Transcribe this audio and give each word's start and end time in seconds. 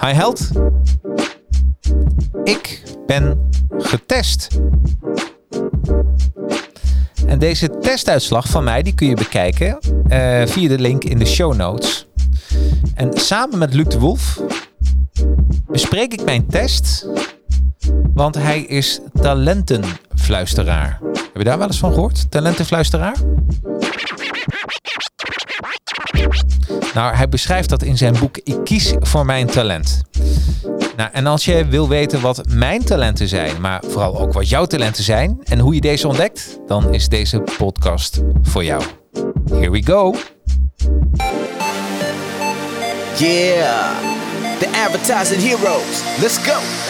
Hi 0.00 0.12
Held. 0.12 0.50
Ik 2.44 2.82
ben 3.06 3.50
getest. 3.78 4.60
En 7.26 7.38
deze 7.38 7.78
testuitslag 7.80 8.48
van 8.48 8.64
mij 8.64 8.82
die 8.82 8.94
kun 8.94 9.06
je 9.06 9.14
bekijken 9.14 9.78
uh, 10.08 10.46
via 10.46 10.68
de 10.68 10.78
link 10.78 11.04
in 11.04 11.18
de 11.18 11.26
show 11.26 11.54
notes. 11.54 12.08
En 12.94 13.18
samen 13.18 13.58
met 13.58 13.74
Luc 13.74 13.86
de 13.86 13.98
Wolf 13.98 14.40
bespreek 15.66 16.12
ik 16.12 16.24
mijn 16.24 16.46
test, 16.46 17.06
want 18.14 18.34
hij 18.34 18.60
is 18.60 19.00
talentenfluisteraar. 19.20 20.98
Heb 21.12 21.36
je 21.36 21.44
daar 21.44 21.58
wel 21.58 21.66
eens 21.66 21.78
van 21.78 21.92
gehoord? 21.92 22.30
Talentenfluisteraar? 22.30 23.16
Nou, 26.94 27.14
hij 27.14 27.28
beschrijft 27.28 27.68
dat 27.68 27.82
in 27.82 27.96
zijn 27.96 28.16
boek 28.18 28.36
Ik 28.44 28.64
kies 28.64 28.94
voor 29.00 29.26
mijn 29.26 29.46
talent. 29.46 30.00
Nou, 30.96 31.10
en 31.12 31.26
als 31.26 31.44
je 31.44 31.66
wil 31.66 31.88
weten 31.88 32.20
wat 32.20 32.42
mijn 32.48 32.84
talenten 32.84 33.28
zijn, 33.28 33.60
maar 33.60 33.82
vooral 33.86 34.20
ook 34.20 34.32
wat 34.32 34.48
jouw 34.48 34.64
talenten 34.64 35.04
zijn 35.04 35.38
en 35.44 35.58
hoe 35.58 35.74
je 35.74 35.80
deze 35.80 36.08
ontdekt, 36.08 36.58
dan 36.66 36.94
is 36.94 37.08
deze 37.08 37.42
podcast 37.56 38.20
voor 38.42 38.64
jou. 38.64 38.82
Here 39.50 39.70
we 39.70 39.82
go. 39.82 40.14
Yeah, 43.16 43.90
the 44.58 44.68
advertising 44.84 45.42
heroes. 45.42 46.02
Let's 46.20 46.38
go. 46.38 46.89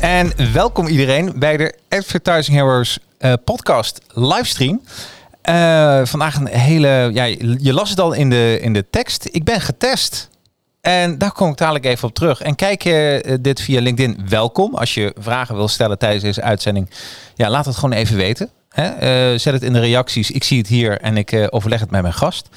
En 0.00 0.32
welkom 0.52 0.86
iedereen 0.86 1.32
bij 1.36 1.56
de 1.56 1.74
Advertising 1.88 2.56
Heroes 2.56 2.98
uh, 3.18 3.32
podcast 3.44 4.00
livestream. 4.14 4.82
Uh, 5.48 6.00
vandaag 6.04 6.36
een 6.36 6.46
hele, 6.46 7.10
ja, 7.12 7.24
je 7.58 7.72
las 7.72 7.90
het 7.90 8.00
al 8.00 8.12
in 8.12 8.30
de, 8.30 8.58
in 8.60 8.72
de 8.72 8.84
tekst. 8.90 9.28
Ik 9.30 9.44
ben 9.44 9.60
getest. 9.60 10.28
En 10.80 11.18
daar 11.18 11.32
kom 11.32 11.50
ik 11.50 11.56
dadelijk 11.56 11.84
even 11.84 12.08
op 12.08 12.14
terug. 12.14 12.40
En 12.40 12.54
kijk 12.54 12.82
je 12.82 13.24
uh, 13.26 13.34
dit 13.40 13.60
via 13.60 13.80
LinkedIn, 13.80 14.28
welkom. 14.28 14.74
Als 14.74 14.94
je 14.94 15.14
vragen 15.18 15.56
wil 15.56 15.68
stellen 15.68 15.98
tijdens 15.98 16.22
deze 16.22 16.42
uitzending, 16.42 16.90
ja, 17.34 17.50
laat 17.50 17.66
het 17.66 17.74
gewoon 17.74 17.96
even 17.96 18.16
weten. 18.16 18.50
Hè? 18.68 19.38
zet 19.38 19.52
het 19.52 19.62
in 19.62 19.72
de 19.72 19.80
reacties. 19.80 20.30
Ik 20.30 20.44
zie 20.44 20.58
het 20.58 20.66
hier 20.66 21.00
en 21.00 21.16
ik 21.16 21.46
overleg 21.50 21.80
het 21.80 21.90
met 21.90 22.02
mijn 22.02 22.14
gast. 22.14 22.48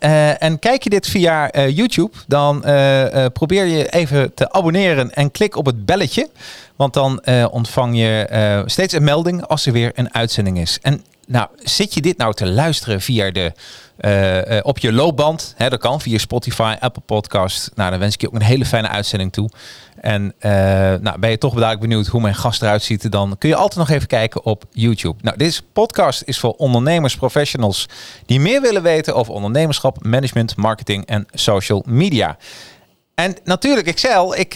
Uh, 0.00 0.42
en 0.42 0.58
kijk 0.58 0.82
je 0.82 0.90
dit 0.90 1.06
via 1.06 1.54
uh, 1.54 1.76
YouTube, 1.76 2.16
dan 2.26 2.62
uh, 2.66 3.26
probeer 3.32 3.64
je 3.64 3.88
even 3.88 4.34
te 4.34 4.52
abonneren 4.52 5.14
en 5.14 5.30
klik 5.30 5.56
op 5.56 5.66
het 5.66 5.86
belletje. 5.86 6.28
Want 6.76 6.94
dan 6.94 7.22
ontvang 7.50 7.96
je 7.98 8.62
steeds 8.66 8.92
een 8.92 9.04
melding 9.04 9.46
als 9.46 9.66
er 9.66 9.72
weer 9.72 9.92
een 9.94 10.14
uitzending 10.14 10.58
is. 10.58 10.78
En 10.82 11.04
nou, 11.26 11.48
zit 11.56 11.94
je 11.94 12.00
dit 12.00 12.16
nou 12.16 12.34
te 12.34 12.46
luisteren 12.46 13.00
via 13.00 13.30
de, 13.30 13.52
op 14.62 14.78
je 14.78 14.92
loopband? 14.92 15.54
Hè, 15.56 15.68
dat 15.68 15.80
kan 15.80 16.00
via 16.00 16.18
Spotify, 16.18 16.74
Apple 16.80 17.02
Podcast. 17.06 17.70
Nou, 17.74 17.90
dan 17.90 17.98
wens 17.98 18.14
ik 18.14 18.20
je 18.20 18.26
ook 18.26 18.34
een 18.34 18.42
hele 18.42 18.64
fijne 18.64 18.88
uitzending 18.88 19.32
toe. 19.32 19.50
En 20.00 20.34
uh, 20.40 20.50
nou, 21.00 21.18
ben 21.18 21.30
je 21.30 21.38
toch 21.38 21.54
dadelijk 21.54 21.80
benieuwd 21.80 22.06
hoe 22.06 22.20
mijn 22.20 22.34
gast 22.34 22.62
eruit 22.62 22.82
ziet, 22.82 23.10
dan 23.12 23.36
kun 23.38 23.48
je 23.48 23.56
altijd 23.56 23.78
nog 23.78 23.96
even 23.96 24.08
kijken 24.08 24.44
op 24.44 24.64
YouTube. 24.70 25.16
Nou, 25.22 25.36
deze 25.36 25.62
podcast 25.72 26.22
is 26.24 26.38
voor 26.38 26.52
ondernemers, 26.52 27.16
professionals 27.16 27.88
die 28.26 28.40
meer 28.40 28.60
willen 28.60 28.82
weten 28.82 29.14
over 29.14 29.32
ondernemerschap, 29.32 30.04
management, 30.04 30.56
marketing 30.56 31.06
en 31.06 31.26
social 31.32 31.82
media. 31.86 32.36
En 33.14 33.36
natuurlijk, 33.44 33.86
Excel, 33.86 34.36
ik, 34.36 34.52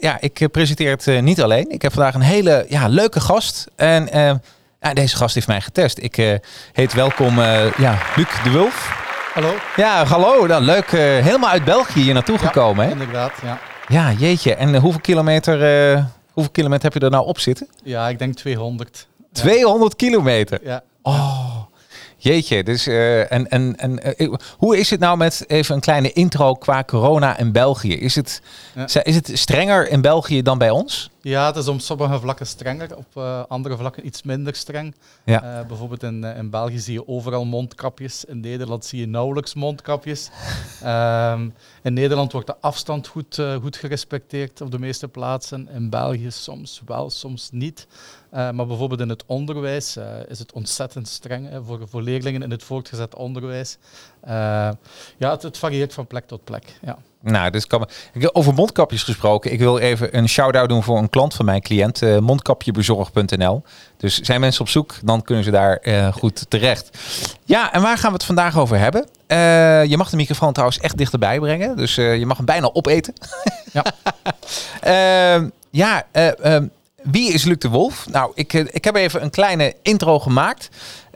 ja, 0.00 0.20
ik 0.20 0.48
presenteer 0.50 0.90
het 0.90 1.22
niet 1.22 1.42
alleen. 1.42 1.70
Ik 1.70 1.82
heb 1.82 1.92
vandaag 1.92 2.14
een 2.14 2.20
hele 2.20 2.66
ja, 2.68 2.88
leuke 2.88 3.20
gast. 3.20 3.66
En 3.76 4.08
ja, 4.80 4.94
deze 4.94 5.16
gast 5.16 5.34
heeft 5.34 5.46
mij 5.46 5.60
getest. 5.60 5.98
Ik 5.98 6.40
heet 6.72 6.92
welkom 6.92 7.40
ja, 7.76 7.98
Luc 8.16 8.42
de 8.44 8.50
Wulf. 8.50 9.06
Hallo. 9.34 9.54
Ja, 9.76 10.04
hallo. 10.04 10.46
Dan 10.46 10.62
leuk. 10.62 10.90
helemaal 10.90 11.50
uit 11.50 11.64
België 11.64 12.00
hier 12.00 12.14
naartoe 12.14 12.38
ja, 12.40 12.46
gekomen. 12.46 12.84
Hè? 12.84 12.90
Inderdaad, 12.90 13.32
ja. 13.42 13.58
Ja, 13.88 14.12
jeetje. 14.12 14.54
En 14.54 14.76
hoeveel, 14.76 15.00
kilometer, 15.00 15.58
hoeveel 16.32 16.52
kilometer 16.52 16.84
heb 16.84 16.94
je 16.94 17.00
er 17.00 17.10
nou 17.10 17.26
op 17.26 17.38
zitten? 17.38 17.68
Ja, 17.82 18.08
ik 18.08 18.18
denk 18.18 18.34
200. 18.34 19.06
200 19.32 19.96
kilometer? 19.96 20.60
Ja. 20.62 20.82
Oh, 21.02 21.57
jeetje. 22.18 22.64
Dus, 22.64 22.86
uh, 22.86 23.32
en 23.32 23.48
en, 23.48 23.76
en 23.76 24.00
hoe 24.56 24.78
is 24.78 24.90
het 24.90 25.00
nou 25.00 25.16
met 25.16 25.44
even 25.46 25.74
een 25.74 25.80
kleine 25.80 26.12
intro 26.12 26.54
qua 26.54 26.84
corona 26.84 27.38
in 27.38 27.52
België? 27.52 27.94
Is 27.94 28.14
het, 28.14 28.42
ja. 28.74 29.04
is 29.04 29.14
het 29.14 29.30
strenger 29.32 29.88
in 29.88 30.00
België 30.00 30.42
dan 30.42 30.58
bij 30.58 30.70
ons? 30.70 31.10
Ja, 31.20 31.46
het 31.46 31.56
is 31.56 31.68
op 31.68 31.80
sommige 31.80 32.20
vlakken 32.20 32.46
strenger, 32.46 32.96
op 32.96 33.06
uh, 33.18 33.42
andere 33.48 33.76
vlakken 33.76 34.06
iets 34.06 34.22
minder 34.22 34.54
streng. 34.54 34.94
Ja. 35.24 35.64
Bijvoorbeeld 35.68 36.02
in, 36.02 36.24
in 36.24 36.50
België 36.50 36.78
zie 36.78 36.92
je 36.92 37.08
overal 37.08 37.44
mondkapjes, 37.44 38.24
in 38.24 38.40
Nederland 38.40 38.84
zie 38.84 39.00
je 39.00 39.06
nauwelijks 39.06 39.54
mondkapjes. 39.54 40.30
um, 40.84 41.54
in 41.82 41.92
Nederland 41.92 42.32
wordt 42.32 42.46
de 42.46 42.56
afstand 42.60 43.06
goed, 43.06 43.42
goed 43.60 43.76
gerespecteerd 43.76 44.60
op 44.60 44.70
de 44.70 44.78
meeste 44.78 45.08
plaatsen, 45.08 45.68
in 45.74 45.90
België 45.90 46.30
soms 46.30 46.82
wel, 46.86 47.10
soms 47.10 47.48
niet. 47.52 47.86
Maar 48.30 48.66
bijvoorbeeld 48.66 49.00
in 49.00 49.08
het 49.08 49.24
onderwijs 49.26 49.96
is 50.28 50.38
het 50.38 50.52
ontzettend 50.52 51.08
streng 51.08 51.48
hè, 51.48 51.62
voor, 51.62 51.88
voor 51.88 52.02
leerlingen 52.02 52.42
in 52.42 52.50
het 52.50 52.62
voortgezet 52.62 53.14
onderwijs. 53.14 53.78
ja, 55.18 55.30
het, 55.30 55.42
het 55.42 55.58
varieert 55.58 55.94
van 55.94 56.06
plek 56.06 56.26
tot 56.26 56.44
plek. 56.44 56.78
Ja. 56.82 56.98
Nou, 57.20 57.50
dus 57.50 57.66
kan 57.66 57.88
over 58.32 58.54
mondkapjes 58.54 59.02
gesproken. 59.02 59.52
Ik 59.52 59.58
wil 59.58 59.78
even 59.78 60.16
een 60.16 60.28
shout-out 60.28 60.68
doen 60.68 60.82
voor 60.82 60.98
een 60.98 61.10
klant 61.10 61.34
van 61.34 61.44
mijn 61.44 61.60
cliënt, 61.60 62.20
mondkapjebezorg.nl. 62.20 63.62
Dus 63.96 64.20
zijn 64.20 64.40
mensen 64.40 64.60
op 64.60 64.68
zoek, 64.68 64.94
dan 65.04 65.22
kunnen 65.22 65.44
ze 65.44 65.50
daar 65.50 65.80
goed 66.12 66.50
terecht. 66.50 66.98
Ja, 67.44 67.72
en 67.72 67.82
waar 67.82 67.98
gaan 67.98 68.10
we 68.10 68.16
het 68.16 68.24
vandaag 68.24 68.58
over 68.58 68.78
hebben? 68.78 69.06
Je 69.88 69.96
mag 69.96 70.10
de 70.10 70.16
microfoon 70.16 70.52
trouwens 70.52 70.80
echt 70.80 70.96
dichterbij 70.96 71.38
brengen, 71.38 71.76
dus 71.76 71.94
je 71.94 72.26
mag 72.26 72.36
hem 72.36 72.46
bijna 72.46 72.70
opeten. 72.72 73.14
ja, 73.72 73.84
ja 75.70 76.06
ehm, 76.12 76.66
wie 77.10 77.32
is 77.32 77.44
Luc 77.44 77.58
de 77.58 77.68
Wolf? 77.68 78.06
Nou, 78.10 78.32
ik, 78.34 78.52
ik 78.52 78.84
heb 78.84 78.94
even 78.94 79.22
een 79.22 79.30
kleine 79.30 79.74
intro 79.82 80.18
gemaakt. 80.18 80.68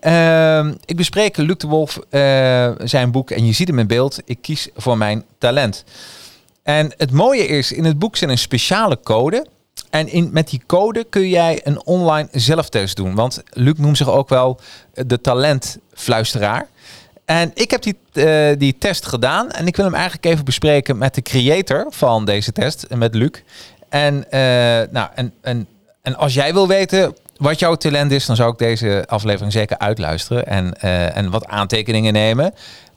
Uh, 0.07 0.67
ik 0.85 0.97
bespreek 0.97 1.37
Luc 1.37 1.57
de 1.57 1.67
Wolf 1.67 1.99
uh, 2.11 2.71
zijn 2.79 3.11
boek 3.11 3.31
en 3.31 3.47
je 3.47 3.53
ziet 3.53 3.69
hem 3.69 3.79
in 3.79 3.87
beeld. 3.87 4.21
Ik 4.25 4.39
kies 4.41 4.69
voor 4.77 4.99
mijn 4.99 5.25
talent. 5.39 5.85
En 6.63 6.93
het 6.97 7.11
mooie 7.11 7.47
is, 7.47 7.73
in 7.73 7.85
het 7.85 7.99
boek 7.99 8.17
zit 8.17 8.29
een 8.29 8.39
speciale 8.39 9.01
code. 9.03 9.47
En 9.91 10.09
in, 10.09 10.31
met 10.33 10.51
die 10.51 10.63
code 10.67 11.05
kun 11.05 11.29
jij 11.29 11.61
een 11.65 11.85
online 11.85 12.29
zelftest 12.33 12.97
doen. 12.97 13.15
Want 13.15 13.43
Luc 13.51 13.75
noemt 13.77 13.97
zich 13.97 14.11
ook 14.11 14.29
wel 14.29 14.61
de 15.07 15.21
talentfluisteraar. 15.21 16.67
En 17.25 17.51
ik 17.55 17.71
heb 17.71 17.83
die, 17.83 17.97
die 18.57 18.79
test 18.79 19.07
gedaan. 19.07 19.51
En 19.51 19.67
ik 19.67 19.77
wil 19.77 19.85
hem 19.85 19.95
eigenlijk 19.95 20.25
even 20.25 20.45
bespreken 20.45 20.99
met 20.99 21.15
de 21.15 21.23
creator 21.23 21.87
van 21.91 22.25
deze 22.25 22.53
test. 22.53 22.87
Met 22.95 23.15
Luc. 23.15 23.31
En, 23.89 24.27
nou, 24.91 25.09
en, 25.15 25.33
en, 25.41 25.67
en 26.03 26.17
als 26.17 26.35
jij 26.35 26.53
wil 26.53 26.69
weten 26.69 27.17
wat 27.37 27.59
jouw 27.59 27.75
talent 27.75 28.11
is, 28.11 28.27
dan 28.27 28.37
zou 28.37 28.53
ik 28.53 28.59
deze 28.59 29.05
aflevering 29.07 29.53
zeker 29.53 29.79
uitluisteren 29.79 30.47
en, 30.47 30.75
uh, 30.85 31.17
en 31.17 31.31
wat 31.31 31.47
aantekeningen 31.47 32.13
nemen. 32.13 32.55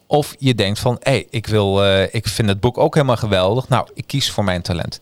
Of 0.07 0.35
je 0.39 0.55
denkt 0.55 0.79
van, 0.79 0.97
hé, 0.99 1.11
hey, 1.11 1.27
ik, 1.29 1.47
wil, 1.47 1.85
uh, 1.85 2.13
ik 2.13 2.27
vind 2.27 2.49
het 2.49 2.59
boek 2.59 2.77
ook 2.77 2.93
helemaal 2.93 3.17
geweldig. 3.17 3.69
Nou, 3.69 3.87
ik 3.93 4.07
kies 4.07 4.31
voor 4.31 4.43
mijn 4.43 4.61
talent. 4.61 4.99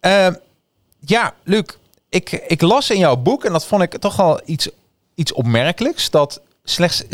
Uh, 0.00 0.26
ja, 0.98 1.34
Luc, 1.42 1.64
ik, 2.08 2.30
ik 2.30 2.60
las 2.60 2.90
in 2.90 2.98
jouw 2.98 3.16
boek, 3.16 3.44
en 3.44 3.52
dat 3.52 3.66
vond 3.66 3.82
ik 3.82 3.98
toch 3.98 4.20
al 4.20 4.40
iets, 4.44 4.68
iets 5.14 5.32
opmerkelijks, 5.32 6.10
dat 6.10 6.40
slechts 6.64 7.04
17% 7.04 7.06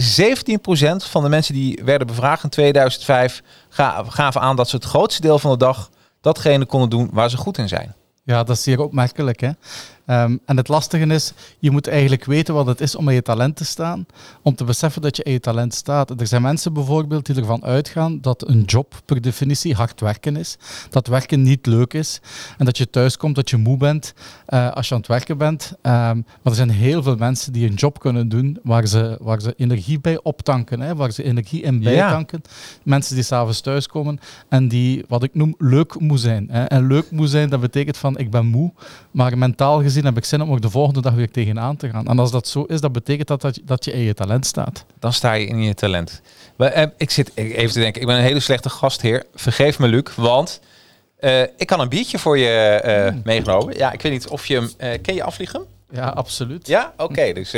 van 0.97 1.23
de 1.23 1.29
mensen 1.29 1.55
die 1.55 1.81
werden 1.85 2.07
bevraagd 2.07 2.43
in 2.43 2.51
2005 2.51 3.43
gaven 4.09 4.41
aan 4.41 4.57
dat 4.57 4.69
ze 4.69 4.77
het 4.77 4.85
grootste 4.85 5.21
deel 5.21 5.39
van 5.39 5.51
de 5.51 5.57
dag 5.57 5.91
datgene 6.21 6.65
konden 6.65 6.91
doen 6.91 7.09
waar 7.13 7.31
ze 7.31 7.37
goed 7.37 7.59
in 7.59 7.69
zijn. 7.69 7.95
Ja, 8.27 8.43
dat 8.45 8.57
is 8.57 8.63
zeer 8.63 8.81
opmerkelijk. 8.81 9.41
Hè? 9.41 9.51
Um, 10.11 10.41
en 10.45 10.57
het 10.57 10.69
lastige 10.69 11.07
is, 11.07 11.33
je 11.59 11.71
moet 11.71 11.87
eigenlijk 11.87 12.25
weten 12.25 12.55
wat 12.55 12.67
het 12.67 12.81
is 12.81 12.95
om 12.95 13.09
aan 13.09 13.15
je 13.15 13.23
talent 13.23 13.57
te 13.57 13.65
staan, 13.65 14.07
om 14.43 14.55
te 14.55 14.65
beseffen 14.65 15.03
dat 15.03 15.17
je 15.17 15.25
aan 15.25 15.33
je 15.33 15.41
talent 15.41 15.75
staat. 15.75 16.21
Er 16.21 16.27
zijn 16.27 16.43
mensen 16.43 16.73
bijvoorbeeld 16.73 17.27
die 17.27 17.37
ervan 17.37 17.65
uitgaan 17.65 18.21
dat 18.21 18.49
een 18.49 18.63
job 18.63 19.03
per 19.05 19.21
definitie 19.21 19.75
hard 19.75 20.01
werken 20.01 20.37
is, 20.37 20.57
dat 20.91 21.07
werken 21.07 21.43
niet 21.43 21.67
leuk 21.67 21.95
is 21.95 22.21
en 22.59 22.65
dat 22.65 22.79
je 22.79 22.91
thuis 22.91 23.17
komt, 23.17 23.35
dat 23.35 23.51
je 23.51 23.57
moe 23.57 23.77
bent 23.77 24.15
uh, 24.49 24.73
als 24.73 24.89
je 24.89 24.95
aan 24.95 25.01
het 25.01 25.09
werken 25.09 25.39
bent. 25.39 25.73
Um, 25.73 25.83
maar 25.83 26.25
er 26.43 26.55
zijn 26.55 26.71
heel 26.71 27.03
veel 27.03 27.17
mensen 27.17 27.53
die 27.53 27.69
een 27.69 27.75
job 27.75 27.99
kunnen 27.99 28.29
doen 28.29 28.59
waar 28.63 28.87
ze, 28.87 29.19
waar 29.21 29.41
ze 29.41 29.55
energie 29.57 30.01
bij 30.01 30.21
optanken, 30.23 30.81
hè, 30.81 30.95
waar 30.95 31.11
ze 31.11 31.23
energie 31.23 31.63
in 31.63 31.81
bijtanken. 31.83 32.41
Ja. 32.43 32.51
Mensen 32.83 33.15
die 33.15 33.25
s'avonds 33.25 33.61
thuiskomen 33.61 34.19
en 34.49 34.69
die, 34.69 35.05
wat 35.09 35.23
ik 35.23 35.35
noem, 35.35 35.55
leuk 35.59 36.01
moe 36.01 36.19
zijn. 36.19 36.49
Hè. 36.51 36.65
En 36.65 36.87
leuk 36.87 37.11
moe 37.11 37.27
zijn, 37.27 37.49
dat 37.49 37.61
betekent 37.61 37.97
van 37.97 38.19
ik 38.19 38.31
ben 38.31 38.47
moe, 38.47 38.73
maar 39.11 39.39
mentaal 39.39 39.83
gezien 39.83 39.95
heb 40.05 40.17
ik 40.17 40.25
zin 40.25 40.43
om 40.43 40.51
ook 40.51 40.63
de 40.63 40.71
volgende 40.71 41.01
dag 41.01 41.15
weer 41.15 41.31
tegenaan 41.31 41.77
te 41.77 41.89
gaan. 41.91 42.07
En 42.07 42.19
als 42.19 42.31
dat 42.31 42.49
zo 42.49 42.63
is, 42.63 42.81
dat 42.81 42.93
betekent 42.93 43.29
dat, 43.29 43.41
dat, 43.41 43.61
dat 43.65 43.85
je 43.85 43.93
in 43.93 44.01
je 44.01 44.15
talent 44.15 44.47
staat. 44.47 44.85
Dan 44.99 45.13
sta 45.13 45.33
je 45.33 45.47
in 45.47 45.63
je 45.63 45.75
talent. 45.75 46.21
Maar, 46.57 46.71
eh, 46.71 46.87
ik 46.97 47.11
zit 47.11 47.31
even 47.35 47.73
te 47.73 47.81
denken, 47.81 48.01
ik 48.01 48.07
ben 48.07 48.17
een 48.17 48.23
hele 48.23 48.41
slechte 48.41 48.69
gastheer. 48.69 49.25
Vergeef 49.35 49.79
me, 49.79 49.89
Luc, 49.89 50.15
want 50.15 50.61
uh, 51.21 51.43
ik 51.43 51.67
kan 51.67 51.81
een 51.81 51.89
biertje 51.89 52.19
voor 52.19 52.39
je 52.39 52.83
uh, 53.15 53.23
meegenomen. 53.25 53.77
Ja, 53.77 53.93
ik 53.93 54.03
weet 54.03 54.13
niet 54.13 54.29
of 54.29 54.47
je 54.47 54.55
hem... 54.55 54.71
Uh, 54.79 55.03
ken 55.03 55.15
je 55.15 55.23
afvliegen? 55.23 55.67
Ja, 55.91 56.09
absoluut. 56.09 56.67
Ja? 56.67 56.93
Oké, 56.93 57.03
okay, 57.03 57.33
dus 57.33 57.55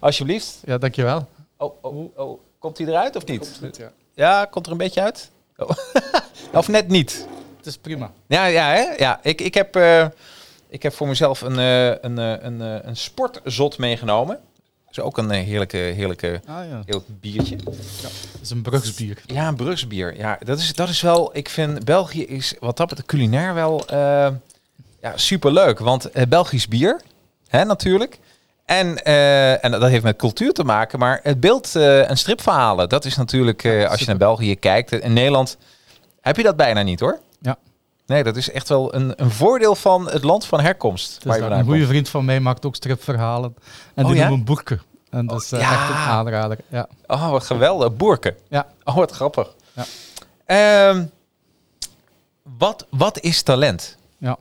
alsjeblieft. 0.00 0.60
Ja, 0.64 0.78
dankjewel. 0.78 1.28
Oh, 1.56 1.84
oh, 1.84 2.18
oh. 2.18 2.40
Komt 2.58 2.78
hij 2.78 2.86
eruit 2.86 3.16
of 3.16 3.26
niet? 3.26 3.38
Komt 3.38 3.58
goed, 3.60 3.76
ja. 3.76 3.92
ja, 4.14 4.44
komt 4.44 4.66
er 4.66 4.72
een 4.72 4.78
beetje 4.78 5.00
uit? 5.02 5.30
Oh. 5.56 5.70
of 6.52 6.68
net 6.68 6.88
niet? 6.88 7.26
Het 7.56 7.66
is 7.66 7.76
prima. 7.76 8.12
Ja, 8.26 8.46
ja, 8.46 8.68
hè? 8.68 8.82
ja 8.96 9.20
ik, 9.22 9.40
ik 9.40 9.54
heb... 9.54 9.74
Ik 10.70 10.82
heb 10.82 10.94
voor 10.94 11.08
mezelf 11.08 11.40
een, 11.40 11.58
uh, 11.58 11.86
een, 11.86 12.18
uh, 12.18 12.34
een, 12.40 12.60
uh, 12.60 12.74
een 12.82 12.96
sportzot 12.96 13.78
meegenomen. 13.78 14.38
Dat 14.84 14.98
is 14.98 15.00
ook 15.00 15.18
een 15.18 15.30
heerlijke, 15.30 15.76
heerlijke 15.76 16.40
ah, 16.46 16.54
ja. 16.68 16.82
heerlijk 16.84 17.06
biertje. 17.20 17.56
Ja, 17.56 18.08
dat 18.32 18.40
is 18.42 18.50
een 18.50 18.62
brugsbier. 18.62 19.22
Ja, 19.26 19.48
een 19.48 19.56
brugsbier. 19.56 20.16
Ja, 20.16 20.38
dat 20.44 20.58
is, 20.58 20.74
dat 20.74 20.88
is 20.88 21.00
wel... 21.00 21.30
Ik 21.36 21.48
vind 21.48 21.84
België 21.84 22.24
is 22.24 22.54
wat 22.60 22.76
dat 22.76 22.88
betreft 22.88 23.08
culinair 23.08 23.54
wel 23.54 23.84
ja, 25.00 25.12
superleuk. 25.14 25.78
Want 25.78 26.10
Belgisch 26.28 26.68
bier, 26.68 27.00
hè, 27.48 27.64
natuurlijk. 27.64 28.18
En, 28.64 29.04
en 29.62 29.70
dat 29.70 29.90
heeft 29.90 30.04
met 30.04 30.16
cultuur 30.16 30.52
te 30.52 30.64
maken. 30.64 30.98
Maar 30.98 31.20
het 31.22 31.40
beeld 31.40 31.76
en 31.76 32.16
stripverhalen, 32.16 32.88
dat 32.88 33.04
is 33.04 33.16
natuurlijk... 33.16 33.66
als 33.88 34.00
je 34.00 34.06
naar 34.06 34.16
België 34.16 34.56
kijkt. 34.56 34.92
In 34.92 35.12
Nederland 35.12 35.56
heb 36.20 36.36
je 36.36 36.42
dat 36.42 36.56
bijna 36.56 36.82
niet 36.82 37.00
hoor. 37.00 37.18
Nee, 38.10 38.22
dat 38.22 38.36
is 38.36 38.50
echt 38.50 38.68
wel 38.68 38.94
een, 38.94 39.12
een 39.16 39.30
voordeel 39.30 39.74
van 39.74 40.10
het 40.10 40.22
land 40.22 40.46
van 40.46 40.60
herkomst. 40.60 41.22
Dus 41.22 41.36
een 41.36 41.64
goede 41.64 41.86
vriend 41.86 42.08
van 42.08 42.24
mij 42.24 42.40
maakt 42.40 42.66
ook 42.66 42.74
stripverhalen. 42.74 43.54
En 43.94 44.04
die 44.04 44.12
oh, 44.12 44.18
ja? 44.18 44.28
noemen 44.28 44.44
boeken. 44.44 44.82
En 45.10 45.26
dat 45.26 45.42
is 45.42 45.52
uh, 45.52 45.60
ja. 45.60 45.72
echt 45.72 45.88
een 45.88 45.94
aanrader. 45.94 46.58
Ja. 46.68 46.88
Oh, 47.06 47.30
wat 47.30 47.44
geweldig. 47.44 47.96
Boerken. 47.96 48.36
Ja. 48.48 48.66
Oh, 48.84 48.94
wat 48.94 49.10
grappig. 49.10 49.54
Ja. 50.46 50.88
Um, 50.88 51.10
wat, 52.58 52.86
wat 52.88 53.20
is 53.20 53.42
talent? 53.42 53.96
Ja. 54.18 54.38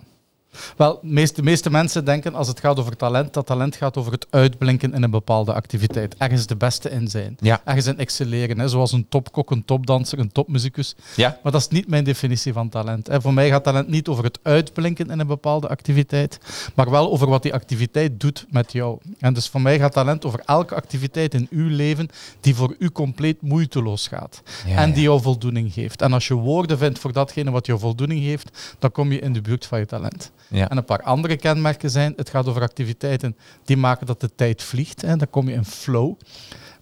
Wel, 0.78 1.00
de 1.02 1.08
meeste, 1.08 1.44
meeste 1.44 1.70
mensen 1.70 2.06
denken 2.06 2.36
als 2.36 2.48
het 2.48 2.60
gaat 2.60 2.80
over 2.80 2.96
talent, 2.96 3.34
dat 3.34 3.46
talent 3.46 3.76
gaat 3.76 3.98
over 3.98 4.12
het 4.12 4.28
uitblinken 4.30 4.94
in 4.94 5.04
een 5.04 5.12
bepaalde 5.12 5.54
activiteit. 5.54 6.16
Ergens 6.18 6.48
de 6.48 6.56
beste 6.56 6.90
in 6.90 7.08
zijn. 7.08 7.38
Ja. 7.40 7.62
Ergens 7.66 7.86
in 7.86 7.98
excelleren. 7.98 8.60
Hè. 8.60 8.68
Zoals 8.68 8.92
een 8.92 9.06
topkok, 9.10 9.52
een 9.52 9.66
topdanser, 9.66 10.20
een 10.20 10.32
topmuzikus. 10.32 10.96
Ja. 11.16 11.40
Maar 11.44 11.52
dat 11.52 11.62
is 11.62 11.68
niet 11.68 11.88
mijn 11.88 12.04
definitie 12.04 12.54
van 12.54 12.70
talent. 12.70 13.08
Hè. 13.08 13.22
Voor 13.22 13.34
mij 13.34 13.50
gaat 13.50 13.64
talent 13.64 13.88
niet 13.88 14.08
over 14.08 14.24
het 14.24 14.40
uitblinken 14.42 15.10
in 15.10 15.20
een 15.20 15.28
bepaalde 15.28 15.68
activiteit, 15.68 16.40
maar 16.76 16.90
wel 16.90 17.12
over 17.12 17.28
wat 17.28 17.44
die 17.44 17.54
activiteit 17.54 18.20
doet 18.20 18.46
met 18.50 18.72
jou. 18.72 18.98
En 19.20 19.34
dus 19.34 19.48
voor 19.48 19.62
mij 19.62 19.80
gaat 19.80 19.92
talent 19.92 20.26
over 20.26 20.42
elke 20.46 20.76
activiteit 20.76 21.34
in 21.34 21.48
uw 21.50 21.68
leven 21.68 22.10
die 22.42 22.56
voor 22.56 22.76
u 22.80 22.92
compleet 22.92 23.42
moeiteloos 23.42 24.08
gaat. 24.08 24.42
Ja, 24.66 24.76
en 24.76 24.94
die 24.94 25.04
jou 25.04 25.22
voldoening 25.22 25.74
geeft. 25.74 26.02
En 26.02 26.14
als 26.14 26.28
je 26.28 26.34
woorden 26.34 26.78
vindt 26.78 27.00
voor 27.00 27.14
datgene 27.14 27.52
wat 27.52 27.66
jou 27.66 27.80
voldoening 27.80 28.24
geeft, 28.24 28.76
dan 28.80 28.92
kom 28.92 29.12
je 29.12 29.20
in 29.20 29.34
de 29.34 29.42
buurt 29.42 29.66
van 29.66 29.80
je 29.80 29.86
talent. 29.86 30.32
Ja. 30.50 30.70
En 30.70 30.78
een 30.78 30.86
paar 30.86 31.02
andere 31.04 31.38
kenmerken 31.38 31.90
zijn, 31.90 32.14
het 32.16 32.30
gaat 32.30 32.48
over 32.48 32.62
activiteiten 32.62 33.36
die 33.66 33.78
maken 33.78 34.06
dat 34.06 34.22
de 34.22 34.30
tijd 34.36 34.64
vliegt. 34.64 35.02
Hè. 35.02 35.16
Dan 35.16 35.30
kom 35.30 35.50
je 35.50 35.56
in 35.56 35.66
flow. 35.66 36.14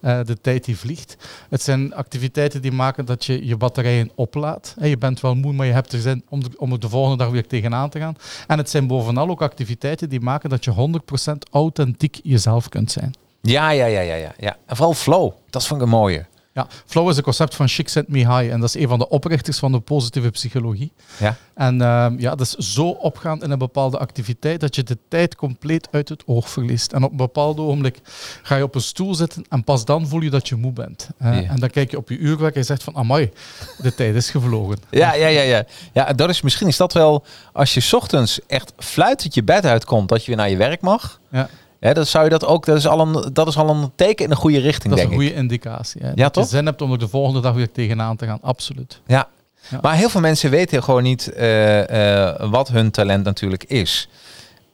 Uh, 0.00 0.20
de 0.24 0.40
tijd 0.40 0.64
die 0.64 0.78
vliegt. 0.78 1.16
Het 1.48 1.62
zijn 1.62 1.94
activiteiten 1.94 2.62
die 2.62 2.72
maken 2.72 3.04
dat 3.04 3.24
je 3.24 3.46
je 3.46 3.56
batterijen 3.56 4.10
oplaadt. 4.14 4.74
Je 4.80 4.98
bent 4.98 5.20
wel 5.20 5.34
moe, 5.34 5.52
maar 5.52 5.66
je 5.66 5.72
hebt 5.72 5.92
er 5.92 6.00
zin 6.00 6.22
om, 6.28 6.42
de, 6.42 6.50
om 6.56 6.72
er 6.72 6.80
de 6.80 6.88
volgende 6.88 7.16
dag 7.16 7.32
weer 7.32 7.46
tegenaan 7.46 7.90
te 7.90 7.98
gaan. 7.98 8.16
En 8.46 8.58
het 8.58 8.70
zijn 8.70 8.86
bovenal 8.86 9.28
ook 9.28 9.42
activiteiten 9.42 10.08
die 10.08 10.20
maken 10.20 10.50
dat 10.50 10.64
je 10.64 11.00
100% 11.30 11.32
authentiek 11.50 12.20
jezelf 12.22 12.68
kunt 12.68 12.90
zijn. 12.90 13.14
Ja, 13.40 13.70
ja, 13.70 13.86
ja, 13.86 14.00
ja, 14.00 14.14
ja, 14.14 14.34
ja. 14.38 14.56
En 14.66 14.76
vooral 14.76 14.94
flow. 14.94 15.32
Dat 15.50 15.66
vond 15.66 15.80
ik 15.80 15.86
een 15.86 15.92
mooie. 15.92 16.26
Ja, 16.58 16.66
flow 16.86 17.08
is 17.08 17.16
een 17.16 17.22
concept 17.22 17.54
van 17.54 17.68
Chic 17.68 17.88
Sent 17.88 18.08
Me 18.08 18.18
High. 18.18 18.52
En 18.52 18.60
dat 18.60 18.68
is 18.74 18.82
een 18.82 18.88
van 18.88 18.98
de 18.98 19.08
oprichters 19.08 19.58
van 19.58 19.72
de 19.72 19.80
positieve 19.80 20.30
psychologie. 20.30 20.92
Ja. 21.18 21.36
En 21.54 21.74
uh, 21.74 22.06
ja, 22.16 22.34
dat 22.34 22.40
is 22.40 22.54
zo 22.54 22.88
opgaan 22.88 23.42
in 23.42 23.50
een 23.50 23.58
bepaalde 23.58 23.98
activiteit 23.98 24.60
dat 24.60 24.74
je 24.74 24.82
de 24.82 24.98
tijd 25.08 25.34
compleet 25.34 25.88
uit 25.90 26.08
het 26.08 26.22
oog 26.26 26.50
verliest. 26.50 26.92
En 26.92 27.02
op 27.02 27.10
een 27.10 27.16
bepaald 27.16 27.58
ogenblik 27.58 27.98
ga 28.42 28.56
je 28.56 28.62
op 28.62 28.74
een 28.74 28.80
stoel 28.80 29.14
zitten 29.14 29.44
en 29.48 29.64
pas 29.64 29.84
dan 29.84 30.08
voel 30.08 30.20
je 30.20 30.30
dat 30.30 30.48
je 30.48 30.56
moe 30.56 30.72
bent. 30.72 31.08
Uh, 31.22 31.42
ja. 31.42 31.48
En 31.48 31.60
dan 31.60 31.70
kijk 31.70 31.90
je 31.90 31.96
op 31.96 32.08
je 32.08 32.18
uurwerk 32.18 32.54
en 32.54 32.60
je 32.60 32.66
zegt 32.66 32.82
van, 32.82 32.96
amai, 32.96 33.30
de 33.76 33.94
tijd 33.94 34.14
is 34.14 34.30
gevlogen. 34.30 34.78
Ja, 34.90 35.14
ja, 35.14 35.26
ja, 35.26 35.42
ja. 35.42 35.64
ja 35.92 36.12
dat 36.12 36.28
is, 36.28 36.40
misschien 36.40 36.68
is 36.68 36.76
dat 36.76 36.92
wel, 36.92 37.24
als 37.52 37.74
je 37.74 37.96
ochtends 37.96 38.40
echt 38.46 38.72
fluitend 38.76 39.34
je 39.34 39.42
bed 39.42 39.64
uitkomt, 39.64 40.08
dat 40.08 40.20
je 40.20 40.26
weer 40.26 40.36
naar 40.36 40.50
je 40.50 40.56
werk 40.56 40.80
mag. 40.80 41.20
Ja. 41.30 41.48
Ja, 41.80 41.92
dat 41.92 42.08
zou 42.08 42.24
je 42.24 42.30
dat 42.30 42.44
ook. 42.44 42.66
Dat 42.66 42.76
is 42.76 42.86
al 42.86 43.00
een, 43.00 43.30
dat 43.32 43.48
is 43.48 43.56
al 43.56 43.70
een 43.70 43.92
teken 43.94 44.24
in 44.24 44.30
de 44.30 44.36
goede 44.36 44.58
richting. 44.58 44.94
Dat 44.94 44.98
is 44.98 45.10
een 45.10 45.14
goede 45.14 45.34
indicatie. 45.34 46.00
Hè? 46.02 46.08
Ja, 46.08 46.14
dat 46.14 46.32
toch? 46.32 46.44
je 46.44 46.50
zin 46.50 46.66
hebt 46.66 46.82
om 46.82 46.92
er 46.92 46.98
de 46.98 47.08
volgende 47.08 47.40
dag 47.40 47.54
weer 47.54 47.72
tegenaan 47.72 48.16
te 48.16 48.26
gaan. 48.26 48.38
Absoluut. 48.42 49.00
Ja. 49.06 49.28
ja. 49.68 49.78
Maar 49.82 49.94
heel 49.94 50.08
veel 50.08 50.20
mensen 50.20 50.50
weten 50.50 50.82
gewoon 50.82 51.02
niet 51.02 51.32
uh, 51.36 51.88
uh, 51.88 52.50
wat 52.50 52.68
hun 52.68 52.90
talent 52.90 53.24
natuurlijk 53.24 53.64
is. 53.64 54.08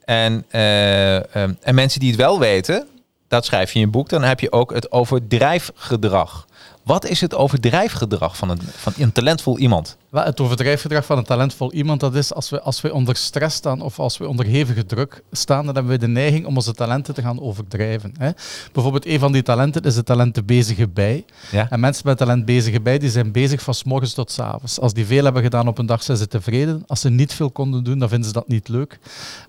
En, 0.04 0.44
uh, 0.50 1.14
um, 1.14 1.56
en 1.60 1.74
mensen 1.74 2.00
die 2.00 2.10
het 2.10 2.18
wel 2.18 2.38
weten, 2.38 2.86
dat 3.28 3.44
schrijf 3.44 3.72
je 3.72 3.78
in 3.78 3.84
je 3.84 3.90
boek, 3.90 4.08
dan 4.08 4.22
heb 4.22 4.40
je 4.40 4.52
ook 4.52 4.72
het 4.74 4.92
overdrijfgedrag. 4.92 6.46
Wat 6.82 7.04
is 7.04 7.20
het 7.20 7.34
overdrijfgedrag 7.34 8.36
van 8.36 8.48
een, 8.48 8.60
van 8.62 8.92
een 8.96 9.12
talentvol 9.12 9.58
iemand? 9.58 9.96
Het 10.22 10.40
overdrijfgedrag 10.40 11.04
van 11.04 11.18
een 11.18 11.24
talentvol 11.24 11.72
iemand, 11.72 12.00
dat 12.00 12.14
is 12.14 12.34
als 12.34 12.50
we, 12.50 12.60
als 12.60 12.80
we 12.80 12.92
onder 12.92 13.16
stress 13.16 13.56
staan 13.56 13.80
of 13.80 13.98
als 13.98 14.18
we 14.18 14.28
onder 14.28 14.46
hevige 14.46 14.86
druk 14.86 15.22
staan, 15.32 15.66
dan 15.66 15.74
hebben 15.74 15.92
we 15.92 15.98
de 15.98 16.08
neiging 16.08 16.46
om 16.46 16.56
onze 16.56 16.74
talenten 16.74 17.14
te 17.14 17.22
gaan 17.22 17.40
overdrijven. 17.40 18.14
Hè. 18.18 18.30
Bijvoorbeeld, 18.72 19.06
een 19.06 19.18
van 19.18 19.32
die 19.32 19.42
talenten 19.42 19.82
is 19.82 19.96
het 19.96 20.06
talent 20.06 20.34
de 20.34 20.42
bezige 20.42 20.88
bij. 20.88 21.24
Ja. 21.50 21.70
En 21.70 21.80
mensen 21.80 22.02
met 22.06 22.18
talent 22.18 22.44
bezige 22.44 22.80
bij, 22.80 22.98
die 22.98 23.10
zijn 23.10 23.32
bezig 23.32 23.62
van 23.62 23.74
s 23.74 23.84
morgens 23.84 24.14
tot 24.14 24.30
s 24.30 24.38
avonds. 24.38 24.80
Als 24.80 24.92
die 24.92 25.06
veel 25.06 25.24
hebben 25.24 25.42
gedaan 25.42 25.68
op 25.68 25.78
een 25.78 25.86
dag, 25.86 26.02
zijn 26.02 26.18
ze 26.18 26.28
tevreden. 26.28 26.82
Als 26.86 27.00
ze 27.00 27.10
niet 27.10 27.34
veel 27.34 27.50
konden 27.50 27.84
doen, 27.84 27.98
dan 27.98 28.08
vinden 28.08 28.26
ze 28.26 28.32
dat 28.32 28.48
niet 28.48 28.68
leuk. 28.68 28.98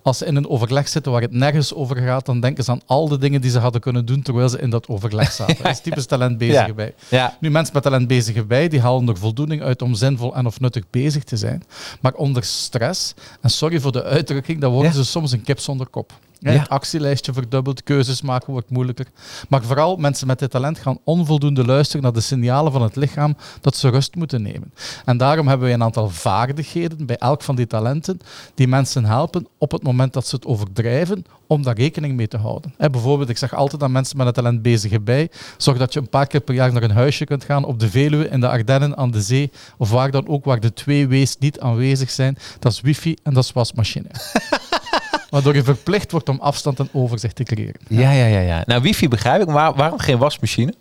Als 0.02 0.18
ze 0.18 0.26
in 0.26 0.36
een 0.36 0.48
overleg 0.48 0.88
zitten 0.88 1.12
waar 1.12 1.22
het 1.22 1.32
nergens 1.32 1.74
over 1.74 1.96
gaat, 1.96 2.26
dan 2.26 2.40
denken 2.40 2.64
ze 2.64 2.70
aan 2.70 2.80
al 2.86 3.08
de 3.08 3.18
dingen 3.18 3.40
die 3.40 3.50
ze 3.50 3.58
hadden 3.58 3.80
kunnen 3.80 4.06
doen 4.06 4.22
terwijl 4.22 4.48
ze 4.48 4.58
in 4.58 4.70
dat 4.70 4.88
overleg 4.88 5.32
zaten. 5.32 5.56
Dat 5.62 5.72
is 5.72 5.80
typisch 5.86 6.06
talent 6.06 6.38
bezige 6.38 6.66
ja. 6.66 6.74
bij. 6.74 6.94
Ja. 7.08 7.36
Nu, 7.40 7.50
mensen 7.50 7.74
met 7.74 7.82
talent 7.82 8.08
bezige 8.08 8.44
bij, 8.44 8.68
die 8.68 8.80
halen 8.80 9.08
er 9.08 9.18
voldoening 9.18 9.62
uit 9.62 9.82
om 9.82 9.94
zinvol 9.94 10.34
en 10.34 10.46
of 10.46 10.55
nuttig 10.60 10.82
bezig 10.90 11.24
te 11.24 11.36
zijn. 11.36 11.62
Maar 12.00 12.14
onder 12.14 12.44
stress, 12.44 13.14
en 13.40 13.50
sorry 13.50 13.80
voor 13.80 13.92
de 13.92 14.02
uitdrukking, 14.04 14.60
dan 14.60 14.72
worden 14.72 14.90
Ja. 14.90 14.96
ze 14.96 15.04
soms 15.04 15.32
een 15.32 15.42
kip 15.42 15.58
zonder 15.60 15.86
kop. 15.86 16.12
Ja. 16.38 16.50
Het 16.50 16.68
actielijstje 16.68 17.32
verdubbelt, 17.32 17.82
keuzes 17.82 18.22
maken 18.22 18.52
wordt 18.52 18.70
moeilijker. 18.70 19.06
Maar 19.48 19.62
vooral 19.62 19.96
mensen 19.96 20.26
met 20.26 20.38
dit 20.38 20.50
talent 20.50 20.78
gaan 20.78 20.98
onvoldoende 21.04 21.64
luisteren 21.64 22.02
naar 22.02 22.12
de 22.12 22.20
signalen 22.20 22.72
van 22.72 22.82
het 22.82 22.96
lichaam 22.96 23.36
dat 23.60 23.76
ze 23.76 23.88
rust 23.88 24.14
moeten 24.14 24.42
nemen. 24.42 24.72
En 25.04 25.16
daarom 25.16 25.48
hebben 25.48 25.68
we 25.68 25.74
een 25.74 25.82
aantal 25.82 26.10
vaardigheden 26.10 27.06
bij 27.06 27.16
elk 27.16 27.42
van 27.42 27.56
die 27.56 27.66
talenten 27.66 28.20
die 28.54 28.68
mensen 28.68 29.04
helpen 29.04 29.46
op 29.58 29.70
het 29.70 29.82
moment 29.82 30.12
dat 30.12 30.26
ze 30.26 30.34
het 30.34 30.46
overdrijven, 30.46 31.24
om 31.46 31.62
daar 31.62 31.76
rekening 31.76 32.16
mee 32.16 32.28
te 32.28 32.36
houden. 32.36 32.74
Bijvoorbeeld, 32.76 33.28
ik 33.28 33.38
zeg 33.38 33.54
altijd 33.54 33.82
aan 33.82 33.92
mensen 33.92 34.16
met 34.16 34.26
een 34.26 34.32
talent 34.32 34.62
bezig 34.62 35.02
bij, 35.02 35.30
zorg 35.56 35.78
dat 35.78 35.92
je 35.92 36.00
een 36.00 36.08
paar 36.08 36.26
keer 36.26 36.40
per 36.40 36.54
jaar 36.54 36.72
naar 36.72 36.82
een 36.82 36.90
huisje 36.90 37.24
kunt 37.24 37.44
gaan 37.44 37.64
op 37.64 37.80
de 37.80 37.90
Veluwe, 37.90 38.28
in 38.28 38.40
de 38.40 38.48
Ardennen, 38.48 38.96
aan 38.96 39.10
de 39.10 39.22
zee, 39.22 39.50
of 39.76 39.90
waar 39.90 40.10
dan 40.10 40.28
ook, 40.28 40.44
waar 40.44 40.60
de 40.60 40.72
twee 40.72 41.08
W's 41.08 41.36
niet 41.38 41.60
aanwezig 41.60 42.10
zijn. 42.10 42.38
Dat 42.58 42.72
is 42.72 42.80
wifi 42.80 43.16
en 43.22 43.34
dat 43.34 43.44
is 43.44 43.52
wasmachine. 43.52 44.08
Waardoor 45.30 45.54
je 45.54 45.62
verplicht 45.62 46.10
wordt 46.10 46.28
om 46.28 46.40
afstand 46.40 46.80
en 46.80 46.88
overzicht 46.92 47.36
te 47.36 47.42
creëren. 47.42 47.80
Ja, 47.88 48.10
ja, 48.10 48.26
ja. 48.26 48.40
ja. 48.40 48.62
Nou, 48.66 48.82
wifi 48.82 49.08
begrijp 49.08 49.42
ik, 49.42 49.48
maar 49.48 49.74
waarom 49.74 49.98
geen 49.98 50.18
wasmachine? 50.18 50.74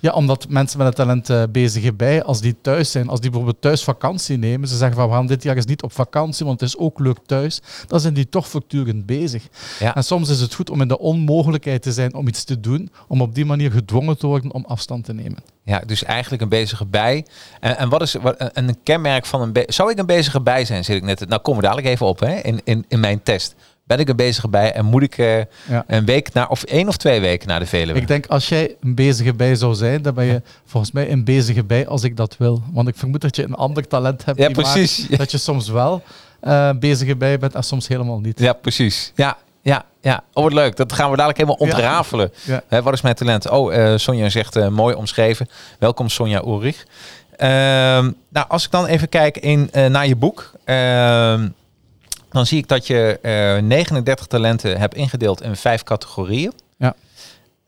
Ja, 0.00 0.12
omdat 0.12 0.48
mensen 0.48 0.78
met 0.78 0.86
het 0.86 0.96
talent 0.96 1.30
uh, 1.30 1.42
bezig 1.50 1.96
bij, 1.96 2.22
als 2.22 2.40
die 2.40 2.56
thuis 2.60 2.90
zijn, 2.90 3.08
als 3.08 3.20
die 3.20 3.30
bijvoorbeeld 3.30 3.62
thuis 3.62 3.84
vakantie 3.84 4.38
nemen, 4.38 4.68
ze 4.68 4.76
zeggen 4.76 4.96
van 4.96 5.08
we 5.08 5.14
gaan 5.14 5.26
dit 5.26 5.42
jaar 5.42 5.56
eens 5.56 5.64
niet 5.64 5.82
op 5.82 5.92
vakantie, 5.92 6.46
want 6.46 6.60
het 6.60 6.68
is 6.68 6.78
ook 6.78 6.98
leuk 6.98 7.18
thuis, 7.26 7.60
dan 7.86 8.00
zijn 8.00 8.14
die 8.14 8.28
toch 8.28 8.48
voortdurend 8.48 9.06
bezig. 9.06 9.48
Ja. 9.78 9.94
En 9.94 10.04
soms 10.04 10.28
is 10.28 10.40
het 10.40 10.54
goed 10.54 10.70
om 10.70 10.80
in 10.80 10.88
de 10.88 10.98
onmogelijkheid 10.98 11.82
te 11.82 11.92
zijn 11.92 12.14
om 12.14 12.28
iets 12.28 12.44
te 12.44 12.60
doen, 12.60 12.90
om 13.08 13.20
op 13.20 13.34
die 13.34 13.44
manier 13.44 13.70
gedwongen 13.70 14.18
te 14.18 14.26
worden 14.26 14.52
om 14.52 14.64
afstand 14.64 15.04
te 15.04 15.14
nemen. 15.14 15.38
Ja, 15.64 15.82
dus 15.86 16.04
eigenlijk 16.04 16.42
een 16.42 16.48
bezige 16.48 16.86
bij. 16.86 17.26
En, 17.60 17.78
en 17.78 17.88
wat 17.88 18.02
is 18.02 18.14
wat, 18.14 18.50
een 18.52 18.78
kenmerk 18.82 19.26
van 19.26 19.40
een 19.40 19.64
Zou 19.66 19.90
ik 19.90 19.98
een 19.98 20.06
bezige 20.06 20.40
bij 20.40 20.64
zijn? 20.64 20.84
Zit 20.84 20.96
ik 20.96 21.02
net. 21.02 21.28
Nou, 21.28 21.42
kom 21.42 21.56
we 21.56 21.62
dadelijk 21.62 21.86
even 21.86 22.06
op 22.06 22.20
hè, 22.20 22.34
in, 22.34 22.60
in, 22.64 22.84
in 22.88 23.00
mijn 23.00 23.22
test 23.22 23.54
ben 23.88 23.98
ik 23.98 24.08
er 24.08 24.14
bezig 24.14 24.50
bij 24.50 24.72
en 24.72 24.84
moet 24.84 25.02
ik 25.02 25.18
uh, 25.18 25.42
een 25.86 26.04
week 26.04 26.32
naar 26.32 26.48
of 26.48 26.62
één 26.62 26.88
of 26.88 26.96
twee 26.96 27.20
weken 27.20 27.48
naar 27.48 27.60
de 27.60 27.66
Veluwe? 27.66 28.00
Ik 28.00 28.08
denk 28.08 28.26
als 28.26 28.48
jij 28.48 28.76
een 28.80 28.94
bezige 28.94 29.34
bij 29.34 29.54
zou 29.54 29.74
zijn, 29.74 30.02
dan 30.02 30.14
ben 30.14 30.24
je 30.24 30.42
volgens 30.64 30.92
mij 30.92 31.10
een 31.10 31.24
bezige 31.24 31.64
bij 31.64 31.86
als 31.86 32.02
ik 32.02 32.16
dat 32.16 32.36
wil. 32.36 32.62
Want 32.72 32.88
ik 32.88 32.96
vermoed 32.96 33.20
dat 33.20 33.36
je 33.36 33.42
een 33.42 33.54
ander 33.54 33.86
talent 33.88 34.24
hebt. 34.24 34.38
Ja, 34.38 34.48
precies. 34.48 35.06
dat 35.08 35.30
je 35.30 35.38
soms 35.38 35.68
wel 35.68 36.02
uh, 36.42 36.70
bezige 36.78 37.16
bij 37.16 37.38
bent 37.38 37.54
en 37.54 37.62
soms 37.62 37.88
helemaal 37.88 38.20
niet. 38.20 38.38
Ja, 38.38 38.52
precies. 38.52 39.12
Ja, 39.14 39.36
ja, 39.62 39.84
ja. 40.00 40.24
Oh, 40.32 40.42
wat 40.42 40.52
leuk. 40.52 40.76
Dat 40.76 40.92
gaan 40.92 41.10
we 41.10 41.16
dadelijk 41.16 41.38
helemaal 41.38 41.60
ontrafelen. 41.60 42.32
Ja. 42.68 42.82
wat 42.82 42.92
is 42.92 43.00
mijn 43.00 43.14
talent? 43.14 43.50
Oh, 43.50 43.72
uh, 43.72 43.92
Sonja 43.96 44.28
zegt 44.28 44.70
mooi 44.70 44.94
omschreven. 44.94 45.48
Welkom 45.78 46.08
Sonja 46.08 46.42
Ulrich. 46.44 46.86
Ehm, 47.36 48.10
nou, 48.28 48.48
als 48.48 48.64
ik 48.64 48.70
dan 48.70 48.86
even 48.86 49.08
kijk 49.08 49.36
in, 49.36 49.70
naar 49.72 50.06
je 50.06 50.16
boek. 50.16 50.52
Ehm, 52.28 52.36
dan 52.36 52.46
zie 52.46 52.58
ik 52.58 52.68
dat 52.68 52.86
je 52.86 53.18
39 53.62 54.24
eh, 54.24 54.30
talenten 54.30 54.78
hebt 54.78 54.94
ingedeeld 54.94 55.42
in 55.42 55.56
vijf 55.56 55.82
categorieën. 55.82 56.52
Ja. 56.76 56.94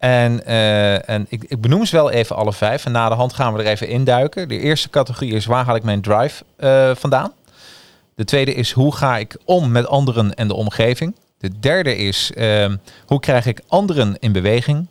En, 0.01 0.41
uh, 0.47 1.09
en 1.09 1.27
ik, 1.29 1.45
ik, 1.49 1.61
benoem 1.61 1.85
ze 1.85 1.97
wel 1.97 2.11
even 2.11 2.37
alle 2.37 2.53
vijf. 2.53 2.85
En 2.85 2.93
na 2.93 3.09
de 3.09 3.15
hand 3.15 3.33
gaan 3.33 3.53
we 3.53 3.63
er 3.63 3.69
even 3.69 3.89
induiken. 3.89 4.49
De 4.49 4.59
eerste 4.59 4.91
categorie 4.91 5.33
is 5.33 5.47
waar 5.47 5.65
haal 5.65 5.77
ik 5.77 5.83
mijn 5.83 6.01
drive 6.01 6.45
uh, 6.59 6.91
vandaan? 6.95 7.33
De 8.15 8.25
tweede 8.25 8.55
is 8.55 8.73
hoe 8.73 8.95
ga 8.95 9.19
ik 9.19 9.37
om 9.45 9.71
met 9.71 9.87
anderen 9.87 10.35
en 10.35 10.49
de 10.49 10.55
omgeving? 10.55 11.15
De 11.39 11.59
derde 11.59 11.97
is 11.97 12.33
uh, 12.35 12.75
hoe 13.07 13.21
krijg 13.21 13.47
ik 13.47 13.61
anderen 13.67 14.17
in 14.19 14.33
beweging? 14.33 14.87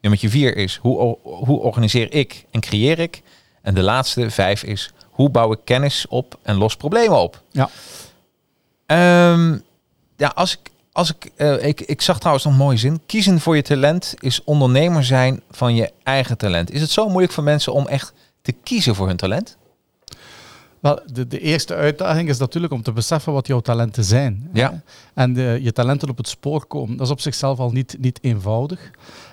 Nummer 0.00 0.20
vier 0.20 0.56
is 0.56 0.78
hoe, 0.82 1.18
hoe 1.22 1.60
organiseer 1.60 2.12
ik 2.14 2.44
en 2.50 2.60
creëer 2.60 2.98
ik? 2.98 3.22
En 3.62 3.74
de 3.74 3.82
laatste 3.82 4.30
vijf 4.30 4.62
is 4.62 4.92
hoe 5.10 5.30
bouw 5.30 5.52
ik 5.52 5.58
kennis 5.64 6.06
op 6.08 6.38
en 6.42 6.56
los 6.56 6.76
problemen 6.76 7.18
op? 7.18 7.40
Ja. 7.50 7.70
Um, 8.92 9.62
ja, 10.16 10.32
als 10.34 10.52
ik, 10.52 10.70
als 10.92 11.14
ik, 11.14 11.30
uh, 11.36 11.64
ik, 11.64 11.80
ik 11.80 12.00
zag 12.00 12.18
trouwens 12.18 12.44
nog 12.44 12.54
een 12.54 12.60
mooie 12.60 12.76
zin. 12.76 13.00
Kiezen 13.06 13.40
voor 13.40 13.56
je 13.56 13.62
talent 13.62 14.14
is 14.18 14.44
ondernemer 14.44 15.04
zijn 15.04 15.42
van 15.50 15.74
je 15.74 15.92
eigen 16.02 16.38
talent. 16.38 16.70
Is 16.70 16.80
het 16.80 16.90
zo 16.90 17.08
moeilijk 17.08 17.32
voor 17.32 17.44
mensen 17.44 17.72
om 17.72 17.88
echt 17.88 18.12
te 18.42 18.52
kiezen 18.52 18.94
voor 18.94 19.06
hun 19.06 19.16
talent? 19.16 19.56
Wel, 20.80 21.00
de, 21.12 21.26
de 21.26 21.40
eerste 21.40 21.74
uitdaging 21.74 22.28
is 22.28 22.38
natuurlijk 22.38 22.72
om 22.72 22.82
te 22.82 22.92
beseffen 22.92 23.32
wat 23.32 23.46
jouw 23.46 23.60
talenten 23.60 24.04
zijn. 24.04 24.48
Ja. 24.52 24.82
En 25.14 25.32
de, 25.32 25.58
je 25.62 25.72
talenten 25.72 26.08
op 26.08 26.16
het 26.16 26.28
spoor 26.28 26.66
komen. 26.66 26.96
Dat 26.96 27.06
is 27.06 27.12
op 27.12 27.20
zichzelf 27.20 27.58
al 27.58 27.70
niet, 27.70 27.96
niet 27.98 28.18
eenvoudig. 28.22 28.90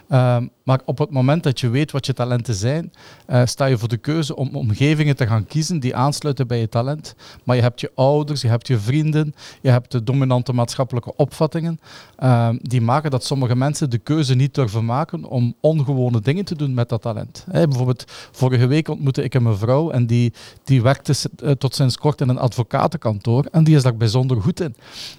Ehm, 0.09 0.47
maar 0.63 0.81
op 0.85 0.97
het 0.97 1.09
moment 1.09 1.43
dat 1.43 1.59
je 1.59 1.69
weet 1.69 1.91
wat 1.91 2.05
je 2.05 2.13
talenten 2.13 2.53
zijn, 2.53 2.91
uh, 3.29 3.41
sta 3.45 3.65
je 3.65 3.77
voor 3.77 3.87
de 3.87 3.97
keuze 3.97 4.35
om 4.35 4.55
omgevingen 4.55 5.15
te 5.15 5.27
gaan 5.27 5.45
kiezen 5.45 5.79
die 5.79 5.95
aansluiten 5.95 6.47
bij 6.47 6.59
je 6.59 6.69
talent. 6.69 7.15
Maar 7.43 7.55
je 7.55 7.61
hebt 7.61 7.79
je 7.79 7.91
ouders, 7.95 8.41
je 8.41 8.47
hebt 8.47 8.67
je 8.67 8.79
vrienden, 8.79 9.33
je 9.61 9.69
hebt 9.69 9.91
de 9.91 10.03
dominante 10.03 10.53
maatschappelijke 10.53 11.15
opvattingen, 11.15 11.79
uh, 12.19 12.49
die 12.61 12.81
maken 12.81 13.11
dat 13.11 13.23
sommige 13.23 13.55
mensen 13.55 13.89
de 13.89 13.97
keuze 13.97 14.35
niet 14.35 14.53
durven 14.53 14.85
maken 14.85 15.25
om 15.25 15.55
ongewone 15.61 16.21
dingen 16.21 16.45
te 16.45 16.55
doen 16.55 16.73
met 16.73 16.89
dat 16.89 17.01
talent. 17.01 17.45
Bijvoorbeeld, 17.51 18.03
vorige 18.31 18.67
week 18.67 18.87
ontmoette 18.87 19.23
ik 19.23 19.33
een 19.33 19.43
mevrouw 19.43 19.89
en 19.89 20.05
die, 20.05 20.33
die 20.63 20.81
werkte 20.81 21.13
uh, 21.43 21.51
tot 21.51 21.75
sinds 21.75 21.97
kort 21.97 22.21
in 22.21 22.29
een 22.29 22.39
advocatenkantoor 22.39 23.45
en 23.51 23.63
die 23.63 23.75
is 23.75 23.83
daar 23.83 23.97
bijzonder 23.97 24.41
goed 24.41 24.59
in. 24.59 24.75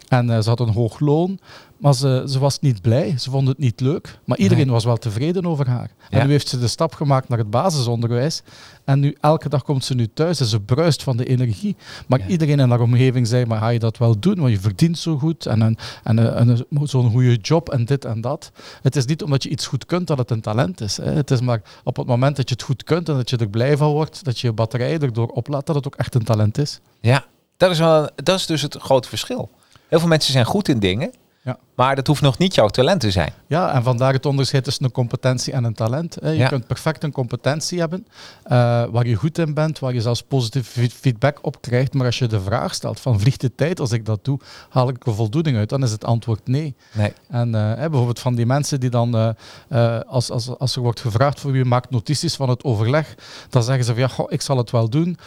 En 0.09 0.31
eh, 0.31 0.41
ze 0.41 0.49
had 0.49 0.61
een 0.61 0.73
hoog 0.73 1.01
loon, 1.01 1.39
maar 1.81 1.95
ze, 1.95 2.25
ze, 2.29 2.39
was 2.39 2.61
niet 2.61 2.83
blij, 2.83 3.19
ze 3.19 3.31
vond 3.31 3.49
het 3.49 3.59
niet 3.59 3.81
leuk. 3.81 4.19
Maar 4.25 4.39
iedereen 4.39 4.71
was 4.71 4.85
wel 4.85 4.97
tevreden 4.97 5.47
over 5.47 5.69
haar. 5.69 5.91
En 6.11 6.27
nu 6.27 6.33
heeft 6.33 6.49
ze 6.49 6.59
de 6.59 6.69
stap 6.69 6.95
gemaakt 6.95 7.29
naar 7.29 7.39
het 7.39 7.51
basisonderwijs. 7.51 8.43
En 8.85 9.01
nu 9.01 9.17
elke 9.21 9.49
dag 9.49 9.63
komt 9.63 9.85
ze 9.85 9.95
nu 9.95 10.09
thuis 10.15 10.41
en 10.41 10.47
ze 10.47 10.61
bruist 10.61 11.03
van 11.03 11.17
de 11.17 11.27
energie. 11.27 11.77
Maar 12.07 12.29
iedereen 12.29 12.61
in 12.61 12.71
haar 12.71 12.81
omgeving 12.81 13.27
zei, 13.27 13.47
maar 13.47 13.59
ga 13.59 13.69
je 13.69 13.79
dat 13.79 13.99
wel 13.99 14.19
doen? 14.19 14.41
Want 14.41 14.53
je 14.53 14.61
verdient 14.61 14.99
zo 14.99 15.19
goed 15.19 15.47
en, 15.47 15.61
een, 15.61 15.79
en, 16.05 16.19
een, 16.19 16.89
zo'n 16.89 17.11
goede 17.11 17.37
job 17.37 17.69
en 17.69 17.85
dit 17.85 18.05
en 18.05 18.21
dat. 18.21 18.53
Het 18.83 18.97
is 18.97 19.05
niet 19.05 19.23
omdat 19.23 19.43
je 19.43 19.49
iets 19.49 19.67
goed 19.67 19.87
kunt 19.87 20.07
dat 20.07 20.19
het 20.19 20.31
een 20.31 20.41
talent 20.41 20.81
is. 20.81 20.97
Hè. 20.97 21.13
Het 21.13 21.31
is 21.31 21.41
maar 21.41 21.63
op 21.85 21.97
het 21.97 22.07
moment 22.07 22.37
dat 22.37 22.49
je 22.49 22.55
het 22.55 22.65
goed 22.65 22.85
kunt 22.85 23.09
en 23.09 23.15
dat 23.15 23.31
je 23.31 23.37
er 23.37 23.49
blij 23.49 23.77
van 23.77 23.91
wordt, 23.91 24.25
dat 24.25 24.39
je 24.41 24.47
je 24.47 24.53
batterij 24.53 24.99
erdoor 24.99 25.29
oplaat, 25.29 25.67
dat 25.67 25.75
het 25.75 25.87
ook 25.87 25.97
echt 25.97 26.15
een 26.15 26.25
talent 26.25 26.59
is. 26.59 26.81
Ja, 27.01 27.25
dat 27.57 27.71
is, 27.71 27.79
wel, 27.79 28.09
dat 28.15 28.39
is 28.39 28.47
dus 28.47 28.63
het 28.63 28.77
grote 28.77 29.09
verschil. 29.09 29.51
Heel 29.89 29.99
veel 29.99 30.09
mensen 30.09 30.33
zijn 30.33 30.45
goed 30.45 30.69
in 30.69 30.79
dingen, 30.79 31.11
ja. 31.43 31.59
Maar 31.81 31.95
dat 31.95 32.07
hoeft 32.07 32.23
nog 32.23 32.39
niet 32.39 32.55
jouw 32.55 32.69
talent 32.69 33.01
te 33.01 33.11
zijn. 33.11 33.33
Ja, 33.47 33.73
en 33.73 33.83
vandaar 33.83 34.13
het 34.13 34.27
onderscheid 34.27 34.65
tussen 34.65 34.85
een 34.85 34.93
competentie 34.93 35.53
en 35.53 35.65
een 35.65 35.75
talent. 35.75 36.17
Je 36.23 36.47
kunt 36.49 36.67
perfect 36.67 37.05
een 37.05 37.13
competentie 37.13 37.79
hebben, 37.79 38.07
uh, 38.45 38.51
waar 38.91 39.07
je 39.07 39.15
goed 39.15 39.39
in 39.39 39.55
bent, 39.55 39.79
waar 39.79 39.95
je 39.95 40.01
zelfs 40.01 40.23
positieve 40.23 40.91
feedback 40.91 41.39
op 41.43 41.61
krijgt. 41.61 41.95
Maar 41.95 42.07
als 42.07 42.19
je 42.19 42.27
de 42.27 42.41
vraag 42.41 42.75
stelt 42.75 43.01
van 43.01 43.21
vliegt 43.21 43.41
de 43.41 43.55
tijd 43.55 43.81
als 43.81 43.93
ik 43.93 44.07
dat 44.07 44.25
doe, 44.25 44.39
haal 44.69 44.89
ik 44.89 45.07
er 45.07 45.15
voldoening 45.15 45.57
uit? 45.57 45.69
Dan 45.69 45.83
is 45.83 45.91
het 45.91 46.05
antwoord 46.05 46.49
nee. 46.49 46.75
nee. 46.93 47.13
En 47.29 47.47
uh, 47.49 47.75
bijvoorbeeld 47.75 48.21
van 48.21 48.35
die 48.35 48.47
mensen 48.47 48.81
die 48.81 48.91
dan, 48.91 49.35
uh, 49.69 50.01
als, 50.07 50.31
als, 50.31 50.59
als 50.59 50.77
er 50.77 50.83
wordt 50.83 51.01
gevraagd 51.01 51.41
voor 51.41 51.53
wie 51.53 51.65
maakt 51.65 51.91
notities 51.91 52.35
van 52.35 52.49
het 52.49 52.65
overleg, 52.65 53.15
dan 53.49 53.63
zeggen 53.63 53.85
ze 53.85 53.93
van 53.93 54.01
ja, 54.01 54.09
goh, 54.09 54.33
ik 54.33 54.41
zal 54.41 54.57
het 54.57 54.71
wel 54.71 54.89
doen. 54.89 55.19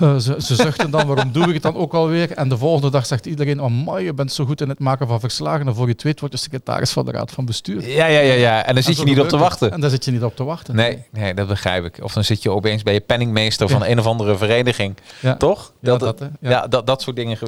ze, 0.00 0.36
ze 0.38 0.54
zuchten 0.54 0.90
dan, 0.90 1.06
waarom 1.06 1.32
doe 1.32 1.46
ik 1.46 1.52
het 1.52 1.62
dan 1.62 1.76
ook 1.76 1.92
alweer? 1.92 2.32
En 2.32 2.48
de 2.48 2.58
volgende 2.58 2.90
dag 2.90 3.06
zegt 3.06 3.26
iedereen, 3.26 3.62
oh 3.62 3.70
mooi, 3.70 4.04
je 4.04 4.14
bent 4.14 4.32
zo 4.32 4.44
goed 4.44 4.60
in 4.60 4.68
het 4.68 4.78
maken 4.78 5.06
van 5.06 5.20
verslagen. 5.20 5.66
En 5.66 5.74
voor 5.74 5.88
je 5.90 5.96
het 5.96 6.04
weet 6.04 6.20
wordt 6.20 6.34
je 6.34 6.40
secretaris 6.40 6.90
van 6.90 7.04
de 7.04 7.10
raad 7.10 7.30
van 7.30 7.44
bestuur. 7.44 7.88
Ja, 7.88 8.06
ja, 8.06 8.20
ja, 8.20 8.32
ja. 8.32 8.64
En 8.64 8.74
dan 8.74 8.82
zit 8.82 8.96
je 8.96 9.04
niet 9.04 9.20
op 9.20 9.28
te 9.28 9.36
wachten. 9.36 9.72
En 9.72 9.80
dan 9.80 9.90
zit 9.90 10.04
je 10.04 10.10
niet 10.10 10.22
op 10.22 10.36
te 10.36 10.44
wachten. 10.44 10.74
Nee, 10.74 11.04
nee, 11.10 11.34
dat 11.34 11.48
begrijp 11.48 11.84
ik. 11.84 12.02
Of 12.02 12.12
dan 12.12 12.24
zit 12.24 12.42
je 12.42 12.50
opeens 12.50 12.82
bij 12.82 12.92
je 12.92 13.00
penningmeester 13.00 13.68
van 13.68 13.84
een 13.84 13.98
of 13.98 14.06
andere 14.06 14.36
vereniging. 14.36 14.96
Ja. 15.20 15.36
Toch? 15.36 15.72
Dat, 15.80 16.00
ja, 16.00 16.06
dat, 16.06 16.30
ja. 16.40 16.66
dat, 16.66 16.86
dat 16.86 17.02
soort 17.02 17.16
dingen. 17.16 17.38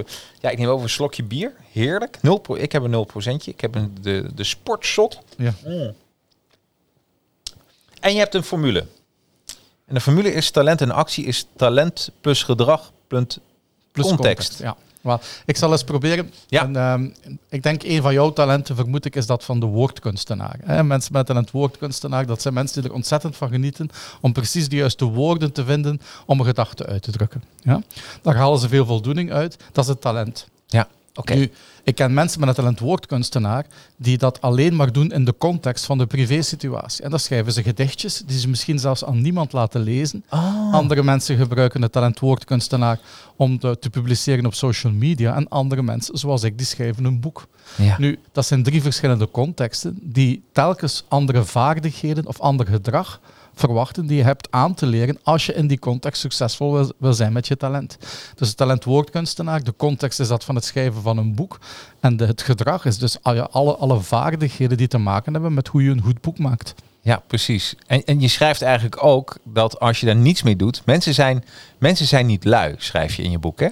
Ja, 0.40 0.50
ik 0.50 0.58
neem 0.58 0.68
over 0.68 0.84
een 0.84 0.90
slokje 0.90 1.22
bier. 1.22 1.52
Heerlijk. 1.72 2.18
0 2.22 2.38
pro 2.38 2.54
ik 2.54 2.72
heb 2.72 2.82
een 2.82 2.90
0 2.90 3.04
procentje. 3.04 3.50
Ik 3.50 3.60
heb 3.60 3.74
een, 3.74 3.96
de, 4.00 4.26
de 4.34 4.44
sportshot. 4.44 5.18
Ja. 5.36 5.54
Mm. 5.64 5.94
En 8.00 8.12
je 8.12 8.18
hebt 8.18 8.34
een 8.34 8.42
formule. 8.42 8.86
En 9.86 9.94
de 9.94 10.00
formule 10.00 10.32
is 10.32 10.50
talent 10.50 10.80
en 10.80 10.90
actie 10.90 11.24
is 11.24 11.46
talent 11.56 12.10
plus 12.20 12.42
gedrag 12.42 12.92
plus 13.08 14.06
context. 14.06 14.58
Ja. 14.58 14.76
Maar 15.02 15.20
ik 15.44 15.56
zal 15.56 15.72
eens 15.72 15.84
proberen. 15.84 16.32
Ja. 16.48 16.62
En, 16.62 16.76
ehm, 16.76 17.08
ik 17.48 17.62
denk 17.62 17.82
een 17.82 18.02
van 18.02 18.12
jouw 18.12 18.32
talenten, 18.32 18.76
vermoed 18.76 19.04
ik, 19.04 19.16
is 19.16 19.26
dat 19.26 19.44
van 19.44 19.60
de 19.60 19.66
woordkunstenaar. 19.66 20.56
Hè? 20.64 20.84
Mensen 20.84 21.12
met 21.12 21.28
een 21.28 21.48
woordkunstenaar, 21.52 22.26
dat 22.26 22.42
zijn 22.42 22.54
mensen 22.54 22.82
die 22.82 22.90
er 22.90 22.96
ontzettend 22.96 23.36
van 23.36 23.48
genieten 23.48 23.88
om 24.20 24.32
precies 24.32 24.68
de 24.68 24.76
juiste 24.76 25.04
woorden 25.04 25.52
te 25.52 25.64
vinden 25.64 26.00
om 26.26 26.38
een 26.38 26.46
gedachte 26.46 26.86
uit 26.86 27.02
te 27.02 27.10
drukken. 27.10 27.42
Ja? 27.60 27.82
Daar 28.22 28.36
halen 28.36 28.58
ze 28.58 28.68
veel 28.68 28.86
voldoening 28.86 29.32
uit. 29.32 29.56
Dat 29.72 29.84
is 29.84 29.90
het 29.90 30.00
talent. 30.00 30.48
Ja. 30.66 30.88
Nu, 31.34 31.50
ik 31.82 31.94
ken 31.94 32.14
mensen 32.14 32.40
met 32.40 32.48
een 32.48 32.54
talent 32.54 32.78
woordkunstenaar 32.78 33.66
die 33.96 34.18
dat 34.18 34.40
alleen 34.40 34.76
maar 34.76 34.92
doen 34.92 35.10
in 35.10 35.24
de 35.24 35.34
context 35.38 35.84
van 35.84 35.98
de 35.98 36.06
privésituatie. 36.06 37.04
En 37.04 37.10
dan 37.10 37.18
schrijven 37.18 37.52
ze 37.52 37.62
gedichtjes 37.62 38.22
die 38.26 38.38
ze 38.38 38.48
misschien 38.48 38.78
zelfs 38.78 39.04
aan 39.04 39.20
niemand 39.20 39.52
laten 39.52 39.80
lezen. 39.80 40.24
Oh. 40.30 40.74
Andere 40.74 41.02
mensen 41.02 41.36
gebruiken 41.36 41.82
het 41.82 41.92
talent 41.92 42.18
woordkunstenaar 42.18 43.00
om 43.36 43.58
te, 43.58 43.78
te, 43.78 43.90
publiceren 43.90 44.46
op 44.46 44.54
social 44.54 44.92
media. 44.92 45.34
En 45.34 45.48
andere 45.48 45.82
mensen, 45.82 46.18
zoals 46.18 46.42
ik, 46.42 46.58
die 46.58 46.66
schrijven 46.66 47.04
een 47.04 47.20
boek. 47.20 47.46
Ja. 47.76 47.96
Nu, 47.98 48.18
dat 48.32 48.46
zijn 48.46 48.62
drie 48.62 48.82
verschillende 48.82 49.30
contexten 49.30 49.98
die 50.02 50.42
telkens 50.52 51.04
andere 51.08 51.44
vaardigheden 51.44 52.26
of 52.26 52.40
ander 52.40 52.66
gedrag 52.66 53.20
verwachten 53.54 54.06
die 54.06 54.16
je 54.16 54.22
hebt 54.22 54.48
aan 54.50 54.74
te 54.74 54.86
leren 54.86 55.18
als 55.22 55.46
je 55.46 55.54
in 55.54 55.66
die 55.66 55.78
context 55.78 56.20
succesvol 56.20 56.72
wil, 56.72 56.92
wil 56.98 57.12
zijn 57.12 57.32
met 57.32 57.46
je 57.46 57.56
talent. 57.56 57.98
Dus 58.34 58.48
het 58.48 58.56
talent 58.56 58.84
woordkunstenaar, 58.84 59.62
de 59.62 59.74
context 59.76 60.20
is 60.20 60.28
dat 60.28 60.44
van 60.44 60.54
het 60.54 60.64
schrijven 60.64 61.02
van 61.02 61.18
een 61.18 61.34
boek. 61.34 61.58
En 62.00 62.20
het 62.20 62.42
gedrag 62.42 62.84
is 62.84 62.98
dus 62.98 63.22
alle, 63.22 63.76
alle 63.76 64.00
vaardigheden 64.00 64.76
die 64.76 64.88
te 64.88 64.98
maken 64.98 65.32
hebben 65.32 65.54
met 65.54 65.68
hoe 65.68 65.82
je 65.82 65.90
een 65.90 66.02
goed 66.02 66.20
boek 66.20 66.38
maakt. 66.38 66.74
Ja, 67.00 67.22
precies. 67.26 67.74
En, 67.86 68.04
en 68.04 68.20
je 68.20 68.28
schrijft 68.28 68.62
eigenlijk 68.62 69.04
ook 69.04 69.36
dat 69.44 69.80
als 69.80 70.00
je 70.00 70.06
daar 70.06 70.16
niets 70.16 70.42
mee 70.42 70.56
doet, 70.56 70.82
mensen 70.84 71.14
zijn, 71.14 71.44
mensen 71.78 72.06
zijn 72.06 72.26
niet 72.26 72.44
lui, 72.44 72.74
schrijf 72.78 73.14
je 73.14 73.22
in 73.22 73.30
je 73.30 73.38
boek, 73.38 73.60
hè? 73.60 73.68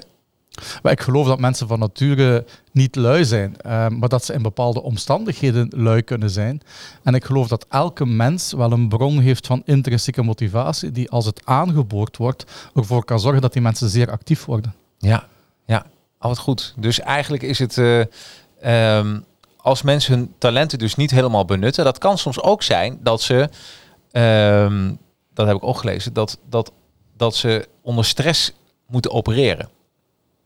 Maar 0.82 0.92
ik 0.92 1.00
geloof 1.00 1.26
dat 1.26 1.40
mensen 1.40 1.68
van 1.68 1.78
nature 1.78 2.44
niet 2.72 2.96
lui 2.96 3.24
zijn, 3.24 3.56
uh, 3.66 3.88
maar 3.88 4.08
dat 4.08 4.24
ze 4.24 4.32
in 4.32 4.42
bepaalde 4.42 4.82
omstandigheden 4.82 5.68
lui 5.76 6.02
kunnen 6.02 6.30
zijn. 6.30 6.60
En 7.02 7.14
ik 7.14 7.24
geloof 7.24 7.48
dat 7.48 7.66
elke 7.68 8.06
mens 8.06 8.52
wel 8.52 8.72
een 8.72 8.88
bron 8.88 9.18
heeft 9.18 9.46
van 9.46 9.62
intrinsieke 9.64 10.22
motivatie, 10.22 10.92
die 10.92 11.10
als 11.10 11.26
het 11.26 11.40
aangeboord 11.44 12.16
wordt, 12.16 12.44
ervoor 12.74 13.04
kan 13.04 13.20
zorgen 13.20 13.42
dat 13.42 13.52
die 13.52 13.62
mensen 13.62 13.88
zeer 13.88 14.10
actief 14.10 14.44
worden. 14.44 14.74
Ja, 14.98 15.26
ja, 15.66 15.86
al 16.18 16.28
wat 16.28 16.38
goed. 16.38 16.74
Dus 16.76 17.00
eigenlijk 17.00 17.42
is 17.42 17.58
het. 17.58 17.76
Uh, 17.76 18.04
um, 18.98 19.24
als 19.56 19.82
mensen 19.82 20.14
hun 20.14 20.34
talenten 20.38 20.78
dus 20.78 20.94
niet 20.94 21.10
helemaal 21.10 21.44
benutten, 21.44 21.84
dat 21.84 21.98
kan 21.98 22.18
soms 22.18 22.40
ook 22.40 22.62
zijn 22.62 22.98
dat 23.02 23.22
ze. 23.22 23.48
Um, 24.12 24.98
dat 25.34 25.46
heb 25.46 25.56
ik 25.56 25.64
ook 25.64 25.78
gelezen, 25.78 26.12
dat, 26.12 26.38
dat, 26.48 26.72
dat 27.16 27.34
ze 27.34 27.68
onder 27.82 28.04
stress 28.04 28.52
moeten 28.86 29.10
opereren. 29.10 29.68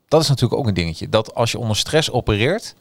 Dat 0.07 0.21
is 0.21 0.27
natuurlijk 0.27 0.59
ook 0.59 0.67
een 0.67 0.73
dingetje. 0.73 1.09
Dat 1.09 1.35
als 1.35 1.51
je 1.51 1.59
onder 1.59 1.75
stress 1.75 2.11
opereert, 2.11 2.75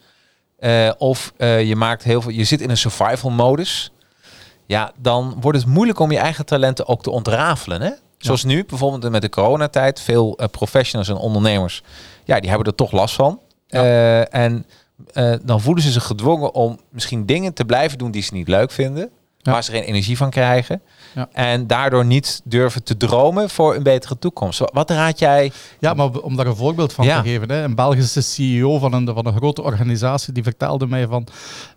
uh, 0.58 0.90
of 0.98 1.32
uh, 1.38 1.62
je 1.62 1.76
maakt 1.76 2.02
heel 2.02 2.22
veel, 2.22 2.30
je 2.30 2.44
zit 2.44 2.60
in 2.60 2.70
een 2.70 2.76
survival 2.76 3.30
modus, 3.30 3.92
ja, 4.66 4.92
dan 4.96 5.36
wordt 5.40 5.58
het 5.58 5.66
moeilijk 5.66 5.98
om 5.98 6.10
je 6.10 6.18
eigen 6.18 6.46
talenten 6.46 6.88
ook 6.88 7.02
te 7.02 7.10
ontrafelen. 7.10 7.80
Hè? 7.80 7.90
Zoals 8.18 8.44
nu, 8.44 8.64
bijvoorbeeld 8.64 9.12
met 9.12 9.22
de 9.22 9.28
coronatijd, 9.28 10.00
veel 10.00 10.40
uh, 10.40 10.46
professionals 10.46 11.08
en 11.08 11.16
ondernemers, 11.16 11.82
ja, 12.24 12.40
die 12.40 12.48
hebben 12.48 12.66
er 12.66 12.74
toch 12.74 12.92
last 12.92 13.14
van. 13.14 13.40
Ja. 13.66 14.24
en 14.24 14.66
dan 15.42 15.60
voelen 15.60 15.82
ze 15.82 15.90
zich 15.90 16.04
gedwongen 16.04 16.54
om 16.54 16.80
misschien 16.90 17.26
dingen 17.26 17.52
te 17.52 17.64
blijven 17.64 17.98
doen 17.98 18.10
die 18.10 18.22
ze 18.22 18.34
niet 18.34 18.48
leuk 18.48 18.70
vinden 18.70 19.10
waar 19.42 19.64
ze 19.64 19.70
geen 19.70 19.82
energie 19.82 20.16
van 20.16 20.30
krijgen. 20.30 20.82
Ja. 21.14 21.28
En 21.33 21.66
daardoor 21.66 22.04
niet 22.04 22.40
durven 22.44 22.83
te 22.83 22.97
dromen 22.97 23.50
voor 23.50 23.75
een 23.75 23.83
betere 23.83 24.18
toekomst. 24.18 24.62
Wat 24.73 24.90
raad 24.90 25.18
jij? 25.18 25.52
Ja, 25.78 25.94
maar 25.94 26.11
om 26.11 26.37
daar 26.37 26.47
een 26.47 26.56
voorbeeld 26.56 26.92
van 26.92 27.04
te 27.04 27.21
geven. 27.23 27.50
Hè, 27.50 27.62
een 27.62 27.75
Belgische 27.75 28.21
CEO 28.21 28.78
van 28.78 28.92
een, 28.92 29.06
van 29.14 29.26
een 29.26 29.37
grote 29.37 29.62
organisatie 29.62 30.33
die 30.33 30.42
vertelde 30.42 30.87
mij 30.87 31.06
van... 31.06 31.26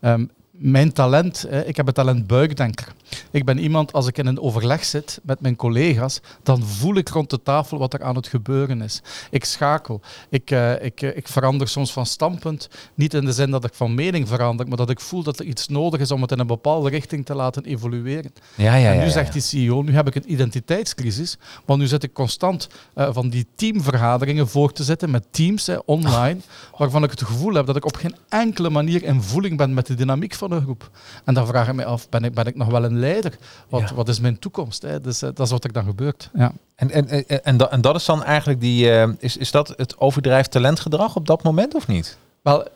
Um, 0.01 0.29
mijn 0.59 0.93
talent, 0.93 1.47
ik 1.65 1.75
heb 1.75 1.85
het 1.85 1.95
talent 1.95 2.27
buikdenker. 2.27 2.93
Ik 3.31 3.45
ben 3.45 3.57
iemand, 3.57 3.93
als 3.93 4.07
ik 4.07 4.17
in 4.17 4.25
een 4.25 4.41
overleg 4.41 4.85
zit 4.85 5.19
met 5.23 5.41
mijn 5.41 5.55
collega's, 5.55 6.19
dan 6.43 6.63
voel 6.63 6.95
ik 6.95 7.09
rond 7.09 7.29
de 7.29 7.43
tafel 7.43 7.77
wat 7.77 7.93
er 7.93 8.03
aan 8.03 8.15
het 8.15 8.27
gebeuren 8.27 8.81
is. 8.81 9.01
Ik 9.29 9.45
schakel. 9.45 10.01
Ik, 10.29 10.51
uh, 10.51 10.83
ik, 10.83 11.01
uh, 11.01 11.17
ik 11.17 11.27
verander 11.27 11.67
soms 11.67 11.93
van 11.93 12.05
standpunt. 12.05 12.69
Niet 12.93 13.13
in 13.13 13.25
de 13.25 13.31
zin 13.31 13.51
dat 13.51 13.63
ik 13.63 13.73
van 13.73 13.95
mening 13.95 14.27
verander, 14.27 14.67
maar 14.67 14.77
dat 14.77 14.89
ik 14.89 14.99
voel 14.99 15.23
dat 15.23 15.39
er 15.39 15.45
iets 15.45 15.67
nodig 15.67 15.99
is 15.99 16.11
om 16.11 16.21
het 16.21 16.31
in 16.31 16.39
een 16.39 16.47
bepaalde 16.47 16.89
richting 16.89 17.25
te 17.25 17.35
laten 17.35 17.63
evolueren. 17.63 18.33
Ja, 18.55 18.75
ja, 18.75 18.93
en 18.93 18.99
nu 18.99 19.09
zegt 19.09 19.33
die 19.33 19.41
CEO, 19.41 19.81
nu 19.81 19.93
heb 19.93 20.07
ik 20.07 20.15
een 20.15 20.31
identiteitscrisis, 20.31 21.37
want 21.65 21.79
nu 21.79 21.87
zit 21.87 22.03
ik 22.03 22.13
constant 22.13 22.67
uh, 22.95 23.09
van 23.11 23.29
die 23.29 23.47
teamvergaderingen 23.55 24.47
voor 24.47 24.73
te 24.73 24.83
zitten 24.83 25.09
met 25.09 25.25
teams 25.31 25.69
online, 25.85 26.39
waarvan 26.77 27.03
ik 27.03 27.09
het 27.09 27.23
gevoel 27.23 27.53
heb 27.53 27.65
dat 27.65 27.75
ik 27.75 27.85
op 27.85 27.95
geen 27.95 28.15
enkele 28.29 28.69
manier 28.69 29.03
in 29.03 29.21
voeling 29.21 29.57
ben 29.57 29.73
met 29.73 29.85
de 29.85 29.93
dynamiek 29.93 30.33
van 30.33 30.51
een 30.51 30.61
groep. 30.61 30.89
En 31.25 31.33
dan 31.33 31.47
vraag 31.47 31.67
ik 31.67 31.73
me 31.73 31.85
af, 31.85 32.09
ben 32.09 32.23
ik, 32.23 32.33
ben 32.33 32.45
ik 32.45 32.55
nog 32.55 32.67
wel 32.67 32.83
een 32.97 33.09
leider? 33.09 33.37
Wat, 33.69 33.89
wat 33.89 34.07
is 34.07 34.19
mijn 34.19 34.39
toekomst? 34.39 34.81
Hè? 34.81 35.01
Dus 35.01 35.23
uh, 35.23 35.29
dat 35.33 35.45
is 35.45 35.51
wat 35.51 35.63
er 35.63 35.71
dan 35.71 35.83
gebeurt. 35.85 36.29
Ja. 36.33 36.51
En, 36.75 36.91
en, 36.91 37.07
en, 37.09 37.43
en, 37.43 37.57
dat, 37.57 37.71
en 37.71 37.81
dat 37.81 37.95
is 37.95 38.05
dan 38.05 38.23
eigenlijk 38.23 38.61
die, 38.61 38.85
uh, 38.85 39.07
is, 39.19 39.37
is 39.37 39.51
dat 39.51 39.73
het 39.77 39.97
overdrijf 39.97 40.47
talentgedrag 40.47 41.15
op 41.15 41.27
dat 41.27 41.43
moment 41.43 41.75
of 41.75 41.87
niet? 41.87 42.17
Wel, 42.41 42.67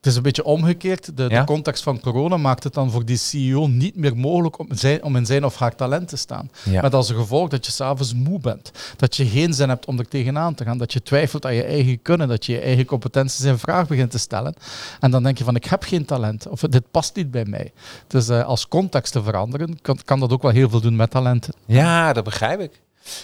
het 0.00 0.08
is 0.08 0.16
een 0.16 0.22
beetje 0.22 0.44
omgekeerd. 0.44 1.16
De, 1.16 1.28
de, 1.28 1.44
context 1.44 1.82
van 1.82 2.00
corona 2.00 2.36
maakt 2.36 2.64
het 2.64 2.74
dan 2.74 2.90
voor 2.90 3.04
die 3.04 3.16
CEO 3.16 3.66
niet 3.66 3.96
meer 3.96 4.16
mogelijk 4.16 4.58
om, 4.58 4.66
zijn, 4.70 5.02
om 5.02 5.16
in 5.16 5.26
zijn 5.26 5.44
of 5.44 5.56
haar 5.56 5.74
talent 5.74 6.08
te 6.08 6.16
staan. 6.16 6.50
Met 6.64 6.94
als 6.94 7.10
gevolg 7.10 7.48
dat 7.48 7.66
je 7.66 7.72
s'avonds 7.72 8.14
moe 8.14 8.40
bent. 8.40 8.72
Dat 8.96 9.16
je 9.16 9.26
geen 9.26 9.54
zin 9.54 9.68
hebt 9.68 9.86
om 9.86 9.98
er 9.98 10.08
tegenaan 10.08 10.54
te 10.54 10.64
gaan. 10.64 10.78
Dat 10.78 10.92
je 10.92 11.02
twijfelt 11.02 11.46
aan 11.46 11.54
je 11.54 11.64
eigen 11.64 12.02
kunnen. 12.02 12.28
Dat 12.28 12.46
je 12.46 12.52
je 12.52 12.60
eigen 12.60 12.84
competenties 12.84 13.44
in 13.44 13.58
vraag 13.58 13.86
begint 13.86 14.10
te 14.10 14.18
stellen. 14.18 14.54
En 15.00 15.10
dan 15.10 15.22
denk 15.22 15.38
je 15.38 15.44
van 15.44 15.56
ik 15.56 15.64
heb 15.64 15.82
geen 15.82 16.04
talent. 16.04 16.48
Of 16.48 16.60
dit 16.60 16.90
past 16.90 17.16
niet 17.16 17.30
bij 17.30 17.44
mij. 17.44 17.72
Dus 18.06 18.28
uh, 18.28 18.44
als 18.44 18.68
context 18.68 19.12
te 19.12 19.22
veranderen 19.22 19.78
kan, 19.82 19.98
kan 20.04 20.20
dat 20.20 20.32
ook 20.32 20.42
wel 20.42 20.50
heel 20.50 20.70
veel 20.70 20.80
doen 20.80 20.96
met 20.96 21.10
talenten. 21.10 21.54
Ja, 21.66 22.12
dat 22.12 22.24
begrijp 22.24 22.60
ik. 22.60 22.80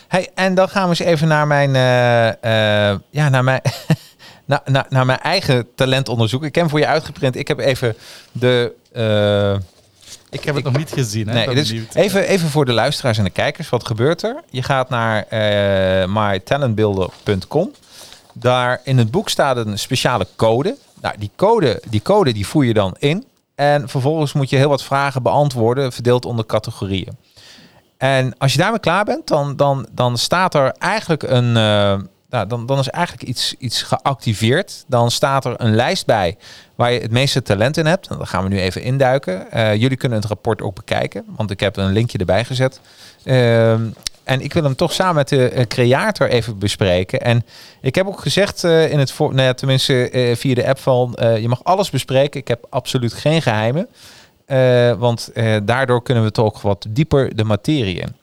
Hey, 0.09 0.31
en 0.35 0.55
dan 0.55 0.69
gaan 0.69 0.83
we 0.83 0.89
eens 0.89 0.99
even 0.99 1.29
naar 1.29 1.47
mijn, 1.47 1.71
uh, 1.75 2.27
uh, 2.27 2.99
ja, 3.11 3.29
naar 3.29 3.45
mijn 3.45 3.61
naar, 4.47 5.07
mijn 5.07 5.21
eigen 5.21 5.69
talentonderzoek. 5.75 6.45
Ik 6.45 6.55
heb 6.55 6.63
hem 6.63 6.69
voor 6.71 6.79
je 6.79 6.87
uitgeprint. 6.87 7.37
Ik 7.37 7.49
heb 7.49 7.59
even 7.59 7.97
de... 8.33 8.73
Uh, 8.93 9.57
ik 10.31 10.45
heb 10.45 10.55
het 10.55 10.65
nog 10.65 10.77
niet 10.77 10.93
gezien. 10.93 11.29
Hè? 11.29 11.35
Nee, 11.35 11.55
dus 11.55 11.75
even, 11.93 12.27
even 12.27 12.49
voor 12.49 12.65
de 12.65 12.73
luisteraars 12.73 13.19
en 13.19 13.25
de 13.25 13.31
kijkers. 13.31 13.69
Wat 13.69 13.87
gebeurt 13.87 14.23
er? 14.23 14.43
Je 14.51 14.63
gaat 14.63 14.89
naar 14.89 15.27
uh, 15.31 16.15
mytalentbuilder.com. 16.15 17.73
Daar 18.33 18.81
in 18.85 18.99
het 18.99 19.11
boek 19.11 19.29
staat 19.29 19.57
een 19.57 19.79
speciale 19.79 20.27
code. 20.37 20.77
Nou, 21.01 21.15
die 21.19 21.31
code, 21.37 21.83
die 21.89 22.03
code 22.03 22.33
die 22.33 22.47
voer 22.47 22.65
je 22.65 22.75
dan 22.75 22.95
in. 22.99 23.25
En 23.55 23.89
vervolgens 23.89 24.33
moet 24.33 24.51
je 24.51 24.57
heel 24.57 24.69
wat 24.69 24.83
vragen 24.83 25.23
beantwoorden, 25.23 25.93
verdeeld 25.93 26.25
onder 26.25 26.47
categorieën. 26.47 27.17
En 27.97 28.35
als 28.39 28.53
je 28.53 28.59
daarmee 28.59 28.81
klaar 28.81 29.05
bent, 29.05 29.27
dan, 29.27 29.57
dan, 29.57 29.89
dan 29.93 30.19
staat 30.19 30.55
er 30.55 30.71
eigenlijk 30.79 31.23
een, 31.23 31.57
uh, 31.57 31.99
nou, 32.31 32.47
dan, 32.47 32.67
dan 32.67 32.79
is 32.79 32.89
eigenlijk 32.89 33.29
iets, 33.29 33.55
iets 33.59 33.83
geactiveerd. 33.83 34.85
Dan 34.87 35.11
staat 35.11 35.45
er 35.45 35.55
een 35.57 35.75
lijst 35.75 36.07
bij 36.07 36.37
waar 36.75 36.93
je 36.93 37.01
het 37.01 37.11
meeste 37.11 37.43
talent 37.43 37.77
in 37.77 37.87
hebt. 37.87 38.09
Daar 38.09 38.27
gaan 38.27 38.43
we 38.43 38.49
nu 38.49 38.61
even 38.61 38.83
induiken. 38.83 39.47
Uh, 39.55 39.75
jullie 39.75 39.97
kunnen 39.97 40.19
het 40.19 40.29
rapport 40.29 40.63
ook 40.63 40.75
bekijken, 40.75 41.25
want 41.37 41.51
ik 41.51 41.61
heb 41.61 41.77
een 41.77 41.93
linkje 41.93 42.19
erbij 42.19 42.45
gezet. 42.45 42.81
Uh, 43.25 43.71
en 44.25 44.41
ik 44.41 44.53
wil 44.53 44.63
hem 44.63 44.77
toch 44.77 44.93
samen 44.93 45.15
met 45.15 45.29
de 45.29 45.53
uh, 45.55 45.63
creator 45.63 46.29
even 46.29 46.59
bespreken. 46.59 47.21
En 47.21 47.45
ik 47.81 47.95
heb 47.95 48.07
ook 48.07 48.21
gezegd 48.21 48.65
uh, 48.65 48.91
in 48.91 48.99
het 48.99 49.19
nou 49.19 49.43
ja, 49.43 49.55
tenminste 49.55 50.35
via 50.37 50.55
de 50.55 50.67
app 50.67 50.79
van 50.79 51.17
je 51.41 51.49
mag 51.49 51.65
alles 51.65 51.91
bespreken. 51.91 52.41
Ik 52.41 52.49
heb 52.49 52.67
absoluut 52.71 53.13
geen 53.13 53.43
geheimen. 53.43 53.89
want 54.99 55.31
daardoor 55.63 56.03
kunnen 56.03 56.25
we 56.25 56.31
toch 56.31 56.63
wat 56.63 56.87
dieper 56.89 57.37
de 57.37 57.45
materie 57.45 58.01
in. 58.01 58.15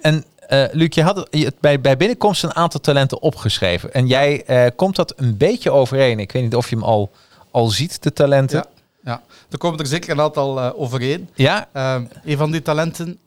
en 0.00 0.24
uh, 0.48 0.64
Luc, 0.72 0.94
je 0.94 1.02
had 1.02 1.28
het 1.30 1.60
bij, 1.60 1.80
bij 1.80 1.96
binnenkomst 1.96 2.42
een 2.42 2.54
aantal 2.54 2.80
talenten 2.80 3.22
opgeschreven. 3.22 3.92
En 3.92 4.06
jij 4.06 4.44
uh, 4.50 4.70
komt 4.76 4.96
dat 4.96 5.12
een 5.16 5.36
beetje 5.36 5.70
overeen. 5.70 6.18
Ik 6.18 6.32
weet 6.32 6.42
niet 6.42 6.54
of 6.54 6.70
je 6.70 6.74
hem 6.74 6.84
al, 6.84 7.10
al 7.50 7.66
ziet, 7.66 8.02
de 8.02 8.12
talenten. 8.12 8.56
Ja, 8.56 8.66
ja. 9.12 9.22
er 9.50 9.58
komen 9.58 9.78
er 9.78 9.86
zeker 9.86 10.10
een 10.10 10.20
aantal 10.20 10.58
uh, 10.58 10.70
overeen. 10.74 11.28
Ja? 11.34 11.68
een 12.24 12.36
van 12.36 12.50
die 12.50 12.62
talenten 12.62 13.18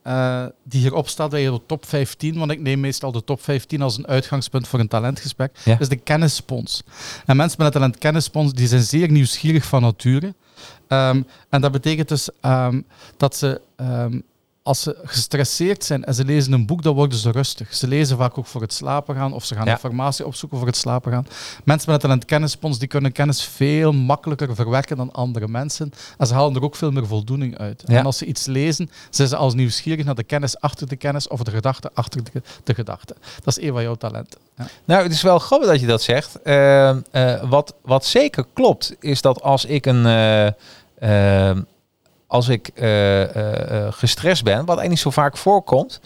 die 0.63 0.81
hierop 0.81 1.07
staat 1.07 1.29
bij 1.29 1.43
de 1.43 1.61
top 1.65 1.85
15, 1.85 2.37
want 2.37 2.51
ik 2.51 2.59
neem 2.59 2.79
meestal 2.79 3.11
de 3.11 3.23
top 3.23 3.43
15 3.43 3.81
als 3.81 3.97
een 3.97 4.07
uitgangspunt 4.07 4.67
voor 4.67 4.79
een 4.79 4.87
talentgesprek, 4.87 5.57
ja. 5.63 5.79
is 5.79 5.89
de 5.89 5.95
kennisspons. 5.95 6.83
En 7.25 7.37
mensen 7.37 7.57
met 7.57 7.67
een 7.67 7.73
talent 7.73 7.97
kennisspons, 7.97 8.53
die 8.53 8.67
zijn 8.67 8.81
zeer 8.83 9.11
nieuwsgierig 9.11 9.65
van 9.65 9.81
nature. 9.81 10.33
Um, 10.87 11.27
en 11.49 11.61
dat 11.61 11.71
betekent 11.71 12.07
dus 12.07 12.29
um, 12.41 12.85
dat 13.17 13.35
ze 13.35 13.61
um, 13.77 14.23
als 14.69 14.81
ze 14.81 14.95
gestresseerd 15.03 15.83
zijn 15.83 16.03
en 16.03 16.13
ze 16.13 16.25
lezen 16.25 16.53
een 16.53 16.65
boek, 16.65 16.83
dan 16.83 16.95
worden 16.95 17.17
ze 17.17 17.31
rustig. 17.31 17.75
Ze 17.75 17.87
lezen 17.87 18.17
vaak 18.17 18.37
ook 18.37 18.45
voor 18.45 18.61
het 18.61 18.73
slapen 18.73 19.15
gaan 19.15 19.33
of 19.33 19.45
ze 19.45 19.55
gaan 19.55 19.67
informatie 19.67 20.25
opzoeken 20.25 20.57
voor 20.57 20.67
het 20.67 20.77
slapen 20.77 21.11
gaan. 21.11 21.27
Mensen 21.63 21.91
met 21.91 22.03
een 22.03 22.25
kennispons 22.25 22.79
die 22.79 22.87
kunnen 22.87 23.11
kennis 23.11 23.43
veel 23.43 23.91
makkelijker 23.91 24.55
verwerken 24.55 24.97
dan 24.97 25.11
andere 25.11 25.47
mensen. 25.47 25.91
En 26.17 26.27
ze 26.27 26.33
halen 26.33 26.55
er 26.55 26.63
ook 26.63 26.75
veel 26.75 26.91
meer 26.91 27.07
voldoening 27.07 27.57
uit. 27.57 27.83
En 27.83 28.05
als 28.05 28.17
ze 28.17 28.25
iets 28.25 28.45
lezen, 28.45 28.89
zijn 29.09 29.27
ze 29.27 29.35
als 29.35 29.53
nieuwsgierig 29.53 30.05
naar 30.05 30.15
de 30.15 30.23
kennis 30.23 30.59
achter 30.59 30.87
de 30.87 30.95
kennis 30.95 31.27
of 31.27 31.43
de 31.43 31.51
gedachte 31.51 31.89
achter 31.93 32.23
de, 32.23 32.41
de 32.63 32.73
gedachte. 32.73 33.15
Dat 33.43 33.57
is 33.57 33.63
een 33.63 33.73
van 33.73 33.83
jouw 33.83 33.95
talenten. 33.95 34.39
Ja. 34.57 34.67
Nou, 34.85 35.03
het 35.03 35.11
is 35.11 35.21
wel 35.21 35.39
grappig 35.39 35.69
dat 35.69 35.79
je 35.79 35.87
dat 35.87 36.01
zegt. 36.01 36.39
Uh, 36.43 36.95
uh, 37.11 37.43
wat, 37.49 37.75
wat 37.81 38.05
zeker 38.05 38.45
klopt, 38.53 38.95
is 38.99 39.21
dat 39.21 39.41
als 39.41 39.65
ik 39.65 39.85
een... 39.85 40.05
Uh, 41.01 41.57
als 42.29 42.47
ik 42.47 42.71
uh, 42.75 43.21
uh, 43.21 43.87
gestrest 43.89 44.43
ben, 44.43 44.53
wat 44.53 44.77
eigenlijk 44.77 44.89
niet 44.89 44.99
zo 44.99 45.09
vaak 45.09 45.37
voorkomt. 45.37 45.99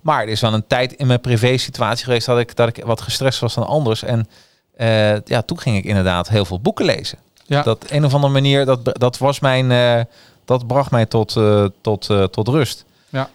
Maar 0.00 0.22
er 0.22 0.28
is 0.28 0.40
wel 0.40 0.54
een 0.54 0.66
tijd 0.66 0.92
in 0.92 1.06
mijn 1.06 1.20
privé 1.20 1.56
situatie 1.56 2.04
geweest 2.04 2.26
dat 2.26 2.38
ik, 2.38 2.56
dat 2.56 2.68
ik 2.68 2.84
wat 2.84 3.00
gestrest 3.00 3.40
was 3.40 3.54
dan 3.54 3.66
anders. 3.66 4.02
En 4.02 4.28
ja, 5.24 5.42
toen 5.42 5.60
ging 5.60 5.76
ik 5.76 5.84
inderdaad 5.84 6.28
heel 6.28 6.44
veel 6.44 6.60
boeken 6.60 6.84
lezen. 6.84 7.18
Ja. 7.46 7.62
Dat 7.62 7.84
een 7.88 8.04
of 8.04 8.14
andere 8.14 8.32
manier, 8.32 8.64
dat, 8.64 8.98
dat 8.98 9.18
was 9.18 9.40
mijn, 9.40 10.06
dat 10.44 10.66
bracht 10.66 10.90
mij 10.90 11.06
tot, 11.06 11.36
tot, 11.80 12.10
tot 12.30 12.48
rust. 12.48 12.84
Ja. 13.08 13.30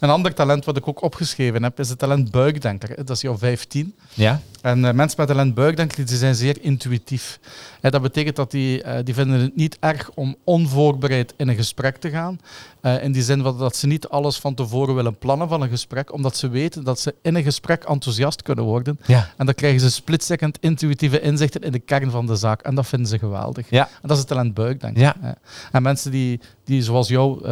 Een 0.00 0.10
ander 0.10 0.34
talent 0.34 0.64
wat 0.64 0.76
ik 0.76 0.88
ook 0.88 1.02
opgeschreven 1.02 1.62
heb, 1.62 1.80
is 1.80 1.88
het 1.88 1.98
talent 1.98 2.30
buikdenker. 2.30 3.04
Dat 3.04 3.10
is 3.10 3.20
jouw 3.20 3.38
15. 3.38 3.94
Ja. 4.14 4.40
En 4.60 4.78
uh, 4.78 4.90
mensen 4.90 5.18
met 5.18 5.28
talent 5.28 5.54
buikdenker, 5.54 6.06
die 6.06 6.16
zijn 6.16 6.34
zeer 6.34 6.56
intuïtief. 6.60 7.38
En 7.80 7.90
dat 7.90 8.02
betekent 8.02 8.36
dat 8.36 8.50
die, 8.50 8.84
uh, 8.84 8.94
die 9.04 9.14
vinden 9.14 9.40
het 9.40 9.56
niet 9.56 9.76
erg 9.80 10.10
om 10.14 10.36
onvoorbereid 10.44 11.34
in 11.36 11.48
een 11.48 11.56
gesprek 11.56 11.96
te 11.96 12.10
gaan. 12.10 12.40
Uh, 12.82 13.02
in 13.02 13.12
die 13.12 13.22
zin 13.22 13.42
dat 13.42 13.76
ze 13.76 13.86
niet 13.86 14.08
alles 14.08 14.36
van 14.38 14.54
tevoren 14.54 14.94
willen 14.94 15.18
plannen 15.18 15.48
van 15.48 15.62
een 15.62 15.68
gesprek, 15.68 16.12
omdat 16.12 16.36
ze 16.36 16.48
weten 16.48 16.84
dat 16.84 17.00
ze 17.00 17.14
in 17.22 17.34
een 17.34 17.42
gesprek 17.42 17.84
enthousiast 17.84 18.42
kunnen 18.42 18.64
worden. 18.64 19.00
Ja. 19.06 19.28
En 19.36 19.46
dan 19.46 19.54
krijgen 19.54 19.80
ze 19.80 19.90
split-second 19.90 20.58
intuïtieve 20.60 21.20
inzichten 21.20 21.60
in 21.60 21.72
de 21.72 21.78
kern 21.78 22.10
van 22.10 22.26
de 22.26 22.36
zaak. 22.36 22.62
En 22.62 22.74
dat 22.74 22.86
vinden 22.86 23.08
ze 23.08 23.18
geweldig. 23.18 23.70
Ja. 23.70 23.84
En 23.84 24.08
dat 24.08 24.10
is 24.10 24.18
het 24.18 24.28
talent 24.28 24.54
buikdenker. 24.54 25.02
Ja. 25.02 25.36
En 25.72 25.82
mensen 25.82 26.10
die, 26.10 26.40
die 26.64 26.82
zoals 26.82 27.08
jou 27.08 27.46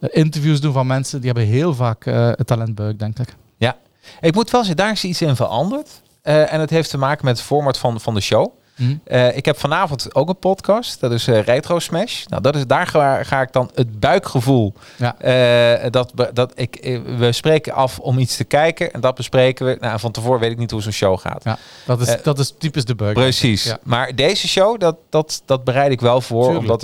interviews 0.00 0.60
doen 0.60 0.72
van 0.72 0.86
mensen, 0.86 1.20
die 1.20 1.30
hebben 1.32 1.48
heel 1.48 1.74
vaak 1.74 2.04
het 2.04 2.46
talent 2.46 2.74
buikdenker. 2.74 3.26
Ja. 3.56 3.76
Ik 4.20 4.34
moet 4.34 4.50
wel 4.50 4.60
zeggen, 4.60 4.76
daar 4.76 4.92
is 4.92 5.04
iets 5.04 5.22
in 5.22 5.36
veranderd. 5.36 6.02
Uh, 6.28 6.52
en 6.52 6.60
het 6.60 6.70
heeft 6.70 6.90
te 6.90 6.98
maken 6.98 7.24
met 7.24 7.36
het 7.36 7.46
format 7.46 7.78
van, 7.78 8.00
van 8.00 8.14
de 8.14 8.20
show. 8.20 8.56
Mm. 8.76 9.00
ik 9.34 9.44
heb 9.44 9.58
vanavond 9.58 10.14
ook 10.14 10.28
een 10.28 10.38
podcast. 10.38 11.00
Dat 11.00 11.12
is 11.12 11.26
Retro 11.26 11.78
Smash. 11.78 12.24
Nou, 12.26 12.42
dat 12.42 12.56
is, 12.56 12.66
daar 12.66 12.86
ga, 12.86 13.22
ga 13.22 13.40
ik 13.40 13.52
dan 13.52 13.70
het 13.74 14.00
buikgevoel. 14.00 14.74
Ja. 14.96 15.16
dat, 15.90 16.12
dat 16.32 16.52
ik, 16.54 17.00
we 17.18 17.32
spreken 17.32 17.72
af 17.72 17.98
om 17.98 18.18
iets 18.18 18.36
te 18.36 18.44
kijken. 18.44 18.92
En 18.92 19.00
dat 19.00 19.14
bespreken 19.14 19.66
we. 19.66 19.76
Nou, 19.80 20.00
van 20.00 20.10
tevoren 20.10 20.40
weet 20.40 20.50
ik 20.50 20.58
niet 20.58 20.70
hoe 20.70 20.82
zo'n 20.82 20.92
show 20.92 21.18
gaat. 21.18 21.44
Ja, 21.44 21.58
dat, 21.86 22.00
is, 22.00 22.22
dat 22.22 22.38
is 22.38 22.54
typisch 22.58 22.84
de 22.84 22.94
buik. 22.94 23.14
Precies. 23.14 23.74
Maar 23.82 24.14
deze 24.14 24.48
show, 24.48 24.80
dat, 24.80 24.96
dat, 25.08 25.42
dat 25.44 25.64
bereid 25.64 25.92
ik 25.92 26.00
wel 26.00 26.20
voor. 26.20 26.42
Tuurlijk, 26.42 26.60
omdat 26.60 26.82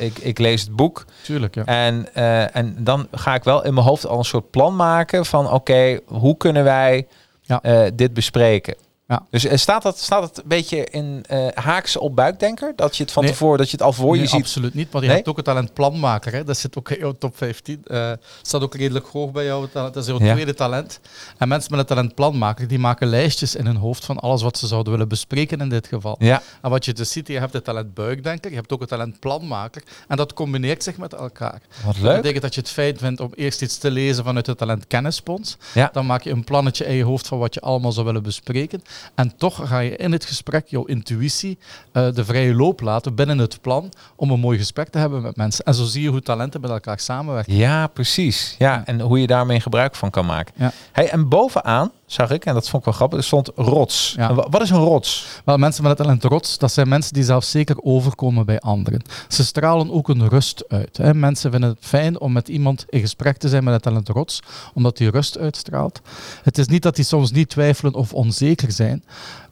ik, 0.00 0.18
ik 0.18 0.38
lees 0.38 0.60
het 0.60 0.76
boek. 0.76 1.04
Tuurlijk, 1.22 1.54
ja. 1.54 1.64
En, 1.64 2.14
en 2.52 2.76
dan 2.78 3.06
ga 3.12 3.34
ik 3.34 3.44
wel 3.44 3.64
in 3.64 3.74
mijn 3.74 3.86
hoofd 3.86 4.06
al 4.06 4.18
een 4.18 4.24
soort 4.24 4.50
plan 4.50 4.76
maken 4.76 5.26
van 5.26 5.50
oké, 5.50 6.00
hoe 6.06 6.36
kunnen 6.36 6.64
wij 6.64 7.06
ja. 7.50 7.84
uh, 7.84 7.90
dit 7.94 8.14
bespreken. 8.14 8.74
Ja. 9.10 9.26
Dus 9.30 9.44
uh, 9.44 9.52
staat, 9.54 9.82
dat, 9.82 9.98
staat 9.98 10.22
het 10.22 10.38
een 10.38 10.44
beetje 10.46 10.84
in 10.84 11.24
uh, 11.30 11.46
haaks 11.54 11.96
op 11.96 12.16
buikdenker? 12.16 12.72
Dat 12.76 12.96
je 12.96 13.02
het 13.02 13.12
van 13.12 13.26
tevoren, 13.26 13.58
dat 13.58 13.70
je 13.70 13.76
het 13.76 13.86
al 13.86 13.92
voor 13.92 14.16
je 14.16 14.26
ziet? 14.26 14.40
absoluut 14.40 14.74
niet. 14.74 14.92
Maar 14.92 15.02
je 15.02 15.10
hebt 15.10 15.28
ook 15.28 15.36
het 15.36 15.44
talent 15.44 15.72
planmaker. 15.72 16.32
Hè? 16.32 16.44
Dat 16.44 16.56
zit 16.56 16.78
ook 16.78 16.90
in 16.90 16.98
jouw 16.98 17.12
top 17.12 17.36
15. 17.36 17.84
Uh, 17.86 18.12
staat 18.42 18.62
ook 18.62 18.74
redelijk 18.74 19.06
hoog 19.06 19.30
bij 19.30 19.44
jou. 19.44 19.68
Dat 19.72 19.96
is 19.96 20.06
jouw 20.06 20.18
tweede 20.18 20.54
talent. 20.54 21.00
En 21.38 21.48
mensen 21.48 21.70
met 21.70 21.78
het 21.78 21.88
talent 21.88 22.14
planmaker, 22.14 22.68
die 22.68 22.78
maken 22.78 23.06
lijstjes 23.06 23.54
in 23.54 23.66
hun 23.66 23.76
hoofd 23.76 24.04
van 24.04 24.18
alles 24.18 24.42
wat 24.42 24.58
ze 24.58 24.66
zouden 24.66 24.92
willen 24.92 25.08
bespreken 25.08 25.60
in 25.60 25.68
dit 25.68 25.86
geval. 25.86 26.16
Ja. 26.18 26.42
En 26.62 26.70
wat 26.70 26.84
je 26.84 26.92
dus 26.92 27.12
ziet, 27.12 27.28
je 27.28 27.38
hebt 27.38 27.52
het 27.52 27.64
talent 27.64 27.94
buikdenker, 27.94 28.50
je 28.50 28.56
hebt 28.56 28.72
ook 28.72 28.80
het 28.80 28.88
talent 28.88 29.20
planmaker. 29.20 29.82
En 30.08 30.16
dat 30.16 30.32
combineert 30.32 30.82
zich 30.82 30.96
met 30.96 31.14
elkaar. 31.14 31.60
Wat 31.84 31.96
leuk. 31.96 32.04
Dat 32.04 32.16
betekent 32.16 32.42
dat 32.42 32.54
je 32.54 32.60
het 32.60 32.70
feit 32.70 32.98
vindt 32.98 33.20
om 33.20 33.32
eerst 33.34 33.62
iets 33.62 33.78
te 33.78 33.90
lezen 33.90 34.24
vanuit 34.24 34.46
het 34.46 34.58
talent 34.58 34.86
kennispons. 34.86 35.56
Ja. 35.74 35.90
Dan 35.92 36.06
maak 36.06 36.22
je 36.22 36.30
een 36.30 36.44
plannetje 36.44 36.84
in 36.86 36.94
je 36.94 37.04
hoofd 37.04 37.26
van 37.26 37.38
wat 37.38 37.54
je 37.54 37.60
allemaal 37.60 37.92
zou 37.92 38.06
willen 38.06 38.22
bespreken. 38.22 38.82
En 39.14 39.36
toch 39.36 39.68
ga 39.68 39.78
je 39.78 39.96
in 39.96 40.12
het 40.12 40.24
gesprek 40.24 40.66
jouw 40.66 40.84
intuïtie 40.84 41.58
uh, 41.92 42.12
de 42.12 42.24
vrije 42.24 42.54
loop 42.54 42.80
laten 42.80 43.14
binnen 43.14 43.38
het 43.38 43.60
plan 43.60 43.92
om 44.16 44.30
een 44.30 44.40
mooi 44.40 44.58
gesprek 44.58 44.88
te 44.88 44.98
hebben 44.98 45.22
met 45.22 45.36
mensen. 45.36 45.64
En 45.64 45.74
zo 45.74 45.84
zie 45.84 46.02
je 46.02 46.08
hoe 46.08 46.22
talenten 46.22 46.60
met 46.60 46.70
elkaar 46.70 47.00
samenwerken. 47.00 47.54
Ja, 47.54 47.86
precies. 47.86 48.54
Ja, 48.58 48.82
en 48.86 49.00
hoe 49.00 49.20
je 49.20 49.26
daarmee 49.26 49.60
gebruik 49.60 49.94
van 49.94 50.10
kan 50.10 50.26
maken. 50.26 50.54
Ja. 50.56 50.72
Hey, 50.92 51.10
en 51.10 51.28
bovenaan 51.28 51.90
zag 52.12 52.30
ik, 52.30 52.44
en 52.44 52.54
dat 52.54 52.68
vond 52.68 52.82
ik 52.82 52.84
wel 52.84 52.94
grappig, 52.94 53.18
er 53.18 53.24
stond 53.24 53.50
rots. 53.54 54.14
Ja. 54.16 54.34
Wat 54.34 54.62
is 54.62 54.70
een 54.70 54.76
rots? 54.76 55.26
Wel, 55.44 55.56
mensen 55.56 55.82
met 55.82 55.92
het 55.92 56.00
talent 56.00 56.24
rots, 56.24 56.58
dat 56.58 56.72
zijn 56.72 56.88
mensen 56.88 57.12
die 57.12 57.24
zelf 57.24 57.44
zeker 57.44 57.82
overkomen 57.82 58.46
bij 58.46 58.60
anderen. 58.60 59.02
Ze 59.28 59.44
stralen 59.44 59.90
ook 59.90 60.08
een 60.08 60.28
rust 60.28 60.64
uit. 60.68 60.96
Hè. 60.96 61.14
Mensen 61.14 61.50
vinden 61.50 61.70
het 61.70 61.78
fijn 61.80 62.20
om 62.20 62.32
met 62.32 62.48
iemand 62.48 62.84
in 62.88 63.00
gesprek 63.00 63.36
te 63.36 63.48
zijn 63.48 63.64
met 63.64 63.72
het 63.72 63.82
talent 63.82 64.08
rots, 64.08 64.42
omdat 64.74 64.96
die 64.96 65.10
rust 65.10 65.38
uitstraalt. 65.38 66.00
Het 66.42 66.58
is 66.58 66.66
niet 66.66 66.82
dat 66.82 66.96
die 66.96 67.04
soms 67.04 67.30
niet 67.30 67.48
twijfelen 67.48 67.94
of 67.94 68.12
onzeker 68.12 68.72
zijn, 68.72 69.04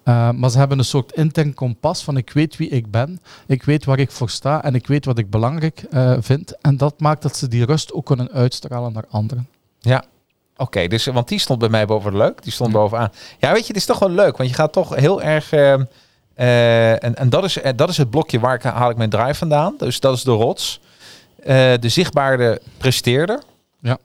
uh, 0.04 0.30
maar 0.30 0.50
ze 0.50 0.58
hebben 0.58 0.78
een 0.78 0.84
soort 0.84 1.12
intern 1.12 1.54
kompas 1.54 2.02
van 2.02 2.16
ik 2.16 2.30
weet 2.30 2.56
wie 2.56 2.68
ik 2.68 2.90
ben, 2.90 3.20
ik 3.46 3.62
weet 3.62 3.84
waar 3.84 3.98
ik 3.98 4.10
voor 4.10 4.30
sta 4.30 4.64
en 4.64 4.74
ik 4.74 4.86
weet 4.86 5.04
wat 5.04 5.18
ik 5.18 5.30
belangrijk 5.30 5.84
uh, 5.90 6.16
vind. 6.20 6.60
En 6.60 6.76
dat 6.76 7.00
maakt 7.00 7.22
dat 7.22 7.36
ze 7.36 7.48
die 7.48 7.64
rust 7.64 7.92
ook 7.92 8.06
kunnen 8.06 8.30
uitstralen 8.30 8.92
naar 8.92 9.06
anderen. 9.10 9.48
Ja, 9.80 10.04
Oké, 10.60 10.86
dus 10.86 11.06
want 11.06 11.28
die 11.28 11.38
stond 11.38 11.58
bij 11.58 11.68
mij 11.68 11.86
boven 11.86 12.16
leuk. 12.16 12.42
Die 12.42 12.52
stond 12.52 12.72
bovenaan. 12.72 13.12
Ja, 13.38 13.52
weet 13.52 13.60
je, 13.60 13.66
het 13.66 13.76
is 13.76 13.84
toch 13.84 13.98
wel 13.98 14.10
leuk, 14.10 14.36
want 14.36 14.48
je 14.48 14.54
gaat 14.54 14.72
toch 14.72 14.94
heel 14.94 15.22
erg. 15.22 15.52
Uh, 15.52 15.60
uh, 16.36 17.04
en 17.04 17.14
en 17.14 17.28
dat, 17.28 17.44
is, 17.44 17.56
uh, 17.56 17.68
dat 17.76 17.88
is 17.88 17.96
het 17.96 18.10
blokje 18.10 18.40
waar 18.40 18.54
ik 18.54 18.62
haal 18.62 18.90
ik 18.90 18.96
mijn 18.96 19.10
drive 19.10 19.34
vandaan. 19.34 19.74
Dus 19.78 20.00
dat 20.00 20.16
is 20.16 20.22
de 20.22 20.30
rots. 20.30 20.80
de 21.44 21.78
zichtbare 21.80 22.60
presteerder. 22.76 23.42
Ja. 23.80 23.98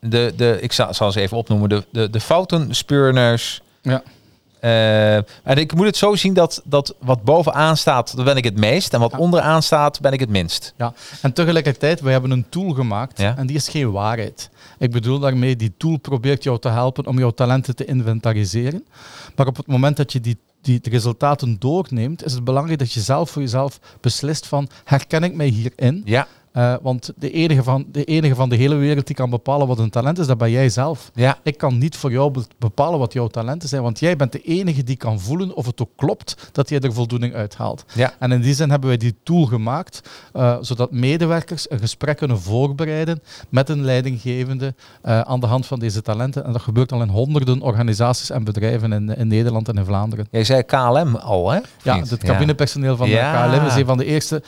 De, 0.00 0.32
de, 0.36 0.58
ik 0.60 0.72
zal, 0.72 0.94
zal 0.94 1.12
ze 1.12 1.20
even 1.20 1.36
opnoemen. 1.36 1.68
De, 1.68 1.84
de, 1.92 2.10
de 2.10 2.20
foutenspeurners. 2.20 3.62
Ja. 3.82 4.02
en 5.42 5.56
ik 5.56 5.74
moet 5.74 5.86
het 5.86 5.96
zo 5.96 6.14
zien 6.14 6.34
dat, 6.34 6.62
dat 6.64 6.94
wat 6.98 7.22
bovenaan 7.22 7.76
staat, 7.76 8.16
dan 8.16 8.24
ben 8.24 8.36
ik 8.36 8.44
het 8.44 8.56
meest. 8.56 8.94
En 8.94 9.00
wat 9.00 9.16
onderaan 9.16 9.62
staat, 9.62 10.00
ben 10.00 10.12
ik 10.12 10.20
het 10.20 10.28
minst. 10.28 10.74
Ja, 10.76 10.92
en 11.22 11.32
tegelijkertijd, 11.32 12.00
we 12.00 12.10
hebben 12.10 12.30
een 12.30 12.46
tool 12.48 12.70
gemaakt. 12.70 13.18
Ja. 13.18 13.36
En 13.36 13.46
die 13.46 13.56
is 13.56 13.68
geen 13.68 13.90
waarheid. 13.90 14.50
Ik 14.80 14.90
bedoel 14.90 15.18
daarmee, 15.18 15.56
die 15.56 15.72
tool 15.76 15.96
probeert 15.96 16.42
jou 16.42 16.58
te 16.58 16.68
helpen 16.68 17.06
om 17.06 17.18
jouw 17.18 17.30
talenten 17.30 17.76
te 17.76 17.84
inventariseren. 17.84 18.86
Maar 19.36 19.46
op 19.46 19.56
het 19.56 19.66
moment 19.66 19.96
dat 19.96 20.12
je 20.12 20.20
die 20.20 20.36
die 20.60 20.80
resultaten 20.82 21.56
doorneemt, 21.58 22.24
is 22.24 22.32
het 22.32 22.44
belangrijk 22.44 22.78
dat 22.78 22.92
je 22.92 23.00
zelf 23.00 23.30
voor 23.30 23.42
jezelf 23.42 23.80
beslist 24.00 24.46
van 24.46 24.68
herken 24.84 25.22
ik 25.22 25.34
mij 25.34 25.46
hierin? 25.46 26.02
Ja. 26.04 26.26
Uh, 26.52 26.74
want 26.82 27.12
de 27.16 27.30
enige, 27.30 27.62
van, 27.62 27.86
de 27.92 28.04
enige 28.04 28.34
van 28.34 28.48
de 28.48 28.56
hele 28.56 28.74
wereld 28.74 29.06
die 29.06 29.16
kan 29.16 29.30
bepalen 29.30 29.66
wat 29.66 29.78
een 29.78 29.90
talent 29.90 30.18
is, 30.18 30.26
dat 30.26 30.38
ben 30.38 30.50
jij 30.50 30.68
zelf. 30.68 31.10
Ja. 31.14 31.38
Ik 31.42 31.58
kan 31.58 31.78
niet 31.78 31.96
voor 31.96 32.10
jou 32.10 32.44
bepalen 32.58 32.98
wat 32.98 33.12
jouw 33.12 33.26
talenten 33.26 33.68
zijn, 33.68 33.82
want 33.82 33.98
jij 33.98 34.16
bent 34.16 34.32
de 34.32 34.40
enige 34.40 34.82
die 34.82 34.96
kan 34.96 35.20
voelen 35.20 35.54
of 35.54 35.66
het 35.66 35.80
ook 35.80 35.90
klopt 35.96 36.50
dat 36.52 36.68
jij 36.68 36.80
er 36.80 36.92
voldoening 36.92 37.34
uithaalt. 37.34 37.84
Ja. 37.94 38.12
En 38.18 38.32
in 38.32 38.40
die 38.40 38.54
zin 38.54 38.70
hebben 38.70 38.88
wij 38.88 38.98
die 38.98 39.14
tool 39.22 39.44
gemaakt, 39.44 40.10
uh, 40.36 40.56
zodat 40.60 40.92
medewerkers 40.92 41.70
een 41.70 41.78
gesprek 41.78 42.16
kunnen 42.16 42.40
voorbereiden 42.40 43.22
met 43.48 43.68
een 43.68 43.84
leidinggevende 43.84 44.74
uh, 45.04 45.20
aan 45.20 45.40
de 45.40 45.46
hand 45.46 45.66
van 45.66 45.78
deze 45.78 46.02
talenten. 46.02 46.44
En 46.44 46.52
dat 46.52 46.62
gebeurt 46.62 46.92
al 46.92 47.02
in 47.02 47.08
honderden 47.08 47.60
organisaties 47.60 48.30
en 48.30 48.44
bedrijven 48.44 48.92
in, 48.92 49.16
in 49.16 49.28
Nederland 49.28 49.68
en 49.68 49.76
in 49.76 49.84
Vlaanderen. 49.84 50.28
Jij 50.30 50.44
zei 50.44 50.62
KLM 50.62 51.16
al, 51.16 51.50
hè? 51.50 51.58
Ja, 51.82 51.98
het 51.98 52.18
cabinepersoneel 52.18 52.96
van 52.96 53.08
ja. 53.08 53.50
de 53.50 53.56
KLM 53.56 53.66
is 53.66 53.74
een 53.74 53.86
van 53.86 53.98
de 53.98 54.04
eerste 54.04 54.42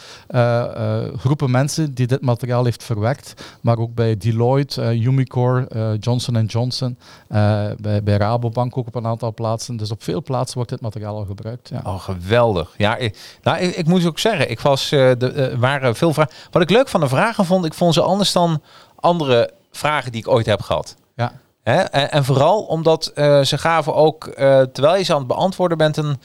groepen 1.16 1.50
mensen 1.50 1.91
die 1.94 2.06
dit 2.06 2.20
materiaal 2.20 2.64
heeft 2.64 2.82
verwerkt. 2.82 3.44
Maar 3.60 3.78
ook 3.78 3.94
bij 3.94 4.16
Deloitte, 4.16 4.82
uh, 4.82 5.04
Umicore, 5.04 5.68
uh, 5.76 5.90
Johnson 6.00 6.44
Johnson, 6.44 6.98
uh, 7.28 7.64
bij, 7.78 8.02
bij 8.02 8.16
Rabobank 8.16 8.76
ook 8.76 8.86
op 8.86 8.94
een 8.94 9.06
aantal 9.06 9.34
plaatsen. 9.34 9.76
Dus 9.76 9.90
op 9.90 10.02
veel 10.02 10.22
plaatsen 10.22 10.56
wordt 10.56 10.70
dit 10.70 10.80
materiaal 10.80 11.16
al 11.16 11.24
gebruikt. 11.24 11.68
Ja. 11.68 11.80
Oh, 11.84 12.00
geweldig. 12.00 12.74
Ja, 12.76 12.96
ik, 12.96 13.38
nou, 13.42 13.58
ik, 13.58 13.76
ik 13.76 13.86
moet 13.86 14.06
ook 14.06 14.18
zeggen, 14.18 14.50
ik 14.50 14.60
was, 14.60 14.88
de, 14.88 15.54
waren 15.58 15.96
veel 15.96 16.12
vragen. 16.12 16.32
Wat 16.50 16.62
ik 16.62 16.70
leuk 16.70 16.88
van 16.88 17.00
de 17.00 17.08
vragen 17.08 17.44
vond, 17.44 17.64
ik 17.64 17.74
vond 17.74 17.94
ze 17.94 18.02
anders 18.02 18.32
dan 18.32 18.62
andere 19.00 19.50
vragen 19.70 20.12
die 20.12 20.20
ik 20.20 20.28
ooit 20.28 20.46
heb 20.46 20.62
gehad. 20.62 20.96
Ja. 21.16 21.32
Hè? 21.62 21.80
En, 21.80 22.10
en, 22.10 22.24
vooral 22.24 22.62
omdat 22.62 23.10
ze 23.42 23.58
gaven 23.58 23.94
ook, 23.94 24.24
terwijl 24.72 24.96
je 24.96 25.02
ze 25.02 25.12
aan 25.12 25.18
het 25.18 25.26
beantwoorden 25.26 25.78
bent, 25.78 25.96
een, 25.96 26.18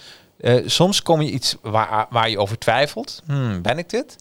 soms 0.65 1.01
kom 1.01 1.21
je 1.21 1.31
iets 1.31 1.55
waar, 1.61 2.07
waar 2.09 2.29
je 2.29 2.39
over 2.39 2.57
twijfelt. 2.57 3.21
Hmm, 3.25 3.61
ben 3.61 3.77
ik 3.77 3.89
dit? 3.89 4.17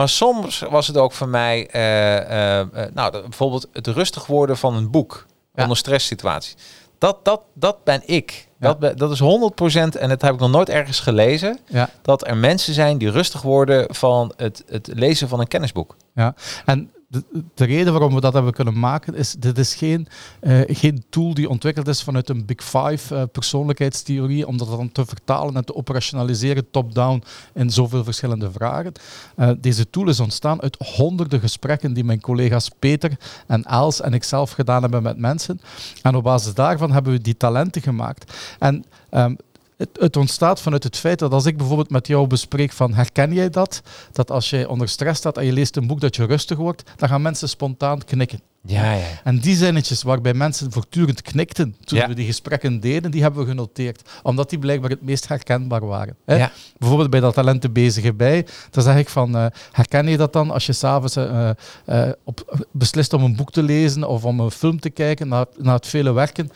Maar 0.00 0.08
soms 0.08 0.58
was 0.70 0.86
het 0.86 0.96
ook 0.96 1.12
voor 1.12 1.28
mij, 1.28 1.68
uh, 1.74 2.58
uh, 2.60 2.86
nou, 2.94 3.10
bijvoorbeeld 3.10 3.68
het 3.72 3.86
rustig 3.86 4.26
worden 4.26 4.56
van 4.56 4.74
een 4.74 4.90
boek 4.90 5.26
ja. 5.54 5.62
onder 5.62 5.76
stresssituatie. 5.76 6.56
Dat, 6.98 7.24
dat, 7.24 7.40
dat 7.54 7.84
ben 7.84 8.02
ik. 8.04 8.48
Ja. 8.60 8.74
Dat, 8.74 8.98
dat 8.98 9.10
is 9.10 9.20
100% 9.20 9.24
en 9.98 10.08
dat 10.08 10.22
heb 10.22 10.34
ik 10.34 10.40
nog 10.40 10.50
nooit 10.50 10.68
ergens 10.68 11.00
gelezen. 11.00 11.58
Ja. 11.66 11.88
Dat 12.02 12.26
er 12.26 12.36
mensen 12.36 12.74
zijn 12.74 12.98
die 12.98 13.10
rustig 13.10 13.42
worden 13.42 13.94
van 13.94 14.32
het, 14.36 14.64
het 14.68 14.90
lezen 14.94 15.28
van 15.28 15.40
een 15.40 15.48
kennisboek. 15.48 15.96
Ja, 16.14 16.34
en 16.64 16.90
de, 17.10 17.24
de, 17.54 17.64
reden 17.64 17.92
waarom 17.92 18.14
we 18.14 18.20
dat 18.20 18.32
hebben 18.32 18.52
kunnen 18.52 18.78
maken 18.78 19.14
is, 19.14 19.34
dit 19.38 19.58
is 19.58 19.74
geen, 19.74 20.06
uh, 20.42 20.60
geen 20.66 21.04
tool 21.08 21.34
die 21.34 21.48
ontwikkeld 21.48 21.88
is 21.88 22.02
vanuit 22.02 22.28
een 22.28 22.44
Big 22.46 22.64
Five 22.64 23.14
uh, 23.14 23.22
persoonlijkheidstheorie, 23.32 24.46
om 24.46 24.56
dat 24.56 24.68
dan 24.68 24.92
te 24.92 25.06
vertalen 25.06 25.56
en 25.56 25.64
te 25.64 25.74
operationaliseren 25.74 26.70
top-down 26.70 27.22
in 27.54 27.70
zoveel 27.70 28.04
verschillende 28.04 28.50
vragen. 28.50 28.92
Uh, 29.36 29.50
deze 29.60 29.90
tool 29.90 30.08
is 30.08 30.20
ontstaan 30.20 30.62
uit 30.62 30.76
honderden 30.78 31.40
gesprekken 31.40 31.92
die 31.92 32.04
mijn 32.04 32.20
collega's 32.20 32.70
Peter 32.78 33.16
en 33.46 33.64
Els 33.64 34.00
en 34.00 34.14
ikzelf 34.14 34.50
gedaan 34.50 34.82
hebben 34.82 35.02
met 35.02 35.18
mensen. 35.18 35.60
En 36.02 36.14
op 36.14 36.22
basis 36.22 36.54
daarvan 36.54 36.92
hebben 36.92 37.12
we 37.12 37.20
die 37.20 37.36
talenten 37.36 37.82
gemaakt. 37.82 38.32
En 38.58 38.84
um, 39.10 39.36
het, 39.80 39.88
het, 39.92 40.16
ontstaat 40.16 40.60
vanuit 40.60 40.84
het 40.84 40.96
feit 40.96 41.18
dat 41.18 41.32
als 41.32 41.46
ik 41.46 41.56
bijvoorbeeld 41.56 41.90
met 41.90 42.06
jou 42.06 42.26
bespreek 42.26 42.72
van 42.72 42.94
herken 42.94 43.32
jij 43.32 43.50
dat? 43.50 43.82
Dat 44.12 44.30
als 44.30 44.50
je 44.50 44.68
onder 44.68 44.88
stress 44.88 45.18
staat 45.18 45.36
en 45.36 45.44
je 45.44 45.52
leest 45.52 45.76
een 45.76 45.86
boek 45.86 46.00
dat 46.00 46.16
je 46.16 46.24
rustig 46.24 46.58
wordt, 46.58 46.82
dan 46.96 47.08
gaan 47.08 47.22
mensen 47.22 47.48
spontaan 47.48 48.04
knikken. 48.04 48.40
Ja, 48.62 48.92
ja. 48.92 49.06
En 49.24 49.38
die 49.38 49.56
zinnetjes 49.56 50.02
waarbij 50.02 50.34
mensen 50.34 50.72
voortdurend 50.72 51.22
knikten 51.22 51.76
toen 51.84 52.06
we 52.06 52.14
die 52.14 52.26
gesprekken 52.26 52.80
deden, 52.80 53.10
die 53.10 53.22
hebben 53.22 53.40
we 53.40 53.48
genoteerd. 53.48 54.08
Omdat 54.22 54.50
die 54.50 54.58
blijkbaar 54.58 54.90
het 54.90 55.02
meest 55.02 55.28
herkenbaar 55.28 55.86
waren. 55.86 56.16
Hè? 56.24 56.36
Ja. 56.36 56.52
Bijvoorbeeld 56.78 57.10
bij 57.10 57.20
dat 57.20 57.34
talenten 57.34 57.72
bezige 57.72 58.14
bij, 58.14 58.46
dan 58.70 58.82
zeg 58.82 58.96
ik 58.96 59.08
van, 59.08 59.36
uh, 59.36 59.46
herken 59.72 60.06
je 60.06 60.16
dat 60.16 60.32
dan 60.32 60.50
als 60.50 60.66
je 60.66 60.72
s'avonds 60.72 61.16
uh, 61.16 61.50
uh, 61.86 62.08
beslist 62.70 63.12
om 63.12 63.22
een 63.22 63.36
boek 63.36 63.52
te 63.52 63.62
lezen 63.62 64.08
of 64.08 64.24
om 64.24 64.40
een 64.40 64.50
film 64.50 64.80
te 64.80 64.90
kijken 64.90 65.28
na, 65.28 65.46
na 65.58 65.74
het 65.74 65.86
vele 65.86 66.12
werken, 66.12 66.50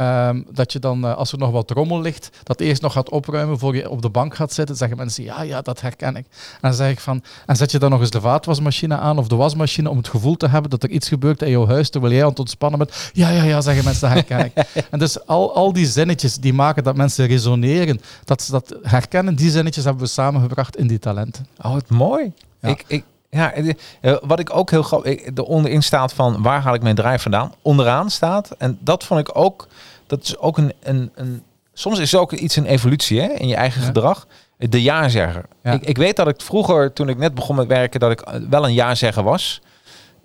Um, 0.00 0.46
dat 0.50 0.72
je 0.72 0.78
dan, 0.78 1.04
uh, 1.04 1.16
als 1.16 1.32
er 1.32 1.38
nog 1.38 1.50
wat 1.50 1.70
rommel 1.70 2.00
ligt, 2.00 2.30
dat 2.42 2.60
eerst 2.60 2.82
nog 2.82 2.92
gaat 2.92 3.10
opruimen 3.10 3.58
voor 3.58 3.76
je 3.76 3.90
op 3.90 4.02
de 4.02 4.10
bank 4.10 4.34
gaat 4.34 4.52
zitten. 4.52 4.76
Zeggen 4.76 4.96
mensen, 4.96 5.24
ja, 5.24 5.42
ja, 5.42 5.62
dat 5.62 5.80
herken 5.80 6.16
ik. 6.16 6.24
En 6.26 6.58
dan 6.60 6.74
zeg 6.74 6.90
ik 6.90 7.00
van, 7.00 7.22
en 7.46 7.56
zet 7.56 7.70
je 7.70 7.78
dan 7.78 7.90
nog 7.90 8.00
eens 8.00 8.10
de 8.10 8.20
vaatwasmachine 8.20 8.96
aan 8.96 9.18
of 9.18 9.28
de 9.28 9.36
wasmachine 9.36 9.90
om 9.90 9.96
het 9.96 10.08
gevoel 10.08 10.36
te 10.36 10.48
hebben 10.48 10.70
dat 10.70 10.82
er 10.82 10.90
iets 10.90 11.08
gebeurt 11.08 11.42
in 11.42 11.50
jouw 11.50 11.66
huis 11.66 11.90
terwijl 11.90 12.12
jij 12.12 12.22
aan 12.22 12.28
het 12.28 12.38
ontspannen 12.38 12.78
bent. 12.78 13.10
Ja, 13.12 13.30
ja, 13.30 13.42
ja, 13.42 13.60
zeggen 13.60 13.84
mensen, 13.84 14.08
dat 14.08 14.18
herken 14.18 14.44
ik. 14.44 14.66
en 14.90 14.98
dus 14.98 15.26
al, 15.26 15.54
al 15.54 15.72
die 15.72 15.86
zinnetjes 15.86 16.36
die 16.36 16.52
maken 16.52 16.82
dat 16.82 16.96
mensen 16.96 17.26
resoneren, 17.26 18.00
dat 18.24 18.42
ze 18.42 18.50
dat 18.50 18.76
herkennen, 18.82 19.34
die 19.34 19.50
zinnetjes 19.50 19.84
hebben 19.84 20.02
we 20.02 20.08
samengebracht 20.08 20.76
in 20.76 20.86
die 20.86 20.98
talenten. 20.98 21.46
Oh, 21.62 21.72
wat 21.72 21.88
mooi. 21.88 22.32
Ja. 22.60 22.68
Ik, 22.68 22.84
ik, 22.86 23.04
ja, 23.30 23.52
eh, 23.52 24.16
wat 24.22 24.38
ik 24.38 24.56
ook 24.56 24.70
heel 24.70 24.82
grappig, 24.82 25.22
de 25.32 25.46
onderin 25.46 25.82
staat 25.82 26.12
van 26.12 26.42
waar 26.42 26.60
haal 26.60 26.74
ik 26.74 26.82
mijn 26.82 26.94
drive 26.94 27.18
vandaan? 27.18 27.54
Onderaan 27.62 28.10
staat, 28.10 28.50
en 28.58 28.78
dat 28.80 29.04
vond 29.04 29.20
ik 29.20 29.36
ook, 29.36 29.68
dat 30.06 30.22
is 30.22 30.38
ook 30.38 30.58
een, 30.58 30.72
een, 30.82 31.10
een 31.14 31.42
soms 31.78 31.98
is 31.98 32.14
ook 32.14 32.32
iets 32.32 32.56
een 32.56 32.66
evolutie 32.66 33.20
hè, 33.20 33.28
in 33.28 33.48
je 33.48 33.54
eigen 33.54 33.82
gedrag. 33.82 34.26
De 34.58 34.82
ja-zegger. 34.82 35.44
Ja. 35.62 35.72
Ik, 35.72 35.84
ik 35.84 35.96
weet 35.96 36.16
dat 36.16 36.28
ik 36.28 36.40
vroeger, 36.40 36.92
toen 36.92 37.08
ik 37.08 37.18
net 37.18 37.34
begon 37.34 37.56
met 37.56 37.66
werken, 37.66 38.00
dat 38.00 38.10
ik 38.10 38.20
eh, 38.20 38.40
wel 38.50 38.64
een 38.64 38.74
ja-zegger 38.74 39.22
was. 39.22 39.60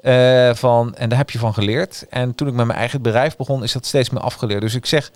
Eh, 0.01 0.53
van, 0.53 0.95
en 0.95 1.09
daar 1.09 1.17
heb 1.17 1.29
je 1.29 1.39
van 1.39 1.53
geleerd. 1.53 2.05
En 2.09 2.35
toen 2.35 2.47
ik 2.47 2.53
met 2.53 2.65
mijn 2.65 2.79
eigen 2.79 3.01
bedrijf 3.01 3.35
begon, 3.35 3.63
is 3.63 3.71
dat 3.71 3.85
steeds 3.85 4.09
meer 4.09 4.21
afgeleerd. 4.21 4.61
Dus 4.61 4.75
ik 4.75 4.85
zeg, 4.85 5.11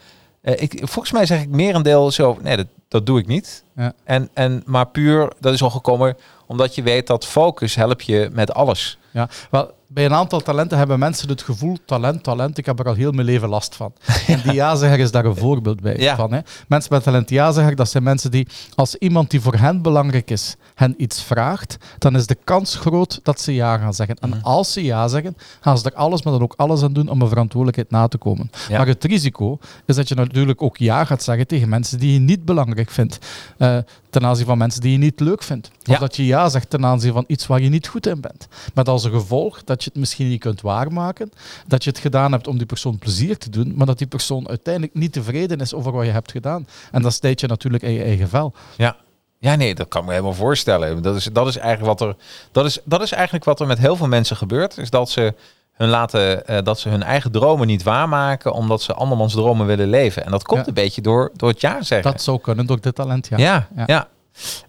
ik, 0.56 0.80
volgens 0.84 1.12
mij 1.12 1.26
zeg 1.26 1.42
ik 1.42 1.50
merendeel 1.50 2.12
zo, 2.12 2.38
nee, 2.42 2.58
dat, 2.58 2.68
dat 2.88 3.06
doe 3.06 3.20
ik 3.20 3.28
niet. 3.28 3.64
Ja. 3.76 3.94
En, 4.04 4.30
en, 4.34 4.64
maar 4.66 4.88
puur, 4.88 5.32
dat 5.40 5.54
is 5.54 5.62
al 5.62 5.70
gekomen 5.70 6.18
omdat 6.46 6.76
je 6.76 6.84
weet 6.84 7.08
dat 7.08 7.26
focus 7.26 7.76
helpt 7.76 8.06
je 8.06 8.30
met 8.32 8.54
alles. 8.54 8.98
Ja, 9.12 9.30
wel, 9.50 9.72
bij 9.90 10.06
een 10.06 10.14
aantal 10.14 10.40
talenten 10.40 10.78
hebben 10.78 11.00
mensen 11.00 11.30
het 11.30 11.42
gevoel, 11.42 11.78
talent, 11.86 12.24
talent, 12.24 12.58
ik 12.58 12.66
heb 12.66 12.80
er 12.80 12.86
al 12.86 12.94
heel 12.94 13.12
mijn 13.12 13.26
leven 13.28 13.50
last 13.50 13.76
van. 13.76 13.94
En 14.28 14.42
die 14.44 14.54
ja-zegger 14.54 15.00
is 15.00 15.12
daar 15.12 15.26
een 15.26 15.36
voorbeeld 15.36 15.82
bij 15.82 15.98
Ja. 15.98 16.16
van. 16.16 16.34
Hè. 16.34 16.40
Mensen 16.68 16.94
met 16.94 17.04
talent 17.04 17.30
ja-zegger, 17.30 17.76
dat 17.76 17.90
zijn 17.90 18.04
mensen 18.04 18.32
die, 18.32 18.48
als 18.76 18.96
iemand 18.96 19.30
die 19.32 19.42
voor 19.42 19.54
hen 19.56 19.82
belangrijk 19.82 20.30
is, 20.32 20.56
hen 20.76 20.94
iets 20.98 21.24
vraagt, 21.24 21.78
dan 21.98 22.16
is 22.16 22.28
de 22.28 22.38
kans 22.44 22.76
groot 22.76 23.20
dat 23.24 23.42
ze 23.42 23.54
ja 23.54 23.78
gaan 23.78 23.94
zeggen. 23.94 24.18
Mhm. 24.22 24.34
En 24.34 24.44
als 24.44 24.74
ze 24.74 24.84
ja 24.84 25.08
zeggen, 25.08 25.38
gaan 25.62 25.78
ze 25.78 25.86
er 25.90 25.96
alles, 25.96 26.24
maar 26.24 26.34
dan 26.34 26.42
ook 26.42 26.54
alles 26.58 26.84
aan 26.84 26.94
doen 26.94 27.10
om 27.10 27.22
een 27.22 27.28
verantwoordelijkheid 27.30 27.92
na 27.92 28.08
te 28.08 28.18
komen. 28.18 28.52
Ja. 28.70 28.78
Maar 28.78 28.88
het 28.88 29.04
risico 29.04 29.60
is 29.86 29.96
dat 29.96 30.08
je 30.08 30.16
natuurlijk 30.16 30.62
ook 30.62 30.78
ja 30.78 31.06
gaat 31.06 31.24
zeggen 31.24 31.48
tegen 31.48 31.70
mensen 31.70 32.00
die 32.00 32.14
je 32.14 32.20
niet 32.20 32.46
belangrijk 32.46 32.90
vindt. 32.90 33.18
eh, 33.58 33.78
ten 34.10 34.26
aanzien 34.26 34.46
van 34.46 34.58
mensen 34.58 34.82
die 34.82 34.92
je 34.92 34.98
niet 34.98 35.20
leuk 35.20 35.44
vindt. 35.44 35.68
Of 35.68 35.94
Ja. 35.94 35.98
dat 36.00 36.16
je 36.16 36.26
ja 36.26 36.50
zegt 36.50 36.70
ten 36.70 36.86
aanzien 36.86 37.14
van 37.14 37.24
iets 37.28 37.48
waar 37.48 37.62
je 37.62 37.70
niet 37.70 37.88
goed 37.88 38.08
in 38.08 38.22
bent. 38.22 38.48
Met 38.74 38.88
als 38.90 39.06
gevolg 39.06 39.64
dat 39.64 39.84
je 39.84 39.90
het 39.90 40.00
misschien 40.00 40.28
niet 40.30 40.40
kunt 40.40 40.62
waarmaken. 40.62 41.32
Dat 41.68 41.84
je 41.84 41.90
het 41.90 42.00
gedaan 42.00 42.32
hebt 42.32 42.48
om 42.48 42.58
die 42.58 42.66
persoon 42.66 42.98
plezier 42.98 43.38
te 43.38 43.50
doen, 43.50 43.74
maar 43.76 43.86
dat 43.86 43.98
die 43.98 44.08
persoon 44.08 44.48
uiteindelijk 44.48 44.94
niet 44.94 45.14
tevreden 45.14 45.60
is 45.60 45.74
over 45.74 45.92
wat 45.92 46.06
je 46.06 46.12
hebt 46.12 46.32
gedaan. 46.32 46.68
En 46.92 47.02
dat 47.02 47.14
steekt 47.14 47.40
je 47.40 47.48
natuurlijk 47.48 47.84
in 47.84 47.92
je 47.92 48.04
eigen 48.04 48.30
vel. 48.30 48.54
Ja. 48.78 48.96
Ja, 49.40 49.56
nee, 49.56 49.76
dat 49.76 49.88
kan 49.88 50.02
ik 50.02 50.08
me 50.08 50.14
helemaal 50.14 50.34
voorstellen. 50.34 51.02
Dat 51.02 51.16
is, 51.16 51.24
dat 51.24 51.48
is 51.48 51.58
eigenlijk 51.58 52.00
wat 52.00 52.10
er. 52.10 52.16
Dat 52.52 52.66
is, 52.66 52.80
dat 52.84 53.02
is 53.02 53.12
eigenlijk 53.12 53.46
wat 53.46 53.60
er 53.60 53.68
met 53.68 53.78
heel 53.78 53.96
veel 53.96 54.08
mensen 54.08 54.38
gebeurt. 54.38 54.78
Is 54.78 54.90
dat 54.90 55.10
ze 55.10 55.34
hun 55.78 55.90
laten 55.90 56.48
eh, 56.48 56.64
dat 56.64 56.80
ze 56.80 56.90
hun 56.90 57.04
eigen 57.04 57.32
dromen 57.32 57.68
niet 57.68 57.84
waarmaken, 57.84 58.54
omdat 58.54 58.82
ze 58.82 58.94
andermans 58.94 59.34
dromen 59.34 59.66
willen 59.66 59.88
leven. 59.90 60.26
En 60.26 60.32
dat 60.32 60.44
komt 60.44 60.62
Ja. 60.62 60.68
een 60.68 60.74
beetje 60.74 61.02
door, 61.02 61.32
door 61.36 61.50
het 61.50 61.62
ja 61.62 61.82
zeggen. 61.82 62.12
Dat 62.12 62.22
zou 62.22 62.40
kunnen 62.40 62.66
door 62.66 62.82
dit 62.82 62.96
talent, 62.96 63.28
ja. 63.28 63.38
ja, 63.38 63.68
ja. 63.76 63.84
Ja. 63.86 64.08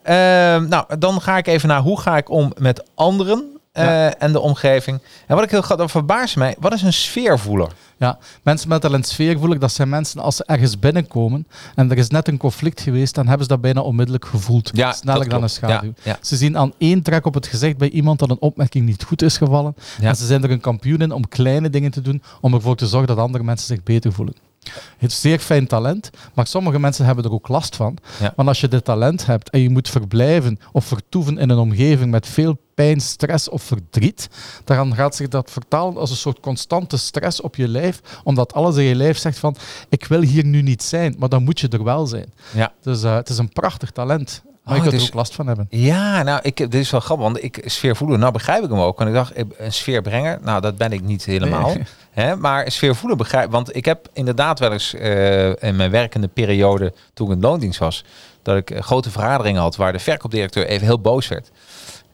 Ehm, 0.02 0.68
nou, 0.68 0.98
dan 0.98 1.20
ga 1.20 1.36
ik 1.36 1.46
even 1.46 1.68
naar 1.68 1.80
hoe 1.80 2.00
ga 2.00 2.16
ik 2.16 2.30
om 2.30 2.52
met 2.58 2.84
anderen 2.94 3.57
Ja. 3.84 4.14
en 4.14 4.32
de 4.32 4.40
omgeving. 4.40 5.00
En 5.26 5.34
wat 5.34 5.44
ik 5.44 5.50
heel 5.50 5.62
graag, 5.62 5.78
dat 5.78 5.90
verbaast 5.90 6.36
mij. 6.36 6.56
Wat 6.58 6.72
is 6.72 6.82
een 6.82 6.92
sfeervoeler? 6.92 7.72
Ja, 7.98 8.18
mensen 8.42 8.68
met 8.68 8.80
talent 8.80 9.06
sfeergevoelig, 9.06 9.58
dat 9.58 9.72
zijn 9.72 9.88
mensen 9.88 10.20
als 10.20 10.36
ze 10.36 10.44
ergens 10.44 10.78
binnenkomen 10.78 11.46
en 11.74 11.90
er 11.90 11.98
is 11.98 12.08
net 12.08 12.28
een 12.28 12.36
conflict 12.36 12.80
geweest, 12.80 13.14
dan 13.14 13.26
hebben 13.26 13.42
ze 13.42 13.52
dat 13.52 13.60
bijna 13.60 13.80
onmiddellijk 13.80 14.24
gevoeld. 14.24 14.70
Ja, 14.72 14.92
Sneller 14.92 15.28
dan 15.28 15.42
een 15.42 15.50
schaduw. 15.50 15.92
Ja, 15.96 16.10
ja. 16.10 16.18
Ze 16.20 16.36
zien 16.36 16.58
aan 16.58 16.72
één 16.78 17.02
trek 17.02 17.26
op 17.26 17.34
het 17.34 17.46
gezicht 17.46 17.76
bij 17.76 17.90
iemand 17.90 18.18
dat 18.18 18.30
een 18.30 18.40
opmerking 18.40 18.86
niet 18.86 19.04
goed 19.04 19.22
is 19.22 19.36
gevallen. 19.36 19.74
En 20.00 20.16
ze 20.16 20.26
zijn 20.26 20.42
er 20.42 20.50
een 20.50 20.60
kampioen 20.60 21.00
in 21.00 21.12
om 21.12 21.28
kleine 21.28 21.70
dingen 21.70 21.90
te 21.90 22.00
doen, 22.00 22.22
om 22.40 22.54
ervoor 22.54 22.76
te 22.76 22.86
zorgen 22.86 23.08
dat 23.08 23.18
andere 23.18 23.44
mensen 23.44 23.66
zich 23.66 23.82
beter 23.82 24.12
voelen. 24.12 24.34
Het 24.98 25.10
is 25.10 25.20
zeer 25.20 25.38
fijn 25.38 25.66
talent, 25.66 26.10
maar 26.34 26.46
sommige 26.46 26.78
mensen 26.78 27.04
hebben 27.04 27.24
er 27.24 27.32
ook 27.32 27.48
last 27.48 27.76
van. 27.76 27.96
Ja. 28.20 28.32
Want 28.36 28.48
als 28.48 28.60
je 28.60 28.68
dit 28.68 28.84
talent 28.84 29.26
hebt 29.26 29.50
en 29.50 29.60
je 29.60 29.70
moet 29.70 29.88
verblijven 29.88 30.58
of 30.72 30.84
vertoeven 30.84 31.38
in 31.38 31.50
een 31.50 31.58
omgeving 31.58 32.10
met 32.10 32.26
veel 32.26 32.58
pijn, 32.74 33.00
stress 33.00 33.48
of 33.48 33.62
verdriet, 33.62 34.28
dan 34.64 34.94
gaat 34.94 35.16
zich 35.16 35.28
dat 35.28 35.50
vertalen 35.50 35.96
als 35.96 36.10
een 36.10 36.16
soort 36.16 36.40
constante 36.40 36.96
stress 36.96 37.40
op 37.40 37.56
je 37.56 37.68
lijf, 37.68 38.00
omdat 38.24 38.52
alles 38.52 38.76
in 38.76 38.82
je 38.82 38.94
lijf 38.94 39.18
zegt 39.18 39.38
van, 39.38 39.56
ik 39.88 40.04
wil 40.04 40.20
hier 40.20 40.44
nu 40.44 40.62
niet 40.62 40.82
zijn, 40.82 41.14
maar 41.18 41.28
dan 41.28 41.42
moet 41.42 41.60
je 41.60 41.68
er 41.68 41.84
wel 41.84 42.06
zijn. 42.06 42.32
Ja. 42.54 42.72
Dus 42.82 43.02
eh, 43.02 43.14
het 43.14 43.28
is 43.28 43.38
een 43.38 43.52
prachtig 43.52 43.90
talent, 43.90 44.42
maar 44.68 44.78
Oh, 44.78 44.84
je 44.84 44.90
kunt 44.90 44.94
er 44.94 45.06
dus- 45.06 45.08
ook 45.08 45.14
last 45.14 45.34
van 45.34 45.46
hebben. 45.46 45.66
Ja, 45.70 46.22
nou, 46.22 46.40
ik, 46.42 46.56
dit 46.56 46.74
is 46.74 46.90
wel 46.90 47.00
grappig, 47.00 47.26
want 47.26 47.42
ik 47.42 47.62
sfeervoeler, 47.64 48.18
nou 48.18 48.32
begrijp 48.32 48.64
ik 48.64 48.70
hem 48.70 48.78
ook. 48.78 48.98
Want 48.98 49.10
ik 49.10 49.16
dacht, 49.16 49.32
een 49.36 49.72
sfeerbrenger, 49.72 50.38
nou, 50.42 50.60
dat 50.60 50.76
ben 50.76 50.92
ik 50.92 51.02
niet 51.02 51.24
helemaal. 51.24 51.66
Nee. 51.66 51.82
Hè? 52.10 52.36
Maar 52.36 52.64
een 52.64 52.72
sfeervoeler 52.72 53.16
begrijp, 53.16 53.50
want 53.50 53.76
ik 53.76 53.84
heb 53.84 54.08
inderdaad 54.12 54.58
wel 54.58 54.72
eens 54.72 54.94
eh, 54.94 55.48
in 55.48 55.76
mijn 55.76 55.90
werkende 55.90 56.28
periode, 56.28 56.92
toen 57.14 57.26
ik 57.26 57.32
in 57.36 57.40
loondienst 57.40 57.78
was, 57.78 58.04
dat 58.42 58.56
ik 58.56 58.70
eh, 58.70 58.82
grote 58.82 59.10
vergaderingen 59.10 59.60
had 59.60 59.76
waar 59.76 59.92
de 59.92 59.98
verkoopdirecteur 59.98 60.66
even 60.66 60.86
heel 60.86 61.00
boos 61.00 61.28
werd. 61.28 61.50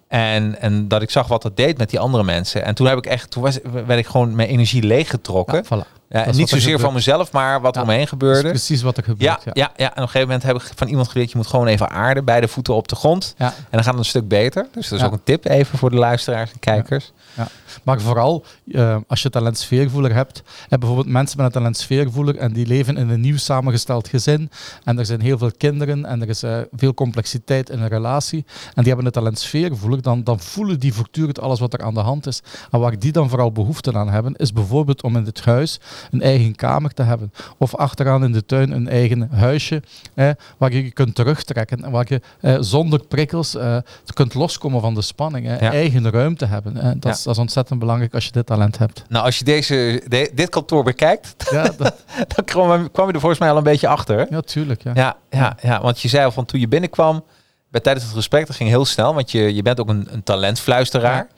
En, 0.08 0.60
en 0.60 0.88
dat 0.88 1.02
ik 1.02 1.10
zag 1.10 1.26
wat 1.26 1.42
dat 1.42 1.56
deed 1.56 1.78
met 1.78 1.90
die 1.90 1.98
andere 1.98 2.24
mensen. 2.24 2.64
En 2.64 2.74
toen 2.74 2.86
heb 2.86 2.98
ik 2.98 3.06
echt, 3.06 3.30
toen 3.30 3.42
was, 3.42 3.58
werd 3.86 3.98
ik 3.98 4.06
gewoon 4.06 4.34
mijn 4.34 4.48
energie 4.48 4.82
leeggetrokken. 4.82 5.64
Ja, 5.68 5.84
voilà. 5.84 6.02
Ja, 6.20 6.26
niet 6.30 6.40
er 6.40 6.48
zozeer 6.48 6.78
van 6.78 6.92
mezelf, 6.92 7.32
maar 7.32 7.60
wat 7.60 7.74
Ja, 7.74 7.80
er 7.80 7.86
omheen 7.86 8.06
gebeurde. 8.08 8.48
precies 8.48 8.82
wat 8.82 8.96
er 8.96 9.04
Ja, 9.18 9.32
gebeurt. 9.34 9.56
ja. 9.56 9.72
Ja, 9.76 9.86
en 9.86 9.90
op 9.90 9.96
een 9.96 10.02
gegeven 10.02 10.20
moment 10.28 10.42
heb 10.42 10.56
ik 10.56 10.72
van 10.76 10.88
iemand 10.88 11.08
geleerd, 11.08 11.30
je 11.30 11.36
moet 11.36 11.46
gewoon 11.46 11.66
even 11.66 11.90
aarden, 11.90 12.24
beide 12.24 12.48
voeten 12.48 12.74
op 12.74 12.88
de 12.88 12.96
grond. 12.96 13.34
Ja. 13.38 13.46
En 13.46 13.52
dan 13.70 13.82
gaat 13.82 13.90
het 13.92 13.98
een 13.98 14.04
stuk 14.04 14.28
beter. 14.28 14.66
Dus 14.72 14.88
dat 14.88 14.92
is 14.92 15.00
Ja. 15.00 15.06
ook 15.06 15.12
een 15.12 15.24
tip 15.24 15.44
even 15.44 15.78
voor 15.78 15.90
de 15.90 15.96
luisteraars 15.96 16.52
en 16.52 16.58
kijkers. 16.58 17.12
Ja. 17.36 17.48
Maar 17.82 18.00
vooral 18.00 18.44
eh, 18.72 18.96
als 19.08 19.22
je 19.22 19.30
talent 19.30 19.58
sfeergevoeler 19.58 20.14
hebt, 20.14 20.42
en 20.68 20.78
bijvoorbeeld 20.78 21.08
mensen 21.08 21.36
met 21.36 21.46
een 21.46 21.52
talent 21.52 21.76
sfeergevoeler 21.76 22.36
en 22.36 22.52
die 22.52 22.66
leven 22.66 22.96
in 22.96 23.08
een 23.08 23.20
nieuw 23.20 23.36
samengesteld 23.36 24.08
gezin 24.08 24.50
en 24.84 24.98
er 24.98 25.06
zijn 25.06 25.20
heel 25.20 25.38
veel 25.38 25.50
kinderen 25.58 26.04
en 26.06 26.22
er 26.22 26.28
is 26.28 26.42
eh, 26.42 26.58
veel 26.72 26.94
complexiteit 26.94 27.70
in 27.70 27.80
een 27.80 27.88
relatie 27.88 28.44
en 28.48 28.72
die 28.74 28.86
hebben 28.86 29.06
een 29.06 29.12
talent 29.12 29.38
sfeergevoelig, 29.38 30.00
dan, 30.00 30.24
dan 30.24 30.40
voelen 30.40 30.80
die 30.80 30.94
voortdurend 30.94 31.40
alles 31.40 31.60
wat 31.60 31.72
er 31.72 31.82
aan 31.82 31.94
de 31.94 32.00
hand 32.00 32.26
is. 32.26 32.40
En 32.70 32.80
waar 32.80 32.98
die 32.98 33.12
dan 33.12 33.28
vooral 33.28 33.52
behoefte 33.52 33.92
aan 33.92 34.10
hebben, 34.10 34.34
is 34.36 34.52
bijvoorbeeld 34.52 35.02
om 35.02 35.16
in 35.16 35.24
het 35.24 35.44
huis 35.44 35.78
een 36.10 36.22
eigen 36.22 36.54
kamer 36.56 36.90
te 36.94 37.02
hebben 37.02 37.32
of 37.58 37.74
achteraan 37.76 38.24
in 38.24 38.32
de 38.32 38.46
tuin 38.46 38.70
een 38.70 38.88
eigen 38.88 39.28
huisje 39.32 39.82
eh, 40.14 40.30
waar 40.58 40.72
je 40.72 40.84
je 40.84 40.90
kunt 40.90 41.14
terugtrekken 41.14 41.84
en 41.84 41.90
waar 41.90 42.04
je 42.08 42.20
eh, 42.40 42.56
zonder 42.60 42.98
prikkels 43.04 43.54
eh, 43.54 43.76
kunt 44.14 44.34
loskomen 44.34 44.80
van 44.80 44.94
de 44.94 45.02
spanning, 45.02 45.46
Ja. 45.46 45.58
eigen 45.72 46.10
ruimte 46.10 46.46
hebben. 46.46 46.74
Dat, 47.00 47.14
is, 47.16 47.22
dat 47.22 47.32
is 47.34 47.40
ontzettend 47.40 47.78
belangrijk 47.78 48.14
als 48.14 48.24
je 48.24 48.32
dit 48.32 48.46
talent 48.46 48.78
hebt. 48.78 49.04
Nou, 49.08 49.24
als 49.24 49.38
je 49.38 49.44
deze, 49.44 50.02
de- 50.08 50.30
dit 50.34 50.48
kantoor 50.48 50.84
bekijkt, 50.84 51.34
Ja, 51.50 51.62
dat, 51.62 52.04
dan 52.34 52.44
kwam, 52.44 52.90
kwam 52.90 53.06
je 53.06 53.12
er 53.12 53.20
volgens 53.20 53.40
mij 53.40 53.50
al 53.50 53.56
een 53.56 53.62
beetje 53.62 53.88
achter. 53.88 54.26
ja 54.30 54.40
tuurlijk. 54.40 54.82
Ja. 54.82 54.92
Ja, 54.94 55.16
ja, 55.30 55.56
ja, 55.62 55.80
want 55.80 56.00
je 56.00 56.08
zei 56.08 56.24
al 56.24 56.30
van 56.32 56.44
toen 56.44 56.60
je 56.60 56.68
binnenkwam, 56.68 57.24
bij, 57.70 57.80
tijdens 57.80 58.04
het 58.04 58.14
gesprek, 58.14 58.46
dat 58.46 58.56
ging 58.56 58.68
heel 58.68 58.84
snel, 58.84 59.14
want 59.14 59.30
je, 59.30 59.54
je 59.54 59.62
bent 59.62 59.80
ook 59.80 59.88
een, 59.88 60.08
een 60.10 60.22
talentfluisteraar. 60.22 61.28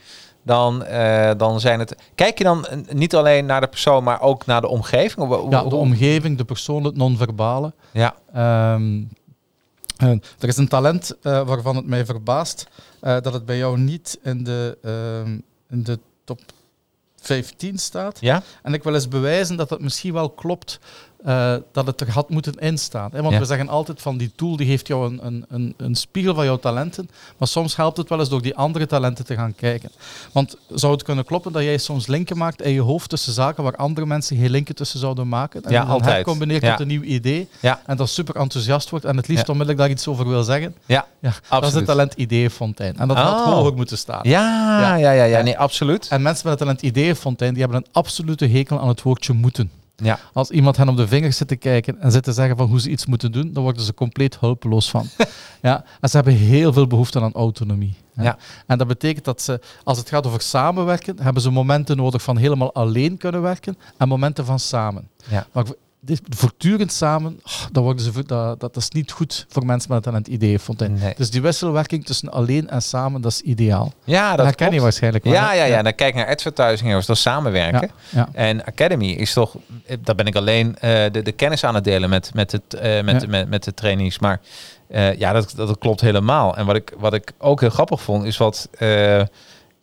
Dan, 0.47 0.85
eh, 0.85 1.31
dan 1.37 1.61
zijn 1.61 1.79
het. 1.79 1.97
Kijk 2.15 2.39
je 2.39 2.45
dan 2.45 2.67
niet 2.93 3.15
alleen 3.15 3.47
naar 3.47 3.61
de 3.61 3.67
persoon, 3.67 4.05
maar 4.05 4.21
ook 4.21 4.47
naar 4.47 4.61
de 4.61 4.69
omgeving? 4.69 5.29
Of, 5.31 5.51
Ja, 5.51 5.63
de 5.65 5.77
omgeving, 5.77 6.39
de 6.39 6.45
persoon, 6.45 6.85
het 6.85 6.97
non-verbale. 6.97 7.73
Ja, 7.93 8.15
Ehm, 8.33 9.03
eh, 9.97 10.09
er 10.39 10.49
is 10.49 10.57
een 10.57 10.69
talent 10.69 11.17
eh, 11.23 11.47
waarvan 11.47 11.77
het 11.77 11.87
mij 11.87 12.05
verbaast 12.07 12.67
dat 13.01 13.33
het 13.33 13.47
bij 13.47 13.57
jou 13.57 13.79
niet 13.79 14.19
in 14.23 14.45
de, 14.45 14.79
ehm, 14.83 15.39
in 15.71 15.83
de 15.83 15.99
top 16.25 16.41
15 17.17 17.79
staat. 17.79 18.19
ja, 18.21 18.43
En 18.63 18.75
ik 18.75 18.83
wil 18.83 18.95
eens 18.95 19.09
bewijzen 19.09 19.57
dat 19.57 19.71
het 19.71 19.81
misschien 19.81 20.13
wel 20.13 20.31
klopt 20.31 20.79
eh, 21.25 21.55
dat 21.73 21.87
het 21.87 22.01
er 22.01 22.11
had 22.11 22.29
moeten 22.31 22.55
instaan. 22.55 23.11
Hè? 23.13 23.21
Want 23.23 23.35
Ja. 23.35 23.41
we 23.41 23.47
zeggen 23.47 23.69
altijd 23.69 24.03
van 24.03 24.17
die 24.17 24.33
tool 24.37 24.57
die 24.57 24.67
geeft 24.67 24.87
jou 24.87 25.07
een, 25.13 25.27
een, 25.27 25.45
een, 25.49 25.75
een 25.77 25.95
spiegel 25.95 26.35
van 26.35 26.45
jouw 26.45 26.57
talenten. 26.59 27.09
Maar 27.37 27.49
soms 27.49 27.77
helpt 27.77 27.97
het 27.97 28.09
wel 28.09 28.19
eens 28.19 28.29
door 28.29 28.43
die 28.43 28.57
andere 28.57 28.87
talenten 28.87 29.25
te 29.25 29.35
gaan 29.35 29.55
kijken. 29.55 29.91
Want 30.33 30.57
zou 30.69 30.93
het 30.93 31.03
kunnen 31.03 31.25
kloppen 31.25 31.53
dat 31.53 31.63
jij 31.63 31.79
soms 31.79 32.07
linken 32.07 32.37
maakt 32.37 32.63
in 32.63 32.73
je 32.73 32.81
hoofd 32.81 33.09
tussen 33.09 33.33
zaken 33.33 33.63
waar 33.63 33.77
andere 33.77 34.07
mensen 34.07 34.37
geen 34.37 34.51
linken 34.51 34.75
tussen 34.75 35.01
zouden 35.01 35.29
maken? 35.29 35.63
En 35.65 35.71
Ja, 35.73 35.81
dan 35.81 35.91
altijd. 35.91 36.27
Ja. 36.63 36.71
tot 36.71 36.81
een 36.81 36.87
nieuw 36.87 37.03
idee. 37.03 37.49
ja, 37.61 37.81
En 37.87 37.97
dat 37.97 38.09
super 38.09 38.37
enthousiast 38.37 38.91
wordt 38.91 39.05
en 39.05 39.17
het 39.17 39.29
liefst 39.29 39.49
onmiddellijk 39.49 39.79
daar 39.79 39.91
iets 39.91 40.09
over 40.09 40.29
wil 40.29 40.43
zeggen. 40.43 40.75
ja. 40.87 41.07
Ja, 41.21 41.33
dat 41.49 41.65
is 41.69 41.75
het 41.75 41.85
talent 41.87 42.13
Ideeënfontein. 42.15 42.97
En 42.99 43.09
dat 43.09 43.17
had 43.17 43.35
Oh. 43.41 43.45
hoger 43.53 43.75
moeten 43.75 43.99
staan. 43.99 44.21
Ja, 44.23 44.41
ja, 44.81 44.95
Ja. 44.97 45.11
ja, 45.11 45.25
ja, 45.25 45.41
nee, 45.43 45.59
absoluut. 45.59 46.09
En 46.09 46.23
mensen 46.23 46.49
met 46.49 46.59
het 46.59 46.69
talent 46.69 46.83
Ideeënfontein, 46.83 47.53
die 47.55 47.63
hebben 47.63 47.79
een 47.81 47.87
absolute 47.93 48.47
hekel 48.47 48.81
aan 48.81 48.89
het 48.89 49.03
woordje 49.03 49.33
moeten. 49.33 49.71
Ja, 49.97 50.19
Als 50.33 50.51
iemand 50.51 50.77
hen 50.77 50.89
op 50.89 50.97
de 50.97 51.09
vingers 51.09 51.37
zit 51.37 51.49
te 51.49 51.57
kijken 51.57 52.01
en 52.01 52.13
zit 52.13 52.23
te 52.23 52.33
zeggen 52.33 52.57
van 52.57 52.69
hoe 52.69 52.81
ze 52.81 52.91
iets 52.91 53.07
moeten 53.07 53.33
doen, 53.33 53.53
dan 53.53 53.63
worden 53.63 53.83
ze 53.83 53.95
compleet 53.95 54.39
hulpeloos 54.41 54.91
van. 54.91 55.09
ja, 55.63 55.85
en 56.01 56.09
ze 56.09 56.17
hebben 56.17 56.35
heel 56.35 56.73
veel 56.73 56.87
behoefte 56.87 57.21
aan 57.21 57.33
autonomie. 57.33 57.97
hè. 58.15 58.23
Ja. 58.23 58.39
En 58.67 58.79
dat 58.79 58.87
betekent 58.87 59.25
dat 59.25 59.43
ze, 59.43 59.61
als 59.85 59.99
het 59.99 60.09
gaat 60.09 60.27
over 60.27 60.41
samenwerken, 60.41 61.23
hebben 61.23 61.43
ze 61.43 61.51
momenten 61.51 61.97
nodig 61.97 62.23
van 62.23 62.37
helemaal 62.37 62.75
alleen 62.75 63.17
kunnen 63.17 63.43
werken 63.43 63.79
en 63.97 64.09
momenten 64.09 64.45
van 64.45 64.59
samen. 64.59 65.09
ja. 65.29 65.47
Maar 65.53 65.65
dit, 66.01 66.21
voortdurend 66.29 66.93
samen, 66.93 67.41
oh, 67.45 67.67
dan 67.73 67.83
worden 67.83 68.05
ze, 68.05 68.23
dat, 68.27 68.61
dat 68.61 68.77
is 68.77 68.89
niet 68.91 69.13
goed 69.13 69.47
voor 69.49 69.67
mensen 69.67 69.89
met 69.89 69.99
een 69.99 70.05
talent 70.05 70.27
Ideeënfontein. 70.27 70.93
Nee. 70.93 71.15
Dus 71.17 71.31
die 71.31 71.43
wisselwerking 71.43 72.05
tussen 72.05 72.33
alleen 72.33 72.69
en 72.69 72.83
samen, 72.83 73.21
dat 73.21 73.33
is 73.33 73.41
ideaal. 73.41 73.93
Ja, 74.05 74.29
Dat 74.29 74.37
dat 74.37 74.47
herken 74.47 74.73
je 74.73 74.81
waarschijnlijk 74.81 75.25
wel. 75.25 75.33
Ja, 75.33 75.53
ja, 75.53 75.65
ja. 75.65 75.83
Dan 75.83 75.95
kijk 75.95 76.15
naar 76.15 76.27
advertising 76.27 76.93
dat 76.93 77.09
is 77.09 77.21
samenwerken. 77.21 77.91
Ja, 78.09 78.29
En 78.33 78.65
Academy 78.65 79.11
is 79.11 79.33
toch, 79.33 79.57
daar 80.01 80.15
ben 80.15 80.27
ik 80.27 80.37
alleen 80.37 80.79
eh, 80.79 80.91
de, 81.13 81.23
de 81.23 81.33
kennis 81.33 81.65
aan 81.65 81.75
het 81.75 81.85
delen 81.85 82.09
met, 82.11 82.31
met, 82.35 82.53
het, 82.53 82.75
eh, 82.75 83.03
met, 83.03 83.23
Ja. 83.23 83.29
met, 83.29 83.49
met 83.49 83.65
de 83.65 83.75
trainees. 83.75 84.19
Maar 84.19 84.41
eh, 84.89 85.19
ja, 85.19 85.33
dat, 85.33 85.53
dat, 85.57 85.79
klopt 85.79 86.01
helemaal. 86.01 86.57
En 86.57 86.67
wat 86.67 86.77
ik, 86.77 86.93
wat 86.99 87.15
ik 87.15 87.33
ook 87.39 87.61
heel 87.61 87.71
grappig 87.71 88.03
vond, 88.03 88.25
is 88.25 88.37
wat. 88.37 88.69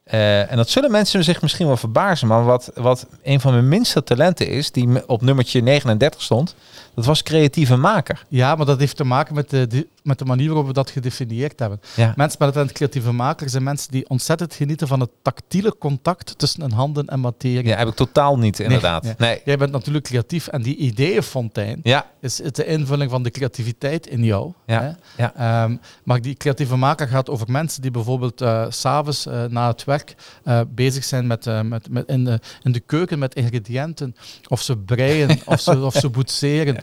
Eh, 0.03 0.51
en 0.51 0.57
dat 0.57 0.69
zullen 0.69 0.91
mensen 0.91 1.23
zich 1.23 1.41
misschien 1.41 1.67
wel 1.67 1.77
verbazen, 1.77 2.27
maar 2.27 2.43
wat, 2.45 2.71
wat 2.75 3.07
een 3.23 3.39
van 3.39 3.53
mijn 3.53 3.67
minste 3.67 4.03
talenten 4.03 4.47
is, 4.47 4.71
die 4.71 5.07
op 5.07 5.21
nummertje 5.21 5.61
39 5.61 6.21
stond, 6.21 6.55
dat 6.95 7.05
was 7.05 7.23
creatieve 7.23 7.75
maker. 7.75 8.23
Ja, 8.27 8.55
maar 8.55 8.65
dat 8.65 8.79
heeft 8.79 8.97
te 8.97 9.03
maken 9.03 9.35
met 9.35 9.49
de, 9.49 9.87
met 10.03 10.19
de 10.19 10.25
manier 10.25 10.47
waarop 10.47 10.67
we 10.67 10.73
dat 10.73 10.89
gedefinieerd 10.89 11.59
hebben. 11.59 11.79
Ja. 11.95 12.13
Mensen 12.15 12.45
met 12.45 12.55
het 12.55 12.71
creatieve 12.71 13.11
maker 13.11 13.49
zijn 13.49 13.63
mensen 13.63 13.91
die 13.91 14.09
ontzettend 14.09 14.53
genieten 14.53 14.87
van 14.87 14.99
het 14.99 15.09
tactiele 15.21 15.77
contact 15.77 16.37
tussen 16.37 16.61
hun 16.61 16.71
handen 16.71 17.07
en 17.07 17.19
materie. 17.19 17.67
Ja, 17.67 17.77
heb 17.77 17.87
ik 17.87 17.95
totaal 17.95 18.37
niet, 18.37 18.59
inderdaad. 18.59 19.17
Nee, 19.17 19.41
Jij 19.45 19.57
bent 19.57 19.71
natuurlijk 19.71 20.05
creatief 20.05 20.47
en 20.47 20.61
die 20.61 20.75
ideeënfontein 20.75 21.79
ja. 21.83 22.05
is 22.21 22.35
de 22.35 22.65
invulling 22.65 23.11
van 23.11 23.23
de 23.23 23.31
creativiteit 23.31 24.07
in 24.07 24.23
jou. 24.23 24.53
Ja. 24.65 24.81
Hè? 24.81 25.23
Ja. 25.23 25.63
Um, 25.63 25.79
maar 26.03 26.21
die 26.21 26.35
creatieve 26.35 26.75
maker 26.75 27.07
gaat 27.07 27.29
over 27.29 27.51
mensen 27.51 27.81
die 27.81 27.91
bijvoorbeeld 27.91 28.41
uh, 28.41 28.65
s'avonds 28.69 29.27
uh, 29.27 29.43
na 29.43 29.67
het 29.67 29.83
werk 29.83 30.15
uh, 30.45 30.61
bezig 30.69 31.03
zijn 31.03 31.27
met, 31.27 31.63
met, 31.63 31.89
met 31.89 32.07
in, 32.07 32.23
de, 32.23 32.39
in 32.63 32.71
de 32.71 32.79
keuken 32.79 33.19
met 33.19 33.35
ingrediënten. 33.35 34.15
Of 34.47 34.61
ze 34.61 34.77
breien, 34.77 35.39
of, 35.45 35.59
ze, 35.59 35.79
of 35.79 35.93
ze 35.93 36.09
boetseren, 36.15 36.77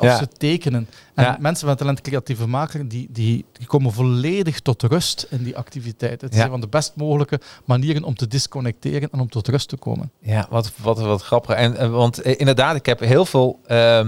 of 0.00 0.16
ze 0.16 0.28
tekenen. 0.36 0.88
En 1.14 1.36
mensen 1.40 1.66
met 1.66 1.78
talent 1.78 2.00
creatieve 2.00 2.46
maker, 2.46 2.88
die, 2.88 3.08
die, 3.10 3.44
die 3.52 3.66
komen 3.66 3.92
volledig 3.92 4.60
tot 4.60 4.82
rust 4.82 5.26
in 5.30 5.42
die 5.42 5.56
activiteit. 5.56 6.20
Het 6.20 6.34
is 6.34 6.40
een 6.40 6.50
van 6.50 6.60
de 6.60 6.68
best 6.68 6.92
mogelijke 6.96 7.40
manieren 7.64 8.04
om 8.04 8.14
te 8.14 8.26
disconnecteren 8.26 9.08
en 9.12 9.20
om 9.20 9.28
tot 9.28 9.48
rust 9.48 9.68
te 9.68 9.76
komen. 9.76 10.10
Ja, 10.18 10.46
wat, 10.50 10.72
wat, 10.76 10.98
wat 10.98 11.22
grappig. 11.22 11.54
En, 11.54 11.76
eh, 11.76 11.90
want 11.90 12.22
eh, 12.22 12.34
inderdaad, 12.36 12.76
ik 12.76 12.86
heb 12.86 13.00
heel 13.00 13.24
veel 13.24 13.60
uh, 13.68 14.06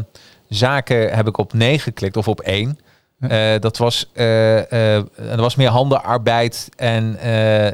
zaken 0.49 1.15
heb 1.15 1.27
ik 1.27 1.39
op 1.39 1.53
nee 1.53 1.79
geklikt 1.79 2.17
of 2.17 2.29
op 2.29 2.41
één. 2.41 2.79
Uh, 3.21 3.59
dat 3.59 3.77
was, 3.77 4.11
uh, 4.15 4.63
dat 5.17 5.39
was 5.39 5.55
meer 5.55 5.69
handenarbeid. 5.69 6.69
En, 6.77 7.19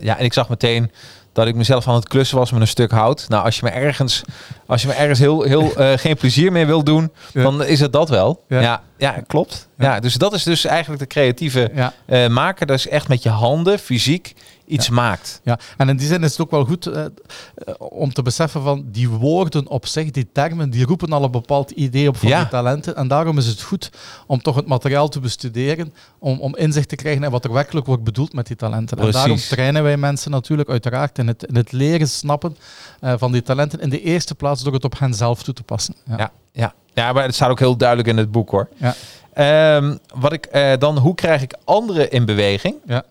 ja, 0.01 0.19
en 0.19 0.25
ik 0.25 0.33
zag 0.33 0.49
meteen 0.49 0.91
dat 1.33 1.47
ik 1.47 1.55
mezelf 1.55 1.89
aan 1.89 1.95
het 1.95 2.09
klussen 2.09 2.39
was 2.39 2.51
met 2.51 2.61
een 2.61 2.67
stuk 2.67 2.91
hout. 2.91 3.25
Nou, 3.29 3.45
als 3.45 3.57
je 3.57 3.65
me 3.65 3.71
ergens, 3.71 4.23
als 4.67 4.83
je 4.83 4.89
me 4.89 4.95
ergens 4.95 5.19
heel, 5.19 5.43
heel 5.43 5.81
uh, 5.81 5.93
geen 6.05 6.17
plezier 6.17 6.53
meer 6.53 6.67
wil 6.67 6.85
doen, 6.85 7.13
dan 7.33 7.65
is 7.65 7.81
het 7.81 7.93
dat 7.93 8.09
wel. 8.09 8.45
Ja, 8.49 8.83
ja, 8.97 9.23
klopt. 9.27 9.69
Ja. 9.79 10.01
dus 10.01 10.15
dat 10.15 10.33
is 10.33 10.43
dus 10.43 10.65
eigenlijk 10.65 11.01
de 11.01 11.07
creatieve 11.07 11.71
uh, 12.07 12.27
maker. 12.29 12.67
Dat 12.67 12.79
is 12.79 12.89
echt 12.89 13.09
met 13.09 13.23
je 13.23 13.29
handen, 13.29 13.79
fysiek, 13.79 14.35
iets 14.67 14.89
maakt. 14.89 15.41
Ja, 15.45 15.59
en 15.77 15.89
in 15.89 15.97
die 15.97 16.07
zin 16.07 16.23
is 16.23 16.31
het 16.31 16.41
ook 16.41 16.51
wel 16.51 16.65
goed 16.65 16.87
uh, 16.87 17.05
om 17.79 18.13
te 18.13 18.23
beseffen 18.23 18.63
van 18.63 18.85
die 18.87 19.09
woorden 19.09 19.69
op 19.69 19.87
zich, 19.87 20.11
die 20.11 20.29
termen, 20.33 20.71
die 20.71 20.85
roepen 20.85 21.13
al 21.13 21.25
een 21.25 21.31
bepaald 21.31 21.71
idee 21.71 22.09
op 22.09 22.17
van 22.17 22.29
ja. 22.29 22.41
die 22.41 22.49
talenten. 22.49 22.97
En 22.97 23.09
daarom 23.09 23.39
is 23.39 23.47
het 23.47 23.63
goed 23.63 23.91
om 24.27 24.43
toch 24.43 24.57
het 24.57 24.67
materiaal 24.67 25.09
te 25.09 25.21
bestuderen, 25.21 25.95
om, 26.19 26.41
om 26.41 26.57
inzicht 26.57 26.89
te 26.89 26.97
krijgen 26.97 27.25
in 27.25 27.31
wat 27.31 27.45
er 27.45 27.53
werkelijk 27.53 27.87
wordt 27.87 28.05
bedoeld 28.05 28.33
met 28.33 28.47
die 28.47 28.57
talenten. 28.57 28.97
Precies. 28.97 29.15
En 29.15 29.21
daarom 29.21 29.39
trainen 29.49 29.83
wij 29.83 29.97
mensen 29.97 30.31
natuurlijk 30.31 30.69
uiteraard 30.69 31.19
in 31.19 31.29
het, 31.29 31.45
in 31.45 31.57
het 31.57 31.73
leren 31.73 32.09
snappen 32.09 32.57
uh, 33.01 33.15
van 33.17 33.33
die 33.33 33.43
talenten 33.43 33.81
in 33.81 33.91
de 33.91 34.03
eerste 34.03 34.35
plaats 34.35 34.63
door 34.63 34.73
het 34.73 34.85
op 34.85 34.99
hen 34.99 35.15
zelf 35.15 35.43
toe 35.43 35.55
te 35.55 35.63
passen. 35.63 35.95
Ja, 36.07 36.17
ja, 36.19 36.33
ja. 36.53 36.75
ja 36.95 37.13
maar 37.13 37.25
het 37.25 37.35
staat 37.35 37.51
ook 37.51 37.59
heel 37.59 37.77
duidelijk 37.77 38.09
in 38.09 38.17
het 38.17 38.31
boek 38.31 38.51
hoor. 38.51 38.69
Ja. 38.77 38.95
Um, 39.77 39.99
wat 40.15 40.33
ik 40.33 40.49
uh, 40.53 40.73
dan, 40.79 40.99
hoe 40.99 41.15
krijg 41.15 41.43
ik 41.43 41.55
anderen 41.65 42.11
in 42.11 42.25
beweging? 42.25 42.75
Ja. 42.87 43.05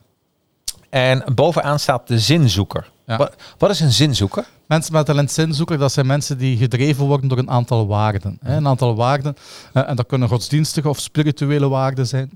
En 0.92 1.24
bovenaan 1.36 1.80
staat 1.80 2.08
de 2.08 2.20
zinzoeker. 2.20 2.90
Wat, 3.06 3.36
wat, 3.58 3.70
is 3.70 3.80
een 3.80 3.92
zinzoeker? 3.92 4.46
Mensen 4.68 4.94
met 4.94 5.06
talent 5.06 5.32
zinzoeker, 5.32 5.78
dat 5.78 5.92
zijn 5.92 6.06
mensen 6.06 6.38
die 6.38 6.58
gedreven 6.58 7.06
worden 7.06 7.30
door 7.30 7.38
een 7.38 7.50
aantal 7.50 7.88
waarden. 7.88 8.38
Hè. 8.42 8.56
Een 8.56 8.68
aantal 8.68 8.96
waarden, 8.96 9.36
uh, 9.74 9.90
en 9.90 9.96
dat 9.96 10.06
kunnen 10.06 10.28
godsdienstige 10.28 10.90
of 10.90 11.00
spirituele 11.00 11.70
waarden 11.70 12.08
zijn. 12.08 12.30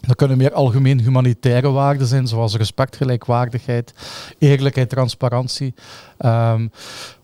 Dat 0.00 0.16
kunnen 0.16 0.36
meer 0.36 0.52
algemeen 0.52 1.00
humanitaire 1.00 1.70
waarden 1.70 2.06
zijn, 2.06 2.26
zoals 2.26 2.56
respect, 2.56 2.96
gelijkwaardigheid, 2.96 3.94
eerlijkheid, 4.38 4.88
transparantie. 4.88 5.74
Um, 6.18 6.70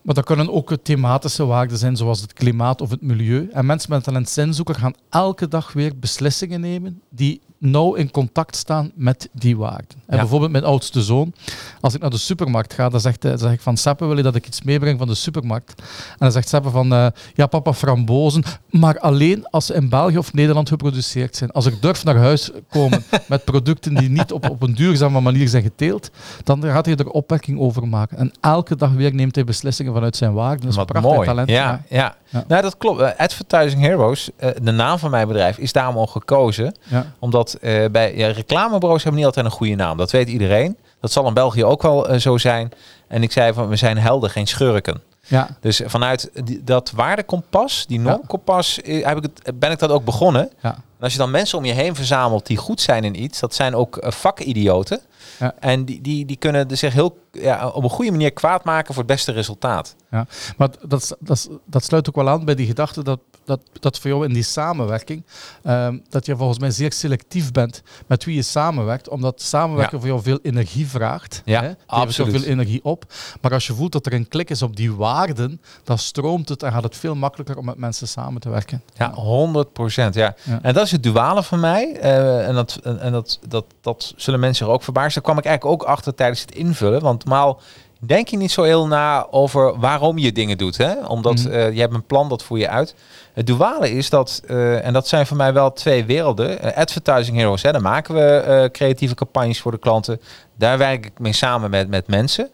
maar 0.01 0.15
dat 0.15 0.25
kunnen 0.25 0.53
ook 0.53 0.77
thematische 0.83 1.45
waarden 1.45 1.77
zijn, 1.77 1.95
zoals 1.95 2.21
het 2.21 2.33
klimaat 2.33 2.81
of 2.81 2.89
het 2.89 3.01
milieu. 3.01 3.49
En 3.51 3.65
mensen 3.65 3.89
met 3.89 4.03
talent 4.03 4.29
zinzoeker 4.29 4.75
gaan 4.75 4.95
elke 5.09 5.47
dag 5.47 5.73
weer 5.73 5.99
beslissingen 5.99 6.61
nemen 6.61 7.01
die 7.09 7.41
nauw 7.71 7.93
in 7.93 8.11
contact 8.11 8.55
staan 8.55 8.91
met 8.95 9.29
die 9.31 9.57
waarden. 9.57 10.03
En 10.05 10.17
bijvoorbeeld 10.17 10.51
mijn 10.51 10.63
oudste 10.63 11.01
zoon, 11.01 11.33
als 11.81 11.93
ik 11.93 12.01
naar 12.01 12.09
de 12.09 12.17
supermarkt 12.17 12.73
ga, 12.73 12.89
dan 12.89 12.99
zegt 12.99 13.21
zeg 13.35 13.51
ik 13.51 13.61
van 13.61 13.77
Seppe, 13.77 14.05
wil 14.05 14.17
je 14.17 14.23
dat 14.23 14.35
ik 14.35 14.47
iets 14.47 14.61
meebreng 14.61 14.97
van 14.97 15.07
de 15.07 15.15
supermarkt? 15.15 15.81
En 16.09 16.15
dan 16.17 16.31
zegt 16.31 16.47
Seppe 16.47 16.69
van, 16.69 16.93
uh, 16.93 17.07
ja 17.33 17.47
papa, 17.47 17.73
frambozen, 17.73 18.43
maar 18.69 18.99
alleen 18.99 19.47
als 19.49 19.65
ze 19.65 19.73
in 19.73 19.89
België 19.89 20.17
of 20.17 20.33
Nederland 20.33 20.69
geproduceerd 20.69 21.35
zijn. 21.35 21.51
Als 21.51 21.65
ik 21.65 21.81
durf 21.81 22.03
naar 22.03 22.17
huis 22.17 22.51
komen 22.69 23.03
met 23.27 23.45
producten 23.45 23.95
die 23.95 24.09
niet 24.09 24.31
op, 24.31 24.49
op 24.49 24.61
een 24.61 24.75
duurzame 24.75 25.21
manier 25.21 25.47
zijn 25.47 25.63
geteeld, 25.63 26.09
dan 26.43 26.63
gaat 26.63 26.85
hij 26.85 26.95
er 26.95 27.09
opwekking 27.09 27.59
over 27.59 27.87
maken. 27.87 28.17
En 28.17 28.31
elke 28.41 28.75
dag 28.75 28.91
weer 28.91 29.13
neemt 29.13 29.35
hij 29.35 29.43
beslissingen 29.43 29.93
vanuit 29.93 30.15
zijn 30.15 30.33
waarden. 30.33 30.59
Dat 30.59 30.69
is 30.69 30.75
Wat 30.75 31.01
mooi. 31.01 31.27
talent. 31.27 31.49
Ja, 31.49 31.83
ja. 31.89 32.15
ja. 32.29 32.43
Nou, 32.47 32.61
dat 32.61 32.77
klopt. 32.77 33.01
Uh, 33.01 33.09
Advertising 33.17 33.81
Heroes, 33.81 34.29
uh, 34.39 34.49
de 34.61 34.71
naam 34.71 34.99
van 34.99 35.11
mijn 35.11 35.27
bedrijf, 35.27 35.57
is 35.57 35.71
daarom 35.71 35.97
al 35.97 36.07
gekozen. 36.07 36.75
Ja. 36.83 37.13
Uh, 37.61 37.85
bij 37.91 38.15
ja, 38.15 38.27
reclamebureaus 38.27 39.03
hebben 39.03 39.19
niet 39.19 39.25
altijd 39.29 39.45
een 39.45 39.51
goede 39.51 39.75
naam. 39.75 39.97
Dat 39.97 40.11
weet 40.11 40.29
iedereen. 40.29 40.77
Dat 40.99 41.11
zal 41.11 41.27
in 41.27 41.33
België 41.33 41.63
ook 41.63 41.81
wel 41.81 42.19
zo 42.19 42.37
zijn. 42.37 42.71
En 43.07 43.23
ik 43.23 43.31
zei 43.31 43.53
van, 43.53 43.67
we 43.67 43.75
zijn 43.75 43.97
helden, 43.97 44.29
geen 44.29 44.47
schurken. 44.47 45.01
Ja. 45.27 45.57
Dus 45.59 45.81
vanuit 45.85 46.29
die, 46.43 46.63
dat 46.63 46.91
waardekompas, 46.95 47.85
die 47.87 47.99
normkompas, 47.99 48.79
heb 48.83 49.17
ik 49.17 49.23
het, 49.23 49.59
ben 49.59 49.71
ik 49.71 49.79
dat 49.79 49.89
ook 49.89 50.05
begonnen. 50.05 50.51
Ja. 50.61 50.73
En 50.73 51.03
als 51.03 51.11
je 51.11 51.17
dan 51.17 51.31
mensen 51.31 51.57
om 51.57 51.65
je 51.65 51.73
heen 51.73 51.95
verzamelt 51.95 52.45
die 52.45 52.57
goed 52.57 52.81
zijn 52.81 53.03
in 53.03 53.21
iets, 53.21 53.39
dat 53.39 53.55
zijn 53.55 53.75
ook 53.75 53.97
vakidioten. 54.01 54.99
Ja. 55.39 55.53
En 55.59 55.85
die, 55.85 56.01
die, 56.01 56.25
die 56.25 56.37
kunnen 56.37 56.77
zich 56.77 56.93
heel 56.93 57.17
ja, 57.31 57.67
op 57.67 57.83
een 57.83 57.89
goede 57.89 58.11
manier 58.11 58.31
kwaad 58.31 58.63
maken 58.63 58.93
voor 58.93 59.03
het 59.03 59.11
beste 59.11 59.31
resultaat. 59.31 59.95
Ja, 60.11 60.27
maar 60.57 60.69
dat, 60.87 61.17
dat, 61.19 61.49
dat 61.65 61.83
sluit 61.83 62.09
ook 62.09 62.15
wel 62.15 62.29
aan 62.29 62.45
bij 62.45 62.55
die 62.55 62.67
gedachte 62.67 63.03
dat, 63.03 63.19
dat, 63.45 63.59
dat 63.79 63.99
voor 63.99 64.09
jou 64.09 64.25
in 64.25 64.33
die 64.33 64.43
samenwerking, 64.43 65.23
um, 65.63 66.03
dat 66.09 66.25
je 66.25 66.35
volgens 66.35 66.59
mij 66.59 66.71
zeer 66.71 66.93
selectief 66.93 67.51
bent 67.51 67.81
met 68.07 68.23
wie 68.23 68.35
je 68.35 68.41
samenwerkt, 68.41 69.09
omdat 69.09 69.41
samenwerken 69.41 69.99
voor 69.99 70.07
jou 70.07 70.21
veel 70.21 70.39
energie 70.41 70.87
vraagt. 70.87 71.41
Ja, 71.45 71.61
hè? 71.61 71.71
absoluut. 71.85 72.31
veel 72.31 72.49
energie 72.49 72.83
op. 72.83 73.13
Maar 73.41 73.53
als 73.53 73.67
je 73.67 73.73
voelt 73.73 73.91
dat 73.91 74.05
er 74.05 74.13
een 74.13 74.27
klik 74.27 74.49
is 74.49 74.61
op 74.61 74.75
die 74.75 74.93
waarden, 74.93 75.61
dan 75.83 75.97
stroomt 75.97 76.49
het 76.49 76.63
en 76.63 76.71
gaat 76.71 76.83
het 76.83 76.97
veel 76.97 77.15
makkelijker 77.15 77.57
om 77.57 77.65
met 77.65 77.77
mensen 77.77 78.07
samen 78.07 78.41
te 78.41 78.49
werken. 78.49 78.83
Ja, 78.93 79.13
100 79.13 79.73
procent. 79.73 80.13
Ja. 80.15 80.35
En 80.61 80.73
dat 80.73 80.85
is 80.85 80.91
het 80.91 81.03
duale 81.03 81.43
van 81.43 81.59
mij. 81.59 81.97
Uh, 82.03 82.47
en 82.47 82.53
dat, 82.53 82.75
en 82.75 83.11
dat, 83.11 83.39
dat, 83.47 83.65
dat 83.81 84.13
zullen 84.15 84.39
mensen 84.39 84.65
er 84.65 84.71
ook 84.71 84.83
verbazen. 84.83 85.14
Daar 85.15 85.23
kwam 85.23 85.37
ik 85.37 85.45
eigenlijk 85.45 85.81
ook 85.81 85.89
achter 85.89 86.15
tijdens 86.15 86.41
het 86.41 86.55
invullen. 86.55 87.01
Want 87.01 87.25
normaal 87.25 87.59
denk 87.99 88.27
je 88.27 88.37
niet 88.37 88.51
zo 88.51 88.63
heel 88.63 88.87
na 88.87 89.27
over 89.31 89.79
waarom 89.79 90.17
je 90.17 90.31
dingen 90.31 90.57
doet. 90.57 90.77
Hè? 90.77 91.05
Omdat 91.07 91.37
mm. 91.37 91.51
uh, 91.51 91.73
je 91.73 91.79
hebt 91.79 91.93
een 91.93 92.05
plan, 92.05 92.29
dat 92.29 92.43
voer 92.43 92.57
je 92.57 92.69
uit. 92.69 92.95
Het 93.33 93.47
duale 93.47 93.91
is 93.91 94.09
dat, 94.09 94.41
uh, 94.47 94.85
en 94.85 94.93
dat 94.93 95.07
zijn 95.07 95.25
voor 95.25 95.37
mij 95.37 95.53
wel 95.53 95.73
twee 95.73 96.05
werelden. 96.05 96.65
Uh, 96.65 96.77
advertising 96.77 97.37
Heroes, 97.37 97.61
hè, 97.61 97.71
daar 97.71 97.81
maken 97.81 98.15
we 98.15 98.69
creatieve 98.71 99.15
campagnes 99.15 99.61
voor 99.61 99.71
de 99.71 99.77
klanten. 99.77 100.21
Daar 100.57 100.77
werk 100.77 101.05
ik 101.05 101.19
mee 101.19 101.33
samen 101.33 101.69
met, 101.69 101.89
met 101.89 102.07
mensen. 102.07 102.49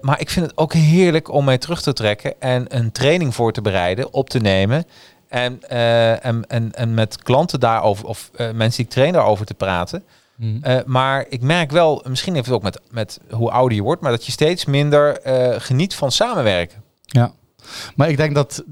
maar 0.00 0.20
ik 0.20 0.30
vind 0.30 0.46
het 0.46 0.56
ook 0.56 0.72
heerlijk 0.72 1.32
om 1.32 1.44
mee 1.44 1.58
terug 1.58 1.82
te 1.82 1.92
trekken 1.92 2.34
en 2.40 2.64
een 2.68 2.92
training 2.92 3.34
voor 3.34 3.52
te 3.52 3.62
bereiden, 3.62 4.12
op 4.12 4.30
te 4.30 4.38
nemen. 4.38 4.84
En, 5.28 5.68
en, 5.68 6.46
en, 6.46 6.72
en 6.72 6.94
met 6.94 7.22
klanten 7.22 7.60
daarover, 7.60 8.06
of 8.06 8.30
mensen 8.36 8.76
die 8.76 8.84
ik 8.84 8.90
train 8.90 9.12
daarover 9.12 9.46
te 9.46 9.54
praten. 9.54 10.04
Mhm. 10.36 10.62
Eh, 10.62 10.78
maar 10.84 11.26
ik 11.28 11.42
merk 11.42 11.70
wel, 11.70 12.04
misschien 12.08 12.34
heeft 12.34 12.46
het 12.46 12.54
ook 12.54 12.62
met, 12.62 12.80
met 12.90 13.20
hoe 13.30 13.50
ouder 13.50 13.76
je 13.76 13.82
wordt, 13.82 14.02
maar 14.02 14.10
dat 14.10 14.26
je 14.26 14.32
steeds 14.32 14.64
minder 14.64 15.26
uh, 15.26 15.54
geniet 15.58 15.94
van 15.94 16.12
samenwerken. 16.12 16.82
Ja, 17.02 17.32
maar 17.94 18.08
ik 18.08 18.16
denk 18.16 18.34
dat 18.34 18.64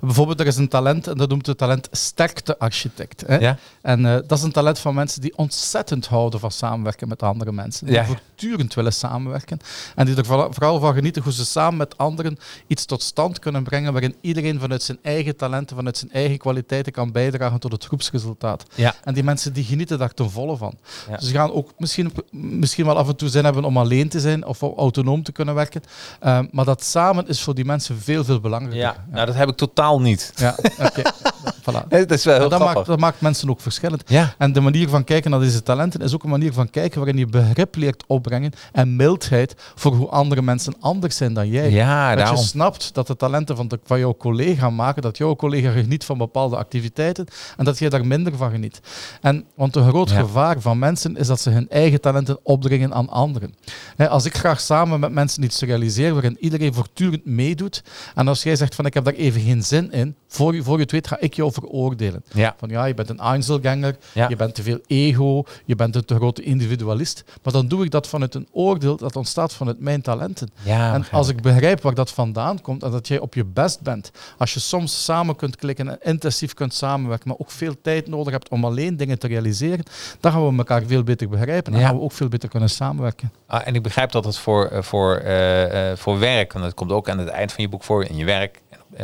Bijvoorbeeld, 0.00 0.40
er 0.40 0.46
is 0.46 0.56
een 0.56 0.68
talent 0.68 1.06
en 1.06 1.16
dat 1.16 1.28
noemt 1.28 1.46
het 1.46 1.58
talent 1.58 1.88
sterkte 1.90 2.58
architect. 2.58 3.24
Hè? 3.26 3.36
Ja. 3.36 3.58
En 3.82 4.00
uh, 4.00 4.12
dat 4.26 4.38
is 4.38 4.42
een 4.42 4.52
talent 4.52 4.78
van 4.78 4.94
mensen 4.94 5.20
die 5.20 5.36
ontzettend 5.36 6.06
houden 6.06 6.40
van 6.40 6.50
samenwerken 6.50 7.08
met 7.08 7.22
andere 7.22 7.52
mensen. 7.52 7.86
Die 7.86 7.94
ja. 7.94 8.04
voortdurend 8.04 8.74
willen 8.74 8.92
samenwerken. 8.92 9.58
En 9.94 10.06
die 10.06 10.16
er 10.16 10.24
vooral 10.24 10.80
van 10.80 10.94
genieten 10.94 11.22
hoe 11.22 11.32
ze 11.32 11.44
samen 11.44 11.76
met 11.76 11.98
anderen 11.98 12.38
iets 12.66 12.84
tot 12.84 13.02
stand 13.02 13.38
kunnen 13.38 13.62
brengen 13.62 13.92
waarin 13.92 14.14
iedereen 14.20 14.60
vanuit 14.60 14.82
zijn 14.82 14.98
eigen 15.02 15.36
talenten, 15.36 15.76
vanuit 15.76 15.96
zijn 15.96 16.12
eigen 16.12 16.38
kwaliteiten 16.38 16.92
kan 16.92 17.12
bijdragen 17.12 17.60
tot 17.60 17.72
het 17.72 17.84
groepsresultaat. 17.84 18.64
Ja. 18.74 18.94
En 19.04 19.14
die 19.14 19.22
mensen 19.22 19.52
die 19.52 19.64
genieten 19.64 19.98
daar 19.98 20.14
ten 20.14 20.30
volle 20.30 20.56
van. 20.56 20.78
Ja. 21.10 21.20
Ze 21.20 21.32
gaan 21.32 21.52
ook 21.52 21.72
misschien, 21.78 22.12
misschien 22.30 22.84
wel 22.84 22.96
af 22.96 23.08
en 23.08 23.16
toe 23.16 23.28
zin 23.28 23.44
hebben 23.44 23.64
om 23.64 23.76
alleen 23.76 24.08
te 24.08 24.20
zijn 24.20 24.46
of 24.46 24.62
autonoom 24.62 25.22
te 25.22 25.32
kunnen 25.32 25.54
werken. 25.54 25.82
Uh, 26.22 26.40
maar 26.50 26.64
dat 26.64 26.84
samen 26.84 27.28
is 27.28 27.42
voor 27.42 27.54
die 27.54 27.64
mensen 27.64 27.98
veel, 27.98 28.24
veel 28.24 28.40
belangrijker. 28.40 28.80
Ja, 28.80 29.04
nou 29.10 29.26
dat 29.26 29.34
heb 29.34 29.48
ik 29.48 29.56
tot 29.56 29.67
totaal 29.68 30.00
niet. 30.00 30.32
Ja, 30.36 30.56
oké. 30.78 31.02
voilà. 31.70 31.88
dat 31.88 32.10
is 32.10 32.24
wel 32.24 32.38
heel 32.38 32.48
dat, 32.48 32.58
maakt, 32.60 32.86
dat 32.86 32.98
maakt 32.98 33.20
mensen 33.20 33.50
ook 33.50 33.60
verschillend. 33.60 34.02
Ja. 34.06 34.34
En 34.38 34.52
de 34.52 34.60
manier 34.60 34.88
van 34.88 35.04
kijken 35.04 35.30
naar 35.30 35.40
deze 35.40 35.62
talenten 35.62 36.00
is 36.00 36.14
ook 36.14 36.22
een 36.22 36.30
manier 36.30 36.52
van 36.52 36.70
kijken 36.70 36.98
waarin 36.98 37.18
je 37.18 37.26
begrip 37.26 37.76
leert 37.76 38.04
opbrengen 38.06 38.52
en 38.72 38.96
mildheid 38.96 39.54
voor 39.74 39.94
hoe 39.94 40.08
andere 40.08 40.42
mensen 40.42 40.74
anders 40.80 41.16
zijn 41.16 41.34
dan 41.34 41.48
jij. 41.48 41.70
Ja, 41.70 42.08
dat 42.08 42.18
daarom. 42.18 42.36
je 42.36 42.42
snapt 42.42 42.94
dat 42.94 43.06
de 43.06 43.16
talenten 43.16 43.56
van, 43.56 43.68
de, 43.68 43.78
van 43.84 43.98
jouw 43.98 44.14
collega 44.16 44.70
maken 44.70 45.02
dat 45.02 45.16
jouw 45.16 45.36
collega 45.36 45.70
geniet 45.70 46.04
van 46.04 46.18
bepaalde 46.18 46.56
activiteiten 46.56 47.26
en 47.56 47.64
dat 47.64 47.78
jij 47.78 47.88
daar 47.88 48.06
minder 48.06 48.36
van 48.36 48.50
geniet. 48.50 48.80
En, 49.20 49.44
want 49.54 49.76
een 49.76 49.88
groot 49.88 50.10
Ja. 50.10 50.20
gevaar 50.20 50.60
van 50.60 50.78
mensen 50.78 51.16
is 51.16 51.26
dat 51.26 51.40
ze 51.40 51.50
hun 51.50 51.68
eigen 51.68 52.00
talenten 52.00 52.38
opdringen 52.42 52.94
aan 52.94 53.08
anderen. 53.08 53.54
Hè, 53.96 54.08
als 54.08 54.24
ik 54.24 54.36
graag 54.36 54.60
samen 54.60 55.00
met 55.00 55.12
mensen 55.12 55.42
iets 55.42 55.60
realiseer 55.60 56.12
waarin 56.12 56.36
iedereen 56.40 56.74
voortdurend 56.74 57.24
meedoet 57.24 57.82
en 58.14 58.28
als 58.28 58.42
jij 58.42 58.56
zegt 58.56 58.74
van 58.74 58.86
ik 58.86 58.94
heb 58.94 59.04
daar 59.04 59.14
even 59.14 59.40
geen 59.40 59.57
zin 59.62 59.92
in, 59.92 60.16
voor 60.28 60.54
je, 60.54 60.62
voor 60.62 60.76
je 60.76 60.82
het 60.82 60.92
weet 60.92 61.06
ga 61.06 61.18
ik 61.20 61.34
jou 61.34 61.52
veroordelen. 61.52 62.24
Ja. 62.32 62.54
Van 62.58 62.68
ja, 62.68 62.84
je 62.84 62.94
bent 62.94 63.08
een 63.08 63.18
Einzelganger, 63.18 63.96
Ja. 64.12 64.28
je 64.28 64.36
bent 64.36 64.54
te 64.54 64.62
veel 64.62 64.78
ego, 64.86 65.44
je 65.64 65.74
bent 65.74 65.96
een 65.96 66.04
te 66.04 66.14
grote 66.14 66.42
individualist. 66.42 67.24
Maar 67.42 67.52
dan 67.52 67.68
doe 67.68 67.84
ik 67.84 67.90
dat 67.90 68.06
vanuit 68.06 68.34
een 68.34 68.48
oordeel 68.52 68.96
dat 68.96 69.16
ontstaat 69.16 69.52
vanuit 69.54 69.80
mijn 69.80 70.02
talenten. 70.02 70.50
Ja, 70.62 70.94
en 70.94 71.04
als 71.10 71.28
ik 71.28 71.42
begrijp 71.42 71.82
waar 71.82 71.94
dat 71.94 72.10
vandaan 72.10 72.60
komt 72.60 72.82
en 72.82 72.90
dat 72.90 73.08
jij 73.08 73.18
op 73.18 73.34
je 73.34 73.44
best 73.44 73.80
bent, 73.80 74.10
als 74.38 74.54
je 74.54 74.60
soms 74.60 75.04
samen 75.04 75.36
kunt 75.36 75.56
klikken 75.56 75.88
en 75.88 75.98
intensief 76.02 76.54
kunt 76.54 76.74
samenwerken, 76.74 77.28
maar 77.28 77.36
ook 77.38 77.50
veel 77.50 77.74
tijd 77.82 78.06
nodig 78.08 78.32
hebt 78.32 78.48
om 78.48 78.64
alleen 78.64 78.96
dingen 78.96 79.18
te 79.18 79.26
realiseren, 79.26 79.84
dan 80.20 80.32
gaan 80.32 80.48
we 80.50 80.56
elkaar 80.58 80.82
veel 80.86 81.02
beter 81.02 81.28
begrijpen 81.28 81.74
en 81.74 81.80
gaan 81.80 81.96
we 81.96 82.02
ook 82.02 82.12
veel 82.12 82.28
beter 82.28 82.48
kunnen 82.48 82.70
samenwerken. 82.70 83.32
Ah, 83.46 83.60
en 83.66 83.74
ik 83.74 83.82
begrijp 83.82 84.12
dat 84.12 84.24
het 84.24 84.36
voor, 84.38 84.66
eh, 84.66 84.82
voor, 84.82 85.14
eh, 85.16 85.90
eh, 85.90 85.96
voor 85.96 86.18
werk, 86.18 86.54
en 86.54 86.60
dat 86.60 86.74
komt 86.74 86.92
ook 86.92 87.08
aan 87.08 87.18
het 87.18 87.28
eind 87.28 87.52
van 87.52 87.62
je 87.64 87.68
boek 87.70 87.84
voor, 87.84 88.04
in 88.04 88.16
je 88.16 88.24
werk, 88.24 88.60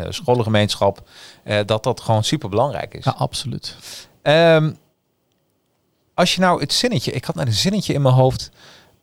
scholengemeenschap, 0.08 1.08
eh, 1.42 1.58
dat 1.66 1.82
dat 1.82 2.00
gewoon 2.00 2.24
super 2.24 2.48
belangrijk 2.48 2.94
is. 2.94 3.04
Ja, 3.04 3.14
absoluut. 3.18 3.76
Ehm, 4.22 4.72
als 6.14 6.34
je 6.34 6.40
nou 6.40 6.60
het 6.60 6.72
zinnetje, 6.72 7.12
ik 7.12 7.24
had 7.24 7.34
net 7.34 7.46
een 7.46 7.52
zinnetje 7.52 7.92
in 7.92 8.02
mijn 8.02 8.14
hoofd. 8.14 8.50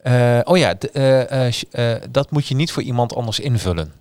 Eh, 0.04 0.39
oh 0.44 0.58
ja, 0.58 0.76
eh, 0.78 1.48
eh, 1.48 1.54
eh, 1.96 2.02
dat 2.10 2.32
moet 2.32 2.48
je 2.48 2.56
niet 2.56 2.72
voor 2.72 2.84
iemand 2.84 3.16
anders 3.16 3.39
invullen. 3.39 3.94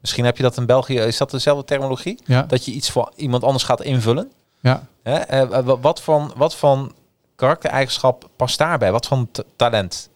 Misschien 0.00 0.24
heb 0.24 0.36
je 0.36 0.42
dat 0.42 0.56
in 0.56 0.66
België, 0.66 0.98
is 0.98 1.16
dat 1.16 1.30
dezelfde 1.30 1.64
terminologie? 1.64 2.18
Ja, 2.24 2.42
Dat 2.42 2.64
je 2.64 2.72
iets 2.72 2.90
voor 2.90 3.12
iemand 3.16 3.44
anders 3.44 3.64
gaat 3.64 3.82
invullen? 3.82 4.32
ja. 4.60 4.82
Eh, 5.02 5.42
wat, 5.80 6.02
van, 6.02 6.32
wat 6.36 6.56
van 6.56 6.92
karaktereigenschap 7.36 8.28
past 8.36 8.58
daarbij? 8.58 8.92
Wat 8.92 9.06
van 9.06 9.28
talent? 9.56 10.08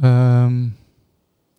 Ehm, 0.00 0.66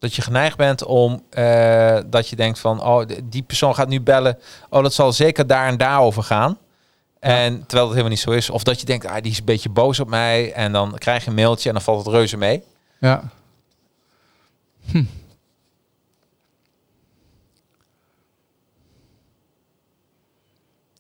Dat 0.06 0.16
je 0.16 0.22
geneigd 0.22 0.58
bent 0.58 0.84
om 0.84 1.24
eh, 1.30 1.98
dat 2.06 2.30
je 2.30 2.36
denkt 2.36 2.60
van 2.60 2.84
oh, 2.84 3.06
die 3.24 3.44
persoon 3.44 3.76
gaat 3.76 3.88
nu 3.88 4.02
bellen. 4.02 4.38
Oh, 4.70 4.84
dat 4.84 4.94
zal 4.94 5.14
zeker 5.14 5.48
daar 5.48 5.68
en 5.68 5.78
daar 5.78 6.00
over 6.00 6.24
gaan. 6.24 6.58
En 7.20 7.54
terwijl 7.58 7.82
het 7.84 7.90
helemaal 7.90 8.10
niet 8.10 8.20
zo 8.20 8.32
is. 8.32 8.50
Of 8.50 8.64
dat 8.64 8.80
je 8.80 8.86
denkt, 8.86 9.06
ah, 9.06 9.22
die 9.22 9.32
is 9.32 9.38
een 9.40 9.46
beetje 9.46 9.70
boos 9.70 10.00
op 10.00 10.08
mij. 10.08 10.54
En 10.54 10.72
dan 10.72 10.98
krijg 10.98 11.24
je 11.24 11.30
een 11.30 11.36
mailtje 11.36 11.68
en 11.68 11.76
dan 11.76 11.84
valt 11.84 12.06
het 12.06 12.14
reuze 12.14 12.38
mee. 12.38 12.64
ja. 13.00 13.24
Hm. 14.92 15.04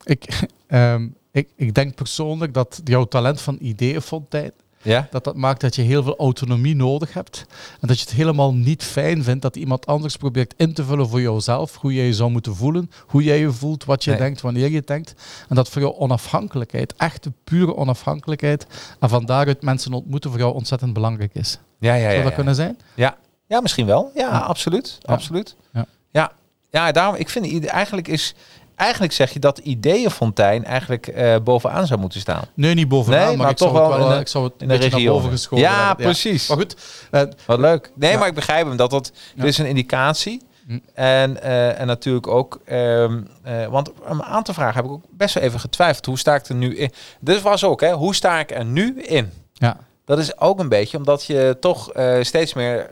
Ik, 0.04 0.26
ehm, 0.68 1.08
ik, 1.32 1.50
ik 1.56 1.74
denk 1.74 1.96
persoonlijk 1.96 2.54
dat 2.54 2.82
jouw 2.84 3.06
talent 3.06 3.42
van 3.42 3.58
ideeënfontein, 3.60 4.52
Ja? 4.86 5.08
dat 5.12 5.24
dat 5.24 5.36
maakt 5.36 5.62
dat 5.62 5.76
je 5.76 5.82
heel 5.82 6.04
veel 6.04 6.18
autonomie 6.18 6.76
nodig 6.76 7.14
hebt. 7.14 7.46
En 7.82 7.88
dat 7.88 8.00
je 8.00 8.06
het 8.06 8.14
helemaal 8.14 8.54
niet 8.54 8.84
fijn 8.84 9.24
vindt 9.24 9.42
dat 9.42 9.56
iemand 9.56 9.86
anders 9.86 10.18
probeert 10.18 10.54
in 10.58 10.74
te 10.74 10.84
vullen 10.84 11.10
voor 11.10 11.22
jouzelf. 11.22 11.76
Hoe 11.76 11.94
jij 11.94 12.06
je 12.06 12.14
zou 12.14 12.32
moeten 12.32 12.56
voelen, 12.56 12.92
hoe 13.08 13.24
jij 13.24 13.40
je 13.40 13.52
voelt, 13.52 13.86
wat 13.86 14.04
je 14.04 14.10
Nee. 14.10 14.20
denkt, 14.20 14.42
wanneer 14.42 14.70
je 14.70 14.82
denkt. 14.86 15.14
En 15.50 15.56
dat 15.56 15.70
voor 15.70 15.82
jou 15.82 15.96
onafhankelijkheid, 15.96 16.94
echte 16.96 17.32
pure 17.44 17.76
onafhankelijkheid, 17.76 18.68
en 19.00 19.10
van 19.10 19.26
daaruit 19.26 19.62
mensen 19.62 19.94
ontmoeten 19.94 20.30
voor 20.30 20.40
jou 20.40 20.54
ontzettend 20.54 20.94
belangrijk 20.94 21.34
is. 21.36 21.60
Ja, 21.80 21.94
ja, 21.94 22.02
ja. 22.04 22.10
Zou 22.10 22.22
dat 22.22 22.30
ja. 22.30 22.36
kunnen 22.36 22.56
zijn? 22.56 22.78
Ja. 22.94 23.18
ja, 23.48 23.62
misschien 23.62 23.86
wel. 23.86 24.12
Ja, 24.16 24.28
Ja. 24.30 24.40
absoluut. 24.40 24.98
Ja. 25.02 25.14
Absoluut. 25.14 25.56
Ja. 25.74 25.86
ja. 26.12 26.32
Ja, 26.70 26.92
daarom, 26.92 27.16
ik 27.16 27.30
vind 27.30 27.66
eigenlijk 27.68 28.08
is... 28.08 28.36
Eigenlijk 28.76 29.14
zeg 29.14 29.32
je 29.34 29.40
dat 29.40 29.58
ideeënfontein 29.58 30.66
eigenlijk 30.66 31.08
eh, 31.08 31.36
bovenaan 31.44 31.88
zou 31.88 32.00
moeten 32.00 32.20
staan. 32.20 32.44
Nee, 32.54 32.74
niet 32.74 32.88
bovenaan, 32.88 33.20
Nee, 33.20 33.28
maar, 33.28 33.38
maar 33.38 33.50
ik, 33.52 33.58
zou 33.58 33.72
toch 33.74 33.80
het 33.80 33.90
wel 33.90 33.98
in 34.00 34.06
eh, 34.08 34.14
de- 34.16 34.20
ik 34.22 34.28
zou 34.28 34.44
het 34.44 34.54
in 34.58 34.70
een 34.70 34.80
de 34.80 34.88
regio. 34.88 35.14
boven 35.14 35.30
geschoven 35.32 35.66
Ja, 35.66 35.88
hebben. 35.88 36.06
precies. 36.06 36.48
Maar 36.48 36.58
goed, 36.58 36.76
eh, 37.12 37.22
Wat 37.46 37.60
leuk. 37.60 37.92
Nee, 37.96 38.12
Ja. 38.12 38.18
maar 38.18 38.28
ik 38.28 38.34
begrijp 38.34 38.68
hem 38.68 38.78
dat 38.78 38.90
dat 38.90 39.12
Ja. 39.36 39.42
dit 39.42 39.52
is 39.52 39.58
een 39.58 39.66
indicatie. 39.66 40.42
Hm. 40.68 40.78
En, 40.94 41.42
en 41.78 41.88
natuurlijk 41.88 42.28
ook, 42.28 42.60
ehm, 42.66 43.22
eh, 43.44 43.66
want 43.66 43.92
om 44.10 44.22
aan 44.22 44.44
te 44.44 44.54
vragen 44.54 44.76
heb 44.76 44.86
ik 44.86 44.92
ook 44.92 45.04
best 45.10 45.34
wel 45.34 45.44
even 45.44 45.60
getwijfeld. 45.60 46.06
Hoe 46.06 46.18
sta 46.20 46.36
ik 46.36 46.46
er 46.46 46.56
nu 46.56 46.76
in? 46.78 46.92
Dit 47.20 47.42
was 47.42 47.64
ook, 47.64 47.82
hè? 47.82 47.92
Hoe 47.94 48.16
sta 48.16 48.40
ik 48.40 48.52
er 48.52 48.66
nu 48.66 49.02
in? 49.02 49.32
ja, 49.54 49.78
Dat 50.06 50.20
is 50.20 50.40
ook 50.40 50.60
een 50.60 50.70
beetje 50.70 50.98
omdat 50.98 51.26
je 51.26 51.58
toch 51.60 51.92
steeds 52.22 52.54
meer, 52.54 52.88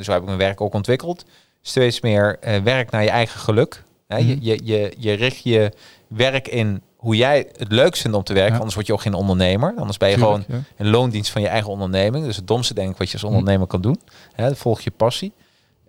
zo 0.00 0.12
heb 0.12 0.20
ik 0.20 0.26
mijn 0.26 0.38
werk 0.38 0.60
ook 0.60 0.74
ontwikkeld, 0.74 1.24
steeds 1.62 2.00
meer 2.00 2.38
werkt 2.64 2.90
naar 2.90 3.02
je 3.02 3.10
eigen 3.10 3.40
geluk. 3.40 3.82
Hè? 4.12 4.18
je, 4.18 4.34
Mhm. 4.34 4.44
je, 4.44 4.60
je, 4.64 4.94
je 4.98 5.12
richt 5.12 5.42
je 5.44 5.72
werk 6.06 6.48
in 6.48 6.82
hoe 6.96 7.16
jij 7.16 7.46
het 7.56 7.72
leukst 7.72 8.02
vindt 8.02 8.16
om 8.16 8.22
te 8.22 8.32
werken, 8.32 8.50
Ja. 8.52 8.56
anders 8.58 8.74
word 8.74 8.86
je 8.86 8.92
ook 8.92 9.00
geen 9.00 9.14
ondernemer. 9.14 9.74
Anders 9.76 9.96
ben 9.98 10.08
je 10.08 10.14
tuurlijk, 10.16 10.44
gewoon 10.44 10.60
ja. 10.60 10.84
een 10.84 10.90
loondienst 10.90 11.30
van 11.30 11.42
je 11.42 11.48
eigen 11.48 11.70
onderneming. 11.70 12.24
Dus 12.24 12.36
het 12.36 12.46
domste 12.46 12.74
denk 12.74 12.90
ik 12.90 12.96
wat 12.96 13.06
je 13.08 13.12
als 13.12 13.24
ondernemer 13.24 13.66
kan 13.66 13.80
doen. 13.80 14.00
Hè, 14.32 14.56
volg 14.56 14.80
je 14.80 14.90
passie. 14.90 15.32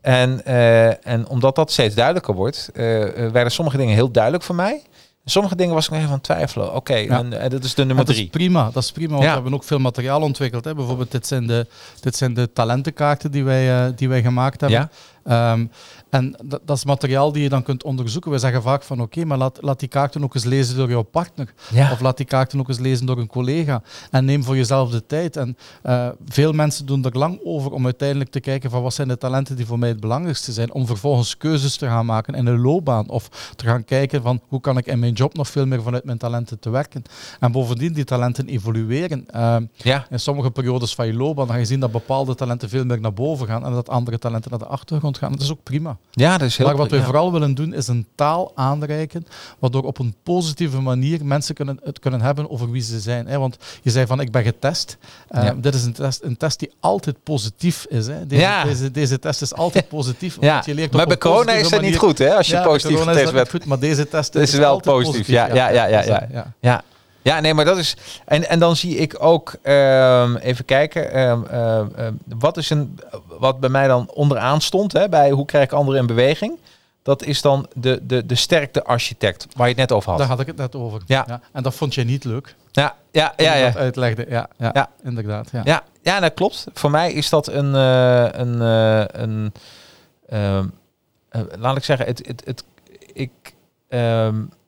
En, 0.02 0.46
eh, 0.46 1.08
en 1.08 1.28
omdat 1.28 1.56
dat 1.56 1.72
steeds 1.72 1.96
duidelijker 1.96 2.34
wordt, 2.34 2.70
eh, 2.74 3.26
eh, 3.26 3.32
werden 3.32 3.52
sommige 3.52 3.78
dingen 3.78 3.94
heel 3.96 4.12
duidelijk 4.12 4.44
voor 4.44 4.56
mij. 4.56 4.82
Sommige 5.26 5.56
dingen 5.56 5.74
was 5.74 5.84
ik 5.86 5.90
nog 5.90 6.00
even 6.00 6.12
aan 6.12 6.18
het 6.18 6.26
twijfelen. 6.26 6.76
Oké, 6.76 6.96
Ja. 6.96 7.18
en, 7.18 7.40
en 7.40 7.50
dat 7.50 7.64
is 7.64 7.70
de 7.74 7.78
nummer 7.78 7.96
Maar 7.96 8.06
dat 8.06 8.14
drie. 8.16 8.26
is 8.28 8.32
prima, 8.32 8.70
dat 8.74 8.84
is 8.84 8.92
prima, 8.92 9.12
want 9.12 9.24
we 9.24 9.30
hebben 9.30 9.54
ook 9.54 9.64
veel 9.64 9.80
materiaal 9.80 10.22
ontwikkeld. 10.22 10.66
Hè. 10.66 10.76
Bijvoorbeeld, 10.76 11.12
dit 11.12 11.28
zijn, 11.28 11.48
de, 11.48 11.68
dit 12.00 12.16
zijn 12.16 12.34
de 12.34 12.54
talentenkaarten 12.54 13.32
die 13.32 13.44
wij, 13.44 13.94
die 13.96 14.10
wij 14.10 14.22
gemaakt 14.22 14.62
hebben. 14.62 14.92
Ehm, 15.24 15.66
en 16.10 16.36
dat, 16.44 16.62
dat 16.66 16.78
is 16.78 16.86
materiaal 16.86 17.32
die 17.32 17.44
je 17.44 17.50
dan 17.50 17.64
kunt 17.64 17.84
onderzoeken. 17.84 18.32
We 18.32 18.38
zeggen 18.38 18.62
vaak 18.62 18.84
van 18.84 19.02
oké, 19.02 19.26
maar 19.26 19.38
laat, 19.38 19.58
laat 19.62 19.80
die 19.80 19.90
kaarten 19.90 20.24
ook 20.24 20.36
eens 20.36 20.44
lezen 20.44 20.78
door 20.78 20.90
jouw 20.90 21.02
partner. 21.02 21.54
Ja. 21.72 21.92
Of 21.92 22.00
laat 22.00 22.18
die 22.18 22.26
kaarten 22.26 22.60
ook 22.60 22.68
eens 22.68 22.80
lezen 22.80 23.06
door 23.06 23.18
een 23.18 23.28
collega. 23.28 23.82
En 24.12 24.26
neem 24.26 24.44
voor 24.44 24.56
jezelf 24.56 24.90
de 24.90 25.06
tijd. 25.06 25.38
En 25.38 25.58
eh, 25.82 26.08
veel 26.26 26.52
mensen 26.52 26.86
doen 26.86 27.06
er 27.06 27.18
lang 27.18 27.40
over 27.44 27.72
om 27.72 27.86
uiteindelijk 27.86 28.30
te 28.30 28.40
kijken 28.40 28.70
van 28.70 28.82
wat 28.82 28.94
zijn 28.94 29.08
de 29.08 29.18
talenten 29.18 29.56
die 29.56 29.66
voor 29.66 29.80
mij 29.80 29.90
het 29.90 30.00
belangrijkste 30.00 30.52
zijn. 30.52 30.74
Om 30.74 30.86
vervolgens 30.86 31.38
keuzes 31.38 31.78
te 31.78 31.86
gaan 31.86 32.06
maken 32.06 32.34
in 32.34 32.46
een 32.46 32.62
loopbaan. 32.62 33.10
Of 33.10 33.54
te 33.56 33.66
gaan 33.66 33.86
kijken 33.86 34.22
van 34.22 34.42
hoe 34.48 34.62
kan 34.62 34.78
ik 34.78 34.86
in 34.86 35.00
mijn 35.00 35.14
job 35.14 35.34
nog 35.34 35.48
veel 35.48 35.66
meer 35.66 35.82
vanuit 35.82 36.04
mijn 36.04 36.18
talenten 36.18 36.60
te 36.60 36.70
werken. 36.70 37.04
En 37.40 37.52
bovendien 37.52 37.94
die 37.94 38.04
talenten 38.04 38.48
evolueren. 38.48 39.26
Ja. 39.74 40.06
in 40.10 40.20
sommige 40.20 40.52
periodes 40.52 40.96
van 40.96 41.08
je 41.08 41.14
loopbaan 41.14 41.48
ga 41.48 41.56
je 41.56 41.66
zien 41.66 41.80
dat 41.80 41.92
bepaalde 41.92 42.36
talenten 42.36 42.70
veel 42.70 42.86
meer 42.86 43.00
naar 43.00 43.14
boven 43.14 43.48
gaan. 43.48 43.66
En 43.66 43.72
dat 43.72 43.90
andere 43.90 44.20
talenten 44.20 44.50
naar 44.50 44.60
de 44.60 44.66
achtergrond 44.66 45.13
gaan. 45.18 45.32
Dat 45.32 45.42
is 45.42 45.52
ook 45.52 45.64
prima. 45.64 45.98
Ja, 46.12 46.38
dat 46.38 46.48
is 46.48 46.58
heel 46.58 46.66
Maar 46.66 46.76
wat 46.78 46.90
we 46.92 46.98
ja. 46.98 47.04
vooral 47.04 47.32
willen 47.32 47.54
doen 47.56 47.74
is 47.74 47.88
een 47.88 48.06
taal 48.16 48.52
aanreiken, 48.56 49.28
waardoor 49.60 49.84
op 49.84 50.00
een 50.00 50.16
positieve 50.24 50.82
manier 50.82 51.26
mensen 51.26 51.56
kunnen, 51.56 51.80
het 51.84 52.00
kunnen 52.00 52.22
hebben 52.22 52.50
over 52.50 52.72
wie 52.72 52.82
ze 52.82 53.00
zijn. 53.00 53.28
Hè? 53.28 53.40
Want 53.40 53.58
je 53.82 53.90
zei 53.92 54.06
van 54.06 54.20
ik 54.20 54.32
ben 54.32 54.44
getest. 54.44 54.98
Uh, 55.32 55.44
Ja. 55.44 55.54
Dit 55.58 55.76
is 55.76 55.84
een 55.84 55.94
test, 55.94 56.24
een 56.24 56.38
test 56.38 56.60
die 56.60 56.72
altijd 56.80 57.16
positief 57.24 57.86
is. 57.90 58.08
Hè? 58.08 58.28
Deze, 58.28 58.42
Ja. 58.42 58.64
deze, 58.64 58.92
deze 58.92 59.20
test 59.20 59.42
is 59.42 59.54
altijd 59.54 59.88
positief. 59.88 60.38
Ja. 60.42 60.54
want 60.54 60.66
je 60.66 60.74
leert 60.74 60.92
maar 60.94 61.08
bij 61.08 61.18
corona 61.18 61.52
is 61.52 61.70
dat 61.70 61.82
niet 61.82 61.98
goed, 61.98 62.18
hè? 62.18 62.36
Als 62.36 62.48
je 62.48 62.62
positief 62.62 63.00
getest 63.02 63.34
bent. 63.34 63.50
goed, 63.50 63.66
maar 63.66 63.80
deze 63.80 64.08
test 64.08 64.36
is 64.36 64.42
is 64.54 64.60
wel 64.60 64.72
altijd 64.72 64.96
positief, 64.96 65.28
ja, 65.28 65.54
ja, 65.54 65.70
ja, 65.70 65.86
ja, 65.86 66.54
ja. 66.62 66.84
Ja. 67.24 67.40
Nee, 67.40 67.54
maar 67.54 67.66
dat 67.66 67.78
is. 67.78 67.98
En, 68.26 68.50
en 68.50 68.60
dan 68.60 68.76
zie 68.76 68.96
ik 68.96 69.16
ook, 69.20 69.56
ehm, 69.62 70.36
even 70.36 70.66
kijken, 70.66 71.12
ehm, 71.12 71.44
ehm, 71.46 72.14
wat 72.38 72.58
is 72.58 72.70
een, 72.70 73.00
wat 73.28 73.60
bij 73.60 73.70
mij 73.70 73.88
dan 73.88 74.10
onderaan 74.14 74.62
stond, 74.62 74.92
hè, 74.94 75.10
bij 75.10 75.32
hoe 75.32 75.46
krijg 75.46 75.66
ik 75.66 75.72
anderen 75.72 76.02
in 76.02 76.08
beweging? 76.08 76.58
Dat 77.04 77.24
is 77.24 77.42
dan 77.42 77.68
de, 77.74 78.00
de, 78.04 78.26
de 78.26 78.36
sterkte 78.36 78.84
architect, 78.84 79.48
waar 79.56 79.68
je 79.68 79.74
het 79.74 79.90
net 79.90 79.92
over 79.92 80.10
had. 80.10 80.20
Daar 80.20 80.28
had 80.28 80.40
ik 80.40 80.48
het 80.48 80.58
net 80.58 80.76
over. 80.76 81.02
Ja. 81.06 81.42
En 81.52 81.64
dat 81.64 81.76
vond 81.76 81.94
jij 81.94 82.04
niet 82.04 82.24
leuk. 82.24 82.56
Ja, 82.72 82.96
ja, 83.12 83.34
ja, 83.38 83.54
ja. 83.54 83.66
dat 83.66 83.78
uitlegde. 83.78 84.26
Ja, 84.30 84.48
ja, 84.58 84.70
Ja. 84.74 84.90
inderdaad. 85.04 85.50
Ja. 85.52 85.62
Ja, 85.64 85.84
ja, 86.02 86.20
dat 86.20 86.34
klopt. 86.34 86.66
Voor 86.74 86.92
mij 86.92 87.14
is 87.14 87.30
dat 87.30 87.48
een, 87.48 87.76
eh, 87.76 88.28
een, 88.32 88.62
eh, 88.62 89.22
een 89.22 89.54
eh, 90.26 90.60
laat 91.58 91.78
ik 91.78 91.84
zeggen, 91.84 92.06
het, 92.06 92.28
het, 92.28 92.42
het, 92.46 92.64
ik, 93.14 93.32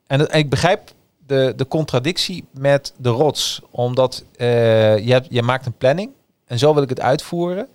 en 0.06 0.28
ik 0.30 0.50
begrijp 0.50 0.90
de, 1.26 1.52
de 1.56 1.68
contradictie 1.68 2.44
met 2.50 2.92
de 2.96 3.08
rots, 3.08 3.60
omdat 3.70 4.24
eh, 4.36 4.98
je, 4.98 5.12
hebt, 5.12 5.26
je 5.30 5.42
maakt 5.42 5.66
een 5.66 5.76
planning 5.76 6.10
en 6.46 6.58
zo 6.58 6.74
wil 6.74 6.82
ik 6.82 6.88
het 6.88 7.00
uitvoeren. 7.00 7.68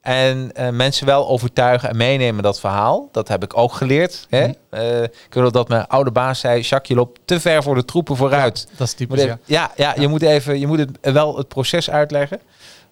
En 0.00 0.50
eh, 0.54 0.68
mensen 0.70 1.06
wel 1.06 1.28
overtuigen 1.28 1.88
en 1.88 1.96
meenemen 1.96 2.42
dat 2.42 2.60
verhaal. 2.60 3.08
Dat 3.12 3.28
heb 3.28 3.42
ik 3.42 3.56
ook 3.56 3.72
geleerd. 3.72 4.26
Hè? 4.30 4.46
Mhm. 4.46 4.54
Eh, 4.68 5.02
ik 5.02 5.34
nog 5.34 5.50
dat 5.50 5.68
mijn 5.68 5.86
oude 5.86 6.10
baas 6.10 6.40
zei, 6.40 6.60
Jacques, 6.60 6.88
je 6.88 6.94
loopt 6.94 7.20
te 7.24 7.40
ver 7.40 7.62
voor 7.62 7.74
de 7.74 7.84
troepen 7.84 8.16
vooruit. 8.16 8.68
Dat 8.76 8.86
is 8.86 8.92
typisch, 8.92 9.20
even- 9.20 9.40
ja. 9.44 9.70
ja, 9.76 9.92
ja, 9.94 10.00
je 10.02 10.08
moet 10.08 10.22
even, 10.22 10.58
je 10.58 10.66
moet 10.66 10.78
het 10.78 11.12
wel 11.12 11.36
het 11.36 11.48
proces 11.48 11.90
uitleggen. 11.90 12.40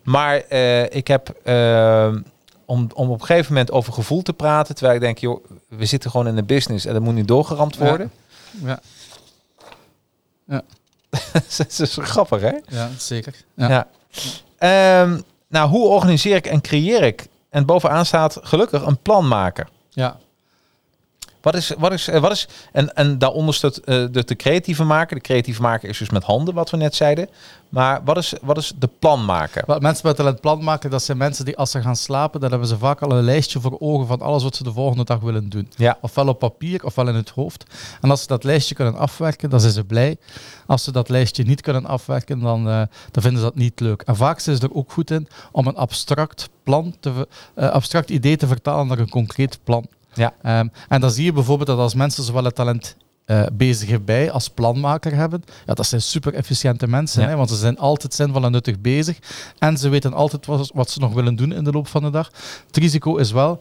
Maar 0.02 0.36
ik 0.90 1.07
heb, 1.07 1.34
om, 2.64 2.88
om 2.94 3.11
op 3.11 3.20
een 3.20 3.26
gegeven 3.26 3.52
moment 3.52 3.70
over 3.70 3.92
gevoel 3.92 4.22
te 4.22 4.32
praten. 4.32 4.74
Terwijl 4.74 4.96
ik 4.96 5.02
denk, 5.02 5.18
joh, 5.18 5.44
we 5.68 5.84
zitten 5.84 6.11
gewoon 6.11 6.26
in 6.26 6.36
de 6.36 6.42
business 6.42 6.86
en 6.86 6.92
dat 6.92 7.02
moet 7.02 7.14
nu 7.14 7.24
doorgeramd 7.24 7.76
worden. 7.76 8.11
Ja. 8.64 8.80
Ja. 10.47 10.62
dat 11.57 11.78
is 11.78 11.99
grappig, 12.01 12.40
hè? 12.40 12.53
Ja, 12.66 12.90
zeker. 12.99 13.34
Ja. 13.55 13.68
ja. 13.68 13.88
Ehm, 14.59 15.20
nou, 15.49 15.68
hoe 15.68 15.86
organiseer 15.86 16.36
ik 16.36 16.47
en 16.47 16.61
creëer 16.61 17.03
ik? 17.03 17.26
En 17.51 17.66
bovenaan 17.66 18.07
staat 18.07 18.38
gelukkig 18.42 18.86
een 18.86 18.99
plan 18.99 19.28
maken. 19.28 19.68
Ja. 19.90 20.16
Wat 21.45 21.55
is, 21.55 21.72
wat 21.78 21.92
is, 21.92 22.09
eh, 22.09 22.20
wat 22.20 22.30
is, 22.30 22.49
en, 22.72 22.95
en 22.95 23.18
daaronder 23.18 23.55
staat 23.55 23.78
uh, 23.78 23.84
de, 23.84 24.24
de 24.24 24.36
creatieve 24.36 24.84
maker. 24.84 25.16
De 25.16 25.22
creatieve 25.22 25.62
maker 25.62 25.88
is 25.88 25.99
dus 25.99 26.11
met 26.11 26.24
handen, 26.24 26.55
wat 26.55 26.70
we 26.70 26.76
net 26.76 26.95
zeiden. 26.95 27.28
Maar 27.68 28.01
wat 28.05 28.16
is, 28.16 28.34
wat 28.42 28.57
is 28.57 28.72
de 28.78 28.88
planmaker? 28.99 29.62
Wat 29.66 29.82
mensen 29.82 30.07
met 30.07 30.16
talent 30.16 30.40
plan 30.40 30.64
maken, 30.64 30.90
dat 30.90 31.03
zijn 31.03 31.18
mensen 31.18 31.45
die 31.45 31.57
als 31.57 31.70
ze 31.70 31.80
gaan 31.80 31.97
slapen, 31.97 32.40
dan 32.40 32.51
hebben 32.51 32.68
ze 32.68 32.78
vaak 32.78 33.03
al 33.03 33.11
een 33.11 33.24
lijstje 33.24 33.61
voor 33.61 33.76
ogen 33.78 34.07
van 34.07 34.20
alles 34.20 34.42
wat 34.42 34.57
ze 34.57 34.64
de 34.64 34.72
volgende 34.72 35.05
dag 35.05 35.20
willen 35.20 35.49
doen. 35.49 35.68
Ja. 35.76 35.99
Ofwel 36.01 36.28
op 36.28 36.38
papier, 36.38 36.84
ofwel 36.84 37.09
in 37.09 37.14
het 37.14 37.30
hoofd. 37.30 37.64
En 38.01 38.11
als 38.11 38.20
ze 38.20 38.26
dat 38.26 38.45
lijstje 38.45 38.74
kunnen 38.74 38.97
afwerken, 38.97 39.51
dan 39.51 39.61
zijn 39.61 39.72
ze 39.72 39.84
blij. 39.84 40.16
Als 40.66 40.84
ze 40.84 40.92
dat 40.92 41.09
lijstje 41.09 41.45
niet 41.45 41.61
kunnen 41.61 41.86
afwerken, 41.86 42.40
dan, 42.40 42.68
uh, 42.68 42.82
dan 43.11 43.22
vinden 43.22 43.40
ze 43.40 43.47
dat 43.47 43.57
niet 43.57 43.80
leuk. 43.80 44.03
En 44.03 44.16
vaak 44.16 44.38
zijn 44.38 44.57
ze 44.57 44.62
er 44.62 44.74
ook 44.74 44.92
goed 44.92 45.11
in 45.11 45.28
om 45.53 45.66
een 45.66 45.76
abstract 45.76 46.49
plan, 46.62 46.95
te, 47.01 47.28
uh, 47.57 47.70
abstract 47.70 48.11
idee 48.11 48.36
te 48.36 48.47
vertalen 48.47 48.86
naar 48.86 48.99
een 48.99 49.09
concreet 49.09 49.59
plan. 49.64 49.86
Ja. 50.14 50.60
Um, 50.60 50.70
en 50.88 51.00
dan 51.00 51.10
zie 51.10 51.24
je 51.24 51.32
bijvoorbeeld 51.32 51.68
dat 51.68 51.78
als 51.78 51.94
mensen 51.94 52.24
zowel 52.24 52.44
het 52.44 52.54
talent 52.54 52.96
uh, 53.26 53.42
bezig 53.52 54.04
bij 54.04 54.30
als 54.30 54.48
planmaker 54.48 55.14
hebben, 55.14 55.44
ja, 55.66 55.74
dat 55.74 55.86
zijn 55.86 56.02
super 56.02 56.34
efficiënte 56.34 56.86
mensen, 56.86 57.22
ja. 57.22 57.28
hè, 57.28 57.36
want 57.36 57.48
ze 57.48 57.56
zijn 57.56 57.78
altijd 57.78 58.14
zinvol 58.14 58.44
en 58.44 58.52
nuttig 58.52 58.80
bezig 58.80 59.18
en 59.58 59.76
ze 59.76 59.88
weten 59.88 60.12
altijd 60.12 60.46
wat, 60.46 60.70
wat, 60.74 60.90
ze 60.90 61.00
nog 61.00 61.12
willen 61.12 61.36
doen 61.36 61.52
in 61.52 61.64
de 61.64 61.72
loop 61.72 61.86
van 61.86 62.02
de 62.02 62.10
dag. 62.10 62.30
Het 62.66 62.76
risico 62.76 63.16
is 63.16 63.32
wel, 63.32 63.60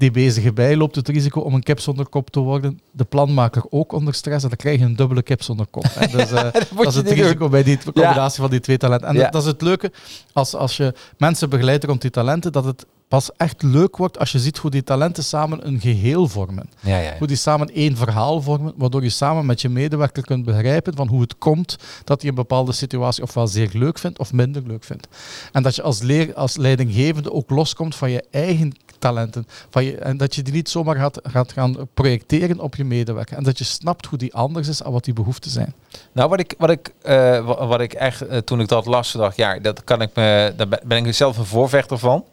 die 0.00 0.10
bezige 0.10 0.52
bij 0.52 0.76
loopt 0.76 0.96
het 0.96 1.08
risico 1.08 1.40
om 1.40 1.54
een 1.54 1.62
kip 1.62 1.80
zonder 1.80 2.06
kop 2.06 2.30
te 2.30 2.40
worden. 2.40 2.80
De 2.90 3.04
planmaker 3.04 3.62
ook 3.70 3.92
onder 3.92 4.14
stress 4.14 4.42
en 4.42 4.48
dan 4.48 4.58
krijg 4.58 4.78
je 4.78 4.84
een 4.84 4.96
dubbele 4.96 5.22
kip 5.22 5.42
zonder 5.42 5.66
kop. 5.66 5.84
Hè. 5.88 6.06
Dus, 6.16 6.32
uh, 6.32 6.42
dat, 6.76 6.86
is 6.86 6.94
het 6.94 7.10
risico 7.10 7.38
doen. 7.38 7.50
bij 7.50 7.62
die 7.62 7.78
combinatie 7.82 8.36
ja. 8.36 8.42
van 8.42 8.50
die 8.50 8.60
twee 8.60 8.76
talenten. 8.76 9.08
En 9.08 9.14
dat, 9.14 9.32
dat 9.32 9.42
is 9.42 9.48
het 9.48 9.62
leuke, 9.62 9.92
als, 10.32 10.54
als 10.54 10.76
je 10.76 10.94
mensen 11.18 11.50
begeleidt 11.50 11.84
rond 11.84 12.00
die 12.00 12.10
talenten, 12.10 12.52
dat 12.52 12.64
het 12.64 12.86
pas 13.10 13.30
echt 13.36 13.62
leuk 13.62 13.96
wordt 13.96 14.18
als 14.18 14.32
je 14.32 14.38
ziet 14.38 14.58
hoe 14.58 14.70
die 14.70 14.84
talenten 14.84 15.24
samen 15.24 15.66
een 15.66 15.80
geheel 15.80 16.28
vormen. 16.28 16.70
Ja, 16.80 16.96
ja, 16.96 17.02
ja. 17.02 17.18
Hoe 17.18 17.26
die 17.26 17.36
samen 17.36 17.74
één 17.74 17.96
verhaal 17.96 18.42
vormen, 18.42 18.72
waardoor 18.76 19.02
je 19.02 19.10
samen 19.10 19.46
met 19.46 19.60
je 19.60 19.68
medewerker 19.68 20.22
kunt 20.22 20.44
begrijpen 20.44 20.96
van 20.96 21.08
hoe 21.08 21.20
het 21.20 21.38
komt 21.38 21.76
dat 22.04 22.20
hij 22.20 22.30
een 22.30 22.36
bepaalde 22.36 22.72
situatie 22.72 23.22
ofwel 23.22 23.46
zeer 23.46 23.70
leuk 23.72 23.98
vindt 23.98 24.18
of 24.18 24.32
minder 24.32 24.62
leuk 24.66 24.84
vindt. 24.84 25.08
En 25.52 25.62
dat 25.62 25.74
je 25.74 25.82
als, 25.82 26.00
leer, 26.00 26.34
als 26.34 26.56
leidinggevende 26.56 27.32
ook 27.32 27.50
loskomt 27.50 27.96
van 27.96 28.10
je 28.10 28.24
eigen 28.30 28.72
talenten. 28.98 29.46
Van 29.70 29.84
je, 29.84 29.96
en 29.96 30.16
dat 30.16 30.34
je 30.34 30.42
die 30.42 30.52
niet 30.52 30.68
zomaar 30.68 30.96
gaat, 30.96 31.20
gaat 31.22 31.52
gaan 31.52 31.76
projecteren 31.94 32.60
op 32.60 32.74
je 32.76 32.84
medewerker. 32.84 33.36
En 33.36 33.44
dat 33.44 33.58
je 33.58 33.64
snapt 33.64 34.06
hoe 34.06 34.18
die 34.18 34.34
anders 34.34 34.68
is 34.68 34.82
en 34.82 34.92
wat 34.92 35.04
die 35.04 35.14
behoeften 35.14 35.50
zijn. 35.50 35.74
Nou, 36.12 36.28
wat 36.28 36.40
ik, 36.40 36.54
wat 36.58 36.70
ik, 36.70 36.92
uh, 37.02 37.68
wat 37.68 37.80
ik 37.80 37.92
echt, 37.92 38.30
uh, 38.30 38.36
toen 38.36 38.60
ik 38.60 38.68
dat 38.68 38.86
las, 38.86 39.12
dacht, 39.12 39.36
ja, 39.36 39.58
dat 39.58 39.84
kan 39.84 40.02
ik 40.02 40.10
me, 40.14 40.52
daar 40.56 40.80
ben 40.84 41.06
ik 41.06 41.14
zelf 41.14 41.38
een 41.38 41.44
voorvechter 41.44 41.98
van. 41.98 42.24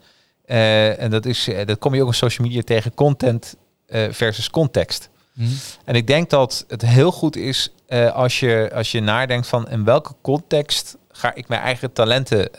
Uh, 0.48 1.02
en 1.02 1.10
dat, 1.10 1.26
is, 1.26 1.48
uh, 1.48 1.66
dat 1.66 1.78
kom 1.78 1.94
je 1.94 2.02
ook 2.02 2.08
op 2.08 2.14
social 2.14 2.46
media 2.46 2.62
tegen, 2.62 2.94
content 2.94 3.56
uh, 3.88 4.06
versus 4.10 4.50
context. 4.50 5.08
Mm. 5.32 5.48
En 5.84 5.94
ik 5.94 6.06
denk 6.06 6.30
dat 6.30 6.64
het 6.68 6.82
heel 6.82 7.12
goed 7.12 7.36
is 7.36 7.72
als, 8.12 8.40
je, 8.40 8.70
als 8.74 8.92
je 8.92 9.00
nadenkt 9.00 9.46
van 9.46 9.68
in 9.68 9.84
welke 9.84 10.14
context 10.22 10.96
ga 11.10 11.34
ik 11.34 11.48
mijn 11.48 11.60
eigen 11.60 11.92
talenten 11.92 12.50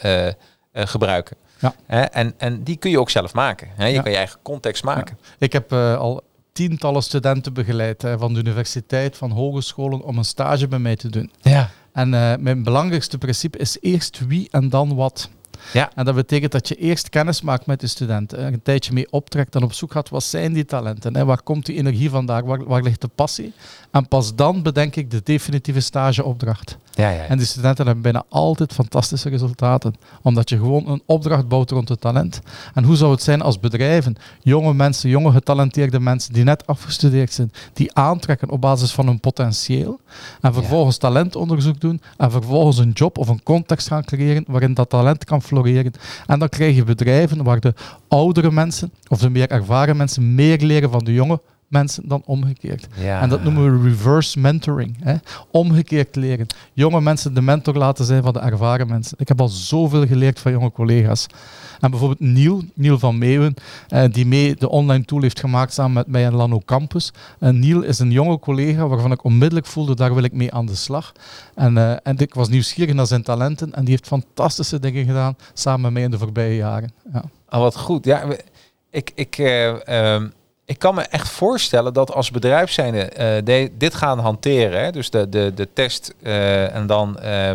gebruiken. 0.74 1.38
Ja. 1.60 2.10
en, 2.10 2.34
en 2.38 2.64
die 2.64 2.78
kun 2.78 2.92
je 2.92 3.00
ook 3.00 3.10
zelf 3.10 3.34
maken. 3.34 3.68
Hè? 3.76 3.86
Je 3.86 3.94
ja. 3.94 4.02
kan 4.02 4.12
je 4.12 4.18
eigen 4.18 4.40
context 4.44 4.84
maken. 4.84 5.18
Ja. 5.22 5.28
Ik 5.40 5.54
heb 5.54 5.74
al 5.74 6.22
tientallen 6.52 7.04
studenten 7.04 7.54
begeleid 7.54 8.02
hè, 8.02 8.18
van 8.18 8.34
de 8.34 8.40
universiteit, 8.40 9.18
van 9.18 9.32
hogescholen, 9.32 10.02
om 10.02 10.18
een 10.18 10.26
stage 10.26 10.68
bij 10.68 10.80
mij 10.80 10.96
te 10.96 11.10
doen. 11.10 11.32
Ja. 11.42 11.70
En 11.94 12.10
mijn 12.44 12.64
belangrijkste 12.64 13.18
principe 13.18 13.58
is 13.58 13.78
eerst 13.82 14.28
wie 14.28 14.48
en 14.52 14.70
dan 14.70 14.96
wat. 14.96 15.30
Ja. 15.74 15.92
En 15.96 16.06
dat 16.06 16.16
betekent 16.16 16.52
dat 16.52 16.68
je 16.68 16.76
eerst 16.76 17.10
kennis 17.10 17.42
maakt 17.42 17.66
met 17.66 17.80
de 17.80 17.88
studenten, 17.88 18.46
een 18.46 18.62
tijdje 18.62 18.94
mee 18.94 19.12
optrekt 19.12 19.56
en 19.56 19.64
op 19.64 19.74
zoek 19.74 19.92
gaat 19.92 20.10
wat 20.10 20.24
zijn 20.24 20.54
die 20.54 20.66
talenten, 20.66 21.16
hè? 21.16 21.26
waar 21.26 21.42
komt 21.42 21.66
die 21.66 21.78
energie 21.78 22.10
vandaan, 22.10 22.46
waar, 22.46 22.64
waar 22.64 22.84
ligt 22.84 23.02
de 23.02 23.10
passie. 23.16 23.54
En 23.92 24.08
pas 24.08 24.36
dan 24.36 24.62
bedenk 24.62 24.96
ik 24.96 25.12
de 25.12 25.22
definitieve 25.24 25.80
stageopdracht. 25.80 26.78
Ja, 26.94 27.10
ja. 27.10 27.24
En 27.24 27.38
die 27.38 27.48
studenten 27.48 27.86
hebben 27.86 28.04
bijna 28.04 28.24
altijd 28.30 28.74
fantastische 28.74 29.30
resultaten, 29.30 29.96
omdat 30.22 30.50
je 30.50 30.58
gewoon 30.58 30.88
een 30.88 31.02
opdracht 31.06 31.48
bouwt 31.48 31.72
rond 31.72 31.90
het 31.90 32.02
talent. 32.02 32.42
En 32.74 32.84
hoe 32.84 32.96
zou 32.96 33.12
het 33.12 33.24
zijn 33.24 33.42
als 33.42 33.60
bedrijven, 33.60 34.16
jonge 34.42 34.74
mensen, 34.74 35.10
jonge 35.10 35.32
getalenteerde 35.32 36.00
mensen 36.00 36.34
die 36.34 36.44
net 36.44 36.68
afgestudeerd 36.68 37.34
zijn, 37.34 37.52
die 37.74 37.96
aantrekken 37.96 38.50
op 38.50 38.62
basis 38.62 38.92
van 38.92 39.08
hun 39.08 39.20
potentieel 39.20 40.00
en 40.42 40.54
vervolgens 40.54 40.98
talentonderzoek 40.98 41.80
doen 41.80 42.02
en 42.18 42.32
vervolgens 42.32 42.78
een 42.78 42.92
job 42.92 43.18
of 43.18 43.28
een 43.28 43.44
context 43.44 43.88
gaan 43.88 44.04
creëren 44.04 44.44
waarin 44.48 44.74
dat 44.74 44.90
talent 44.90 45.26
kan 45.26 45.42
floreren. 45.42 45.59
En 46.26 46.40
dan 46.40 46.50
krijg 46.50 46.76
je 46.76 46.84
bedrijven 46.84 47.44
waar 47.44 47.60
de 47.60 47.74
oudere 48.08 48.52
mensen 48.52 48.92
of 49.08 49.20
de 49.20 49.30
meer 49.30 49.50
ervaren 49.50 49.98
mensen 49.98 50.36
meer 50.36 50.58
leren 50.62 50.90
van 50.90 51.04
de 51.04 51.14
jonge 51.14 51.42
mensen 51.70 52.08
dan 52.08 52.22
omgekeerd. 52.26 52.88
Ja. 52.96 53.22
En 53.22 53.30
dat 53.30 53.44
noemen 53.44 53.82
we 53.82 53.90
reverse 53.90 54.40
mentoring. 54.40 54.98
Hè? 55.00 55.16
Omgekeerd 55.52 56.16
leren. 56.16 56.48
Jonge 56.74 57.02
mensen 57.02 57.34
de 57.34 57.42
mentor 57.42 57.76
laten 57.76 58.06
zijn 58.06 58.24
van 58.24 58.34
de 58.34 58.40
ervaren 58.40 58.88
mensen. 58.88 59.18
Ik 59.20 59.28
heb 59.28 59.42
al 59.42 59.48
zoveel 59.48 60.08
geleerd 60.08 60.40
van 60.40 60.52
jonge 60.52 60.72
collega's. 60.72 61.28
En 61.80 61.90
bijvoorbeeld 61.90 62.20
Niel, 62.20 62.64
Niel 62.74 63.00
van 63.00 63.18
Meeuwen, 63.18 63.54
eh, 63.88 64.04
die 64.12 64.26
mee 64.26 64.56
de 64.56 64.70
online 64.70 65.06
tool 65.06 65.22
heeft 65.22 65.40
gemaakt 65.40 65.74
samen 65.74 65.94
met 65.94 66.08
mij 66.08 66.26
en 66.26 66.36
Lano 66.36 66.62
Campus. 66.66 67.12
En 67.40 67.60
Niel 67.60 67.82
is 67.82 68.00
een 68.00 68.12
jonge 68.12 68.40
collega 68.40 68.88
waarvan 68.88 69.12
ik 69.12 69.24
onmiddellijk 69.24 69.68
voelde, 69.68 69.96
daar 69.96 70.14
wil 70.14 70.24
ik 70.24 70.34
mee 70.34 70.54
aan 70.54 70.66
de 70.66 70.76
slag. 70.76 71.12
En, 71.56 71.76
uh, 71.76 71.92
en 72.04 72.18
ik 72.18 72.34
was 72.34 72.50
nieuwsgierig 72.50 72.96
naar 72.96 73.08
zijn 73.08 73.24
talenten 73.24 73.74
en 73.74 73.82
die 73.82 73.90
heeft 73.90 74.08
fantastische 74.08 74.80
dingen 74.80 75.06
gedaan 75.06 75.36
samen 75.54 75.82
met 75.82 75.92
mij 75.92 76.04
in 76.04 76.12
de 76.12 76.18
voorbije 76.18 76.56
jaren. 76.56 76.92
Ja. 77.14 77.24
Oh, 77.50 77.60
wat 77.60 77.78
goed. 77.78 78.06
Ja, 78.06 78.24
ik, 78.90 79.12
ik, 79.16 79.38
uh, 79.38 80.14
um 80.14 80.32
ik 80.70 80.80
kan 80.80 80.96
me 80.96 81.02
echt 81.02 81.30
voorstellen 81.30 81.94
dat 81.94 82.14
als 82.14 82.32
bedrijf 82.32 82.72
zijnde 82.72 83.04
uh, 83.12 83.46
de, 83.46 83.72
dit 83.78 83.96
gaan 83.96 84.20
hanteren, 84.20 84.84
hè, 84.84 84.92
dus 84.92 85.10
de, 85.10 85.30
de, 85.30 85.52
de 85.56 85.68
test 85.74 86.14
uh, 86.22 86.76
en 86.76 86.88
dan 86.88 87.20
uh, 87.24 87.52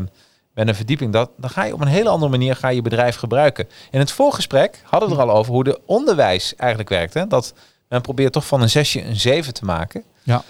met 0.55 0.69
een 0.69 0.75
verdieping, 0.75 1.13
dat, 1.13 1.31
dan 1.37 1.51
ga 1.51 1.65
je 1.65 1.73
op 1.73 1.81
een 1.81 1.87
hele 1.87 2.09
andere 2.09 2.31
manier 2.31 2.57
ga 2.57 2.69
je 2.69 2.83
bedrijf 2.83 3.17
gebruiken. 3.17 3.69
In 3.91 3.99
het 3.99 4.11
voorgesprek 4.11 4.81
hadden 4.85 5.09
we 5.09 5.15
er 5.15 5.21
al 5.21 5.37
over 5.37 5.53
hoe 5.53 5.65
de 5.65 5.81
onderwijs 5.87 6.55
eigenlijk 6.57 6.91
werkt. 6.91 7.15
Hè? 7.15 7.27
Dat 7.27 7.55
men 7.89 8.01
probeert 8.01 8.33
toch 8.33 8.47
van 8.47 8.63
een 8.63 8.71
zesje 8.71 9.05
een 9.05 9.17
zeven 9.17 9.55
te 9.55 9.65
maken. 9.65 10.03
Ja. 10.23 10.43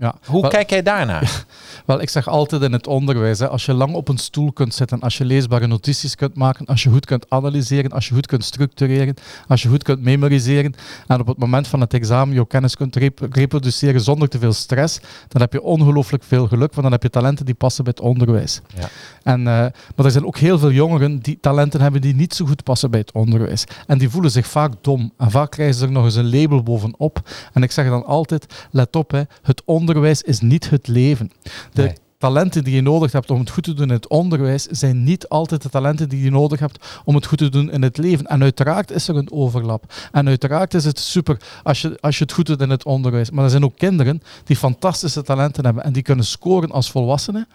Ja. 0.00 0.14
Hoe 0.24 0.40
wel, 0.40 0.50
kijk 0.50 0.70
jij 0.70 0.82
daarnaar? 0.82 1.44
Wel, 1.86 2.00
ik 2.00 2.08
zeg 2.10 2.28
altijd 2.28 2.62
in 2.62 2.72
het 2.72 2.86
onderwijs, 2.86 3.38
hè, 3.38 3.48
als 3.48 3.64
je 3.64 3.72
lang 3.72 3.94
op 3.94 4.08
een 4.08 4.18
stoel 4.18 4.52
kunt 4.52 4.74
zitten, 4.74 5.00
als 5.00 5.18
je 5.18 5.24
leesbare 5.24 5.66
notities 5.66 6.14
kunt 6.14 6.34
maken, 6.34 6.66
als 6.66 6.82
je 6.82 6.90
goed 6.90 7.06
kunt 7.06 7.26
analyseren, 7.28 7.90
als 7.90 8.08
je 8.08 8.14
goed 8.14 8.26
kunt 8.26 8.44
structureren, 8.44 9.14
als 9.48 9.62
je 9.62 9.68
goed 9.68 9.82
kunt 9.82 10.02
memoriseren 10.02 10.74
en 11.06 11.20
op 11.20 11.26
het 11.26 11.38
moment 11.38 11.68
van 11.68 11.80
het 11.80 11.94
examen 11.94 12.34
je 12.34 12.46
kennis 12.46 12.76
kunt 12.76 12.96
rep 12.96 13.28
reproduceren 13.30 14.00
zonder 14.00 14.28
te 14.28 14.38
veel 14.38 14.52
stress, 14.52 15.00
dan 15.28 15.40
heb 15.40 15.52
je 15.52 15.62
ongelooflijk 15.62 16.24
veel 16.24 16.46
geluk, 16.46 16.70
want 16.70 16.82
dan 16.82 16.92
heb 16.92 17.02
je 17.02 17.10
talenten 17.10 17.44
die 17.46 17.54
passen 17.54 17.84
bij 17.84 17.92
het 17.96 18.06
onderwijs. 18.06 18.60
Ja. 18.74 18.88
En, 19.22 19.40
uh, 19.40 19.44
maar 19.46 20.04
er 20.04 20.10
zijn 20.10 20.26
ook 20.26 20.38
heel 20.38 20.58
veel 20.58 20.70
jongeren 20.70 21.18
die 21.18 21.38
talenten 21.40 21.80
hebben 21.80 22.00
die 22.00 22.14
niet 22.14 22.34
zo 22.34 22.44
goed 22.46 22.62
passen 22.62 22.90
bij 22.90 23.00
het 23.00 23.12
onderwijs. 23.12 23.64
En 23.86 23.98
die 23.98 24.10
voelen 24.10 24.30
zich 24.30 24.46
vaak 24.46 24.72
dom. 24.80 25.12
En 25.16 25.30
vaak 25.30 25.50
krijgen 25.50 25.74
ze 25.74 25.84
er 25.84 25.92
nog 25.92 26.04
eens 26.04 26.14
een 26.14 26.30
label 26.30 26.62
bovenop. 26.62 27.20
En 27.52 27.62
ik 27.62 27.70
zeg 27.70 27.88
dan 27.88 28.04
altijd, 28.04 28.68
let 28.70 28.96
op, 28.96 29.10
hè, 29.10 29.22
het 29.42 29.62
onderwijs 29.64 29.88
is 30.22 30.40
niet 30.40 30.70
het 30.70 30.88
leven. 30.88 31.30
De 31.72 31.82
nee. 31.82 31.92
talenten 32.18 32.64
die 32.64 32.74
je 32.74 32.80
nodig 32.80 33.12
hebt 33.12 33.30
om 33.30 33.38
het 33.38 33.50
goed 33.50 33.64
te 33.64 33.74
doen 33.74 33.88
in 33.88 33.94
het 33.94 34.08
onderwijs 34.08 34.64
zijn 34.64 35.04
niet 35.04 35.28
altijd 35.28 35.62
de 35.62 35.68
talenten 35.68 36.08
die 36.08 36.22
je 36.22 36.30
nodig 36.30 36.60
hebt 36.60 37.00
om 37.04 37.14
het 37.14 37.26
goed 37.26 37.38
te 37.38 37.48
doen 37.48 37.70
in 37.70 37.82
het 37.82 37.98
leven. 37.98 38.26
En 38.26 38.42
uiteraard 38.42 38.90
is 38.90 39.08
er 39.08 39.16
een 39.16 39.32
overlap. 39.32 39.92
En 40.12 40.28
uiteraard 40.28 40.74
is 40.74 40.84
het 40.84 40.98
super 40.98 41.36
als 41.62 41.80
je, 41.80 41.98
als 42.00 42.18
je 42.18 42.24
het 42.24 42.32
goed 42.32 42.46
doet 42.46 42.60
in 42.60 42.70
het 42.70 42.84
onderwijs. 42.84 43.30
Maar 43.30 43.44
er 43.44 43.50
zijn 43.50 43.64
ook 43.64 43.76
kinderen 43.76 44.22
die 44.44 44.56
fantastische 44.56 45.22
talenten 45.22 45.64
hebben 45.64 45.84
en 45.84 45.92
die 45.92 46.02
kunnen 46.02 46.24
scoren 46.24 46.70
als 46.70 46.90
volwassenen. 46.90 47.48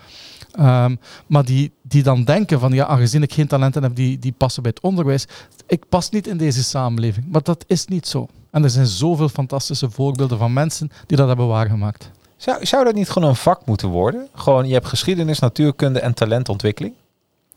Um, 0.59 0.99
maar 1.27 1.45
die, 1.45 1.71
die 1.81 2.03
dan 2.03 2.23
denken 2.23 2.59
van 2.59 2.71
ja, 2.71 2.85
aangezien 2.85 3.23
ik 3.23 3.33
geen 3.33 3.47
talenten 3.47 3.83
heb 3.83 3.95
die, 3.95 4.19
die 4.19 4.33
passen 4.37 4.63
bij 4.63 4.71
het 4.75 4.83
onderwijs, 4.83 5.25
ik 5.67 5.89
pas 5.89 6.09
niet 6.09 6.27
in 6.27 6.37
deze 6.37 6.63
samenleving. 6.63 7.25
Maar 7.31 7.43
dat 7.43 7.65
is 7.67 7.85
niet 7.85 8.07
zo. 8.07 8.27
En 8.51 8.63
er 8.63 8.69
zijn 8.69 8.87
zoveel 8.87 9.29
fantastische 9.29 9.89
voorbeelden 9.89 10.37
van 10.37 10.53
mensen 10.53 10.91
die 11.05 11.17
dat 11.17 11.27
hebben 11.27 11.47
waargemaakt. 11.47 12.11
Zou, 12.37 12.65
zou 12.65 12.83
dat 12.83 12.93
niet 12.93 13.09
gewoon 13.09 13.29
een 13.29 13.35
vak 13.35 13.65
moeten 13.65 13.89
worden? 13.89 14.27
Gewoon, 14.33 14.67
je 14.67 14.73
hebt 14.73 14.87
geschiedenis, 14.87 15.39
natuurkunde 15.39 15.99
en 15.99 16.13
talentontwikkeling? 16.13 16.93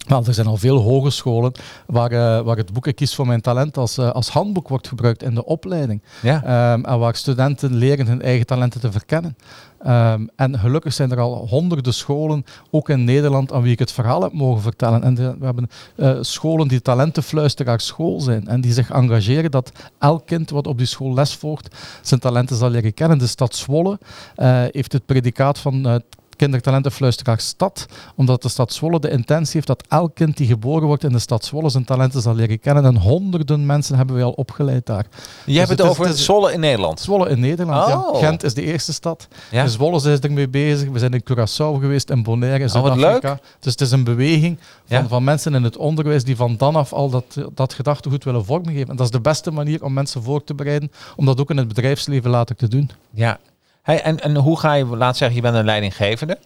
Wel, 0.07 0.25
er 0.27 0.35
zijn 0.35 0.47
al 0.47 0.57
veel 0.57 0.79
hogescholen 0.79 1.53
waar, 1.87 2.13
uh, 2.13 2.41
waar 2.41 2.57
het 2.57 2.73
boeken 2.73 2.95
Kies 2.95 3.15
voor 3.15 3.27
mijn 3.27 3.41
talent 3.41 3.77
als, 3.77 3.99
uh, 3.99 4.11
als 4.11 4.29
handboek 4.29 4.69
wordt 4.69 4.89
gebruikt 4.89 5.23
in 5.23 5.35
de 5.35 5.45
opleiding. 5.45 6.03
Ja. 6.23 6.73
Um, 6.73 6.85
en 6.85 6.99
waar 6.99 7.15
studenten 7.15 7.75
leren 7.75 8.07
hun 8.07 8.23
eigen 8.23 8.47
talenten 8.47 8.81
te 8.81 8.93
verkennen. 8.93 9.37
Um, 9.87 10.29
en 10.37 10.59
gelukkig 10.59 10.93
zijn 10.93 11.11
er 11.11 11.21
al 11.21 11.47
honderden 11.49 11.95
scholen, 11.95 12.45
ook 12.71 12.89
in 12.89 13.05
Nederland, 13.05 13.53
aan 13.53 13.63
wie 13.63 13.73
ik 13.73 13.79
het 13.79 13.93
verhaal 13.93 14.23
heb 14.23 14.33
mogen 14.33 14.63
vertellen. 14.63 15.03
En 15.03 15.15
we 15.15 15.45
hebben 15.45 15.69
uh, 15.97 16.19
scholen 16.21 16.69
die 16.69 16.83
talentenfluisteraars 16.83 17.87
school 17.87 18.21
zijn 18.21 18.49
en 18.49 18.61
die 18.61 18.73
zich 18.73 18.91
engageren 18.91 19.51
dat 19.51 19.73
elk 19.99 20.27
kind 20.27 20.51
wat 20.51 20.67
op 20.67 20.79
die 20.79 20.87
school 20.87 21.15
les 21.15 21.35
volgt 21.35 21.77
zijn 22.03 22.21
talenten 22.21 22.57
zal 22.57 22.71
leren 22.71 22.95
kennen. 22.95 23.19
De 23.19 23.27
stad 23.27 23.55
Zwolle 23.55 23.99
heeft 24.71 24.93
het 24.93 25.07
predicaat 25.07 25.59
van 25.59 26.03
kindertalentenfluisteraar 26.39 27.41
stad, 27.41 27.87
omdat 28.15 28.43
de 28.43 28.49
stad 28.49 28.73
Zwolle 28.73 29.01
de 29.01 29.11
intentie 29.11 29.53
heeft 29.53 29.67
dat 29.67 29.85
elk 29.89 30.15
kind 30.15 30.37
die 30.37 30.47
geboren 30.47 30.87
wordt 30.87 31.05
in 31.05 31.13
de 31.13 31.19
stad 31.19 31.45
Zwolle 31.45 31.71
zijn 31.71 31.85
talenten 31.85 32.23
zal 32.23 32.35
leren 32.35 32.61
kennen. 32.61 32.85
En 32.85 32.97
honderden 32.97 33.67
mensen 33.67 33.97
hebben 33.97 34.15
wij 34.15 34.25
al 34.25 34.33
opgeleid 34.33 34.87
daar. 34.87 35.07
Je 35.45 35.53
dus 35.53 35.57
hebt 35.57 35.69
het, 35.69 35.81
over 35.81 36.09
is, 36.09 36.25
Zwolle 36.25 36.53
in 36.53 36.61
Nederland? 36.61 37.01
Zwolle 37.01 37.29
in 37.29 37.41
Nederland, 37.41 37.89
ja. 37.89 37.99
Oh. 37.99 38.19
Gent 38.19 38.43
is 38.43 38.55
de 38.55 38.63
eerste 38.63 38.93
stad. 38.93 39.29
Ja. 39.51 39.63
Dus 39.63 39.73
Zwolle 39.73 39.97
is 39.97 40.19
ermee 40.19 40.49
bezig. 40.49 40.89
We 40.89 40.99
zijn 40.99 41.13
in 41.13 41.23
Curaçao 41.23 41.81
geweest, 41.81 42.11
in 42.11 42.23
Bonaire, 42.23 42.59
in 42.59 42.65
oh, 42.65 42.71
Zuid-Afrika. 42.71 43.39
dus 43.61 43.73
het 43.73 43.81
is 43.81 43.91
een 43.91 44.05
beweging 44.05 44.59
van, 44.87 45.09
van 45.09 45.25
mensen 45.25 45.55
in 45.55 45.63
het 45.63 45.77
onderwijs 45.77 46.25
die 46.25 46.37
van 46.37 46.57
dan 46.57 46.77
af 46.77 46.93
al 46.93 47.11
dat, 47.11 47.25
dat 47.55 47.73
gedachtegoed 47.73 48.25
willen 48.25 48.45
vormgeven. 48.45 48.89
En 48.89 48.97
dat 48.97 49.07
is 49.07 49.13
de 49.13 49.21
beste 49.21 49.51
manier 49.51 49.85
om 49.85 49.93
mensen 49.93 50.23
voor 50.23 50.45
te 50.45 50.55
bereiden, 50.55 50.91
om 51.17 51.27
dat 51.27 51.41
ook 51.41 51.51
in 51.51 51.57
het 51.57 51.69
bedrijfsleven 51.69 52.31
later 52.31 52.57
te 52.57 52.69
doen. 52.69 52.91
Ja, 53.11 53.39
Hey, 53.89 54.03
en, 54.03 54.21
en 54.21 54.37
hoe 54.37 54.59
ga 54.59 54.73
je, 54.73 54.85
laat 54.85 55.17
zeggen, 55.17 55.37
je 55.37 55.43
bent 55.43 55.55
een 55.55 55.65
leidinggevende. 55.65 56.39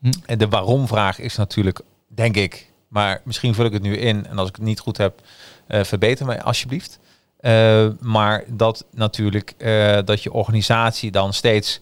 Hm. 0.00 0.10
En 0.26 0.38
de 0.38 0.48
waarom-vraag 0.48 1.18
is 1.18 1.36
natuurlijk, 1.36 1.80
denk 2.06 2.36
ik, 2.36 2.72
maar 2.88 3.20
misschien 3.24 3.54
vul 3.54 3.64
ik 3.64 3.72
het 3.72 3.82
nu 3.82 3.96
in 3.96 4.26
en 4.26 4.38
als 4.38 4.48
ik 4.48 4.56
het 4.56 4.64
niet 4.64 4.80
goed 4.80 4.96
heb, 4.96 5.20
uh, 5.68 5.84
verbeter 5.84 6.26
mij 6.26 6.42
alsjeblieft. 6.42 6.98
Uh, 7.40 7.88
maar 8.00 8.44
dat 8.46 8.84
natuurlijk 8.90 9.54
uh, 9.58 9.98
dat 10.04 10.22
je 10.22 10.32
organisatie 10.32 11.10
dan 11.10 11.32
steeds 11.32 11.80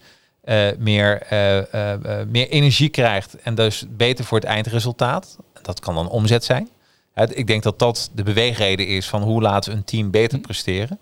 meer, 0.78 1.26
meer 2.28 2.48
energie 2.48 2.88
krijgt 2.88 3.36
en 3.42 3.54
dus 3.54 3.84
beter 3.88 4.24
voor 4.24 4.38
het 4.38 4.48
eindresultaat. 4.48 5.38
Dat 5.62 5.80
kan 5.80 5.94
dan 5.94 6.08
omzet 6.08 6.44
zijn. 6.44 6.68
ik 7.14 7.46
denk 7.46 7.62
dat 7.62 7.78
dat 7.78 8.10
de 8.14 8.22
beweegreden 8.22 8.86
is 8.86 9.08
van 9.08 9.22
hoe 9.22 9.42
laten 9.42 9.70
we 9.70 9.76
een 9.76 9.84
team 9.84 10.10
beter 10.10 10.38
hm. 10.38 10.44
presteren. 10.44 10.98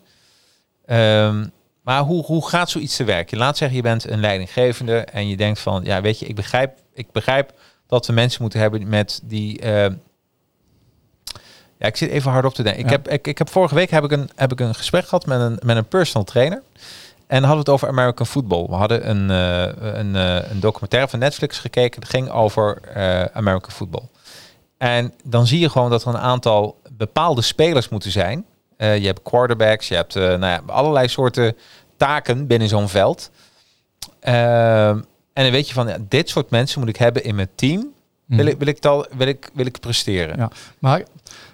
Um, 0.87 1.53
maar 1.83 2.01
hoe, 2.01 2.25
hoe 2.25 2.49
gaat 2.49 2.71
zoiets 2.71 2.97
te 2.97 3.05
werken? 3.05 3.39
Laat 3.39 3.57
zeggen, 3.57 3.77
je 3.77 3.83
bent 3.83 4.09
een 4.09 4.21
leidinggevende 4.21 4.99
en 4.99 5.29
je 5.29 5.37
denkt 5.37 5.61
van, 5.61 5.85
ja, 5.85 6.01
weet 6.01 6.19
je, 6.19 6.27
ik 6.27 6.35
begrijp, 6.35 6.79
ik 6.95 7.13
begrijp 7.13 7.53
dat 7.87 8.07
we 8.07 8.13
mensen 8.13 8.43
moeten 8.43 8.61
hebben 8.61 8.89
met 8.89 9.21
die. 9.25 9.63
Uh, 9.63 9.87
ja, 11.79 11.89
ik 11.89 11.97
zit 11.97 12.11
even 12.11 12.31
hard 12.31 12.45
op 12.45 12.55
te 12.55 12.63
denken. 12.63 12.85
Ik, 12.85 12.91
heb, 12.91 13.09
ik, 13.09 13.27
ik 13.27 13.39
heb 13.39 13.51
vorige 13.51 13.75
week 13.75 13.91
heb 13.91 14.05
ik 14.05 14.11
een, 14.11 14.31
heb 14.35 14.53
ik 14.53 14.61
een 14.61 14.75
gesprek 14.75 15.05
gehad 15.05 15.27
met 15.27 15.41
een, 15.41 15.59
met 15.63 15.77
een 15.77 15.89
personal 15.89 16.25
trainer. 16.25 16.63
En 17.27 17.43
hadden 17.45 17.65
we 17.65 17.71
het 17.71 17.81
over 17.81 17.89
American 17.89 18.27
football. 18.27 18.67
We 18.67 18.75
hadden 18.75 19.11
een, 19.11 19.31
uh, 19.31 19.95
een, 19.99 20.15
uh, 20.15 20.51
een 20.51 20.61
documentaire 20.61 21.09
van 21.09 21.19
Netflix 21.19 21.59
gekeken. 21.59 22.01
Dat 22.01 22.11
ging 22.11 22.31
over 22.31 22.81
American 23.33 23.71
football. 23.71 24.09
En 24.79 25.13
dan 25.25 25.47
zie 25.47 25.59
je 25.59 25.71
gewoon 25.71 25.91
dat 25.91 26.03
er 26.03 26.09
een 26.09 26.19
aantal 26.19 26.81
bepaalde 26.91 27.43
spelers 27.43 27.89
moeten 27.89 28.11
zijn 28.11 28.45
uh, 28.83 28.99
je 28.99 29.07
hebt 29.07 29.23
quarterbacks, 29.23 29.89
je 29.89 29.95
hebt 29.95 30.17
uh, 30.17 30.37
nou 30.37 30.63
allerlei 30.67 31.09
soorten 31.09 31.57
taken 31.97 32.47
binnen 32.47 32.69
zo'n 32.69 32.89
veld. 32.89 33.31
Uh, 34.29 34.89
en 34.89 35.05
dan 35.33 35.51
weet 35.51 35.69
je 35.69 35.75
van, 35.75 35.89
ja, 35.89 35.97
dit 36.09 36.29
soort 36.29 36.51
mensen 36.51 36.81
moet 36.81 36.89
ik 36.89 36.97
hebben 36.97 37.25
in 37.25 37.35
mijn 37.35 37.51
team. 37.55 37.93
Wil, 38.37 38.47
ik, 38.47 38.59
wil, 38.59 38.69
ik, 38.69 38.79
wil, 39.17 39.27
ik, 39.27 39.51
wil 39.55 39.67
ik 39.67 39.81
presteren. 39.81 40.37
Ja, 40.37 40.51
maar 40.79 41.03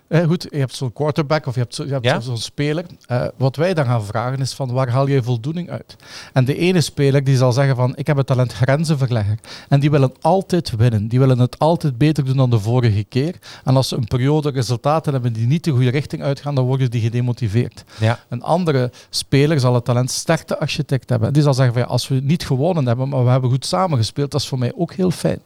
eh, 0.09 0.27
goed, 0.27 0.47
je 0.51 0.59
hebt 0.59 0.75
zo'n 0.75 0.93
quarterback 0.93 1.47
of 1.47 1.55
je 1.55 1.61
hebt, 1.61 1.75
zo, 1.75 1.85
je 1.85 1.99
hebt 2.01 2.25
zo'n 2.25 2.39
speler. 2.39 2.85
Eh, 3.07 3.27
wat 3.37 3.57
wij 3.57 3.75
dan 3.75 3.85
gaan 3.85 4.05
vragen 4.05 4.41
is 4.41 4.53
van 4.53 4.73
waar 4.73 4.89
haal 4.89 5.07
je 5.07 5.23
voldoening 5.23 5.71
uit? 5.71 5.97
En 6.33 6.45
de 6.45 6.57
ene 6.57 6.81
speler 6.81 7.25
die 7.25 7.37
zal 7.37 7.53
zeggen 7.53 7.77
van 7.77 7.97
ik 7.97 8.07
heb 8.07 8.17
het 8.17 8.27
talent 8.27 8.53
grenzenverlegger. 8.53 9.39
En 9.69 9.81
die 9.81 9.91
willen 9.91 10.13
altijd 10.21 10.77
winnen. 10.77 11.09
Die 11.09 11.19
willen 11.19 11.39
het 11.39 11.59
altijd 11.59 11.99
beter 11.99 12.25
doen 12.25 12.37
dan 12.37 12.51
de 12.51 12.59
vorige 12.59 13.05
keer. 13.05 13.35
En 13.65 13.77
als 13.77 13.89
ze 13.89 13.97
een 13.97 14.07
periode 14.07 14.51
resultaten 14.51 15.13
hebben 15.13 15.33
die 15.33 15.47
niet 15.47 15.65
de 15.65 15.71
goede 15.71 15.91
richting 15.91 16.23
uitgaan, 16.23 16.55
dan 16.55 16.65
worden 16.65 16.91
die 16.91 17.01
gedemotiveerd. 17.01 17.85
Ja. 17.99 18.19
Een 18.29 18.43
andere 18.43 18.91
speler 19.11 19.61
zal 19.61 19.75
het 19.75 19.85
talent 19.85 20.11
sterkte 20.11 20.59
architect 20.59 21.09
hebben. 21.09 21.33
Die 21.33 21.43
zal 21.43 21.55
zeggen 21.55 21.75
van 21.75 21.83
ja, 21.83 21.89
als 21.89 22.09
we 22.09 22.15
niet 22.15 22.47
gewonnen 22.47 22.87
hebben, 22.87 23.09
maar 23.09 23.25
we 23.25 23.31
hebben 23.31 23.51
goed 23.51 23.67
samengespeeld, 23.67 24.31
dat 24.31 24.41
is 24.41 24.49
voor 24.49 24.59
mij 24.59 24.73
ook 24.77 24.93
heel 24.93 25.11
fijn. 25.11 25.41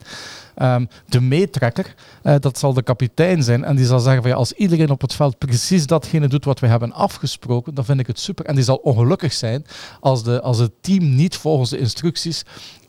Um, 0.62 0.88
de 1.08 1.20
meetrekker, 1.20 1.94
uh, 2.22 2.34
dat 2.40 2.58
zal 2.58 2.72
de 2.72 2.82
kapitein 2.82 3.42
zijn. 3.42 3.64
En 3.64 3.76
die 3.76 3.86
zal 3.86 3.98
zeggen 3.98 4.22
van 4.22 4.30
ja, 4.30 4.36
als 4.36 4.52
iedereen 4.52 4.90
op 4.90 5.00
het 5.00 5.14
veld 5.14 5.38
precies 5.38 5.86
datgene 5.86 6.28
doet 6.28 6.44
wat 6.44 6.60
we 6.60 6.66
hebben 6.66 6.92
afgesproken, 6.92 7.74
dan 7.74 7.84
vind 7.84 8.00
ik 8.00 8.06
het 8.06 8.18
super. 8.18 8.44
En 8.44 8.54
die 8.54 8.64
zal 8.64 8.76
ongelukkig 8.76 9.32
zijn 9.32 9.64
als, 10.00 10.24
de, 10.24 10.40
als 10.40 10.58
het 10.58 10.72
team 10.80 11.14
niet 11.14 11.36
volgens 11.36 11.70
de 11.70 11.78
instructies 11.78 12.42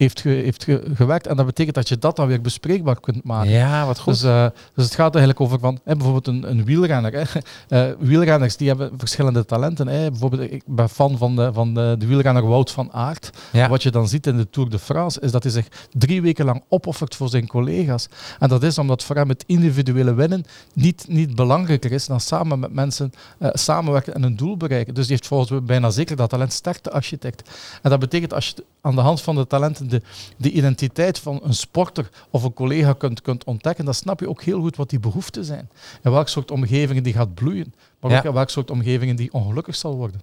heeft, 0.04 0.22
ge, 0.22 0.30
heeft 0.30 0.64
ge, 0.64 0.84
gewerkt. 0.94 1.28
En 1.28 1.36
dat 1.36 1.46
betekent 1.46 1.76
dat 1.76 1.90
je 1.90 1.98
dat 1.98 2.16
dan 2.16 2.28
weer 2.28 2.42
bespreekbaar 2.42 3.00
kunt 3.00 3.24
maken. 3.24 3.52
Ja, 3.52 3.86
wat 3.86 4.00
goed. 4.00 4.14
Dus, 4.14 4.24
uh, 4.24 4.46
dus 4.76 4.84
het 4.86 4.96
gaat 4.96 5.16
eigenlijk 5.16 5.42
over 5.42 5.60
van, 5.60 5.80
bijvoorbeeld 5.84 6.28
een, 6.28 6.50
een 6.50 6.66
wielrenner. 6.66 7.14
Hè. 7.14 7.88
Uh, 7.90 7.96
wielrenners 8.10 8.58
die 8.58 8.68
hebben 8.68 8.92
verschillende 8.98 9.46
talenten. 9.46 9.88
Hè. 9.88 10.10
Bijvoorbeeld, 10.10 10.52
ik 10.52 10.64
ben 10.66 10.90
fan 10.90 11.18
van 11.18 11.36
de, 11.36 11.54
van 11.54 11.74
de, 11.74 11.96
de 12.00 12.06
wielrenner 12.06 12.48
Wout 12.48 12.72
van 12.72 12.92
Aert. 12.92 13.30
Ja. 13.52 13.70
Wat 13.70 13.84
je 13.84 13.92
dan 13.92 14.08
ziet 14.08 14.28
in 14.28 14.38
de 14.38 14.50
Tour 14.50 14.70
de 14.70 14.80
France, 14.80 15.22
is 15.22 15.32
dat 15.32 15.44
hij 15.44 15.52
zich 15.52 15.68
drie 15.92 16.22
weken 16.22 16.46
lang 16.46 16.64
opoffert 16.70 17.16
voor 17.16 17.30
zijn 17.30 17.48
collega's. 17.48 18.08
En 18.40 18.50
dat 18.50 18.64
is 18.64 18.78
omdat 18.78 19.04
voor 19.04 19.16
hem 19.16 19.30
het 19.30 19.44
individuele 19.48 20.14
winnen 20.14 20.46
niet, 20.74 21.06
niet 21.08 21.36
belangrijker 21.36 21.92
is 21.92 22.06
dan 22.06 22.20
samen 22.20 22.60
met 22.60 22.74
mensen 22.74 23.14
uh, 23.40 23.50
samenwerken 23.54 24.14
en 24.14 24.24
een 24.24 24.36
doel 24.36 24.58
bereiken. 24.58 24.94
Dus 24.94 25.04
die 25.04 25.16
heeft 25.16 25.28
volgens 25.28 25.50
mij 25.50 25.64
bijna 25.64 25.90
zeker 25.90 26.16
dat 26.16 26.30
talent 26.30 26.54
sterkte 26.54 26.92
architect. 26.92 27.50
En 27.82 27.90
dat 27.90 28.00
betekent 28.00 28.34
als 28.34 28.48
je 28.48 28.64
aan 28.82 28.96
de 28.96 29.02
hand 29.02 29.22
van 29.22 29.36
de 29.36 29.48
talenten 29.48 29.88
de, 29.94 30.02
de 30.38 30.52
identiteit 30.52 31.20
van 31.20 31.40
een 31.44 31.54
sporter 31.54 32.10
of 32.30 32.44
een 32.44 32.54
collega 32.54 32.94
kunt, 32.94 33.22
kunt 33.22 33.44
ontdekken, 33.44 33.86
dan 33.86 33.94
snap 33.94 34.20
je 34.20 34.30
ook 34.30 34.44
heel 34.44 34.62
goed 34.62 34.76
wat 34.76 34.90
die 34.90 35.00
behoeften 35.00 35.46
zijn. 35.46 35.70
En 36.02 36.12
welk 36.12 36.28
soort 36.28 36.52
omgevingen 36.52 37.04
die 37.04 37.14
gaat 37.14 37.34
bloeien, 37.34 37.74
maar 38.00 38.26
ook 38.26 38.34
welk 38.34 38.50
soort 38.50 38.72
omgevingen 38.72 39.16
die 39.16 39.34
ongelukkig 39.34 39.76
zal 39.76 39.96
worden. 39.96 40.22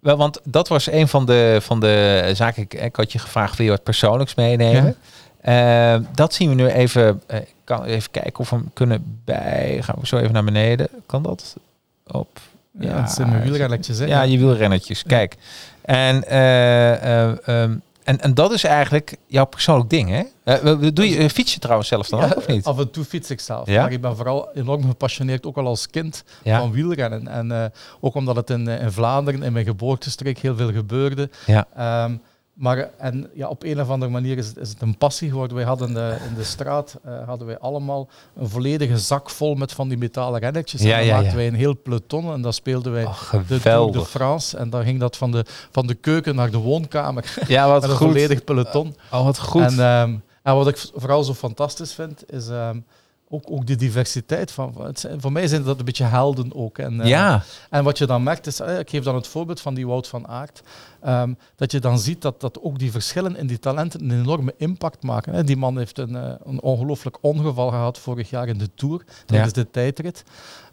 Wel, 0.00 0.16
want 0.16 0.40
dat 0.44 0.68
was 0.68 0.90
een 0.90 1.08
van 1.08 1.26
de, 1.26 1.58
van 1.62 1.80
de 1.80 2.30
zaken. 2.34 2.62
Ik, 2.62 2.74
ik 2.74 2.96
had 2.96 3.12
je 3.12 3.18
gevraagd, 3.18 3.56
wil 3.56 3.66
je 3.66 3.72
wat 3.72 3.82
persoonlijks 3.82 4.34
meenemen? 4.34 4.96
Uh, 5.48 5.96
dat 6.14 6.34
zien 6.34 6.48
we 6.48 6.54
nu 6.54 6.66
even. 6.66 7.20
Uh, 7.30 7.36
ik 7.36 7.54
kan 7.64 7.84
even 7.84 8.10
kijken 8.10 8.38
of 8.38 8.50
we 8.50 8.56
hem 8.56 8.70
kunnen 8.72 9.20
bij. 9.24 9.78
Gaan 9.82 9.96
we 10.00 10.06
zo 10.06 10.16
even 10.16 10.32
naar 10.32 10.44
beneden. 10.44 10.88
Kan 11.06 11.22
dat? 11.22 11.56
Op. 12.06 12.40
Ja, 12.78 12.88
ja 12.88 13.00
het 13.00 13.10
zijn 13.10 13.28
mijn 13.28 13.42
wielrennetjes. 13.42 13.98
Ja, 13.98 14.22
je 14.22 14.38
wielrennetjes. 14.38 15.02
Kijk. 15.02 15.36
En 15.82 16.24
uh, 16.30 17.62
um, 17.62 17.82
en, 18.06 18.20
en 18.20 18.34
dat 18.34 18.52
is 18.52 18.64
eigenlijk 18.64 19.16
jouw 19.26 19.44
persoonlijk 19.44 19.90
ding, 19.90 20.08
hè? 20.08 20.22
Uh, 20.64 20.90
doe 20.94 21.08
je, 21.08 21.30
fiets 21.30 21.52
je 21.52 21.58
trouwens 21.58 21.88
zelf 21.88 22.08
dan 22.08 22.24
ook, 22.24 22.36
of 22.36 22.46
niet? 22.46 22.64
Af 22.64 22.78
en 22.78 22.90
toe 22.90 23.04
fiets 23.04 23.30
ik 23.30 23.40
zelf. 23.40 23.68
Ja? 23.68 23.82
Maar 23.82 23.92
ik 23.92 24.00
ben 24.00 24.16
vooral 24.16 24.48
enorm 24.54 24.86
gepassioneerd, 24.86 25.46
ook 25.46 25.56
al 25.56 25.66
als 25.66 25.90
kind, 25.90 26.24
van 26.44 26.72
wielrennen. 26.72 27.28
En 27.28 27.50
uh, 27.50 27.64
ook 28.00 28.14
omdat 28.14 28.36
het 28.36 28.50
in, 28.50 28.68
in 28.68 28.92
Vlaanderen, 28.92 29.42
in 29.42 29.52
mijn 29.52 29.64
geboortestreek, 29.64 30.38
heel 30.38 30.56
veel 30.56 30.72
gebeurde. 30.72 31.30
Ja. 31.46 32.04
Um, 32.04 32.20
maar 32.56 32.90
en, 32.98 33.30
ja, 33.34 33.48
op 33.48 33.62
een 33.62 33.80
of 33.80 33.90
andere 33.90 34.10
manier 34.10 34.38
is 34.38 34.46
het, 34.46 34.56
is 34.56 34.68
het 34.68 34.82
een 34.82 34.96
passie 34.96 35.30
geworden. 35.30 35.56
Wij 35.56 35.64
hadden 35.66 35.94
de, 35.94 36.16
in 36.28 36.34
de 36.34 36.44
straat 36.44 36.98
uh, 37.06 37.26
hadden 37.26 37.46
wij 37.46 37.58
allemaal 37.58 38.08
een 38.36 38.48
volledige 38.48 38.98
zak 38.98 39.30
vol 39.30 39.54
met 39.54 39.72
van 39.72 39.88
die 39.88 39.98
metalen 39.98 40.40
rennetjes. 40.40 40.82
Ja, 40.82 40.92
en 40.92 40.98
dan 40.98 41.06
ja, 41.06 41.16
maakten 41.16 41.36
wij 41.36 41.46
een 41.46 41.54
heel 41.54 41.74
peloton 41.74 42.32
en 42.32 42.42
dan 42.42 42.52
speelden 42.52 42.92
wij 42.92 43.08
de 43.48 43.60
Tour 43.60 43.92
de 43.92 44.04
France. 44.04 44.56
En 44.56 44.70
dan 44.70 44.84
ging 44.84 45.00
dat 45.00 45.16
van 45.16 45.30
de, 45.30 45.44
van 45.70 45.86
de 45.86 45.94
keuken 45.94 46.34
naar 46.34 46.50
de 46.50 46.58
woonkamer. 46.58 47.24
Ja, 47.46 47.68
wat 47.68 47.84
een 47.84 47.96
volledig 47.96 48.44
peloton. 48.44 48.96
Oh, 49.12 49.24
wat 49.24 49.38
goed. 49.38 49.62
En, 49.62 49.78
um, 49.78 50.22
en 50.42 50.54
wat 50.54 50.68
ik 50.68 50.90
vooral 50.94 51.24
zo 51.24 51.34
fantastisch 51.34 51.92
vind, 51.92 52.32
is... 52.32 52.48
Um, 52.48 52.84
ook, 53.28 53.50
ook 53.50 53.66
de 53.66 53.76
diversiteit 53.76 54.50
van. 54.50 54.74
Het 54.82 55.08
voor 55.18 55.32
mij 55.32 55.46
zijn 55.46 55.62
dat 55.62 55.78
een 55.78 55.84
beetje 55.84 56.04
helden 56.04 56.54
ook. 56.54 56.78
En, 56.78 56.94
uh, 56.94 57.06
ja. 57.06 57.42
en 57.70 57.84
wat 57.84 57.98
je 57.98 58.06
dan 58.06 58.22
merkt 58.22 58.46
is, 58.46 58.60
uh, 58.60 58.78
ik 58.78 58.90
geef 58.90 59.04
dan 59.04 59.14
het 59.14 59.26
voorbeeld 59.26 59.60
van 59.60 59.74
die 59.74 59.86
Wout 59.86 60.08
van 60.08 60.28
Aert. 60.28 60.62
Um, 61.06 61.38
dat 61.56 61.72
je 61.72 61.80
dan 61.80 61.98
ziet 61.98 62.22
dat, 62.22 62.40
dat 62.40 62.60
ook 62.62 62.78
die 62.78 62.90
verschillen 62.90 63.36
in 63.36 63.46
die 63.46 63.58
talenten 63.58 64.00
een 64.00 64.20
enorme 64.20 64.54
impact 64.56 65.02
maken. 65.02 65.32
Hè. 65.32 65.44
Die 65.44 65.56
man 65.56 65.78
heeft 65.78 65.98
een, 65.98 66.10
uh, 66.10 66.32
een 66.44 66.60
ongelooflijk 66.60 67.18
ongeval 67.20 67.70
gehad 67.70 67.98
vorig 67.98 68.30
jaar 68.30 68.48
in 68.48 68.58
de 68.58 68.70
Tour. 68.74 69.04
Dat 69.26 69.46
is 69.46 69.52
de 69.52 69.70
tijdrit. 69.70 70.24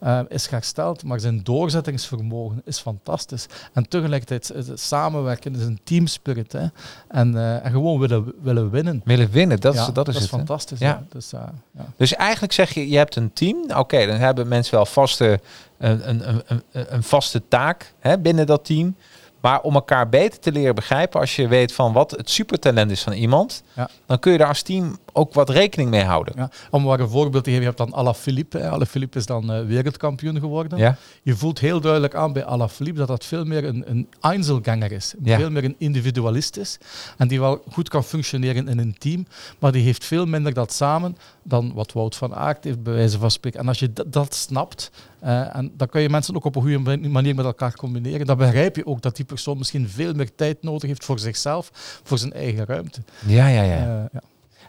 Uh, 0.04 0.20
is 0.28 0.48
hersteld, 0.48 1.04
maar 1.04 1.20
zijn 1.20 1.44
doorzettingsvermogen 1.44 2.62
is 2.66 2.80
fantastisch. 2.80 3.46
En 3.74 3.88
tegelijkertijd 3.88 4.68
het 4.68 4.80
samenwerken 4.80 5.56
is 5.56 5.64
een 5.64 5.80
teamspirit. 5.84 6.52
Hè. 6.52 6.68
En, 7.08 7.62
en 7.64 7.72
gewoon 7.72 8.00
willen, 8.00 8.34
willen 8.42 8.70
winnen. 8.70 9.02
Willen 9.06 9.32
winnen, 9.32 9.60
dat 9.60 9.74
is, 9.74 9.80
dat 9.80 10.08
is, 10.08 10.14
dat 10.14 10.24
is 10.24 10.30
fantastisch. 10.30 10.80
Ja. 10.80 11.04
Dus, 11.10 11.30
ja. 11.30 11.54
dus 11.98 12.14
eigenlijk 12.16 12.43
zeg 12.52 12.74
je, 12.74 12.90
je 12.90 12.98
hebt 12.98 13.16
een 13.16 13.34
team. 13.34 13.58
Oké, 13.78 14.06
dan 14.06 14.16
hebben 14.16 14.48
mensen 14.48 14.76
wel 14.76 14.86
vaste, 14.86 15.40
een, 15.78 16.10
een, 16.10 16.42
een, 16.48 16.64
een 16.72 17.04
vaste 17.04 17.48
taak 17.48 17.94
hè, 18.00 18.20
binnen 18.20 18.46
dat 18.46 18.66
team. 18.66 18.96
Maar 19.44 19.62
om 19.62 19.74
elkaar 19.74 20.10
beter 20.10 20.40
te 20.40 20.52
leren 20.52 20.76
begrijpen, 20.76 21.20
als 21.20 21.36
je 21.36 21.48
weet 21.48 21.74
van 21.74 21.94
wat 21.94 22.12
het 22.12 22.30
supertalent 22.30 22.92
is 22.92 23.02
van 23.02 23.14
iemand, 23.14 23.64
ja. 23.74 23.90
dan 24.06 24.20
kun 24.20 24.32
je 24.32 24.38
daar 24.38 24.48
als 24.48 24.62
team 24.62 24.98
ook 25.14 25.34
wat 25.34 25.50
rekening 25.50 25.90
mee 25.90 26.04
houden. 26.04 26.34
Ja, 26.38 26.50
om 26.70 26.84
maar 26.84 27.00
een 27.00 27.10
voorbeeld 27.10 27.44
te 27.44 27.50
geven, 27.50 27.66
je 27.66 27.74
hebt 27.74 27.78
dan 27.90 27.94
Alaphilippe. 27.94 28.68
Alaphilippe 28.68 29.18
is 29.18 29.26
dan 29.26 29.56
uh, 29.60 29.66
wereldkampioen 29.66 30.40
geworden. 30.40 30.78
Ja. 30.78 30.98
Je 31.22 31.36
voelt 31.36 31.60
heel 31.60 31.82
duidelijk 31.82 32.16
aan 32.16 32.34
bij 32.34 32.46
Alaphilippe 32.46 33.00
dat 33.00 33.08
dat 33.08 33.26
veel 33.26 33.46
meer 33.46 33.66
een, 33.66 33.84
een 33.90 34.08
Einzelganger 34.22 34.92
is. 34.92 35.14
Ja. 35.24 35.38
Veel 35.38 35.50
meer 35.50 35.64
een 35.64 35.76
individualist 35.78 36.58
is. 36.58 36.78
En 37.18 37.28
die 37.28 37.40
wel 37.40 37.64
goed 37.72 37.90
kan 37.90 38.04
functioneren 38.04 38.68
in 38.68 38.80
een 38.80 38.96
team. 38.98 39.26
Maar 39.60 39.72
die 39.72 39.84
heeft 39.84 40.06
veel 40.06 40.26
minder 40.26 40.54
dat 40.54 40.74
samen 40.74 41.18
dan 41.44 41.72
wat 41.74 41.92
Wout 41.92 42.16
van 42.16 42.36
Aert 42.36 42.64
heeft, 42.64 42.84
bij 42.84 42.94
wijze 42.94 43.20
van 43.20 43.32
spreken. 43.32 43.60
En 43.60 43.68
als 43.68 43.80
je 43.80 43.94
dat 44.08 44.36
snapt, 44.36 44.92
uh, 45.24 45.56
en 45.56 45.72
dan 45.78 45.88
kan 45.88 46.02
je 46.02 46.10
mensen 46.10 46.36
ook 46.36 46.46
op 46.46 46.56
een 46.56 46.62
goede 46.62 47.10
manier 47.10 47.36
met 47.36 47.46
elkaar 47.46 47.76
combineren. 47.76 48.26
Dan 48.26 48.38
begrijp 48.38 48.76
je 48.76 48.86
ook 48.86 49.02
dat 49.02 49.16
die 49.16 49.26
persoon 49.26 49.58
misschien 49.58 49.90
veel 49.90 50.14
meer 50.14 50.36
tijd 50.36 50.64
nodig 50.64 50.90
heeft 50.90 51.06
voor 51.06 51.20
zichzelf, 51.20 51.70
voor 52.04 52.18
zijn 52.18 52.34
eigen 52.34 52.66
ruimte. 52.66 53.02
Ja, 53.26 53.48
ja, 53.48 53.62
ja. 53.62 53.78
Uh, 53.78 54.04
ja. 54.14 54.22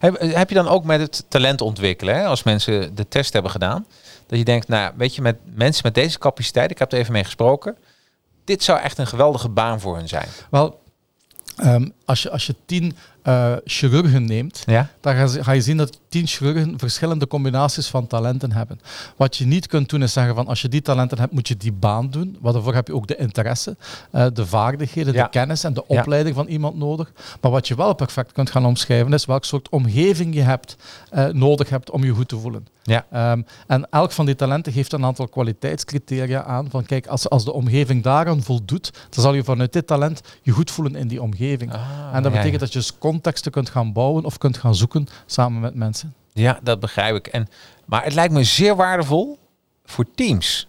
Heb, 0.05 0.20
heb, 0.20 0.48
je 0.48 0.55
dan 0.55 0.68
ook 0.68 0.84
met 0.84 1.00
het 1.00 1.24
talent 1.28 1.61
ontwikkelen, 1.61 2.14
hè, 2.14 2.24
als 2.24 2.42
mensen 2.42 2.94
de 2.94 3.09
test 3.09 3.32
hebben 3.32 3.50
gedaan, 3.50 3.86
dat 4.26 4.38
je 4.38 4.44
denkt, 4.44 4.68
nou, 4.68 4.92
weet 4.96 5.14
je, 5.14 5.22
met 5.22 5.36
mensen 5.55 5.82
met 5.84 5.94
deze 5.94 6.18
capaciteit, 6.18 6.70
ik 6.70 6.78
heb 6.78 6.92
er 6.92 6.98
even 6.98 7.12
mee 7.12 7.24
gesproken, 7.24 7.76
dit 8.44 8.62
zou 8.62 8.80
echt 8.80 8.98
een 8.98 9.07
geweldige 9.07 9.48
baan 9.48 9.80
voor 9.80 9.96
hun 9.96 10.09
zijn. 10.09 10.28
Wel, 10.50 10.80
um, 11.64 11.92
als, 12.05 12.22
je, 12.22 12.30
als 12.30 12.46
je 12.46 12.55
tien 12.66 12.96
uh, 13.24 13.52
chirurgen 13.64 14.24
neemt, 14.24 14.62
ja? 14.66 14.90
dan 15.00 15.28
ga 15.28 15.52
je 15.52 15.61
zien 15.61 15.76
dat 15.76 16.00
tien 16.14 16.26
chirurgen 16.26 16.78
verschillende 16.78 17.26
combinaties 17.26 17.86
van 17.86 18.06
talenten 18.06 18.52
hebben. 18.52 18.80
Wat 19.16 19.36
je 19.36 19.46
niet 19.46 19.66
kunt 19.66 19.88
doen 19.88 20.02
is 20.02 20.12
zeggen 20.12 20.34
van 20.34 20.46
als 20.46 20.62
je 20.62 20.68
die 20.68 20.82
talenten 20.82 21.18
hebt, 21.18 21.32
moet 21.32 21.48
je 21.48 21.56
die 21.56 21.72
baan 21.72 22.10
doen. 22.10 22.36
Want 22.40 22.54
daarvoor 22.54 22.74
heb 22.74 22.86
je 22.86 22.94
ook 22.94 23.06
de 23.06 23.16
interesse, 23.16 23.76
uh, 24.12 24.26
de 24.32 24.46
vaardigheden, 24.46 25.12
de 25.12 25.28
kennis 25.30 25.64
en 25.64 25.74
de 25.74 25.86
opleiding 25.86 26.36
ja. 26.36 26.42
van 26.42 26.52
iemand 26.52 26.76
nodig. 26.76 27.12
Maar 27.40 27.50
wat 27.50 27.68
je 27.68 27.74
wel 27.74 27.94
perfect 27.94 28.32
kunt 28.32 28.50
gaan 28.50 28.66
omschrijven 28.66 29.12
is 29.12 29.24
welk 29.24 29.44
soort 29.44 29.68
omgeving 29.68 30.34
je 30.34 30.40
hebt, 30.40 30.76
uh, 31.12 31.26
nodig 31.26 31.68
hebt 31.68 31.90
om 31.90 32.04
je 32.04 32.10
goed 32.10 32.28
te 32.28 32.38
voelen. 32.38 32.66
Ja. 32.84 33.32
Um, 33.32 33.46
en 33.66 33.86
elk 33.90 34.12
van 34.12 34.26
die 34.26 34.34
talenten 34.34 34.72
geeft 34.72 34.92
een 34.92 35.04
aantal 35.04 35.28
kwaliteitscriteria 35.28 36.42
aan. 36.42 36.70
Van 36.70 36.84
kijk, 36.84 37.06
als, 37.06 37.28
als 37.28 37.44
de 37.44 37.52
omgeving 37.52 38.02
daaraan 38.02 38.42
voldoet, 38.42 38.92
dan 39.10 39.22
zal 39.22 39.34
je 39.34 39.44
vanuit 39.44 39.72
dit 39.72 39.86
talent 39.86 40.20
je 40.42 40.52
goed 40.52 40.70
voelen 40.70 40.94
in 40.94 41.08
die 41.08 41.22
omgeving. 41.22 41.72
Ah, 41.72 41.80
en 42.12 42.22
dat 42.22 42.32
betekent 42.32 42.60
dat 42.60 42.72
je 42.72 42.78
dus 42.78 42.98
contexten 42.98 43.52
kunt 43.52 43.70
gaan 43.70 43.92
bouwen 43.92 44.24
of 44.24 44.38
kunt 44.38 44.56
gaan 44.56 44.74
zoeken 44.74 45.06
samen 45.26 45.60
met 45.60 45.74
mensen. 45.74 46.03
Ja, 46.35 46.59
dat 46.62 46.80
begrijp 46.80 47.16
ik. 47.16 47.26
En, 47.26 47.49
maar 47.85 48.05
het 48.05 48.14
lijkt 48.14 48.32
me 48.32 48.45
zeer 48.45 48.76
waardevol 48.76 49.39
voor 49.85 50.05
teams. 50.14 50.68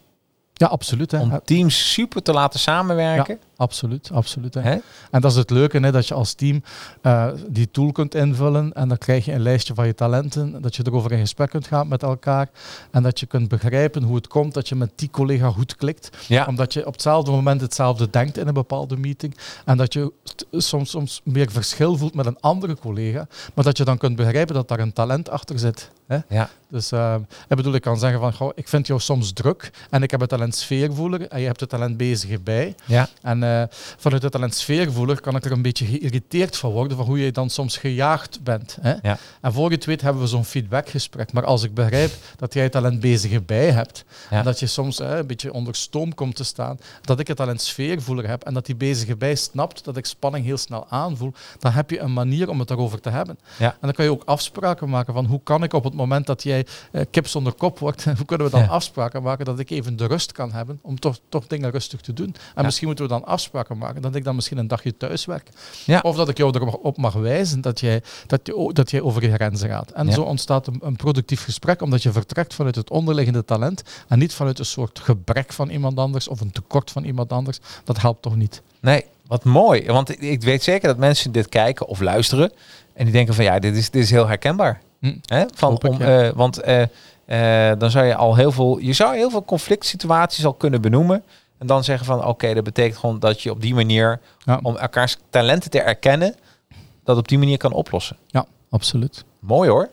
Ja, 0.53 0.67
absoluut. 0.67 1.11
Hè. 1.11 1.19
Om 1.19 1.39
teams 1.43 1.91
super 1.93 2.21
te 2.21 2.33
laten 2.33 2.59
samenwerken. 2.59 3.39
Ja, 3.41 3.54
absoluut, 3.55 4.09
absoluut. 4.13 4.53
Hè. 4.53 4.61
Hè? 4.61 4.77
En 5.11 5.21
dat 5.21 5.31
is 5.31 5.37
het 5.37 5.49
leuke, 5.49 5.79
hè, 5.79 5.91
dat 5.91 6.07
je 6.07 6.13
als 6.13 6.33
team 6.33 6.63
uh, 7.01 7.27
die 7.47 7.71
tool 7.71 7.91
kunt 7.91 8.15
invullen 8.15 8.73
en 8.73 8.87
dan 8.87 8.97
krijg 8.97 9.25
je 9.25 9.31
een 9.31 9.41
lijstje 9.41 9.73
van 9.73 9.87
je 9.87 9.95
talenten, 9.95 10.61
dat 10.61 10.75
je 10.75 10.83
erover 10.85 11.11
in 11.11 11.19
gesprek 11.19 11.49
kunt 11.49 11.67
gaan 11.67 11.87
met 11.87 12.03
elkaar 12.03 12.49
en 12.91 13.03
dat 13.03 13.19
je 13.19 13.25
kunt 13.25 13.47
begrijpen 13.47 14.03
hoe 14.03 14.15
het 14.15 14.27
komt 14.27 14.53
dat 14.53 14.69
je 14.69 14.75
met 14.75 14.91
die 14.95 15.09
collega 15.09 15.49
goed 15.49 15.75
klikt. 15.75 16.09
Ja. 16.27 16.45
Omdat 16.45 16.73
je 16.73 16.85
op 16.85 16.93
hetzelfde 16.93 17.31
moment 17.31 17.61
hetzelfde 17.61 18.09
denkt 18.09 18.37
in 18.37 18.47
een 18.47 18.53
bepaalde 18.53 18.97
meeting 18.97 19.37
en 19.65 19.77
dat 19.77 19.93
je 19.93 20.11
soms, 20.51 20.89
soms 20.89 21.21
meer 21.23 21.51
verschil 21.51 21.97
voelt 21.97 22.15
met 22.15 22.25
een 22.25 22.39
andere 22.39 22.77
collega, 22.77 23.27
maar 23.53 23.65
dat 23.65 23.77
je 23.77 23.83
dan 23.83 23.97
kunt 23.97 24.15
begrijpen 24.15 24.55
dat 24.55 24.67
daar 24.67 24.79
een 24.79 24.93
talent 24.93 25.29
achter 25.29 25.59
zit. 25.59 25.91
Hè? 26.07 26.17
Ja. 26.29 26.49
Dus 26.67 26.91
uh, 26.91 27.15
ik 27.47 27.55
bedoel, 27.55 27.73
ik 27.73 27.81
kan 27.81 27.97
zeggen 27.99 28.19
van, 28.19 28.33
goh, 28.33 28.51
ik 28.55 28.67
vind 28.67 28.87
jou 28.87 28.99
soms 28.99 29.33
druk 29.33 29.71
en 29.89 30.03
ik 30.03 30.11
heb 30.11 30.19
het 30.19 30.29
talent 30.29 30.55
sfeervoeler 30.55 31.27
en 31.27 31.39
je 31.39 31.45
hebt 31.45 31.59
het 31.59 31.69
talent 31.69 31.97
bezig 31.97 32.43
bij. 32.43 32.75
Ja. 32.85 33.07
En 33.21 33.43
uh, 33.45 33.63
vanuit 33.97 34.23
het 34.23 34.31
talent 34.31 34.55
sfeervoeler 34.55 35.21
kan 35.21 35.35
ik 35.35 35.45
er 35.45 35.51
een 35.51 35.61
beetje 35.61 35.85
geïrriteerd 35.85 36.57
van 36.57 36.71
worden 36.71 36.97
van 36.97 37.05
hoe 37.05 37.19
je 37.19 37.31
dan 37.31 37.49
soms 37.49 37.77
gejaagd 37.77 38.43
bent. 38.43 38.77
Hè? 38.81 38.93
Ja. 39.01 39.17
En 39.41 39.53
voor 39.53 39.69
je 39.69 39.75
het 39.75 39.85
weet 39.85 40.01
hebben 40.01 40.21
we 40.21 40.27
zo'n 40.27 40.45
feedbackgesprek. 40.45 41.33
Maar 41.33 41.45
als 41.45 41.63
ik 41.63 41.73
begrijp 41.73 42.11
dat 42.35 42.53
jij 42.53 42.63
het 42.63 42.71
talent 42.71 42.99
bezig 42.99 43.45
bij 43.45 43.71
hebt 43.71 44.05
ja. 44.29 44.37
en 44.37 44.43
dat 44.43 44.59
je 44.59 44.67
soms 44.67 44.99
een 44.99 45.27
beetje 45.27 45.53
onder 45.53 45.75
stoom 45.75 46.13
komt 46.13 46.35
te 46.35 46.43
staan, 46.43 46.77
dat 47.01 47.19
ik 47.19 47.27
het 47.27 47.37
talent 47.37 47.61
sfeervoeler 47.61 48.27
heb 48.27 48.43
en 48.43 48.53
dat 48.53 48.65
die 48.65 48.75
bezige 48.75 49.15
bij 49.15 49.35
snapt 49.35 49.83
dat 49.83 49.97
ik 49.97 50.05
spanning 50.05 50.45
heel 50.45 50.57
snel 50.57 50.85
aanvoel, 50.89 51.33
dan 51.59 51.71
heb 51.71 51.89
je 51.89 51.99
een 51.99 52.13
manier 52.13 52.49
om 52.49 52.59
het 52.59 52.67
daarover 52.67 53.01
te 53.01 53.09
hebben. 53.09 53.39
Ja. 53.57 53.71
En 53.71 53.77
dan 53.81 53.91
kan 53.91 54.05
je 54.05 54.11
ook 54.11 54.23
afspraken 54.25 54.89
maken 54.89 55.13
van 55.13 55.25
hoe 55.25 55.41
kan 55.43 55.63
ik 55.63 55.73
op 55.73 55.83
het 55.83 55.93
moment 55.93 56.25
dat 56.25 56.43
jij 56.43 56.65
uh, 56.91 57.01
kip 57.11 57.27
zonder 57.27 57.53
kop 57.53 57.79
wordt, 57.79 58.03
hoe 58.17 58.25
kunnen 58.25 58.47
we 58.47 58.57
dan 58.57 58.69
afspraken 58.69 59.23
maken 59.23 59.45
dat 59.45 59.59
ik 59.59 59.69
even 59.69 59.95
de 59.95 60.05
rust 60.05 60.31
kan 60.31 60.51
hebben 60.51 60.79
om 60.81 60.99
toch, 60.99 61.19
toch 61.29 61.47
dingen 61.47 61.71
rustig 61.71 62.01
te 62.01 62.13
doen. 62.13 62.35
En 62.55 62.65
misschien 62.65 62.87
moeten 62.87 63.05
we 63.05 63.11
dan 63.11 63.19
afspraken 63.21 63.34
maken 63.77 64.01
dat 64.01 64.15
ik 64.15 64.23
dan 64.23 64.35
misschien 64.35 64.57
een 64.57 64.67
dagje 64.67 64.97
thuis 64.97 65.25
werk. 65.25 65.49
Ja. 65.85 65.99
Of 66.03 66.15
dat 66.15 66.29
ik 66.29 66.37
jou 66.37 66.51
erop 66.59 66.97
mag 66.97 67.13
wijzen 67.13 67.61
dat 67.61 67.79
jij, 67.79 68.01
dat 68.27 68.39
je, 68.43 68.69
dat 68.73 68.91
jij 68.91 69.01
over 69.01 69.23
je 69.23 69.33
grenzen 69.33 69.69
gaat. 69.69 69.91
En 69.91 70.07
Ja. 70.07 70.13
zo 70.13 70.21
ontstaat 70.21 70.67
een, 70.67 70.79
een 70.81 70.95
productief 70.95 71.43
gesprek, 71.43 71.81
omdat 71.81 72.03
je 72.03 72.11
vertrekt 72.11 72.53
vanuit 72.53 72.75
het 72.75 72.89
onderliggende 72.89 73.45
talent 73.45 73.83
en 74.07 74.19
niet 74.19 74.33
vanuit 74.33 74.59
een 74.59 74.65
soort 74.65 74.99
gebrek 74.99 75.53
van 75.53 75.69
iemand 75.69 75.97
anders 75.97 76.27
of 76.27 76.41
een 76.41 76.51
tekort 76.51 76.91
van 76.91 77.03
iemand 77.03 77.31
anders. 77.31 77.59
Dat 77.83 78.01
helpt 78.01 78.21
toch 78.21 78.35
niet? 78.35 78.61
Nee, 78.79 79.05
wat 79.27 79.43
mooi. 79.43 79.85
Want 79.85 80.21
ik- 80.21 80.41
weet 80.43 80.63
zeker 80.63 80.87
dat 80.87 80.97
mensen 80.97 81.31
dit 81.31 81.49
kijken 81.49 81.87
of 81.87 81.99
luisteren. 81.99 82.51
En 82.93 83.03
die 83.03 83.13
denken 83.13 83.33
van 83.33 83.43
ja, 83.43 83.59
dit 83.59 83.75
is, 83.75 83.89
dit 83.89 84.03
is 84.03 84.11
heel 84.11 84.27
herkenbaar. 84.27 84.81
Hm. 84.99 85.15
Hè? 85.25 85.43
Van, 85.53 85.73
ik, 85.73 85.83
om, 85.83 85.99
ja. 85.99 86.23
eh, 86.27 86.33
want 86.35 86.57
eh, 86.61 86.81
eh, 87.25 87.79
dan 87.79 87.91
zou 87.91 88.05
je 88.05 88.15
al 88.15 88.35
heel 88.35 88.51
veel, 88.51 88.77
je 88.77 88.93
zou 88.93 89.15
heel 89.15 89.29
veel 89.29 89.43
conflict 89.45 89.85
situaties 89.85 90.45
al 90.45 90.53
kunnen 90.53 90.81
benoemen. 90.81 91.23
En 91.65 91.71
dan 91.71 91.83
zeggen 91.83 92.05
van 92.05 92.25
oké, 92.25 92.53
dat 92.53 92.63
betekent 92.63 92.97
gewoon 92.99 93.19
dat 93.19 93.41
je 93.41 93.51
op 93.51 93.61
die 93.61 93.73
manier, 93.73 94.19
Ja. 94.39 94.59
om 94.63 94.77
elkaars 94.77 95.17
talenten 95.29 95.69
te 95.69 95.81
erkennen, 95.81 96.35
dat 97.03 97.17
op 97.17 97.27
die 97.27 97.37
manier 97.37 97.57
kan 97.57 97.71
oplossen. 97.71 98.17
Ja, 98.27 98.45
absoluut. 98.69 99.23
Mooi 99.39 99.69
hoor. 99.69 99.89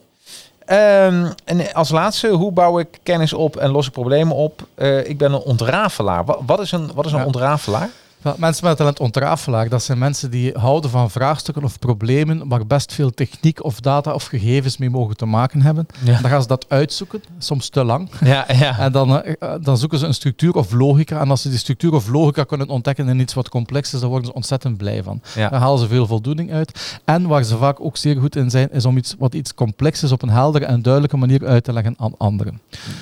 Ehm, 0.65 1.31
en 1.45 1.73
als 1.75 1.89
laatste, 1.91 2.29
hoe 2.29 2.53
bouw 2.53 2.79
ik 2.79 2.99
kennis 3.03 3.33
op 3.33 3.57
en 3.57 3.71
los 3.71 3.87
ik 3.87 3.93
problemen 3.93 4.37
op? 4.37 4.67
Eh, 4.75 5.09
ik 5.09 5.19
ben 5.19 5.33
een 5.33 5.41
ontrafelaar. 5.41 6.25
Wat, 6.25 6.39
wat 6.47 6.61
is 6.61 6.73
een, 6.73 6.91
wat 6.95 7.07
is 7.07 7.13
een 7.13 7.19
Ja. 7.19 7.25
ontrafelaar? 7.25 7.89
Mensen 8.37 8.67
met 8.67 8.77
talent 8.77 9.01
ontrafelaar, 9.01 9.69
dat 9.69 9.83
zijn 9.83 9.99
mensen 9.99 10.31
die 10.31 10.53
houden 10.59 10.91
van 10.91 11.11
vraagstukken 11.11 11.65
of 11.65 11.79
problemen 11.79 12.49
waar 12.49 12.67
best 12.67 12.93
veel 12.93 13.11
techniek 13.11 13.65
of 13.65 13.81
data 13.81 14.13
of 14.13 14.25
gegevens 14.25 14.77
mee 14.77 14.91
mogen 14.91 15.17
te 15.17 15.27
maken 15.27 15.63
hebben. 15.63 15.87
Ja. 16.05 16.21
Dan 16.21 16.31
gaan 16.31 16.43
ze 16.43 16.49
dat 16.49 16.65
uitzoeken, 16.69 17.23
soms 17.39 17.69
te 17.69 17.85
lang. 17.85 18.11
Ja, 18.25 18.47
ja. 18.49 18.79
En 18.79 18.93
dan, 18.93 19.23
eh, 19.23 19.55
dan 19.61 19.79
zoeken 19.79 19.99
ze 19.99 20.07
een 20.07 20.15
structuur 20.15 20.55
of 20.55 20.73
logica. 20.73 21.21
En 21.21 21.31
als 21.31 21.43
ze 21.43 21.49
die 21.49 21.59
structuur 21.59 21.93
of 21.93 22.09
logica 22.09 22.45
kunnen 22.45 22.69
ontdekken 22.69 23.09
in 23.09 23.21
iets 23.21 23.35
wat 23.35 23.49
complex 23.49 23.95
is, 23.95 24.01
dan 24.01 24.09
worden 24.09 24.29
ze 24.29 24.35
ontzettend 24.35 24.77
blij 24.77 25.03
van. 25.03 25.21
Ja. 25.35 25.49
Daar 25.49 25.61
halen 25.61 25.79
ze 25.79 25.87
veel 25.87 26.07
voldoening 26.07 26.53
uit. 26.53 27.01
En 27.05 27.27
waar 27.27 27.45
ze 27.45 27.57
vaak 27.57 27.81
ook 27.81 27.97
zeer 27.97 28.17
goed 28.17 28.37
in 28.37 28.51
zijn, 28.51 28.73
is 28.73 28.85
om 28.85 28.97
iets 28.97 29.15
wat 29.19 29.35
iets 29.35 29.55
complex 29.55 30.03
is 30.03 30.13
op 30.13 30.23
een 30.23 30.31
heldere 30.31 30.65
en 30.65 30.83
duidelijke 30.83 31.17
manier 31.17 31.47
uit 31.47 31.65
te 31.65 31.73
leggen 31.73 31.95
aan 31.99 32.15
anderen. 32.19 32.61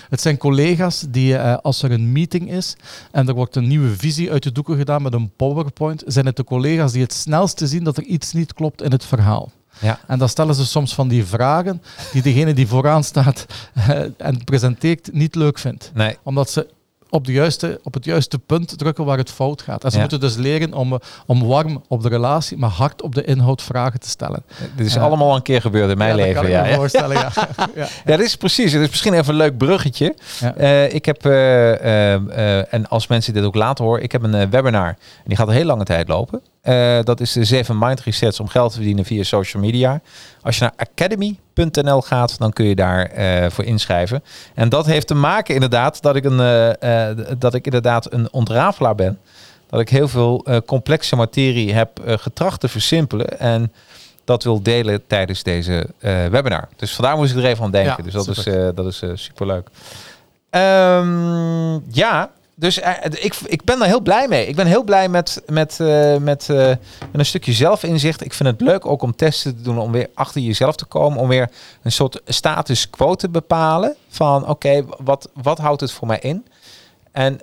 Het 0.08 0.20
zijn 0.20 0.36
collega's 0.36 1.04
die, 1.08 1.36
eh, 1.36 1.56
als 1.62 1.82
er 1.82 1.90
een 1.90 2.12
meeting 2.12 2.50
is 2.50 2.76
en 3.10 3.28
er 3.28 3.34
wordt 3.34 3.56
een 3.56 3.68
nieuwe 3.68 3.96
visie 3.96 4.30
uit 4.30 4.42
de 4.42 4.52
doeken 4.52 4.76
gedaan 4.76 5.02
met 5.02 5.09
een 5.14 5.30
PowerPoint, 5.36 6.02
zijn 6.06 6.26
het 6.26 6.36
de 6.36 6.44
collega's 6.44 6.92
die 6.92 7.02
het 7.02 7.12
snelste 7.12 7.66
zien 7.66 7.84
dat 7.84 7.96
er 7.96 8.02
iets 8.02 8.32
niet 8.32 8.54
klopt 8.54 8.82
in 8.82 8.92
het 8.92 9.04
verhaal. 9.04 9.50
Ja. 9.80 9.98
En 10.06 10.18
dan 10.18 10.28
stellen 10.28 10.54
ze 10.54 10.66
soms 10.66 10.94
van 10.94 11.08
die 11.08 11.24
vragen 11.24 11.82
die 12.12 12.22
degene 12.22 12.52
die 12.54 12.66
vooraan 12.66 13.04
staat 13.04 13.46
eh, 13.74 14.00
en 14.16 14.44
presenteert 14.44 15.12
niet 15.12 15.34
leuk 15.34 15.58
vindt 15.58 15.90
Nee. 15.94 16.16
omdat 16.22 16.50
ze 16.50 16.68
op, 17.10 17.24
de 17.26 17.32
juiste, 17.32 17.80
op 17.82 17.94
het 17.94 18.04
juiste 18.04 18.38
punt 18.38 18.78
drukken 18.78 19.04
waar 19.04 19.18
het 19.18 19.30
fout 19.30 19.62
gaat. 19.62 19.84
En 19.84 19.90
ze 19.90 19.94
Ja. 19.96 20.00
moeten 20.02 20.20
dus 20.20 20.36
leren 20.36 20.74
om, 20.74 20.92
eh, 20.92 20.98
om 21.26 21.46
warm 21.46 21.82
op 21.88 22.02
de 22.02 22.08
relatie, 22.08 22.56
maar 22.56 22.70
hard 22.70 23.02
op 23.02 23.14
de 23.14 23.24
inhoud 23.24 23.62
vragen 23.62 24.00
te 24.00 24.08
stellen. 24.08 24.42
Dit 24.76 24.86
is 24.86 24.94
Ja. 24.94 25.00
allemaal 25.00 25.36
een 25.36 25.42
keer 25.42 25.60
gebeurd 25.60 25.90
in 25.90 25.98
mijn 25.98 26.16
Ja, 26.16 26.24
dat 26.34 26.42
leven. 26.44 26.50
Ja, 26.50 26.74
voorstellen, 26.74 27.16
ja. 27.16 27.30
ja. 27.74 27.86
Ja, 28.04 28.16
dit 28.16 28.26
is 28.26 28.36
precies. 28.36 28.72
Het 28.72 28.82
is 28.82 28.88
misschien 28.88 29.12
even 29.14 29.28
een 29.28 29.36
leuk 29.36 29.58
bruggetje. 29.58 30.14
Eh, 30.56 30.92
ik 30.94 31.04
heb, 31.04 31.24
eh, 31.26 31.72
eh, 31.72 32.14
eh, 32.58 32.64
en 32.70 32.88
als 32.88 33.06
mensen 33.06 33.32
dit 33.34 33.44
ook 33.44 33.54
later 33.54 33.84
horen, 33.84 34.02
ik 34.02 34.12
heb 34.12 34.22
een 34.22 34.34
eh, 34.34 34.46
webinar. 34.50 34.88
En 34.88 34.96
die 35.24 35.36
gaat 35.36 35.48
een 35.48 35.54
heel 35.54 35.64
lange 35.64 35.84
tijd 35.84 36.08
lopen. 36.08 36.40
Eh, 36.60 36.98
dat 37.02 37.20
is 37.20 37.32
de 37.32 37.44
7 37.44 37.78
Mind 37.78 38.00
Resets 38.00 38.40
om 38.40 38.48
geld 38.48 38.70
te 38.70 38.76
verdienen 38.76 39.04
via 39.04 39.22
social 39.22 39.62
media. 39.62 40.00
Als 40.42 40.58
je 40.58 40.62
naar 40.62 40.72
academy.nl 40.76 42.00
gaat, 42.00 42.38
dan 42.38 42.52
kun 42.52 42.64
je 42.64 42.74
daar 42.74 43.06
eh, 43.06 43.50
voor 43.50 43.64
inschrijven. 43.64 44.24
En 44.54 44.68
dat 44.68 44.86
heeft 44.86 45.06
te 45.06 45.14
maken 45.14 45.54
inderdaad 45.54 46.02
dat 46.02 46.16
ik, 46.16 46.24
een, 46.24 46.40
eh, 46.40 47.08
dat 47.38 47.54
ik 47.54 47.64
inderdaad 47.64 48.12
een 48.12 48.32
ontrafelaar 48.32 48.94
ben. 48.94 49.18
Dat 49.68 49.80
ik 49.80 49.88
heel 49.88 50.08
veel 50.08 50.46
complexe 50.66 51.16
materie 51.16 51.72
heb 51.74 52.00
getracht 52.04 52.60
te 52.60 52.68
versimpelen. 52.68 53.40
En 53.40 53.72
dat 54.24 54.44
wil 54.44 54.62
delen 54.62 55.06
tijdens 55.06 55.42
deze 55.42 55.86
webinar. 56.30 56.68
Dus 56.76 56.94
vandaar 56.94 57.16
moest 57.16 57.32
ik 57.32 57.38
er 57.38 57.44
even 57.44 57.64
aan 57.64 57.70
denken. 57.70 57.94
Ja, 57.96 58.02
dus 58.02 58.12
dat 58.12 58.28
is, 58.28 58.42
super. 58.42 58.74
dat 58.74 58.86
is 58.86 59.02
superleuk. 59.14 59.68
Ehm, 60.50 61.72
ja, 61.90 62.30
dus 62.60 62.80
eh, 62.80 62.92
ik, 63.10 63.34
ik 63.46 63.64
ben 63.64 63.78
daar 63.78 63.88
heel 63.88 64.00
blij 64.00 64.28
mee. 64.28 64.46
Ik 64.46 64.56
ben 64.56 64.66
heel 64.66 64.82
blij 64.82 65.08
met, 65.08 65.42
met, 65.46 65.80
eh, 65.80 66.16
met, 66.16 66.48
eh, 66.48 66.56
met 66.66 66.78
een 67.12 67.26
stukje 67.26 67.52
zelfinzicht. 67.52 68.24
Ik 68.24 68.34
vind 68.34 68.48
het 68.48 68.60
leuk 68.60 68.86
ook 68.86 69.02
om 69.02 69.16
testen 69.16 69.56
te 69.56 69.62
doen, 69.62 69.78
om 69.78 69.92
weer 69.92 70.08
achter 70.14 70.40
jezelf 70.40 70.76
te 70.76 70.84
komen. 70.84 71.18
Om 71.18 71.28
weer 71.28 71.50
een 71.82 71.92
soort 71.92 72.20
status 72.26 72.90
quo 72.90 73.14
te 73.14 73.28
bepalen. 73.28 73.96
Van 74.08 74.48
oké, 74.48 74.84
wat, 74.98 75.28
wat 75.42 75.58
houdt 75.58 75.80
het 75.80 75.92
voor 75.92 76.06
mij 76.06 76.18
in? 76.18 76.46
En 77.12 77.40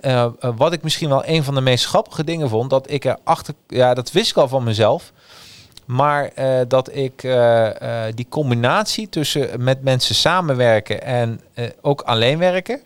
wat 0.56 0.72
ik 0.72 0.82
misschien 0.82 1.08
wel 1.08 1.26
een 1.26 1.44
van 1.44 1.54
de 1.54 1.60
meest 1.60 1.86
grappige 1.86 2.24
dingen 2.24 2.48
vond, 2.48 2.70
dat 2.70 2.90
ik 2.90 3.04
erachter, 3.04 3.54
ja, 3.66 3.94
dat 3.94 4.12
wist 4.12 4.30
ik 4.30 4.36
al 4.36 4.48
van 4.48 4.64
mezelf. 4.64 5.12
Maar 5.84 6.30
dat 6.68 6.94
ik 6.96 7.20
die 8.14 8.26
combinatie 8.28 9.08
tussen 9.08 9.62
met 9.64 9.82
mensen 9.82 10.14
samenwerken 10.14 11.02
en 11.02 11.40
ook 11.80 12.00
alleen 12.00 12.38
werken. 12.38 12.80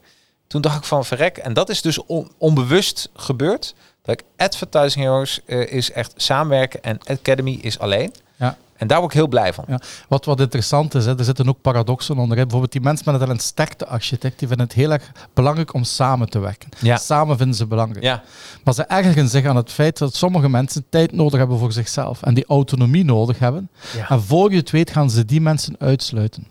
Toen 0.52 0.60
dacht 0.60 0.76
ik 0.76 0.84
van 0.84 1.04
verrek. 1.04 1.36
En 1.36 1.52
dat 1.52 1.68
is 1.68 1.82
dus 1.82 1.98
onbewust 2.38 3.10
gebeurd. 3.14 3.74
Dat 4.02 4.20
ik 4.20 4.24
Advertising 4.36 5.04
Heroes 5.04 5.40
is 5.46 5.92
echt 5.92 6.12
samenwerken 6.16 6.82
en 6.82 6.98
Academy 7.06 7.58
is 7.60 7.78
alleen. 7.78 8.14
Ja. 8.36 8.56
En 8.76 8.86
daar 8.86 8.98
word 8.98 9.12
ik 9.12 9.18
heel 9.18 9.28
blij 9.28 9.52
van. 9.52 9.64
Ja. 9.68 9.80
Wat, 10.08 10.24
wat 10.24 10.40
interessant 10.40 10.94
is, 10.94 11.04
hè, 11.04 11.18
er 11.18 11.24
zitten 11.24 11.48
ook 11.48 11.60
paradoxen 11.60 12.18
onder. 12.18 12.36
Hè. 12.36 12.42
Bijvoorbeeld 12.42 12.72
die 12.72 12.80
mensen 12.80 13.12
met 13.18 13.28
een 13.28 13.38
sterkte 13.38 13.86
architect, 13.86 14.38
die 14.38 14.48
vinden 14.48 14.66
het 14.66 14.74
heel 14.74 14.92
erg 14.92 15.12
belangrijk 15.34 15.74
om 15.74 15.84
samen 15.84 16.30
te 16.30 16.38
werken. 16.38 16.68
Ja. 16.78 16.96
Samen 16.96 17.36
vinden 17.36 17.56
ze 17.56 17.66
belangrijk. 17.66 18.04
Ja. 18.04 18.22
Maar 18.64 18.74
ze 18.74 18.82
ergeren 18.82 19.28
zich 19.28 19.44
aan 19.46 19.56
het 19.56 19.72
feit 19.72 19.98
dat 19.98 20.14
sommige 20.14 20.48
mensen 20.48 20.84
tijd 20.88 21.12
nodig 21.12 21.38
hebben 21.38 21.58
voor 21.58 21.72
zichzelf 21.72 22.22
en 22.22 22.34
die 22.34 22.46
autonomie 22.46 23.04
nodig 23.04 23.38
hebben. 23.38 23.70
En 24.08 24.22
voor 24.22 24.50
je 24.50 24.56
het 24.56 24.70
weet 24.70 24.90
gaan 24.90 25.10
ze 25.10 25.24
die 25.24 25.40
mensen 25.40 25.74
uitsluiten. 25.78 26.46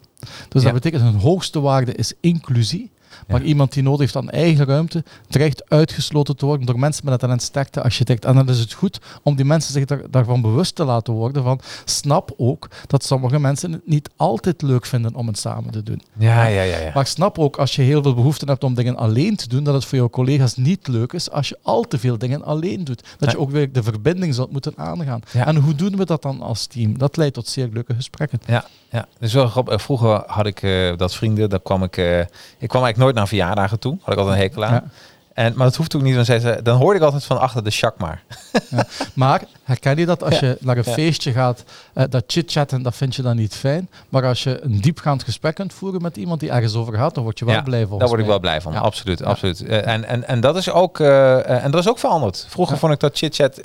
Dus 0.49 0.64
dat 0.64 0.74
betekent 0.74 1.02
hun 1.02 1.20
hoogste 1.20 1.60
waarde 1.60 1.93
is 1.93 2.14
inclusie. 2.20 2.91
Maar 3.28 3.41
iemand 3.41 3.74
die 3.74 3.84
nodig 3.84 3.99
heeft 3.99 4.15
aan 4.15 4.30
eigen 4.30 4.65
ruimte, 4.65 5.03
dreigt 5.28 5.69
uitgesloten 5.69 6.36
te 6.36 6.45
worden 6.45 6.65
door 6.65 6.80
mensen 6.80 7.05
met 7.05 7.13
een 7.13 7.19
talent 7.19 7.41
sterkte 7.41 7.82
architect. 7.82 8.26
En 8.26 8.36
dan 8.36 8.49
is 8.49 8.59
het 8.59 8.74
goed 8.74 8.99
om 9.24 9.36
die 9.36 9.45
mensen 9.45 9.74
zich 9.74 9.86
daar, 9.86 10.01
daarvan 10.09 10.41
bewust 10.41 10.76
te 10.76 10.84
laten 10.84 11.13
worden 11.13 11.43
van, 11.43 11.59
snap 11.86 12.34
ook 12.38 12.69
dat 12.88 13.03
sommige 13.03 13.39
mensen 13.39 13.72
het 13.72 13.88
niet 13.88 14.09
altijd 14.15 14.61
leuk 14.61 14.86
vinden 14.86 15.15
om 15.15 15.28
het 15.28 15.38
samen 15.38 15.72
te 15.72 15.84
doen. 15.84 16.01
Ja, 16.17 16.45
ja, 16.45 16.61
ja, 16.61 16.78
ja. 16.78 16.91
Maar 16.93 17.07
snap 17.07 17.39
ook 17.39 17.57
als 17.57 17.76
je 17.76 17.82
heel 17.82 18.03
veel 18.03 18.13
behoefte 18.13 18.45
hebt 18.45 18.63
om 18.63 18.74
dingen 18.74 18.95
alleen 18.95 19.36
te 19.36 19.47
doen, 19.47 19.63
dat 19.63 19.74
het 19.74 19.86
voor 19.86 19.97
jouw 19.97 20.09
collega's 20.09 20.55
niet 20.55 20.88
leuk 20.88 21.13
is 21.13 21.32
als 21.32 21.49
je 21.49 21.57
al 21.61 21.84
te 21.84 21.99
veel 21.99 22.17
dingen 22.17 22.43
alleen 22.43 22.84
doet. 22.84 23.03
Dat 23.17 23.32
je 23.32 23.39
ook 23.39 23.51
weer 23.51 23.72
de 23.72 23.84
verbinding 23.84 24.36
zult 24.36 24.51
moeten 24.51 24.74
aangaan. 24.76 25.22
En 25.34 25.55
hoe 25.55 25.76
doen 25.76 25.97
we 25.97 26.05
dat 26.05 26.22
dan 26.22 26.41
als 26.41 26.65
team? 26.65 26.97
Dat 26.97 27.17
leidt 27.17 27.34
tot 27.34 27.47
zeer 27.47 27.69
leuke 27.74 27.93
gesprekken. 27.93 28.39
Ja, 28.45 28.65
ja. 28.92 29.06
Dus 29.20 29.34
wel 29.34 29.48
grappig. 29.48 29.82
Vroeger 29.82 30.24
had 30.28 30.46
ik 30.46 30.62
uh, 30.62 30.98
dat 30.98 31.16
vrienden, 31.16 31.50
daar 31.50 31.62
kwam 31.62 31.84
ik, 31.84 31.98
uh, 31.98 32.20
ik 32.20 32.28
kwam 32.58 32.84
eigenlijk 32.84 32.98
nooit 32.98 33.16
naar 33.16 33.28
verjaardagen 33.28 33.80
toe. 33.80 33.98
Had 34.02 34.14
ik 34.14 34.20
altijd 34.20 34.38
een 34.38 34.42
hekel 34.42 34.66
aan. 34.66 34.92
En, 35.34 35.54
maar 35.56 35.68
dat 35.68 35.76
hoeft 35.76 35.96
ook 35.96 36.02
niet. 36.02 36.16
Dan, 36.16 36.26
ze, 36.26 36.60
dan 36.64 36.78
hoorde 36.78 36.98
ik 36.98 37.06
altijd 37.06 37.24
van 37.24 37.39
achter 37.39 37.64
de 37.64 37.72
chak 37.72 37.98
maar. 37.98 38.24
Ja. 38.70 38.86
Maar 39.14 39.44
herken 39.64 39.98
je 39.98 40.06
dat 40.06 40.24
als 40.24 40.39
je 40.39 40.58
naar 40.60 40.78
een 40.78 40.84
feestje 40.84 41.32
gaat, 41.32 41.64
uh, 41.94 42.04
dat 42.10 42.24
chit-chatten, 42.28 42.82
dat 42.82 42.96
vind 42.96 43.16
je 43.16 43.22
dan 43.22 43.36
niet 43.36 43.56
fijn. 43.56 43.89
Maar 44.10 44.26
als 44.26 44.44
je 44.44 44.64
een 44.64 44.82
diepgaand 44.82 45.24
gesprek 45.24 45.56
kunt 45.56 45.74
voeren 45.74 46.02
met 46.02 46.18
iemand 46.18 46.39
die 46.39 46.52
ergens 46.52 46.76
over 46.76 46.94
gaat, 46.94 47.16
dan 47.16 47.24
word 47.24 47.39
je 47.39 47.46
wel 47.46 47.64
blij 47.64 47.88
van. 47.88 48.00
Daar 48.00 48.08
word 48.08 48.20
ik 48.20 48.26
wel 48.26 48.39
blij 48.39 48.62
van, 48.62 48.76
absoluut. 48.76 49.24
absoluut. 49.24 49.62
Uh, 49.62 49.88
en, 49.88 50.06
en, 50.06 50.28
en, 50.28 50.39
dat 50.39 50.56
is 50.56 50.70
ook, 50.70 51.00
uh, 51.00 51.64
en 51.64 51.72
dat 51.72 51.80
is 51.80 51.89
ook 51.89 52.00
veranderd. 52.00 52.46
Vroeger 52.50 52.78
vond 52.78 52.94
ik 52.94 53.00
dat 53.00 53.18
chit-chat 53.18 53.62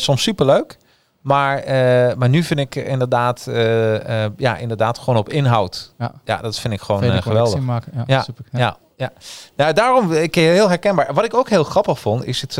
soms 0.00 0.22
superleuk. 0.22 0.76
Maar, 1.26 1.62
maar 2.18 2.28
nu 2.28 2.42
vind 2.42 2.60
ik 2.60 2.74
inderdaad, 2.74 3.48
ja, 4.36 4.56
inderdaad 4.56 4.98
gewoon 4.98 5.18
op 5.18 5.28
inhoud. 5.28 5.92
Ja, 5.98 6.12
ja 6.24 6.36
dat 6.36 6.58
vind 6.58 6.74
ik 6.74 6.80
gewoon 6.80 7.22
geweldig. 7.22 7.60
Maken. 7.60 7.92
Ja, 7.94 8.04
ja, 8.06 8.22
super. 8.22 8.44
Ja. 8.52 8.76
ja. 8.96 9.12
Nou, 9.56 9.72
daarom 9.72 10.12
ik 10.12 10.34
heel 10.34 10.68
herkenbaar. 10.68 11.14
Wat 11.14 11.24
ik 11.24 11.34
ook 11.34 11.48
heel 11.48 11.64
grappig 11.64 11.98
vond, 12.00 12.24
is 12.24 12.40
het. 12.40 12.56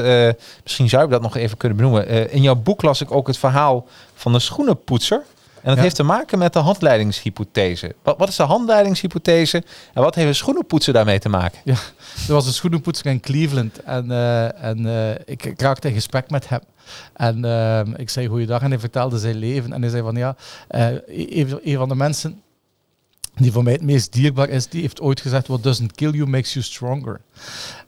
misschien 0.62 0.88
zou 0.88 1.04
ik 1.04 1.10
dat 1.10 1.22
nog 1.22 1.36
even 1.36 1.56
kunnen 1.56 1.78
benoemen. 1.78 2.30
in 2.30 2.42
jouw 2.42 2.54
boek 2.54 2.82
las 2.82 3.00
ik 3.00 3.10
ook 3.10 3.26
het 3.26 3.38
verhaal 3.38 3.86
van 4.14 4.32
de 4.32 4.38
schoenenpoetser. 4.38 5.22
En 5.66 5.74
dat 5.74 5.82
heeft 5.82 5.96
te 5.96 6.02
maken 6.02 6.38
met 6.38 6.52
de 6.52 6.58
handleidingshypothese. 6.58 7.94
Wat, 8.02 8.18
wat, 8.18 8.28
is 8.28 8.36
de 8.36 8.42
handleidingshypothese 8.42 9.62
en 9.94 10.02
wat 10.02 10.14
heeft 10.14 10.28
een 10.28 10.34
schoenenpoetser 10.34 10.92
daarmee 10.92 11.18
te 11.18 11.28
maken? 11.28 11.58
Ja, 11.64 11.74
er 12.28 12.34
was 12.34 12.46
een 12.46 12.52
schoenenpoetser 12.52 13.06
in 13.06 13.20
Cleveland 13.20 13.82
en, 13.82 14.10
en 14.60 14.86
ik, 15.24 15.44
ik 15.44 15.60
raakte 15.60 15.88
in 15.88 15.94
gesprek 15.94 16.30
met 16.30 16.48
hem. 16.48 16.60
En 17.12 17.44
uh, 17.44 17.80
ik 17.96 18.10
zei 18.10 18.26
goeiedag 18.26 18.62
en 18.62 18.70
hij 18.70 18.78
vertelde 18.78 19.18
zijn 19.18 19.36
leven. 19.36 19.72
En 19.72 19.80
hij 19.80 19.90
zei 19.90 20.02
van 20.02 20.16
ja, 20.16 20.36
uh, 20.70 20.86
een, 21.06 21.60
een 21.64 21.76
van 21.76 21.88
de 21.88 21.94
mensen 21.94 22.42
die 23.42 23.52
voor 23.52 23.62
mij 23.62 23.72
het 23.72 23.82
meest 23.82 24.12
dierbaar 24.12 24.48
is, 24.48 24.68
die 24.68 24.80
heeft 24.80 25.00
ooit 25.00 25.20
gezegd: 25.20 25.46
What 25.46 25.62
doesn't 25.62 25.92
kill 25.92 26.10
you 26.10 26.28
makes 26.28 26.52
you 26.52 26.64
stronger. 26.64 27.20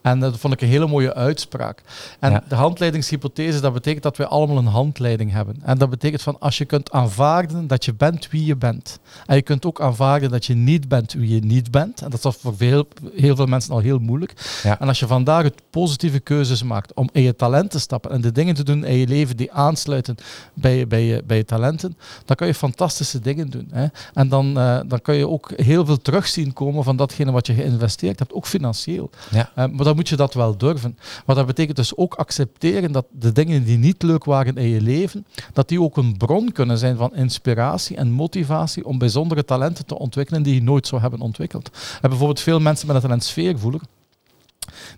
En 0.03 0.21
dat 0.21 0.39
vond 0.39 0.53
ik 0.53 0.61
een 0.61 0.69
hele 0.69 0.87
mooie 0.87 1.15
uitspraak. 1.15 1.83
En 2.21 2.43
de 2.49 2.55
handleidingshypothese, 2.55 3.61
dat 3.61 3.73
betekent 3.73 4.03
dat 4.03 4.17
wij 4.17 4.27
allemaal 4.27 4.57
een 4.57 4.67
handleiding 4.67 5.33
hebben. 5.33 5.57
En 5.63 5.79
dat 5.79 5.91
betekent 5.91 6.23
van 6.23 6.39
als 6.39 6.59
je 6.59 6.65
kunt 6.65 6.91
aanvaarden 6.91 7.67
dat 7.67 7.85
je 7.85 7.95
bent 7.95 8.31
wie 8.31 8.45
je 8.45 8.57
bent. 8.57 8.99
En 9.27 9.37
je 9.37 9.43
kunt 9.43 9.67
ook 9.67 9.81
aanvaarden 9.81 10.31
dat 10.31 10.47
je 10.47 10.55
niet 10.55 10.89
bent 10.89 11.13
wie 11.13 11.35
je 11.35 11.41
niet 11.41 11.71
bent. 11.71 12.03
En 12.03 12.11
dat 12.11 12.25
is 12.25 12.37
voor 12.41 12.57
veel, 12.57 12.89
heel 13.15 13.37
veel 13.37 13.47
mensen 13.47 13.73
al 13.73 13.79
heel 13.79 13.99
moeilijk. 13.99 14.61
En 14.63 14.89
als 14.89 14.99
je 14.99 15.07
vandaag 15.07 15.43
het 15.43 15.63
positieve 15.71 16.21
keuzes 16.21 16.63
maakt 16.63 16.93
om 16.95 17.09
in 17.13 17.23
je 17.23 17.37
talent 17.37 17.71
te 17.71 17.79
stappen 17.79 18.11
en 18.11 18.21
de 18.21 18.33
dingen 18.33 18.55
te 18.55 18.65
doen 18.65 18.85
in 18.85 18.97
je 18.97 19.07
leven 19.07 19.37
die 19.37 19.53
aansluiten 19.53 20.15
bij, 20.55 20.87
bij, 20.87 21.03
je, 21.05 21.23
bij 21.27 21.37
je 21.37 21.45
talenten, 21.45 21.97
dan 22.25 22.37
kan 22.37 22.47
je 22.47 22.55
fantastische 22.55 23.21
dingen 23.21 23.51
doen. 23.51 23.69
Hè. 23.71 23.87
En 24.15 24.29
dan, 24.29 24.59
uh, 24.59 24.81
dan 24.87 25.01
kan 25.01 25.15
je 25.15 25.29
ook 25.29 25.38
heel 25.57 25.87
veel 25.87 26.01
terugzien 26.03 26.53
komen 26.53 26.85
van 26.85 26.97
datgene 26.97 27.31
wat 27.31 27.47
je 27.47 27.55
geïnvesteerd 27.55 28.19
hebt, 28.19 28.33
ook 28.33 28.47
financieel. 28.47 29.11
Ja. 29.31 29.51
Uh, 29.51 29.55
maar 29.55 29.85
dan 29.85 29.95
moet 29.95 30.09
je 30.09 30.17
dat 30.17 30.35
wel 30.35 30.57
durven. 30.57 30.99
Maar 31.27 31.37
dat 31.37 31.47
betekent 31.47 31.77
dus 31.77 31.97
ook 31.97 32.15
accepteren 32.15 32.93
dat 32.93 33.07
de 33.11 33.33
dingen 33.33 33.65
die 33.65 33.79
niet 33.79 34.03
leuk 34.03 34.25
waren 34.25 34.57
in 34.57 34.69
je 34.69 34.81
leven, 34.81 35.27
dat 35.53 35.69
die 35.69 35.83
ook 35.83 35.97
een 35.97 36.17
bron 36.17 36.53
kunnen 36.53 36.79
zijn 36.79 36.97
van 36.97 37.15
inspiratie 37.15 37.97
en 37.97 38.11
motivatie 38.11 38.85
om 38.85 38.99
bijzondere 38.99 39.45
talenten 39.45 39.87
te 39.87 39.99
ontwikkelen 39.99 40.43
die 40.43 40.55
je 40.55 40.63
nooit 40.63 40.87
zou 40.87 41.01
hebben 41.01 41.21
ontwikkeld. 41.21 41.71
En 42.01 42.09
bijvoorbeeld 42.09 42.41
veel 42.41 42.61
mensen 42.61 42.87
met 42.87 42.97
een 42.97 43.03
talent 43.03 43.25
sfeervoeler, 43.25 43.81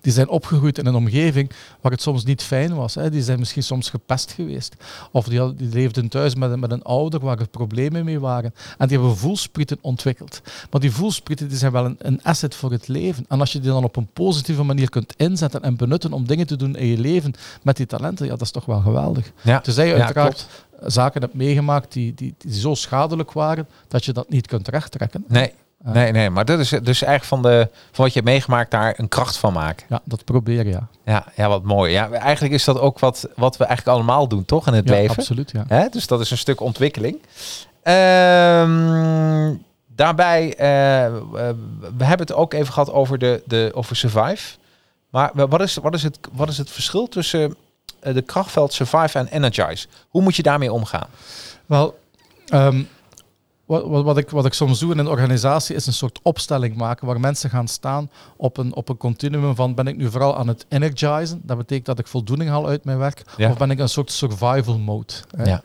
die 0.01 0.13
zijn 0.13 0.29
opgegroeid 0.29 0.77
in 0.77 0.85
een 0.85 0.95
omgeving 0.95 1.51
waar 1.81 1.91
het 1.91 2.01
soms 2.01 2.23
niet 2.23 2.43
fijn 2.43 2.75
was. 2.75 2.95
Hè. 2.95 3.09
Die 3.09 3.23
zijn 3.23 3.39
misschien 3.39 3.63
soms 3.63 3.89
gepest 3.89 4.31
geweest. 4.31 4.75
Of 5.11 5.25
die, 5.25 5.55
die 5.55 5.69
leefden 5.69 6.07
thuis 6.07 6.35
met, 6.35 6.59
met 6.59 6.71
een 6.71 6.83
ouder 6.83 7.19
waar 7.19 7.39
er 7.39 7.47
problemen 7.47 8.05
mee 8.05 8.19
waren. 8.19 8.53
En 8.77 8.87
die 8.87 8.97
hebben 8.97 9.17
voelsprieten 9.17 9.77
ontwikkeld. 9.81 10.41
Maar 10.71 10.81
die 10.81 10.91
voelsprieten 10.91 11.47
die 11.47 11.57
zijn 11.57 11.71
wel 11.71 11.85
een, 11.85 11.95
een 11.99 12.23
asset 12.23 12.55
voor 12.55 12.71
het 12.71 12.87
leven. 12.87 13.25
En 13.27 13.39
als 13.39 13.51
je 13.51 13.59
die 13.59 13.71
dan 13.71 13.83
op 13.83 13.95
een 13.95 14.09
positieve 14.13 14.63
manier 14.63 14.89
kunt 14.89 15.13
inzetten 15.17 15.61
en 15.61 15.75
benutten 15.75 16.13
om 16.13 16.27
dingen 16.27 16.47
te 16.47 16.55
doen 16.55 16.75
in 16.75 16.87
je 16.87 16.97
leven 16.97 17.33
met 17.61 17.77
die 17.77 17.85
talenten, 17.85 18.25
ja, 18.25 18.31
dat 18.31 18.41
is 18.41 18.51
toch 18.51 18.65
wel 18.65 18.79
geweldig. 18.79 19.31
Ja. 19.41 19.59
Tenzij 19.59 19.87
je 19.87 19.93
uiteraard 19.93 20.47
zaken 20.85 21.21
hebt 21.21 21.33
meegemaakt 21.33 21.93
die, 21.93 22.13
die, 22.13 22.35
die 22.37 22.53
zo 22.53 22.73
schadelijk 22.73 23.31
waren 23.31 23.67
dat 23.87 24.05
je 24.05 24.13
dat 24.13 24.29
niet 24.29 24.47
kunt 24.47 24.67
rechttrekken. 24.67 25.23
Nee, 25.27 25.53
Nee, 25.83 26.11
nee, 26.11 26.29
maar 26.29 26.45
dat 26.45 26.59
is 26.59 26.69
dus 26.69 27.03
eigenlijk 27.03 27.23
van, 27.23 27.41
de, 27.41 27.67
van 27.71 28.03
wat 28.03 28.13
je 28.13 28.19
hebt 28.19 28.31
meegemaakt 28.31 28.71
daar 28.71 28.93
een 28.97 29.07
kracht 29.07 29.37
van 29.37 29.53
maken. 29.53 29.85
Ja, 29.89 30.01
dat 30.03 30.23
probeer 30.23 30.65
je. 30.65 30.71
Ja. 30.71 30.87
Ja, 31.05 31.25
ja, 31.35 31.47
wat 31.47 31.63
mooi. 31.63 31.91
Ja, 31.91 32.11
eigenlijk 32.11 32.53
is 32.53 32.63
dat 32.63 32.79
ook 32.79 32.99
wat, 32.99 33.27
wat 33.35 33.57
we 33.57 33.65
eigenlijk 33.65 33.97
allemaal 33.97 34.27
doen, 34.27 34.45
toch, 34.45 34.67
in 34.67 34.73
het 34.73 34.89
ja, 34.89 34.93
leven? 34.93 35.17
absoluut, 35.17 35.51
ja. 35.51 35.63
Hè? 35.67 35.87
Dus 35.89 36.07
dat 36.07 36.19
is 36.19 36.31
een 36.31 36.37
stuk 36.37 36.61
ontwikkeling. 36.61 37.15
Um, 37.83 39.63
daarbij, 39.87 40.47
uh, 40.47 40.57
we 41.97 42.03
hebben 42.03 42.27
het 42.27 42.33
ook 42.33 42.53
even 42.53 42.73
gehad 42.73 42.91
over, 42.91 43.17
de, 43.17 43.43
de, 43.45 43.71
over 43.73 43.95
Survive. 43.95 44.57
Maar 45.09 45.31
wat 45.33 45.61
is, 45.61 45.75
wat, 45.75 45.93
is 45.93 46.03
het, 46.03 46.19
wat 46.31 46.49
is 46.49 46.57
het 46.57 46.69
verschil 46.69 47.07
tussen 47.07 47.55
eh, 47.99 48.13
de 48.13 48.21
krachtveld 48.21 48.73
Survive 48.73 49.17
en 49.17 49.27
Energize? 49.27 49.87
Hoe 50.09 50.21
moet 50.21 50.35
je 50.35 50.43
daarmee 50.43 50.73
omgaan? 50.73 51.07
Wel, 51.65 51.99
um, 52.53 52.87
wat, 53.79 54.03
wat, 54.03 54.17
ik, 54.17 54.29
wat 54.29 54.45
ik 54.45 54.53
soms 54.53 54.79
doe 54.79 54.91
in 54.91 54.97
een 54.97 55.07
organisatie 55.07 55.75
is 55.75 55.87
een 55.87 55.93
soort 55.93 56.19
opstelling 56.23 56.75
maken 56.75 57.07
waar 57.07 57.19
mensen 57.19 57.49
gaan 57.49 57.67
staan 57.67 58.09
op 58.35 58.57
een, 58.57 58.75
op 58.75 58.89
een 58.89 58.97
continuum 58.97 59.55
van 59.55 59.75
ben 59.75 59.87
ik 59.87 59.97
nu 59.97 60.09
vooral 60.09 60.37
aan 60.37 60.47
het 60.47 60.65
energizen, 60.69 61.41
dat 61.43 61.57
betekent 61.57 61.85
dat 61.85 61.99
ik 61.99 62.07
voldoening 62.07 62.49
haal 62.49 62.67
uit 62.67 62.85
mijn 62.85 62.97
werk, 62.97 63.23
of 63.37 63.57
ben 63.57 63.71
ik 63.71 63.79
een 63.79 63.89
soort 63.89 64.11
survival 64.11 64.77
mode. 64.77 65.13
Ja. 65.43 65.61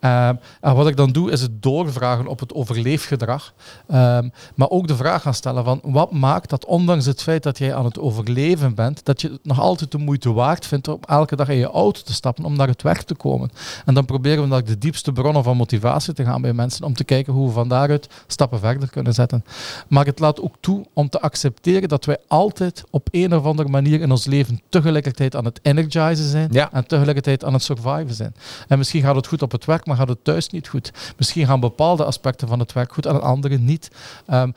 Ehm, 0.00 0.34
en 0.60 0.74
wat 0.74 0.88
ik 0.88 0.96
dan 0.96 1.12
doe, 1.12 1.30
is 1.30 1.40
het 1.40 1.62
doorvragen 1.62 2.26
op 2.26 2.40
het 2.40 2.54
overleefgedrag. 2.54 3.52
Um, 3.92 4.32
maar 4.54 4.70
ook 4.70 4.86
de 4.86 4.96
vraag 4.96 5.22
gaan 5.22 5.34
stellen 5.34 5.64
van 5.64 5.80
wat 5.82 6.12
maakt 6.12 6.50
dat 6.50 6.64
ondanks 6.64 7.06
het 7.06 7.22
feit 7.22 7.42
dat 7.42 7.58
jij 7.58 7.74
aan 7.74 7.84
het 7.84 7.98
overleven 7.98 8.74
bent, 8.74 9.04
dat 9.04 9.20
je 9.20 9.28
het 9.30 9.44
nog 9.44 9.60
altijd 9.60 9.90
de 9.90 9.98
moeite 9.98 10.32
waard 10.32 10.66
vindt 10.66 10.88
om 10.88 10.98
elke 11.06 11.36
dag 11.36 11.48
in 11.48 11.56
je 11.56 11.70
auto 11.70 12.00
te 12.02 12.12
stappen 12.12 12.44
om 12.44 12.56
naar 12.56 12.68
het 12.68 12.82
werk 12.82 13.02
te 13.02 13.14
komen. 13.14 13.50
En 13.84 13.94
dan 13.94 14.04
proberen 14.04 14.42
we 14.42 14.48
naar 14.48 14.64
de 14.64 14.78
diepste 14.78 15.12
bronnen 15.12 15.42
van 15.42 15.56
motivatie 15.56 16.12
te 16.12 16.24
gaan 16.24 16.42
bij 16.42 16.52
mensen 16.52 16.84
om 16.84 16.94
te 16.94 17.04
kijken 17.04 17.32
hoe 17.32 17.47
we 17.48 17.54
van 17.54 17.68
daaruit 17.68 18.08
stappen 18.26 18.58
verder 18.58 18.90
kunnen 18.90 19.14
zetten. 19.14 19.44
Maar 19.88 20.06
het 20.06 20.18
laat 20.18 20.40
ook 20.40 20.54
toe 20.60 20.86
om 20.92 21.08
te 21.08 21.20
accepteren 21.20 21.88
dat 21.88 22.04
wij 22.04 22.16
altijd 22.26 22.84
op 22.90 23.08
een 23.10 23.34
of 23.34 23.44
andere 23.44 23.68
manier 23.68 24.00
in 24.00 24.10
ons 24.10 24.26
leven 24.26 24.60
tegelijkertijd 24.68 25.36
aan 25.36 25.44
het 25.44 25.60
energizen 25.62 26.28
zijn 26.28 26.50
en 26.50 26.86
tegelijkertijd 26.86 27.44
aan 27.44 27.52
het 27.52 27.62
surviven 27.62 28.14
zijn. 28.14 28.34
En 28.68 28.78
misschien 28.78 29.02
gaat 29.02 29.14
het 29.14 29.26
goed 29.26 29.42
op 29.42 29.52
het 29.52 29.64
werk, 29.64 29.86
maar 29.86 29.96
gaat 29.96 30.08
het 30.08 30.24
thuis 30.24 30.48
niet 30.48 30.68
goed. 30.68 30.92
Misschien 31.16 31.46
gaan 31.46 31.60
bepaalde 31.60 32.04
aspecten 32.04 32.48
van 32.48 32.58
het 32.58 32.72
werk 32.72 32.92
goed 32.92 33.06
en 33.06 33.22
andere 33.22 33.58
niet. 33.58 33.90
Um, 34.30 34.54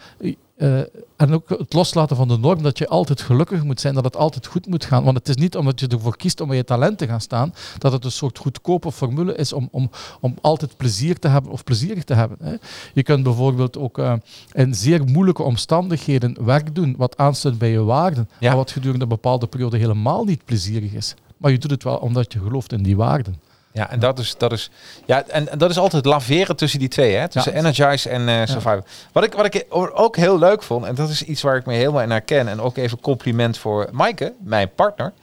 uh, 0.62 0.80
en 1.16 1.34
ook 1.34 1.49
het 1.49 1.74
loslaten 1.74 2.16
van 2.16 2.28
de 2.28 2.38
norm 2.38 2.62
dat 2.62 2.78
je 2.78 2.88
altijd 2.88 3.22
gelukkig 3.22 3.64
moet 3.64 3.80
zijn, 3.80 3.93
dat 3.93 4.03
het 4.03 4.16
altijd 4.16 4.45
goed 4.47 4.68
moet 4.68 4.86
gaan. 4.86 5.03
Want 5.03 5.18
het 5.18 5.30
is 5.30 5.36
niet 5.36 5.57
omdat 5.57 5.80
je 5.80 5.88
ervoor 5.88 6.18
kiest 6.18 6.41
om 6.41 6.47
bij 6.47 6.57
je 6.57 6.64
talent 6.64 6.97
te 6.97 7.07
gaan 7.07 7.22
staan, 7.22 7.53
dat 7.78 7.91
het 7.91 8.05
een 8.05 8.12
soort 8.12 8.38
goedkope 8.38 8.91
formule 8.91 9.36
is 9.36 9.53
om, 9.53 9.68
om, 9.72 9.89
om 10.20 10.36
altijd 10.41 10.78
plezier 10.78 11.20
te 11.20 11.28
hebben 11.28 11.51
of 11.51 11.64
plezierig 11.64 12.03
te 12.03 12.14
hebben. 12.14 12.38
Hè. 12.41 12.55
Je 12.93 13.03
kunt 13.03 13.24
bijvoorbeeld 13.24 13.78
ook 13.78 13.97
uh, 13.97 14.14
in 14.53 14.76
zeer 14.76 15.03
moeilijke 15.03 15.43
omstandigheden 15.43 16.45
werk 16.45 16.76
doen 16.76 16.95
wat 16.97 17.18
aansluit 17.18 17.57
bij 17.57 17.72
je 17.72 17.84
waarden, 17.84 18.30
ja. 18.39 18.47
maar 18.47 18.57
wat 18.57 18.72
gedurende 18.72 19.03
een 19.03 19.09
bepaalde 19.09 19.47
periode 19.47 19.78
helemaal 19.78 20.24
niet 20.24 20.45
plezierig 20.45 20.93
is. 20.93 21.16
Maar 21.38 21.51
je 21.51 21.57
doet 21.57 21.72
het 21.72 21.84
wel 21.84 21.97
omdat 21.97 22.34
je 22.34 22.39
gelooft 22.39 22.72
in 22.72 22.84
die 22.84 22.97
waarden. 22.97 23.51
Ja, 23.74 23.89
en 23.89 23.99
dat 23.99 24.19
is, 24.19 24.36
dat 24.38 24.51
is, 24.51 24.69
ja, 25.05 25.24
en, 25.28 25.51
en 25.51 25.57
dat 25.57 25.69
is 25.69 25.78
altijd 25.78 26.05
laveren 26.05 26.55
tussen 26.55 26.80
die 26.80 26.88
twee, 26.88 27.15
hè? 27.15 27.28
tussen 27.28 27.53
Energize 27.53 28.09
en 28.09 28.28
uh, 28.28 28.41
Survivor. 28.45 28.84
Wat, 29.11 29.24
ik, 29.24 29.34
wat 29.34 29.45
ik 29.45 29.65
ook 29.93 30.15
heel 30.15 30.39
leuk 30.39 30.63
vond, 30.63 30.86
en 30.86 30.95
dat 30.95 31.09
is 31.09 31.24
iets 31.24 31.41
waar 31.41 31.55
ik 31.55 31.65
me 31.65 31.74
helemaal 31.74 32.01
in 32.01 32.09
herken, 32.09 32.47
en 32.47 32.61
ook 32.61 32.78
even 32.78 32.99
compliment 32.99 33.57
voor 33.57 33.89
Maaike, 33.91 34.34
mijn 34.39 34.74
partner, 34.76 35.13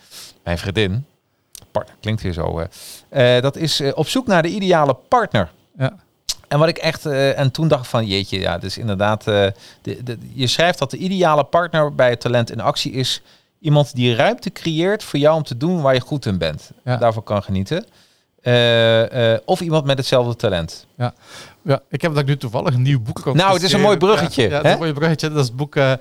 mijn 0.45 0.59
vriendin. 0.59 1.05
Partner 1.71 1.97
klinkt 2.01 2.23
weer 2.23 2.33
zo. 2.33 2.67
Uh, 3.11 3.41
dat 3.41 3.57
is 3.57 3.83
op 3.95 4.09
zoek 4.09 4.27
naar 4.27 4.43
de 4.43 4.49
ideale 4.49 4.97
partner. 5.09 5.51
Ja. 5.79 5.97
En 6.49 6.59
wat 6.59 6.69
ik 6.69 6.79
echt, 6.79 7.07
uh, 7.07 7.39
en 7.39 7.51
toen 7.51 7.69
dacht 7.69 7.89
van, 7.89 8.07
jeetje, 8.07 8.41
ja, 8.41 8.59
dus 8.59 8.79
inderdaad, 8.79 9.25
de, 9.25 9.53
de, 9.83 10.19
je 10.33 10.47
schrijft 10.47 10.79
dat 10.79 10.91
de 10.91 10.97
ideale 10.97 11.45
partner 11.45 11.95
bij 11.95 12.11
het 12.11 12.21
talent 12.21 12.51
in 12.51 12.61
actie 12.61 12.93
is 12.93 13.23
iemand 13.61 13.95
die 13.95 14.15
ruimte 14.15 14.51
creëert 14.51 15.05
voor 15.05 15.19
jou 15.19 15.37
om 15.37 15.43
te 15.43 15.57
doen 15.57 15.83
waar 15.83 15.95
je 15.95 16.01
goed 16.01 16.27
in 16.27 16.39
bent. 16.39 16.71
Ja. 16.85 16.97
Daarvan 16.97 17.23
kan 17.23 17.43
genieten. 17.43 17.87
Uh, 18.43 19.33
uh, 19.33 19.39
of 19.45 19.61
iemand 19.61 19.85
met 19.85 19.99
hetzelfde 19.99 20.37
talent. 20.37 20.87
Ja. 20.97 21.15
ja, 21.63 21.81
ik 21.91 22.03
heb 22.03 22.15
dat 22.15 22.27
nu 22.27 22.37
toevallig 22.37 22.75
een 22.75 22.83
nieuw 22.83 23.01
boek 23.01 23.35
Nou, 23.35 23.53
het 23.53 23.63
is 23.63 23.73
een 23.73 23.81
mooi 23.81 23.97
bruggetje. 23.97 24.43
Ja, 24.43 24.49
ja 24.49 24.63
is 24.63 24.73
een 24.73 24.79
mooi 24.79 24.93
bruggetje. 24.93 25.29
Dat 25.29 25.39
is 25.39 25.47
het 25.47 25.57
boek 25.57 25.77
uh, 25.77 25.93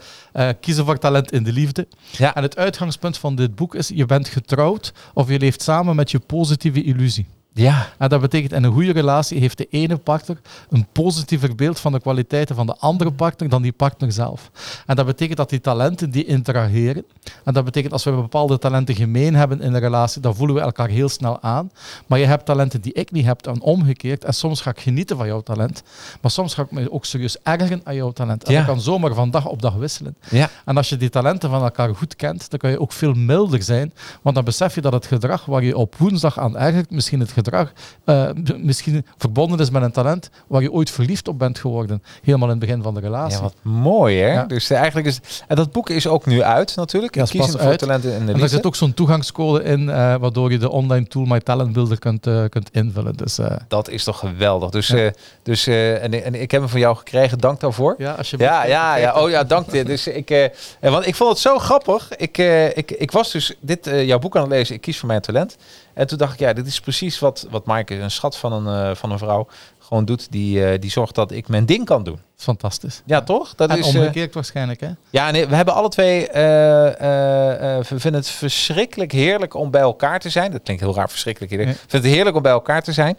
Kiezen 0.60 0.86
voor 0.86 0.98
talent 0.98 1.32
in 1.32 1.44
de 1.44 1.52
liefde. 1.52 1.88
Ja. 2.12 2.36
En 2.36 2.44
het 2.44 2.58
uitgangspunt 2.58 3.18
van 3.18 3.36
dit 3.36 3.56
boek 3.56 3.76
is: 3.76 3.92
je 3.94 4.06
bent 4.06 4.28
getrouwd 4.28 4.94
of 5.14 5.30
je 5.30 5.40
leeft 5.40 5.62
samen 5.62 5.96
met 5.96 6.12
je 6.12 6.20
positieve 6.20 6.84
illusie. 6.84 7.28
Ja. 7.58 7.88
En 7.98 8.10
dat 8.10 8.22
betekent, 8.22 8.54
in 8.54 8.64
een 8.64 8.74
goede 8.74 8.92
relatie 8.92 9.40
heeft 9.40 9.58
de 9.58 9.68
ene 9.70 9.98
partner 9.98 10.38
een 10.70 10.88
positiever 10.92 11.56
beeld 11.56 11.80
van 11.80 11.92
de 11.92 12.00
kwaliteiten 12.00 12.56
van 12.56 12.66
de 12.66 12.76
andere 12.80 13.12
partner 13.12 13.50
dan 13.50 13.62
die 13.62 13.72
partner 13.72 14.12
zelf. 14.12 14.52
En 14.86 14.96
dat 14.96 15.06
betekent 15.06 15.38
dat 15.38 15.50
die 15.50 15.62
talenten 15.62 16.12
die 16.12 16.26
interageren. 16.26 17.06
En 17.44 17.54
dat 17.54 17.66
betekent 17.66 17.94
als 17.94 18.04
we 18.04 18.12
bepaalde 18.12 18.58
talenten 18.58 18.96
gemeen 18.96 19.36
hebben 19.36 19.62
in 19.62 19.74
een 19.74 19.80
relatie, 19.80 20.22
dan 20.22 20.36
voelen 20.36 20.56
we 20.56 20.62
elkaar 20.62 20.90
heel 20.90 21.10
snel 21.10 21.42
aan. 21.42 21.72
Maar 22.08 22.20
je 22.20 22.26
hebt 22.26 22.46
talenten 22.46 22.82
die 22.82 22.94
ik 22.94 23.12
niet 23.12 23.26
heb 23.26 23.48
en 23.48 23.62
omgekeerd. 23.62 24.24
En 24.24 24.34
soms 24.34 24.62
ga 24.62 24.70
ik 24.70 24.80
genieten 24.80 25.18
van 25.18 25.28
jouw 25.28 25.42
talent. 25.42 25.84
Maar 26.22 26.32
soms 26.32 26.54
ga 26.54 26.62
ik 26.62 26.72
me 26.72 26.92
ook 26.92 27.06
serieus 27.06 27.38
ergeren 27.44 27.82
aan 27.84 27.96
jouw 27.96 28.12
talent. 28.12 28.44
En 28.44 28.52
ja. 28.52 28.58
dat 28.58 28.68
kan 28.68 28.82
zomaar 28.82 29.14
van 29.14 29.32
dag 29.32 29.46
op 29.46 29.62
dag 29.62 29.74
wisselen. 29.74 30.16
Ja. 30.30 30.50
En 30.66 30.78
als 30.78 30.90
je 30.90 30.98
die 30.98 31.10
talenten 31.10 31.50
van 31.50 31.64
elkaar 31.64 31.96
goed 31.96 32.16
kent, 32.16 32.50
dan 32.50 32.60
kan 32.60 32.70
je 32.70 32.80
ook 32.80 32.92
veel 32.92 33.14
milder 33.14 33.64
zijn. 33.64 33.94
Want 34.22 34.36
dan 34.36 34.44
besef 34.46 34.76
je 34.76 34.82
dat 34.82 34.94
het 34.94 35.06
gedrag 35.06 35.46
waar 35.46 35.64
je 35.64 35.78
op 35.78 35.96
woensdag 35.96 36.40
aan 36.40 36.58
ergert, 36.58 36.92
misschien 36.92 37.20
het 37.20 37.32
gedrag 37.32 37.47
gedrag 37.48 37.72
uh, 38.06 38.30
misschien 38.58 39.06
verbonden 39.18 39.60
is 39.60 39.70
met 39.70 39.82
een 39.82 39.92
talent 39.92 40.30
waar 40.48 40.62
je 40.62 40.72
ooit 40.72 40.92
verliefd 40.92 41.28
op 41.28 41.40
bent 41.40 41.60
geworden. 41.60 42.04
Helemaal 42.24 42.50
in 42.50 42.56
het 42.56 42.66
begin 42.66 42.82
van 42.82 42.94
de 42.94 43.00
relatie. 43.00 43.38
Ja, 43.38 43.42
wat 43.42 43.56
mooi 43.62 44.20
hè? 44.20 44.46
Dus 44.46 44.72
uh, 44.72 44.78
eigenlijk 44.78 45.08
is... 45.08 45.20
En 45.48 45.56
dat 45.56 45.72
boek 45.72 45.90
is 45.90 46.08
ook 46.08 46.26
nu 46.26 46.44
uit 46.44 46.76
natuurlijk. 46.76 47.16
Ja, 47.16 47.26
kiezen 47.26 47.60
voor 47.60 47.76
talenten 47.76 48.14
in 48.14 48.26
de 48.26 48.34
En 48.34 48.42
er 48.42 48.50
zit 48.50 48.66
ook 48.66 48.76
zo'n 48.76 48.94
toegangscode 48.94 49.64
in, 49.64 49.82
uh, 49.82 50.16
waardoor 50.16 50.52
je 50.52 50.58
de 50.58 50.70
online 50.70 51.08
tool 51.08 51.26
My 51.26 51.40
Talent 51.40 51.74
Builder 51.74 52.00
kunt, 52.00 52.28
kunt 52.50 52.70
invullen. 52.72 53.16
Dus, 53.16 53.40
dat 53.68 53.90
is 53.90 54.04
toch 54.04 54.20
geweldig. 54.20 54.70
Dus, 54.70 54.88
ja. 54.88 55.12
dus 55.44 55.68
en, 55.68 56.24
en, 56.24 56.36
ik 56.36 56.52
heb 56.52 56.62
hem 56.62 56.70
van 56.70 56.80
jou 56.80 56.96
gekregen. 56.96 57.40
Dank 57.40 57.60
daarvoor. 57.60 57.96
Ja, 57.98 58.12
alsjeblieft. 58.12 58.52
Ja, 58.52 58.66
ja, 58.66 58.96
ja. 58.96 59.22
Oh 59.22 59.30
ja, 59.30 59.44
dank 59.44 59.72
dit. 59.72 59.86
Dus 59.86 60.08
ik, 60.08 60.52
want 60.80 61.08
ik 61.08 61.16
vond 61.16 61.30
het 61.30 61.40
zo 61.40 61.58
grappig. 61.58 62.16
Ik, 62.16 62.38
ik, 62.74 62.92
ik 62.92 63.12
was 63.12 63.32
dus 63.32 63.56
dit, 63.60 63.90
jouw 63.92 64.20
boek 64.20 64.36
aan 64.36 64.42
het 64.42 64.52
lezen. 64.52 64.76
Ik 64.76 64.82
kies 64.82 65.00
voor 65.00 65.08
mijn 65.08 65.22
talent. 65.22 65.58
En 65.98 66.08
toen 66.08 66.18
dacht 66.18 66.34
ik, 66.34 66.40
ja, 66.40 66.54
dit 66.54 66.68
is 66.68 66.80
precies 66.80 67.20
wat, 67.20 67.48
wat 67.50 67.66
Maaike, 67.66 67.96
een 67.96 68.12
schat 68.12 68.38
van 68.38 68.54
een, 68.54 68.90
uh, 68.90 68.96
van 68.96 69.12
een 69.12 69.18
vrouw, 69.18 69.48
gewoon 69.80 70.06
doet. 70.06 70.32
Die, 70.32 70.60
uh, 70.60 70.80
die 70.80 70.92
zorgt 70.92 71.16
dat 71.16 71.32
ik 71.32 71.48
mijn 71.48 71.66
ding 71.66 71.86
kan 71.86 72.04
doen. 72.04 72.20
Fantastisch. 72.36 73.02
Ja, 73.06 73.22
toch? 73.22 73.56
Dat 73.56 73.70
en 73.70 73.78
is, 73.78 73.86
omgekeerd 73.86 74.28
uh, 74.28 74.34
waarschijnlijk, 74.34 74.80
hè? 74.80 74.90
Ja, 75.10 75.32
nee, 75.32 75.48
we 75.48 75.56
hebben 75.56 75.74
alle 75.74 75.90
twee... 75.90 76.28
we 76.28 77.84
vinden 77.86 78.14
het 78.14 78.30
verschrikkelijk 78.30 79.12
heerlijk 79.12 79.54
om 79.54 79.72
bij 79.72 79.82
elkaar 79.82 80.20
te 80.20 80.30
zijn. 80.30 80.52
Dat 80.52 80.64
klinkt 80.64 80.82
heel 80.82 80.96
raar, 80.96 81.10
verschrikkelijk. 81.10 81.54
Ik 81.54 81.60
vind 81.68 81.92
het 81.92 82.04
heerlijk 82.04 82.36
om 82.36 82.42
bij 82.42 82.52
elkaar 82.52 82.82
te 82.82 82.92
zijn. 82.92 83.18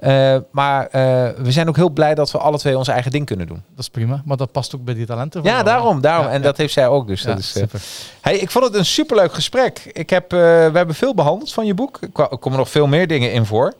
Uh, 0.00 0.36
maar 0.50 0.84
uh, 0.84 0.90
we 1.36 1.52
zijn 1.52 1.68
ook 1.68 1.76
heel 1.76 1.90
blij 1.90 2.14
dat 2.14 2.30
we 2.30 2.38
alle 2.38 2.58
twee 2.58 2.78
ons 2.78 2.88
eigen 2.88 3.10
ding 3.10 3.26
kunnen 3.26 3.46
doen. 3.46 3.62
Dat 3.70 3.78
is 3.78 3.88
prima, 3.88 4.22
maar 4.24 4.36
dat 4.36 4.52
past 4.52 4.74
ook 4.74 4.84
bij 4.84 4.94
die 4.94 5.06
talenten. 5.06 5.42
ja, 5.42 5.62
daarom. 5.62 6.00
daarom. 6.00 6.26
Ja, 6.26 6.32
en 6.32 6.38
ja. 6.38 6.44
dat 6.44 6.56
heeft 6.56 6.72
zij 6.72 6.88
ook. 6.88 7.06
Dus 7.06 7.22
ja, 7.22 7.28
dat 7.28 7.38
is, 7.38 7.56
uh, 7.56 7.62
super. 7.62 7.80
Hey, 8.20 8.36
ik 8.36 8.50
vond 8.50 8.64
het 8.64 8.74
een 8.74 8.86
superleuk 8.86 9.34
gesprek. 9.34 9.78
Ik 9.92 10.10
heb, 10.10 10.30
we 10.30 10.70
hebben 10.72 10.94
veel 10.94 11.14
behandeld 11.14 11.52
van 11.52 11.66
je 11.66 11.74
boek. 11.74 11.98
Er 12.14 12.38
komen 12.38 12.58
nog 12.58 12.70
veel 12.70 12.86
meer 12.86 13.06
dingen 13.06 13.32
in 13.32 13.44
voor. 13.46 13.74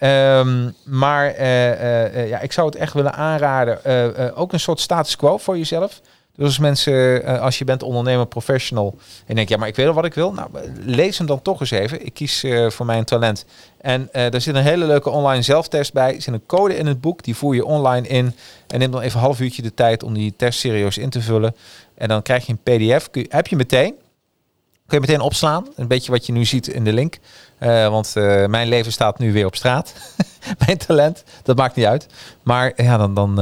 Um, 0.00 0.74
maar 0.84 1.44
ja, 2.26 2.40
ik 2.40 2.52
zou 2.52 2.66
het 2.66 2.76
echt 2.76 2.92
willen 2.92 3.14
aanraden. 3.14 3.78
ook 4.36 4.52
een 4.52 4.60
soort 4.60 4.80
status 4.80 5.16
quo 5.16 5.38
voor 5.38 5.58
jezelf. 5.58 6.00
Dus 6.36 6.46
als 6.46 6.58
mensen, 6.58 7.24
als 7.40 7.58
je 7.58 7.64
bent 7.64 7.82
ondernemer, 7.82 8.26
professional, 8.26 8.98
en 9.26 9.34
denk 9.34 9.48
ja, 9.48 9.56
maar 9.56 9.68
ik 9.68 9.76
weet 9.76 9.86
al 9.86 9.92
wat 9.92 10.04
ik 10.04 10.14
wil. 10.14 10.32
Nou, 10.32 10.50
lees 10.84 11.18
hem 11.18 11.26
dan 11.26 11.42
toch 11.42 11.60
eens 11.60 11.70
even. 11.70 12.06
Ik 12.06 12.14
kies 12.14 12.44
uh, 12.44 12.70
voor 12.70 12.86
mijn 12.86 13.04
talent. 13.04 13.44
En 13.80 14.00
uh, 14.00 14.30
daar 14.30 14.40
zit 14.40 14.54
een 14.54 14.62
hele 14.62 14.86
leuke 14.86 15.10
online 15.10 15.42
zelftest 15.42 15.92
bij. 15.92 16.14
Er 16.14 16.22
zit 16.22 16.34
een 16.34 16.46
code 16.46 16.76
in 16.76 16.86
het 16.86 17.00
boek, 17.00 17.22
die 17.22 17.36
voer 17.36 17.54
je 17.54 17.64
online 17.64 18.08
in. 18.08 18.34
En 18.66 18.78
neem 18.78 18.90
dan 18.90 19.00
even 19.00 19.18
een 19.18 19.24
half 19.24 19.40
uurtje 19.40 19.62
de 19.62 19.74
tijd 19.74 20.02
om 20.02 20.14
die 20.14 20.34
test 20.36 20.58
serieus 20.58 20.98
in 20.98 21.10
te 21.10 21.20
vullen. 21.20 21.56
En 21.94 22.08
dan 22.08 22.22
krijg 22.22 22.46
je 22.46 22.52
een 22.52 22.78
pdf. 22.78 23.08
Heb 23.28 23.46
je 23.46 23.56
meteen. 23.56 23.94
Kun 24.86 25.00
je 25.00 25.06
meteen 25.06 25.20
opslaan. 25.20 25.66
Een 25.76 25.88
beetje 25.88 26.10
wat 26.10 26.26
je 26.26 26.32
nu 26.32 26.44
ziet 26.44 26.66
in 26.68 26.84
de 26.84 26.92
link. 26.92 27.18
Want 27.58 28.14
mijn 28.46 28.68
leven 28.68 28.92
staat 28.92 29.18
nu 29.18 29.32
weer 29.32 29.46
op 29.46 29.56
straat. 29.56 29.94
mijn 30.66 30.78
talent. 30.78 31.24
Dat 31.42 31.56
maakt 31.56 31.76
niet 31.76 31.86
uit. 31.86 32.06
Maar 32.42 32.72
ja, 32.76 32.96
dan, 32.96 33.14
dan, 33.14 33.34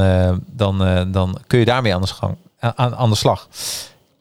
dan, 0.46 1.12
dan 1.12 1.38
kun 1.46 1.58
je 1.58 1.64
daarmee 1.64 1.94
aan 1.94 2.00
de 2.00 2.06
gang 2.06 2.36
aan, 2.62 2.96
aan 2.96 3.10
de 3.10 3.16
slag. 3.16 3.48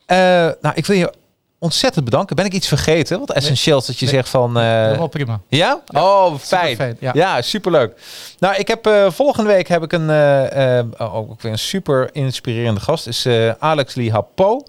Uh, 0.07 0.17
nou, 0.61 0.71
ik 0.73 0.85
wil 0.85 0.95
je 0.95 1.13
ontzettend 1.59 2.05
bedanken. 2.05 2.35
Ben 2.35 2.45
ik 2.45 2.53
iets 2.53 2.67
vergeten? 2.67 3.19
Wat 3.19 3.31
essentieels 3.31 3.85
dat 3.85 3.99
je 3.99 4.07
zegt 4.07 4.29
van... 4.29 4.57
Uh, 4.57 4.63
Helemaal 4.63 5.07
prima. 5.07 5.39
Ja? 5.47 5.81
Oh, 5.87 6.35
fijn. 6.37 6.75
fijn 6.75 6.97
ja. 6.99 7.11
ja, 7.13 7.41
superleuk. 7.41 8.01
Nou, 8.39 8.55
ik 8.55 8.67
heb 8.67 8.87
uh, 8.87 9.11
volgende 9.11 9.49
week 9.49 9.67
heb 9.67 9.83
ik 9.83 9.93
een 9.93 10.09
uh, 10.09 11.15
ook 11.15 11.41
weer 11.41 11.51
een 11.51 11.59
super 11.59 12.09
inspirerende 12.11 12.79
gast. 12.79 13.07
Is 13.07 13.27
Alex 13.59 13.95
Lee 13.95 14.11
Hapo. 14.11 14.63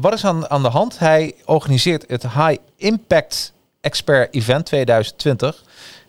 wat 0.00 0.12
is 0.12 0.24
aan, 0.24 0.50
aan 0.50 0.62
de 0.62 0.68
hand? 0.68 0.98
Hij 0.98 1.34
organiseert 1.44 2.04
het 2.08 2.22
High 2.22 2.56
Impact 2.76 3.52
Expert 3.80 4.34
Event 4.34 4.66
2020. 4.66 5.62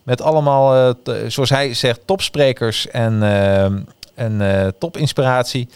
Met 0.04 0.22
allemaal, 0.22 0.94
zoals 1.28 1.50
hij 1.50 1.74
zegt, 1.74 2.00
topsprekers 2.06 2.88
en, 2.88 3.24
en 4.16 4.74
topinspiratie. 4.80 5.70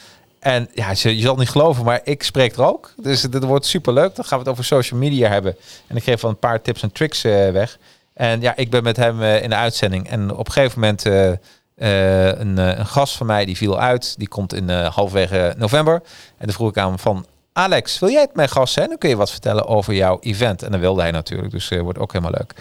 En 0.46 0.70
ja, 0.74 0.90
je, 0.90 0.96
zal 0.96 1.30
het 1.30 1.38
niet 1.38 1.50
geloven, 1.50 1.86
maar 1.86 2.00
ik 2.04 2.24
spreek 2.24 2.56
er 2.56 2.64
ook. 2.64 2.94
Dus 2.98 3.22
dit 3.22 3.44
wordt 3.44 3.66
super 3.66 3.94
leuk. 3.94 4.16
Dan 4.16 4.26
gaan 4.26 4.38
we 4.38 4.44
het 4.44 4.54
over 4.54 4.66
social 4.66 5.00
media 5.00 5.30
hebben. 5.30 5.56
En 5.88 5.96
ik 5.96 6.04
geef 6.04 6.20
van 6.20 6.30
een 6.30 6.40
paar 6.40 6.62
tips 6.62 6.82
en 6.82 6.92
tricks 6.92 7.26
uh, 7.26 7.52
weg. 7.52 7.78
En 8.14 8.42
ja, 8.42 8.56
ik 8.56 8.70
ben 8.70 8.84
met 8.84 8.98
hem 8.98 9.22
uh, 9.22 9.44
in 9.44 9.50
de 9.50 9.56
uitzending. 9.56 10.10
En 10.10 10.32
op 10.32 10.46
een 10.48 10.52
gegeven 10.54 10.80
moment 10.80 11.06
uh, 11.06 11.28
een, 11.76 12.58
een, 12.58 12.86
gast 12.86 13.18
van 13.18 13.26
mij 13.26 13.46
die 13.46 13.58
viel 13.58 13.80
uit. 13.80 14.18
Die 14.18 14.28
komt 14.28 14.54
in 14.54 14.70
halfwege 14.70 15.54
november. 15.58 15.94
En 16.38 16.46
dan 16.46 16.54
vroeg 16.54 16.70
ik 16.70 16.78
aan 16.78 16.90
hem 16.90 17.00
van... 17.00 17.26
Alex, 17.54 18.00
wil 18.00 18.10
jij 18.10 18.22
het 18.22 18.36
mijn 18.36 18.50
gast 18.50 18.74
zijn? 18.74 18.90
Dan 18.90 18.98
kun 18.98 19.10
je 19.10 19.16
wat 19.16 19.32
vertellen 19.32 19.68
over 19.68 19.94
jouw 19.94 20.20
event. 20.20 20.64
En 20.64 20.72
dan 20.72 20.80
wilde 20.80 21.02
hij 21.02 21.12
natuurlijk. 21.12 21.52
Dus 21.52 21.70
wordt 21.70 22.00
ook 22.00 22.14
helemaal 22.14 22.36
leuk. 22.38 22.54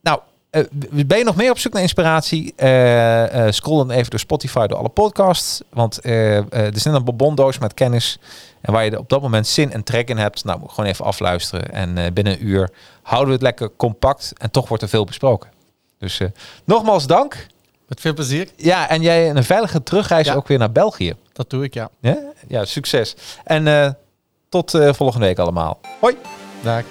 nou, 0.00 0.20
uh, 0.50 0.62
ben 1.06 1.18
je 1.18 1.24
nog 1.24 1.36
meer 1.36 1.50
op 1.50 1.58
zoek 1.58 1.72
naar 1.72 1.82
inspiratie? 1.82 2.52
Uh, 2.56 3.34
uh, 3.34 3.50
scroll 3.50 3.78
dan 3.78 3.90
even 3.90 4.10
door 4.10 4.18
Spotify, 4.18 4.66
door 4.66 4.78
alle 4.78 4.88
podcasts. 4.88 5.62
Want 5.70 6.04
er 6.04 6.74
is 6.74 6.82
net 6.82 6.94
een 6.94 7.04
bonbondoos 7.04 7.58
met 7.58 7.74
kennis. 7.74 8.18
En 8.60 8.72
waar 8.72 8.84
je 8.84 8.98
op 8.98 9.08
dat 9.08 9.22
moment 9.22 9.46
zin 9.46 9.72
en 9.72 9.82
trek 9.82 10.08
in 10.08 10.16
hebt. 10.16 10.44
Nou, 10.44 10.60
gewoon 10.66 10.90
even 10.90 11.04
afluisteren. 11.04 11.72
En 11.72 12.14
binnen 12.14 12.32
een 12.32 12.46
uur 12.46 12.70
houden 13.02 13.28
we 13.28 13.34
het 13.34 13.42
lekker 13.42 13.70
compact. 13.76 14.32
En 14.36 14.50
toch 14.50 14.68
wordt 14.68 14.82
er 14.82 14.88
veel 14.88 15.04
besproken. 15.04 15.50
Dus 15.98 16.20
nogmaals 16.64 17.06
dank. 17.06 17.46
Met 17.88 18.00
veel 18.00 18.14
plezier. 18.14 18.48
Ja, 18.56 18.88
en 18.88 19.02
jij 19.02 19.30
een 19.30 19.44
veilige 19.44 19.82
terugreis 19.82 20.26
ja. 20.26 20.34
ook 20.34 20.48
weer 20.48 20.58
naar 20.58 20.72
België. 20.72 21.14
Dat 21.32 21.50
doe 21.50 21.64
ik, 21.64 21.74
ja. 21.74 21.88
Ja, 22.00 22.18
ja 22.48 22.64
succes. 22.64 23.16
En 23.44 23.96
tot 24.48 24.70
volgende 24.70 25.26
week 25.26 25.38
allemaal. 25.38 25.80
Hoi. 26.00 26.16
Dag. 26.62 26.82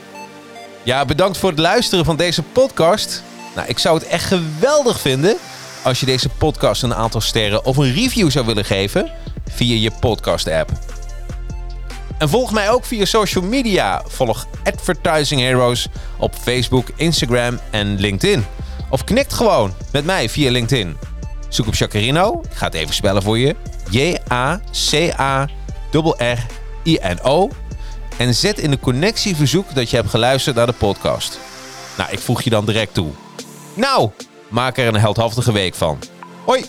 Ja, 0.83 1.05
bedankt 1.05 1.37
voor 1.37 1.49
het 1.49 1.59
luisteren 1.59 2.05
van 2.05 2.15
deze 2.15 2.43
podcast. 2.43 3.23
Nou, 3.57 3.69
ik 3.69 3.79
zou 3.79 3.97
het 3.97 4.07
echt 4.07 4.25
geweldig 4.25 4.99
vinden 4.99 5.37
als 5.83 5.99
je 5.99 6.05
deze 6.05 6.29
podcast 6.29 6.83
een 6.83 6.93
aantal 6.93 7.21
sterren 7.21 7.65
of 7.65 7.77
een 7.77 7.93
review 7.93 8.31
zou 8.31 8.45
willen 8.45 8.65
geven 8.65 9.11
via 9.49 9.75
je 9.75 9.91
podcast-app. 9.99 10.71
En 12.17 12.29
volg 12.29 12.51
mij 12.51 12.69
ook 12.69 12.85
via 12.85 13.05
social 13.05 13.43
media. 13.43 14.03
Volg 14.07 14.47
Advertising 14.63 15.41
Heroes 15.41 15.87
op 16.17 16.35
Facebook, 16.41 16.87
Instagram 16.95 17.59
en 17.69 17.99
LinkedIn. 17.99 18.45
Of 18.89 19.03
knikt 19.03 19.33
gewoon 19.33 19.73
met 19.91 20.05
mij 20.05 20.29
via 20.29 20.51
LinkedIn. 20.51 20.97
Zoek 21.49 21.67
op 21.67 21.75
Jacarino. 21.75 22.41
Ik 22.49 22.57
ga 22.57 22.65
het 22.65 22.75
even 22.75 22.93
spellen 22.93 23.23
voor 23.23 23.37
je. 23.37 23.55
J-A-C-A-R-R-I-N-O. 23.89 24.59
En 28.17 28.35
zet 28.35 28.59
in 28.59 28.71
de 28.71 28.79
connectieverzoek 28.79 29.75
dat 29.75 29.89
je 29.89 29.95
hebt 29.95 30.09
geluisterd 30.09 30.55
naar 30.55 30.65
de 30.65 30.73
podcast. 30.73 31.39
Nou, 31.97 32.11
ik 32.11 32.19
voeg 32.19 32.41
je 32.41 32.49
dan 32.49 32.65
direct 32.65 32.93
toe. 32.93 33.11
Nou, 33.77 34.09
maak 34.49 34.77
er 34.77 34.87
een 34.87 34.95
heldhaftige 34.95 35.51
week 35.51 35.75
van. 35.75 35.99
Hoi! 36.45 36.65